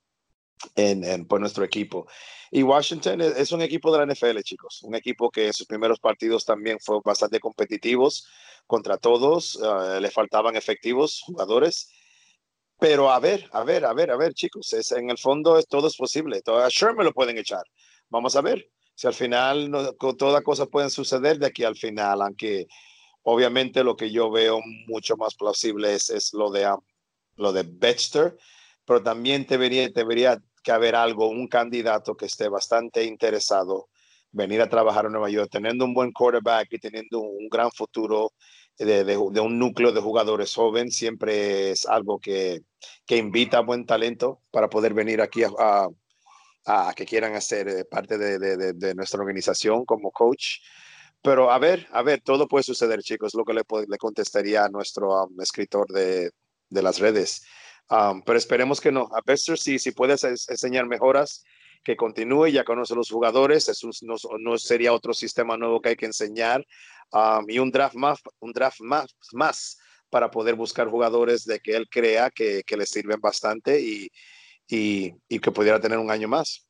en, 0.76 1.26
por 1.26 1.40
nuestro 1.40 1.64
equipo. 1.64 2.08
Y 2.52 2.64
Washington 2.64 3.22
es, 3.22 3.52
un 3.52 3.62
equipo 3.62 3.92
de 3.92 4.06
la 4.06 4.14
NFL, 4.14 4.40
chicos, 4.42 4.82
un 4.84 4.96
equipo 4.96 5.30
que 5.30 5.48
en 5.48 5.54
sus 5.54 5.68
primeros 5.68 6.00
partidos 6.00 6.46
también 6.46 6.80
fue 6.80 7.00
bastante 7.04 7.40
competitivos 7.40 8.28
contra 8.68 8.98
todos, 8.98 9.60
eh, 9.64 10.02
le 10.02 10.12
faltaban 10.12 10.56
efectivos 10.56 11.22
jugadores. 11.26 11.90
Pero 12.80 13.12
a 13.12 13.20
ver, 13.20 13.50
a 13.54 13.64
ver, 13.64 13.86
a 13.86 13.94
ver, 13.94 14.12
a 14.12 14.18
ver, 14.18 14.34
chicos, 14.34 14.74
es, 14.74 14.92
en 14.92 15.10
el 15.10 15.18
fondo 15.18 15.58
es, 15.58 15.68
todo 15.68 15.88
es 15.88 15.96
posible. 15.96 16.42
A 16.46 16.68
Sherman 16.70 17.06
lo 17.06 17.14
pueden 17.14 17.38
echar. 17.38 17.64
Vamos 18.10 18.36
a 18.36 18.42
ver 18.42 18.70
si 18.96 19.08
al 19.08 19.14
final 19.14 19.72
no, 19.72 19.94
todas 19.94 20.44
cosas 20.44 20.68
pueden 20.68 20.90
suceder 20.90 21.40
de 21.40 21.48
aquí 21.48 21.64
al 21.64 21.76
final, 21.76 22.22
aunque 22.22 22.68
obviamente 23.24 23.84
lo 23.84 23.96
que 23.96 24.12
yo 24.12 24.30
veo 24.30 24.60
mucho 24.88 25.16
más 25.18 25.36
plausible 25.36 25.94
es, 25.94 26.10
es 26.10 26.34
lo 26.34 26.52
de, 26.52 26.72
lo 27.36 27.54
de 27.54 27.64
Baxter, 27.64 28.38
pero 28.86 29.02
también 29.02 29.46
debería, 29.48 29.90
debería 29.90 30.42
que 30.62 30.72
haber 30.72 30.96
algo, 30.96 31.30
un 31.30 31.48
candidato 31.48 32.16
que 32.16 32.26
esté 32.26 32.48
bastante 32.50 33.04
interesado 33.04 33.90
venir 34.32 34.62
a 34.62 34.70
trabajar 34.70 35.06
en 35.06 35.12
Nueva 35.12 35.30
York, 35.30 35.50
teniendo 35.52 35.86
un 35.86 35.94
buen 35.94 36.12
quarterback 36.12 36.68
y 36.72 36.80
teniendo 36.80 37.20
un 37.20 37.50
gran 37.50 37.72
futuro 37.72 38.32
de, 38.78 39.04
de, 39.04 39.18
un 39.18 39.60
núcleo 39.60 39.92
de 39.92 40.02
jugadores 40.02 40.54
jóvenes, 40.56 40.96
siempre 40.96 41.72
es 41.72 41.86
algo 41.86 42.20
que, 42.20 42.62
que 43.06 43.18
invita 43.18 43.58
a 43.58 43.62
buen 43.62 43.86
talento 43.86 44.42
para 44.50 44.70
poder 44.70 44.94
venir 44.94 45.22
aquí 45.22 45.44
a, 45.44 45.88
a, 46.66 46.94
que 46.96 47.06
quieran 47.06 47.36
hacer 47.36 47.68
eh, 47.68 47.86
parte 47.86 48.18
de, 48.18 48.74
de, 48.74 48.96
nuestra 48.96 49.20
organización 49.20 49.86
como 49.86 50.12
coach. 50.12 50.60
Pero 51.22 51.52
a 51.52 51.60
ver, 51.60 51.88
a 51.92 52.02
ver, 52.02 52.22
todo 52.22 52.48
puede 52.48 52.64
suceder, 52.64 53.04
chicos, 53.04 53.36
lo 53.36 53.44
que 53.44 53.54
le, 53.54 53.64
le 53.88 53.98
contestaría 53.98 54.66
a 54.66 54.70
nuestro 54.70 55.26
um, 55.26 55.42
escritor 55.42 55.88
de 55.92 56.32
las 56.70 57.00
redes. 57.00 57.44
Um, 57.92 58.22
pero 58.22 58.38
esperemos 58.38 58.80
que 58.80 58.90
no. 58.90 59.10
A 59.12 59.22
Bester, 59.26 59.58
si, 59.58 59.78
si 59.78 59.92
puedes 59.92 60.24
enseñar 60.24 60.86
mejoras, 60.86 61.44
que 61.84 61.98
continúe, 61.98 62.48
ya 62.48 62.64
conoce 62.64 62.96
los 62.96 63.10
jugadores, 63.10 63.68
eso 63.68 63.90
no, 64.04 64.16
no, 64.40 64.58
sería 64.58 64.94
otro 64.94 65.14
sistema 65.14 65.58
nuevo 65.58 65.82
que 65.82 65.90
hay 65.90 65.96
que 65.98 66.06
enseñar. 66.06 66.66
Um, 67.12 67.50
y 67.50 67.60
un 67.60 67.70
draft 67.70 67.96
más, 67.96 68.20
un 68.40 68.54
draft 68.54 68.80
más, 68.80 69.14
más 69.34 69.78
para 70.10 70.32
poder 70.32 70.56
buscar 70.56 70.88
jugadores 70.88 71.44
de 71.44 71.60
que 71.60 71.76
él 71.76 71.90
crea 71.90 72.30
que, 72.30 72.64
que 72.64 72.78
le 72.78 72.86
sirven 72.86 73.20
bastante 73.20 73.82
y, 73.82 74.10
y, 74.70 75.14
y, 75.28 75.40
que 75.40 75.52
pudiera 75.52 75.82
tener 75.82 75.98
un 75.98 76.12
año 76.12 76.30
más. 76.30 76.66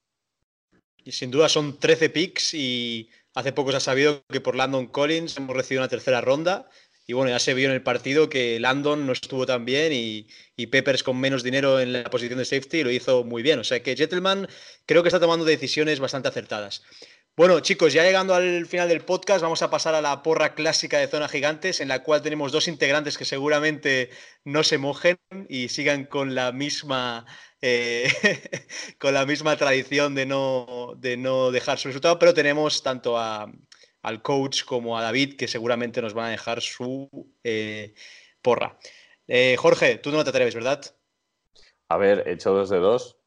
Y 1.03 1.11
sin 1.11 1.30
duda 1.30 1.49
son 1.49 1.77
13 1.77 2.10
picks 2.10 2.56
y 2.56 3.10
hace 3.35 3.52
poco 3.52 3.69
se 3.69 3.77
ha 3.77 3.81
sabido 3.81 4.23
que 4.27 4.41
por 4.41 4.56
Landon 4.56 4.88
Collins 4.88 5.38
hemos 5.38 5.56
recibido 5.56 5.84
una 5.84 5.89
tercera 5.89 6.22
ronda 6.22 6.68
y 7.11 7.13
bueno, 7.13 7.29
ya 7.29 7.39
se 7.39 7.53
vio 7.53 7.67
en 7.67 7.73
el 7.73 7.83
partido 7.83 8.29
que 8.29 8.57
Landon 8.61 9.05
no 9.05 9.11
estuvo 9.11 9.45
tan 9.45 9.65
bien 9.65 9.91
y, 9.91 10.27
Peppers 10.67 11.03
con 11.03 11.19
menos 11.19 11.43
dinero 11.43 11.81
en 11.81 11.91
la 11.91 12.05
posición 12.05 12.39
de 12.39 12.45
safety 12.45 12.83
lo 12.85 12.91
hizo 12.91 13.25
muy 13.25 13.43
bien. 13.43 13.59
O 13.59 13.65
sea 13.65 13.83
que 13.83 13.97
Gentleman 13.97 14.47
creo 14.85 15.03
que 15.03 15.09
está 15.09 15.19
tomando 15.19 15.43
decisiones 15.43 15.99
bastante 15.99 16.29
acertadas. 16.29 16.83
Bueno, 17.35 17.59
chicos, 17.59 17.91
ya 17.91 18.03
llegando 18.03 18.33
al 18.33 18.65
final 18.65 18.88
del 18.88 19.01
podcast, 19.01 19.41
vamos 19.41 19.61
a 19.61 19.69
pasar 19.69 19.93
a 19.93 20.01
la 20.01 20.23
porra 20.23 20.53
clásica 20.53 20.99
de 20.99 21.09
Zona 21.09 21.27
Gigantes, 21.27 21.81
en 21.81 21.89
la 21.89 22.01
cual 22.01 22.21
tenemos 22.21 22.53
dos 22.53 22.69
integrantes 22.69 23.17
que 23.17 23.25
seguramente 23.25 24.09
no 24.45 24.63
se 24.63 24.77
mojen 24.77 25.17
y 25.49 25.67
sigan 25.67 26.05
con 26.05 26.33
la 26.33 26.53
misma, 26.53 27.25
eh, 27.61 28.07
con 28.99 29.13
la 29.13 29.25
misma 29.25 29.57
tradición 29.57 30.15
de 30.15 30.25
no, 30.25 30.93
de 30.97 31.17
no 31.17 31.51
dejar 31.51 31.77
su 31.77 31.89
resultado, 31.89 32.17
pero 32.19 32.33
tenemos 32.33 32.83
tanto 32.83 33.17
a, 33.17 33.51
al 34.01 34.21
coach 34.21 34.63
como 34.63 34.97
a 34.97 35.01
David, 35.01 35.37
que 35.37 35.47
seguramente 35.47 36.01
nos 36.01 36.13
van 36.13 36.27
a 36.27 36.31
dejar 36.31 36.61
su 36.61 37.09
eh, 37.43 37.93
porra. 38.41 38.77
Eh, 39.27 39.55
Jorge, 39.57 39.97
tú 39.97 40.11
no 40.11 40.23
te 40.23 40.29
atreves, 40.29 40.55
¿verdad? 40.55 40.81
A 41.89 41.97
ver, 41.97 42.23
he 42.27 42.33
hecho 42.33 42.53
dos 42.53 42.69
de 42.69 42.79
dos. 42.79 43.17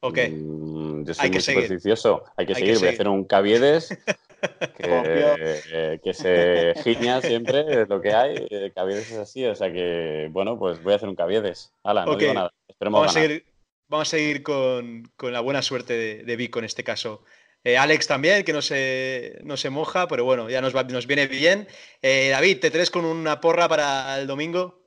Ok. 0.00 0.18
Mm, 0.30 1.04
yo 1.04 1.14
soy 1.14 1.30
muy 1.30 1.40
supersticioso. 1.40 2.24
Hay 2.36 2.46
que 2.46 2.54
seguir. 2.54 2.78
Voy 2.78 2.88
a 2.88 2.90
hacer 2.90 3.08
un 3.08 3.24
Caviedes 3.24 3.88
que, 4.76 6.00
que, 6.02 6.14
se 6.14 6.74
giña 6.82 7.22
siempre, 7.22 7.82
es 7.82 7.88
lo 7.88 8.00
que 8.00 8.12
hay. 8.12 8.46
Eh, 8.50 8.72
Caviedes 8.74 9.10
es 9.10 9.18
así, 9.18 9.46
o 9.46 9.54
sea 9.54 9.72
que, 9.72 10.28
bueno, 10.30 10.58
pues 10.58 10.82
voy 10.82 10.92
a 10.92 10.96
hacer 10.96 11.08
un 11.08 11.16
Caviedes. 11.16 11.72
Hala, 11.82 12.04
no 12.04 12.12
Ok. 12.12 12.18
digo 12.18 12.34
nada. 12.34 12.52
Esperemos 12.68 13.00
Vamos 13.00 13.16
a 13.16 13.20
seguir, 13.20 13.46
vamos 13.88 14.08
a 14.08 14.10
seguir 14.10 14.42
con, 14.42 15.10
con 15.16 15.32
la 15.32 15.40
buena 15.40 15.62
suerte 15.62 15.94
de, 15.94 16.24
de 16.24 16.36
Vico 16.36 16.58
en 16.58 16.66
este 16.66 16.84
caso. 16.84 17.24
Eh, 17.64 17.78
Alex 17.78 18.06
también, 18.06 18.44
que 18.44 18.52
no 18.52 18.60
se, 18.60 19.40
no 19.42 19.56
se 19.56 19.70
moja, 19.70 20.06
pero 20.06 20.24
bueno, 20.24 20.50
ya 20.50 20.60
nos, 20.60 20.74
nos 20.74 21.06
viene 21.06 21.26
bien. 21.26 21.66
Eh, 22.02 22.28
David, 22.30 22.60
¿te 22.60 22.70
traes 22.70 22.90
con 22.90 23.06
una 23.06 23.40
porra 23.40 23.68
para 23.68 24.18
el 24.20 24.26
domingo? 24.26 24.78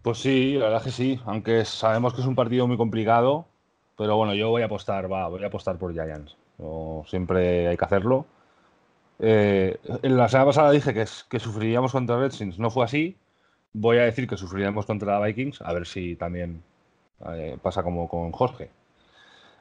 Pues 0.00 0.18
sí, 0.18 0.54
la 0.54 0.66
verdad 0.66 0.82
que 0.82 0.90
sí, 0.90 1.20
aunque 1.26 1.64
sabemos 1.64 2.14
que 2.14 2.22
es 2.22 2.26
un 2.26 2.34
partido 2.34 2.66
muy 2.66 2.78
complicado, 2.78 3.46
pero 3.96 4.16
bueno, 4.16 4.34
yo 4.34 4.48
voy 4.48 4.62
a 4.62 4.64
apostar, 4.64 5.12
va, 5.12 5.28
voy 5.28 5.44
a 5.44 5.48
apostar 5.48 5.78
por 5.78 5.92
Giants. 5.92 6.36
Siempre 7.06 7.68
hay 7.68 7.76
que 7.76 7.84
hacerlo. 7.84 8.24
Eh, 9.18 9.78
en 10.02 10.16
la 10.16 10.28
semana 10.28 10.46
pasada 10.46 10.70
dije 10.70 10.94
que, 10.94 11.04
que 11.28 11.38
sufriríamos 11.38 11.92
contra 11.92 12.18
Redskins, 12.18 12.58
no 12.58 12.70
fue 12.70 12.84
así. 12.84 13.16
Voy 13.74 13.98
a 13.98 14.04
decir 14.04 14.26
que 14.26 14.36
sufriremos 14.36 14.86
contra 14.86 15.20
Vikings, 15.20 15.60
a 15.62 15.72
ver 15.72 15.86
si 15.86 16.16
también 16.16 16.62
pasa 17.62 17.82
como 17.82 18.08
con 18.08 18.32
Jorge. 18.32 18.70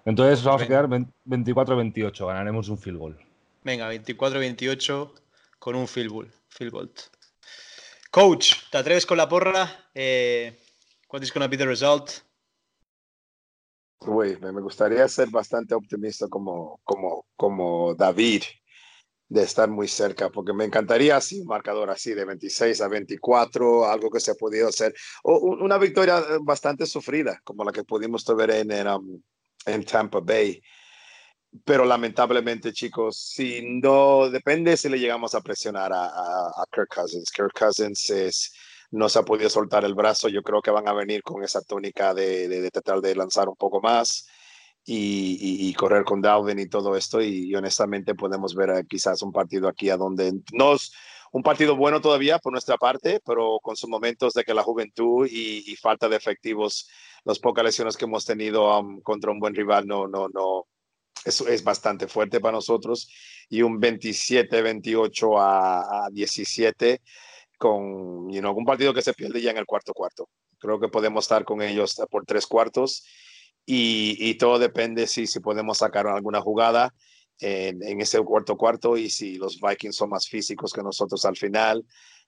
Entonces 0.06 0.44
vamos 0.44 0.62
a 0.62 0.66
Venga. 0.66 0.88
quedar 0.88 1.06
24-28, 1.26 2.26
ganaremos 2.28 2.70
un 2.70 2.78
field 2.78 2.98
goal. 2.98 3.18
Venga, 3.64 3.88
24-28 3.94 5.14
con 5.60 5.76
un 5.76 5.88
field 5.88 6.12
goal. 6.12 6.32
Field 6.50 6.72
goal. 6.74 6.92
Coach, 8.10 8.54
¿te 8.72 8.78
atreves 8.78 9.06
con 9.06 9.18
la 9.18 9.30
porra? 9.30 9.90
Eh, 9.94 10.58
what 11.12 11.22
is 11.22 11.32
gonna 11.34 11.48
be 11.48 11.58
the 11.58 11.66
result? 11.66 12.12
Uy, 14.00 14.36
me 14.38 14.60
gustaría 14.62 15.08
ser 15.08 15.30
bastante 15.30 15.76
optimista 15.76 16.28
como, 16.28 16.82
como, 16.84 17.28
como 17.36 17.94
David, 17.94 18.42
de 19.30 19.44
estar 19.44 19.70
muy 19.70 19.88
cerca, 19.88 20.30
porque 20.30 20.52
me 20.54 20.66
encantaría 20.66 21.16
así 21.16 21.40
un 21.40 21.48
marcador 21.48 21.90
así 21.92 22.14
de 22.16 22.26
26 22.26 22.82
a 22.82 22.88
24, 22.88 23.86
algo 23.86 24.10
que 24.10 24.20
se 24.20 24.32
ha 24.32 24.36
podido 24.36 24.68
hacer, 24.70 24.94
o 25.24 25.38
un- 25.38 25.62
una 25.62 25.78
victoria 25.78 26.22
bastante 26.42 26.86
sufrida, 26.88 27.40
como 27.44 27.64
la 27.64 27.72
que 27.72 27.84
pudimos 27.84 28.26
ver 28.36 28.50
en, 28.50 28.72
en, 28.72 28.88
um, 28.88 29.22
en 29.66 29.84
Tampa 29.84 30.20
Bay. 30.20 30.62
Pero 31.66 31.84
lamentablemente, 31.84 32.72
chicos, 32.72 33.18
si 33.18 33.62
no, 33.62 34.30
depende 34.30 34.78
si 34.78 34.88
le 34.88 34.98
llegamos 34.98 35.36
a 35.36 35.42
presionar 35.42 35.92
a, 35.92 36.06
a, 36.06 36.48
a 36.48 36.66
Kirk 36.72 36.88
Cousins. 36.96 37.30
Kirk 37.30 37.52
Cousins 37.54 38.10
es, 38.10 38.54
no 38.92 39.10
se 39.10 39.20
ha 39.20 39.24
podido 39.24 39.50
soltar 39.50 39.84
el 39.84 39.94
brazo. 39.94 40.30
Yo 40.30 40.44
creo 40.44 40.62
que 40.62 40.72
van 40.72 40.88
a 40.88 40.94
venir 40.94 41.22
con 41.24 41.44
esa 41.44 41.62
tónica 41.62 42.14
de, 42.14 42.48
de, 42.48 42.62
de 42.62 42.72
tratar 42.72 43.02
de 43.02 43.16
lanzar 43.16 43.50
un 43.50 43.58
poco 43.58 43.82
más 43.82 44.28
y, 44.86 45.38
y, 45.42 45.70
y 45.70 45.74
correr 45.74 46.06
con 46.06 46.22
Dalvin 46.22 46.60
y 46.60 46.70
todo 46.70 46.96
esto. 46.96 47.22
Y, 47.22 47.50
y 47.50 47.56
honestamente 47.56 48.16
podemos 48.16 48.56
ver 48.56 48.70
eh, 48.70 48.86
quizás 48.90 49.22
un 49.22 49.34
partido 49.34 49.68
aquí 49.68 49.90
a 49.90 49.98
donde 49.98 50.32
no 50.54 50.76
es 50.76 50.94
un 51.32 51.44
partido 51.44 51.76
bueno 51.76 52.02
todavía 52.02 52.40
por 52.40 52.52
nuestra 52.52 52.78
parte, 52.78 53.22
pero 53.26 53.60
con 53.62 53.76
sus 53.76 53.90
momentos 53.90 54.34
de 54.34 54.44
que 54.44 54.54
la 54.54 54.64
juventud 54.64 55.28
y, 55.30 55.76
falta 55.78 56.10
de 56.10 56.18
efectivos, 56.18 56.90
las 57.24 57.40
pocas 57.40 57.64
lesiones 57.64 57.96
que 57.96 58.06
hemos 58.06 58.26
tenido 58.26 58.80
um, 58.80 59.02
contra 59.02 59.32
un 59.32 59.40
buen 59.40 59.56
rival 59.56 59.88
no, 59.88 60.08
no, 60.08 60.28
no, 60.28 60.68
eso 61.24 61.48
es 61.48 61.64
bastante 61.64 62.08
fuerte 62.08 62.40
para 62.40 62.54
nosotros. 62.54 63.10
Y 63.50 63.62
un 63.62 63.80
27-28 63.82 65.40
a, 65.40 66.06
a 66.06 66.10
17 66.12 67.02
con 67.58 68.30
you 68.32 68.40
know, 68.40 68.54
un 68.56 68.66
partido 68.66 68.94
que 68.94 69.02
se 69.02 69.14
pierde 69.14 69.42
ya 69.42 69.52
en 69.52 69.58
el 69.58 69.66
cuarto 69.66 69.94
cuarto. 69.94 70.28
Creo 70.60 70.80
que 70.80 70.90
podemos 70.90 71.26
estar 71.26 71.46
con 71.46 71.62
ellos 71.62 71.96
por 72.10 72.26
tres 72.26 72.46
cuartos 72.46 73.06
y, 73.66 74.18
y 74.20 74.36
todo 74.36 74.60
depende 74.60 75.08
si, 75.08 75.28
si 75.28 75.40
podemos 75.40 75.78
sacar 75.78 76.08
alguna 76.08 76.42
jugada 76.42 76.94
en, 77.42 77.84
en, 77.84 78.00
ese 78.00 78.20
cuarto 78.22 78.56
cuarto 78.56 78.96
y 78.96 79.10
si 79.10 79.36
los 79.36 79.60
Vikings 79.60 79.96
son 79.96 80.10
más 80.10 80.30
físicos 80.30 80.72
que 80.72 80.84
nosotros 80.84 81.26
al 81.26 81.36
final 81.36 81.86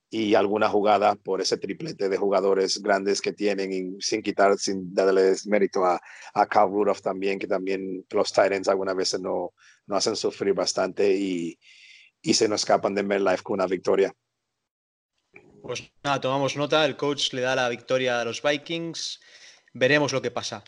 y 0.09 0.35
alguna 0.35 0.69
jugada 0.69 1.15
por 1.15 1.41
ese 1.41 1.57
triplete 1.57 2.09
de 2.09 2.17
jugadores 2.17 2.81
grandes 2.81 3.21
que 3.21 3.33
tienen 3.33 3.71
y 3.71 4.01
sin 4.01 4.21
quitar, 4.21 4.57
sin 4.57 4.93
darles 4.93 5.47
mérito 5.47 5.85
a, 5.85 5.99
a 6.33 6.45
Cal 6.45 6.69
Rudolph 6.69 7.01
también, 7.01 7.39
que 7.39 7.47
también 7.47 8.05
los 8.11 8.31
Titans 8.31 8.67
algunas 8.67 8.95
veces 8.95 9.21
no, 9.21 9.53
no 9.87 9.95
hacen 9.95 10.15
sufrir 10.15 10.53
bastante 10.53 11.15
y, 11.15 11.57
y 12.21 12.33
se 12.33 12.47
nos 12.47 12.61
escapan 12.61 12.93
de 12.93 13.03
MetLife 13.03 13.43
con 13.43 13.55
una 13.55 13.67
victoria. 13.67 14.13
Pues 15.63 15.91
nada, 16.03 16.19
tomamos 16.21 16.57
nota, 16.57 16.85
el 16.85 16.97
coach 16.97 17.33
le 17.33 17.41
da 17.41 17.55
la 17.55 17.69
victoria 17.69 18.19
a 18.19 18.25
los 18.25 18.41
Vikings, 18.41 19.19
veremos 19.73 20.11
lo 20.13 20.21
que 20.21 20.29
pasa. 20.29 20.63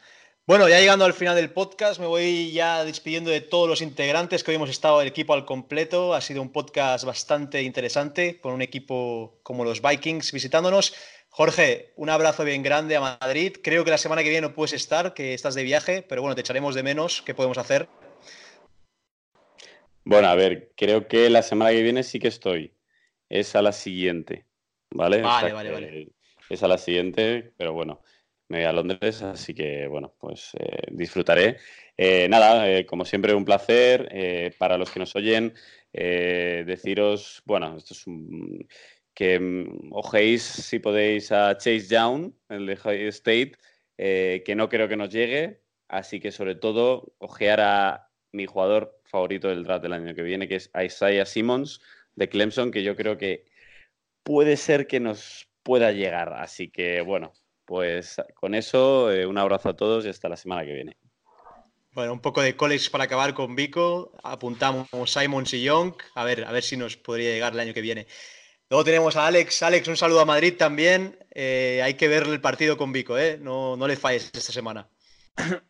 Bueno, 0.47 0.69
ya 0.69 0.80
llegando 0.80 1.05
al 1.05 1.13
final 1.15 1.35
del 1.35 1.49
podcast, 1.49 1.99
me 1.99 2.05
voy 2.05 2.51
ya 2.51 2.85
despidiendo 2.85 3.31
de 3.31 3.41
todos 3.41 3.67
los 3.67 3.81
integrantes 3.81 4.43
que 4.43 4.51
hoy 4.51 4.55
hemos 4.57 4.69
estado 4.69 5.01
el 5.01 5.07
equipo 5.07 5.34
al 5.34 5.43
completo. 5.43 6.13
Ha 6.13 6.22
sido 6.22 6.43
un 6.43 6.51
podcast 6.51 7.03
bastante 7.03 7.63
interesante 7.63 8.39
con 8.39 8.53
un 8.53 8.61
equipo 8.61 9.39
como 9.41 9.63
los 9.63 9.81
Vikings 9.81 10.31
visitándonos. 10.31 10.93
Jorge, 11.30 11.93
un 11.95 12.11
abrazo 12.11 12.43
bien 12.43 12.61
grande 12.61 12.95
a 12.95 13.17
Madrid. 13.19 13.57
Creo 13.63 13.84
que 13.84 13.89
la 13.89 13.97
semana 13.97 14.22
que 14.22 14.30
viene 14.30 14.47
no 14.47 14.53
puedes 14.53 14.73
estar, 14.73 15.15
que 15.15 15.34
estás 15.34 15.55
de 15.55 15.63
viaje, 15.63 16.03
pero 16.03 16.22
bueno, 16.22 16.35
te 16.35 16.41
echaremos 16.41 16.76
de 16.76 16.84
menos. 16.84 17.23
¿Qué 17.23 17.34
podemos 17.34 17.57
hacer? 17.57 17.88
Bueno, 20.03 20.27
a 20.27 20.35
ver, 20.35 20.73
creo 20.77 21.07
que 21.07 21.27
la 21.31 21.41
semana 21.41 21.72
que 21.72 21.81
viene 21.81 22.03
sí 22.03 22.19
que 22.19 22.27
estoy. 22.27 22.72
Es 23.30 23.55
a 23.55 23.63
la 23.63 23.72
siguiente, 23.72 24.45
¿vale? 24.91 25.23
Vale, 25.23 25.47
o 25.47 25.47
sea 25.47 25.53
vale, 25.55 25.69
que 25.69 25.73
vale. 25.73 26.09
Es 26.51 26.61
a 26.61 26.67
la 26.67 26.77
siguiente, 26.77 27.51
pero 27.57 27.73
bueno, 27.73 28.03
me 28.47 28.59
voy 28.59 28.65
a 28.65 28.73
Londres, 28.73 29.22
así 29.23 29.53
que 29.53 29.88
bueno, 29.88 30.13
pues 30.19 30.51
eh, 30.59 30.88
disfrutaré. 30.91 31.57
Eh, 31.97 32.27
nada, 32.30 32.69
eh, 32.69 32.85
como 32.85 33.05
siempre, 33.05 33.34
un 33.34 33.45
placer. 33.45 34.53
Para 34.57 34.77
los 34.77 34.91
que 34.91 34.99
nos 34.99 35.15
oyen, 35.15 35.53
deciros, 35.91 37.41
bueno, 37.45 37.77
esto 37.77 37.93
es 37.93 38.05
un, 38.07 38.67
que 39.13 39.39
mm, 39.39 39.93
ojéis 39.93 40.43
si 40.43 40.80
podéis 40.80 41.31
a 41.31 41.57
Chase 41.57 41.88
Down, 41.89 42.38
el 42.49 42.65
de 42.67 42.76
High 42.76 43.07
State, 43.07 43.53
que 43.97 44.55
no 44.55 44.69
creo 44.69 44.88
que 44.88 44.97
nos 44.97 45.09
llegue, 45.09 45.61
así 45.88 46.19
que 46.19 46.31
sobre 46.31 46.55
todo 46.55 47.15
ojear 47.19 47.61
a 47.61 48.09
mi 48.31 48.45
jugador 48.45 48.99
favorito 49.05 49.47
del 49.47 49.63
draft 49.63 49.84
del 49.84 49.93
año 49.93 50.13
que 50.13 50.22
viene, 50.22 50.47
que 50.47 50.55
es 50.55 50.69
Isaiah 50.80 51.26
Simmons 51.26 51.81
de 52.15 52.30
Clemson, 52.30 52.72
que 52.72 52.84
yo 52.84 52.95
creo 52.95 53.17
que 53.17 53.45
puede 54.23 54.57
ser 54.57 54.88
que 54.88 54.99
nos 54.99 55.47
pueda 55.63 55.91
llegar. 55.91 56.34
Así 56.34 56.69
que 56.69 57.01
bueno, 57.01 57.34
pues 57.65 58.21
con 58.33 58.55
eso, 58.55 59.11
eh, 59.11 59.25
un 59.25 59.37
abrazo 59.37 59.69
a 59.69 59.75
todos 59.75 60.05
y 60.05 60.09
hasta 60.09 60.29
la 60.29 60.37
semana 60.37 60.65
que 60.65 60.73
viene. 60.73 60.97
Bueno, 61.91 62.11
un 62.11 62.19
poco 62.19 62.41
de 62.41 62.57
college 62.57 62.89
para 62.89 63.05
acabar 63.05 63.33
con 63.33 63.55
Vico. 63.55 64.11
Apuntamos 64.21 64.89
Simons 65.05 65.53
y 65.53 65.63
Young. 65.63 65.93
A 66.15 66.25
ver, 66.25 66.43
a 66.43 66.51
ver 66.51 66.63
si 66.63 66.75
nos 66.75 66.97
podría 66.97 67.31
llegar 67.31 67.53
el 67.53 67.59
año 67.59 67.73
que 67.73 67.81
viene. 67.81 68.05
Luego 68.69 68.83
tenemos 68.83 69.15
a 69.15 69.27
Alex. 69.27 69.63
Alex, 69.63 69.87
un 69.87 69.95
saludo 69.95 70.19
a 70.19 70.25
Madrid 70.25 70.55
también. 70.57 71.17
Eh, 71.31 71.81
hay 71.83 71.93
que 71.93 72.09
ver 72.09 72.23
el 72.23 72.41
partido 72.41 72.77
con 72.77 72.91
Vico, 72.91 73.17
¿eh? 73.17 73.37
No, 73.41 73.77
no 73.77 73.87
le 73.87 73.95
falles 73.95 74.31
esta 74.33 74.51
semana. 74.51 74.89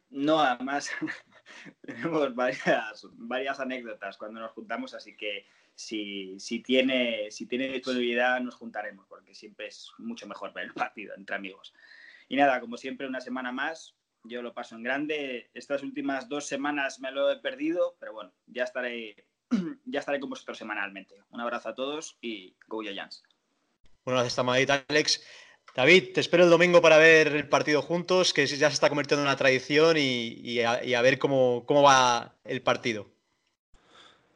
No, 0.10 0.40
además 0.40 0.90
tenemos 1.86 2.34
varias, 2.34 3.06
varias 3.14 3.60
anécdotas 3.60 4.18
cuando 4.18 4.40
nos 4.40 4.52
juntamos, 4.52 4.94
así 4.94 5.16
que 5.16 5.46
si, 5.76 6.40
si, 6.40 6.62
tiene, 6.62 7.30
si 7.32 7.46
tiene 7.46 7.68
disponibilidad 7.68 8.40
nos 8.40 8.56
juntaremos, 8.56 9.06
porque 9.08 9.36
siempre 9.36 9.68
es 9.68 9.92
mucho 9.98 10.28
mejor 10.28 10.54
ver 10.54 10.66
el 10.66 10.74
partido 10.74 11.14
entre 11.16 11.36
amigos. 11.36 11.74
Y 12.28 12.36
nada, 12.36 12.60
como 12.60 12.78
siempre, 12.78 13.08
una 13.08 13.22
semana 13.22 13.52
más. 13.52 13.96
Yo 14.24 14.42
lo 14.42 14.54
paso 14.54 14.76
en 14.76 14.84
grande. 14.84 15.52
Estas 15.54 15.84
últimas 15.84 16.28
dos 16.28 16.48
semanas 16.48 17.00
me 17.00 17.12
lo 17.12 17.32
he 17.32 17.38
perdido, 17.38 17.96
pero 18.00 18.14
bueno, 18.14 18.34
ya 18.48 18.64
estaré, 18.64 19.28
ya 19.86 20.00
estaré 20.00 20.20
con 20.20 20.32
vosotros 20.32 20.58
semanalmente. 20.58 21.22
Un 21.30 21.42
abrazo 21.42 21.70
a 21.70 21.76
todos 21.76 22.18
y 22.22 22.56
Go 22.68 22.82
Giants. 22.82 23.24
Bueno, 24.04 24.20
gracias 24.20 24.40
a 24.40 24.44
Madrid, 24.44 24.70
Alex. 24.88 25.24
David, 25.76 26.14
te 26.14 26.22
espero 26.22 26.46
el 26.46 26.50
domingo 26.50 26.82
para 26.82 26.98
ver 26.98 27.28
el 27.28 27.50
partido 27.50 27.82
juntos, 27.82 28.34
que 28.34 28.48
ya 28.48 28.70
se 28.70 28.74
está 28.74 28.88
convirtiendo 28.88 29.24
en 29.24 29.28
una 29.28 29.36
tradición 29.36 29.98
y, 29.98 30.40
y, 30.42 30.62
a, 30.62 30.84
y 30.84 30.94
a, 30.94 31.02
ver 31.02 31.20
cómo, 31.20 31.66
cómo 31.66 31.84
va 31.84 32.34
el 32.46 32.62
partido. 32.62 33.15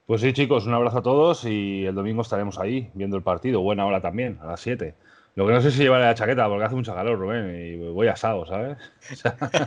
Pues 0.10 0.22
sí, 0.22 0.34
chicos, 0.34 0.66
un 0.66 0.74
abrazo 0.74 0.98
a 0.98 1.02
todos 1.04 1.46
y 1.46 1.86
el 1.86 1.94
domingo 1.94 2.24
estaremos 2.24 2.58
ahí 2.58 2.90
viendo 2.96 3.16
el 3.16 3.22
partido. 3.22 3.62
Buena 3.62 3.86
hora 3.86 4.02
también, 4.02 4.40
a 4.42 4.48
las 4.48 4.60
7. 4.60 4.96
Lo 5.36 5.46
que 5.46 5.54
no 5.54 5.62
sé 5.62 5.70
si 5.70 5.84
llevaré 5.84 6.06
la 6.06 6.16
chaqueta 6.16 6.48
porque 6.50 6.64
hace 6.64 6.74
mucha 6.74 6.96
calor, 6.96 7.20
Rubén, 7.20 7.56
y 7.56 7.76
voy 7.92 8.08
asado, 8.08 8.44
¿sabes? 8.48 8.80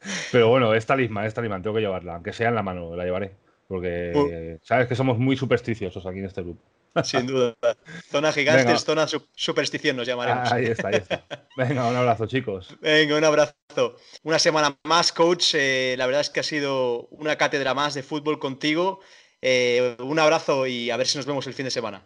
Pero 0.32 0.48
bueno, 0.48 0.72
es 0.72 0.86
talismán, 0.86 1.26
es 1.26 1.34
talismán, 1.34 1.60
tengo 1.60 1.76
que 1.76 1.82
llevarla, 1.82 2.14
aunque 2.14 2.32
sea 2.32 2.48
en 2.48 2.54
la 2.54 2.62
mano, 2.62 2.96
la 2.96 3.04
llevaré. 3.04 3.36
Porque 3.70 4.58
sabes 4.64 4.88
que 4.88 4.96
somos 4.96 5.16
muy 5.16 5.36
supersticiosos 5.36 6.04
aquí 6.04 6.18
en 6.18 6.24
este 6.24 6.42
grupo. 6.42 6.60
Sin 7.04 7.24
duda. 7.24 7.54
Zona 8.10 8.32
gigantes, 8.32 8.66
Venga. 8.66 8.78
zona 8.80 9.06
su 9.06 9.22
superstición 9.32 9.96
nos 9.96 10.08
llamaremos. 10.08 10.50
Ahí 10.50 10.64
está, 10.64 10.88
ahí 10.88 10.96
está. 10.96 11.24
Venga, 11.56 11.86
un 11.86 11.94
abrazo, 11.94 12.26
chicos. 12.26 12.76
Venga, 12.80 13.16
un 13.16 13.22
abrazo. 13.22 13.54
Una 14.24 14.40
semana 14.40 14.76
más, 14.82 15.12
coach. 15.12 15.54
Eh, 15.54 15.94
la 15.96 16.06
verdad 16.06 16.20
es 16.20 16.30
que 16.30 16.40
ha 16.40 16.42
sido 16.42 17.06
una 17.12 17.36
cátedra 17.36 17.72
más 17.72 17.94
de 17.94 18.02
fútbol 18.02 18.40
contigo. 18.40 18.98
Eh, 19.40 19.96
un 20.00 20.18
abrazo 20.18 20.66
y 20.66 20.90
a 20.90 20.96
ver 20.96 21.06
si 21.06 21.18
nos 21.18 21.26
vemos 21.26 21.46
el 21.46 21.54
fin 21.54 21.66
de 21.66 21.70
semana. 21.70 22.02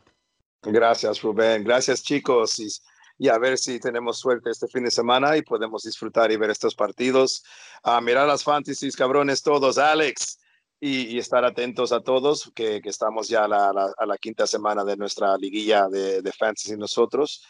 Gracias, 0.61 1.23
Rubén. 1.23 1.65
Gracias, 1.65 2.03
chicos. 2.03 2.59
Y, 2.59 2.69
y, 3.17 3.29
a 3.31 3.39
ver 3.39 3.57
si 3.57 3.81
tenemos 3.81 4.19
suerte 4.19 4.51
este 4.51 4.69
fin 4.69 4.85
de 4.85 4.91
semana 4.91 5.35
y 5.39 5.41
podemos 5.41 5.85
disfrutar 5.85 6.31
y 6.31 6.37
ver 6.37 6.51
estos 6.51 6.75
partidos. 6.75 7.43
A 7.83 8.03
mirar 8.03 8.29
las 8.29 8.45
fantasies, 8.45 8.97
cabrones 8.97 9.43
todos. 9.43 9.79
Alex, 9.79 10.39
y, 10.87 11.19
estar 11.19 11.47
atentos 11.47 11.93
a 11.93 12.01
todos, 12.01 12.53
que, 12.55 12.83
estamos 12.85 13.29
ya 13.29 13.45
a 13.45 13.49
la, 13.49 14.19
quinta 14.21 14.47
semana 14.47 14.85
de 14.85 14.99
nuestra 14.99 15.35
liguilla 15.39 15.89
de, 15.89 16.21
de 16.21 16.33
Fantasy 16.33 16.77
nosotros. 16.77 17.43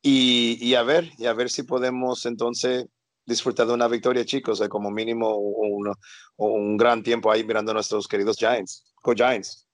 Y, 0.00 0.74
a 0.74 0.82
ver, 0.82 1.10
y 1.18 1.26
a 1.26 1.34
ver 1.34 1.50
si 1.50 1.62
podemos 1.62 2.24
entonces 2.24 2.86
disfrutar 3.26 3.66
de 3.66 3.74
una 3.74 3.88
victoria, 3.88 4.24
chicos, 4.24 4.58
de 4.58 4.68
como 4.70 4.90
mínimo 4.90 5.36
un, 6.36 6.76
gran 6.78 7.02
tiempo 7.02 7.30
ahí 7.30 7.44
mirando 7.44 7.72
a 7.72 7.74
nuestros 7.74 8.08
queridos 8.08 8.38
Giants. 8.38 8.84
Go 9.02 9.12
Giants. 9.14 9.66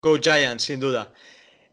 Go 0.00 0.18
Giants, 0.18 0.64
sin 0.64 0.80
duda. 0.80 1.12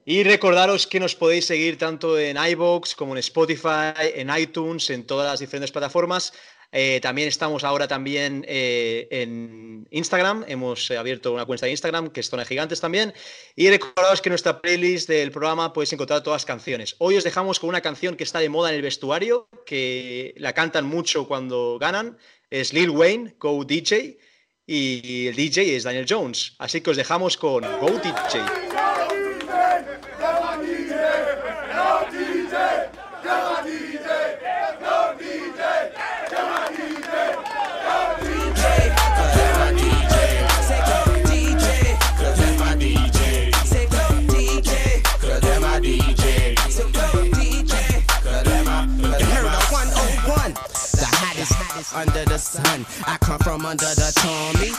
Y 0.03 0.23
recordaros 0.23 0.87
que 0.87 0.99
nos 0.99 1.15
podéis 1.15 1.45
seguir 1.45 1.77
tanto 1.77 2.19
en 2.19 2.35
iBox 2.35 2.95
como 2.95 3.13
en 3.13 3.19
Spotify, 3.19 3.93
en 4.15 4.29
iTunes, 4.37 4.89
en 4.89 5.05
todas 5.05 5.31
las 5.31 5.39
diferentes 5.39 5.71
plataformas. 5.71 6.33
Eh, 6.71 6.99
también 7.01 7.27
estamos 7.27 7.63
ahora 7.63 7.87
también 7.87 8.45
eh, 8.47 9.07
en 9.11 9.87
Instagram. 9.91 10.45
Hemos 10.47 10.91
abierto 10.91 11.33
una 11.33 11.45
cuenta 11.45 11.65
de 11.65 11.71
Instagram 11.71 12.09
que 12.09 12.19
es 12.19 12.29
Zona 12.29 12.45
Gigantes 12.45 12.79
también. 12.79 13.13
Y 13.55 13.69
recordaros 13.69 14.21
que 14.21 14.29
en 14.29 14.31
nuestra 14.31 14.61
playlist 14.61 15.09
del 15.09 15.31
programa 15.31 15.73
podéis 15.73 15.93
encontrar 15.93 16.21
todas 16.21 16.41
las 16.41 16.45
canciones. 16.45 16.95
Hoy 16.99 17.17
os 17.17 17.23
dejamos 17.23 17.59
con 17.59 17.69
una 17.69 17.81
canción 17.81 18.15
que 18.15 18.23
está 18.23 18.39
de 18.39 18.49
moda 18.49 18.69
en 18.69 18.75
el 18.75 18.81
vestuario, 18.81 19.49
que 19.65 20.33
la 20.37 20.53
cantan 20.53 20.85
mucho 20.85 21.27
cuando 21.27 21.77
ganan. 21.79 22.17
Es 22.49 22.73
Lil 22.73 22.91
Wayne, 22.91 23.35
Go 23.39 23.63
DJ. 23.63 24.19
Y 24.65 25.27
el 25.27 25.35
DJ 25.35 25.75
es 25.75 25.83
Daniel 25.83 26.05
Jones. 26.07 26.53
Así 26.59 26.81
que 26.81 26.91
os 26.91 26.97
dejamos 26.97 27.37
con 27.37 27.63
Go 27.79 27.89
DJ. 27.89 28.68
Under 51.93 52.25
the 52.25 52.37
sun. 52.37 52.85
I 53.05 53.17
come 53.17 53.39
from 53.39 53.65
under 53.65 53.85
the 53.85 54.11
Tommy. 54.15 54.71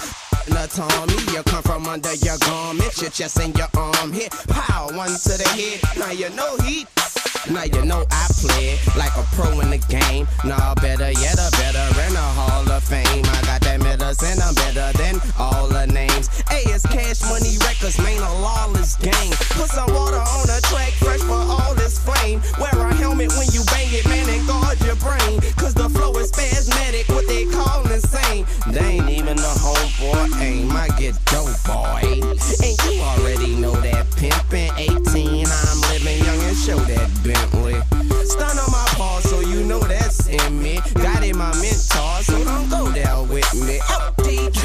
The 0.47 0.67
Tommy, 0.73 1.37
you 1.37 1.43
come 1.45 1.63
from 1.63 1.87
under 1.87 2.15
your 2.15 2.39
garment, 2.39 3.01
your 3.01 3.11
chest 3.11 3.39
and 3.41 3.57
your 3.57 3.69
arm 3.77 4.13
hit. 4.13 4.33
Pow, 4.49 4.89
one 4.97 5.09
to 5.09 5.35
the 5.39 5.49
head. 5.55 5.99
Now 5.99 6.11
you 6.11 6.31
know 6.31 6.57
heat. 6.59 6.89
Now 7.49 7.65
you 7.65 7.85
know 7.85 8.05
I 8.11 8.27
play 8.37 8.79
like 8.97 9.17
a 9.17 9.25
pro 9.33 9.49
in 9.61 9.71
the 9.71 9.79
game. 9.89 10.29
Nah, 10.45 10.75
better 10.75 11.11
yet, 11.11 11.41
a 11.41 11.49
veteran, 11.57 12.13
a 12.13 12.27
Hall 12.37 12.69
of 12.71 12.85
Fame. 12.85 13.25
I 13.25 13.41
got 13.49 13.61
that 13.63 13.81
medicine, 13.81 14.39
I'm 14.45 14.55
better 14.55 14.93
than 14.99 15.17
all 15.39 15.67
the 15.67 15.87
names. 15.87 16.29
Hey, 16.51 16.69
is 16.71 16.85
cash 16.85 17.23
money 17.23 17.57
records, 17.65 17.99
man, 17.99 18.21
a 18.21 18.33
lawless 18.45 18.97
game. 18.97 19.33
Put 19.57 19.73
some 19.73 19.89
water 19.95 20.21
on 20.21 20.45
the 20.47 20.61
track, 20.69 20.93
fresh 21.01 21.21
for 21.21 21.41
all 21.41 21.75
this 21.75 21.99
flame. 21.99 22.43
Wear 22.61 22.77
a 22.77 22.95
helmet 22.95 23.33
when 23.39 23.49
you 23.57 23.65
bang 23.73 23.89
it, 23.89 24.05
man, 24.07 24.29
and 24.29 24.47
guard 24.47 24.79
your 24.85 24.97
brain. 24.97 25.41
Cause 25.57 25.73
the 25.73 25.89
flow 25.89 26.13
is 26.21 26.29
spasmodic, 26.29 27.09
what 27.09 27.27
they 27.27 27.47
call 27.47 27.89
insane. 27.91 28.45
They 28.69 29.01
ain't 29.01 29.09
even 29.09 29.39
a 29.39 29.53
homeboy 29.65 30.41
aim, 30.45 30.71
I 30.73 30.89
get 31.01 31.17
dope, 31.33 31.57
boy. 31.65 32.05
And 32.05 32.75
you 32.85 33.01
already 33.01 33.57
know 33.57 33.73
that 33.81 34.07
pimpin' 34.13 34.77
18, 34.77 35.49
I'm 35.49 35.81
living 35.89 36.21
young 36.25 36.41
and 36.45 36.57
show 36.57 36.79
that 36.79 37.09
Bentley. 37.33 37.79
Stun 38.25 38.59
on 38.59 38.71
my 38.73 38.87
paw, 38.99 39.21
so 39.21 39.41
you 39.41 39.63
know 39.65 39.79
that's 39.79 40.27
in 40.27 40.63
me. 40.63 40.81
Got 40.95 41.23
in 41.23 41.37
my 41.37 41.53
mentor, 41.63 42.23
so 42.27 42.43
don't 42.45 42.69
go 42.69 42.91
there 42.91 43.23
with 43.23 43.51
me. 43.55 43.79
DJ, 44.25 44.60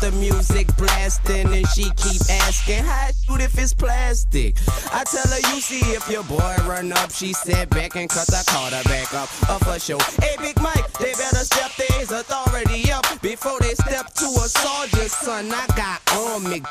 with 0.00 0.12
the 0.12 0.18
music 0.18 0.66
blasting, 0.76 1.52
and 1.52 1.66
she 1.68 1.84
keep 1.96 2.20
asking, 2.30 2.84
How 2.84 3.08
shoot 3.12 3.40
if 3.40 3.58
it's 3.58 3.74
plastic? 3.74 4.56
I 4.92 5.04
tell 5.04 5.26
her, 5.26 5.54
You 5.54 5.60
see 5.60 5.80
if 5.92 6.08
your 6.10 6.24
boy 6.24 6.56
run 6.66 6.92
up. 6.92 7.10
She 7.10 7.32
said 7.32 7.70
back 7.70 7.96
and 7.96 8.08
the 8.10 8.44
Carter 8.48 8.82
back 8.88 9.12
up. 9.14 9.28
Up 9.48 9.64
for 9.64 9.78
show. 9.78 9.98
Hey, 10.22 10.36
Big 10.40 10.60
Mike, 10.60 10.90
they 10.98 11.12
better 11.12 11.44
step 11.44 11.70
their 11.76 12.20
authority 12.20 12.90
up 12.92 13.04
before 13.20 13.58
they 13.60 13.74
step 13.74 14.12
to 14.14 14.24
a 14.24 14.48
sergeant, 14.48 15.10
son. 15.10 15.50
I 15.52 15.66
got 15.76 16.00
on 16.16 16.44
me. 16.44 16.62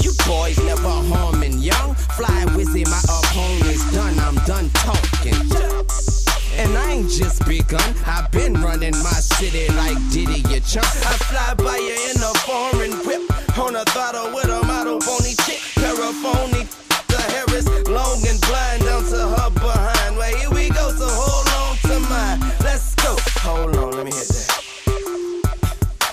You 0.00 0.12
boys 0.26 0.58
never 0.64 0.88
harming 0.88 1.58
young. 1.58 1.94
Fly 1.94 2.44
wizzy, 2.54 2.86
my 2.86 3.00
opponent's 3.08 3.92
done. 3.92 4.18
I'm 4.18 4.36
done 4.46 4.70
talking. 4.70 6.23
And 6.56 6.76
I 6.76 6.92
ain't 6.92 7.10
just 7.10 7.46
begun. 7.46 7.94
I've 8.06 8.30
been 8.30 8.54
running 8.54 8.96
my 9.02 9.18
city 9.20 9.68
like 9.74 9.98
Diddy, 10.10 10.40
you 10.48 10.60
chump. 10.60 10.86
I 10.86 11.14
fly 11.26 11.54
by 11.54 11.76
you 11.76 11.96
in 12.10 12.16
a 12.22 12.32
foreign 12.46 12.92
whip. 13.06 13.22
On 13.58 13.74
a 13.74 13.84
throttle 13.86 14.32
with 14.34 14.46
a 14.46 14.62
model 14.64 15.00
phony 15.00 15.34
chick. 15.44 15.60
Paraphony. 15.74 16.66
The 17.08 17.20
hair 17.32 17.44
is 17.56 17.66
long 17.88 18.18
and 18.26 18.40
blind 18.42 18.82
down 18.84 19.04
to 19.04 19.28
her 19.34 19.50
behind. 19.50 20.16
Well, 20.16 20.36
here 20.36 20.50
we 20.50 20.68
go, 20.70 20.90
so 20.90 21.06
hold 21.08 21.48
on 21.58 21.76
to 21.90 22.00
mine. 22.08 22.40
Let's 22.62 22.94
go. 22.96 23.16
Hold 23.42 23.76
on, 23.76 23.90
let 23.92 24.04
me 24.04 24.12
hit 24.12 24.28
that. 24.28 24.64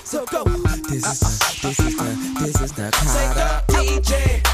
So 0.04 0.24
go. 0.26 0.44
This 0.44 1.06
is 1.06 1.20
the, 1.20 1.68
this 1.68 1.78
is 1.80 1.96
the, 1.96 2.34
this 2.40 2.60
is 2.60 2.72
the 2.72 2.90
Carter. 2.92 3.64
DJ. 3.72 4.51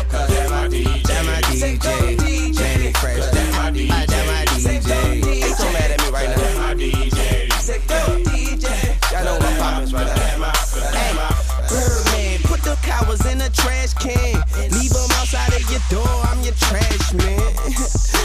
Trash 13.51 13.95
can. 13.95 14.43
Leave 14.73 14.91
them 14.91 15.11
outside 15.19 15.53
of 15.55 15.65
your 15.70 15.81
door. 15.89 16.09
I'm 16.29 16.43
your 16.43 16.55
trash 16.55 17.12
man. 17.15 17.41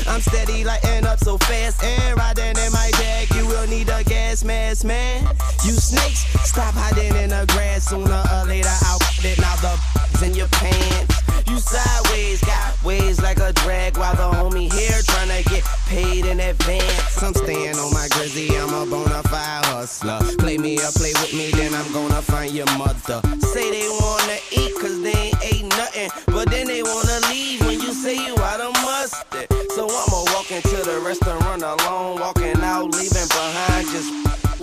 I'm 0.08 0.22
steady 0.22 0.64
lighting 0.64 1.06
up 1.06 1.20
so 1.20 1.38
fast 1.38 1.84
and 1.84 2.18
riding 2.18 2.58
in 2.58 2.72
my 2.72 2.90
bag. 2.94 3.34
You 3.36 3.48
will 3.48 3.68
need 3.68 3.90
a 3.90 4.04
gas 4.04 4.44
mask, 4.44 4.86
man. 4.86 5.24
You 5.64 5.74
snakes, 5.74 6.26
stop 6.48 6.74
hiding 6.74 7.16
in 7.16 7.30
the 7.30 7.46
grass. 7.54 7.90
Sooner 7.90 8.24
or 8.34 8.46
later, 8.46 8.76
I'll 8.84 9.00
it. 9.24 9.40
Now 9.40 9.56
the 9.58 10.04
in 10.26 10.34
your 10.34 10.48
pants. 10.48 11.22
You 11.48 11.60
sideways, 11.60 12.42
got 12.42 12.82
ways 12.84 13.22
like 13.22 13.40
a 13.40 13.52
drag 13.54 13.98
while 13.98 14.16
the 14.16 14.30
homie 14.38 14.72
here 14.72 15.02
tryna 15.04 15.46
get 15.50 15.53
paid 15.94 16.26
in 16.26 16.40
advance. 16.40 17.22
I'm 17.22 17.34
staying 17.34 17.78
on 17.78 17.94
my 17.94 18.08
grizzly, 18.12 18.50
I'm 18.58 18.74
a 18.74 18.86
bona 18.90 19.22
fide 19.30 19.66
hustler. 19.66 20.20
Play 20.40 20.58
me 20.58 20.78
or 20.78 20.92
play 20.98 21.14
with 21.22 21.34
me, 21.34 21.52
then 21.52 21.74
I'm 21.74 21.90
gonna 21.94 22.22
find 22.22 22.52
your 22.52 22.66
mother. 22.78 23.22
Say 23.54 23.70
they 23.70 23.88
wanna 24.02 24.38
eat 24.52 24.74
cause 24.82 24.98
they 25.06 25.14
ain't 25.30 25.38
ate 25.54 25.68
nothing, 25.78 26.10
but 26.34 26.50
then 26.50 26.66
they 26.68 26.82
wanna 26.82 27.20
leave 27.30 27.62
when 27.66 27.80
you 27.80 27.94
say 27.94 28.16
you 28.18 28.36
out 28.50 28.60
of 28.60 28.74
mustard. 28.82 29.48
So 29.76 29.86
I'ma 29.86 30.20
walk 30.34 30.50
into 30.52 30.78
the 30.90 30.98
restaurant 31.06 31.62
alone, 31.62 32.20
walking 32.20 32.58
out, 32.74 32.90
leaving 32.98 33.30
behind 33.38 33.86
just 33.94 34.10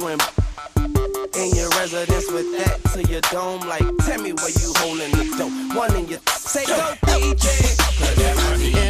when 0.03 0.19
in 1.39 1.55
your 1.55 1.71
residence 1.79 2.29
with 2.33 2.49
that 2.59 2.77
to 2.93 3.01
your 3.11 3.23
dome. 3.31 3.63
Like, 3.69 3.87
tell 4.05 4.21
me 4.21 4.33
where 4.33 4.55
you 4.63 4.69
holding 4.83 5.13
the 5.15 5.25
dope. 5.39 5.77
One 5.77 5.95
in 5.95 6.09
your 6.09 6.21
say 6.27 6.67
go 6.67 6.77
DJ. 7.07 8.90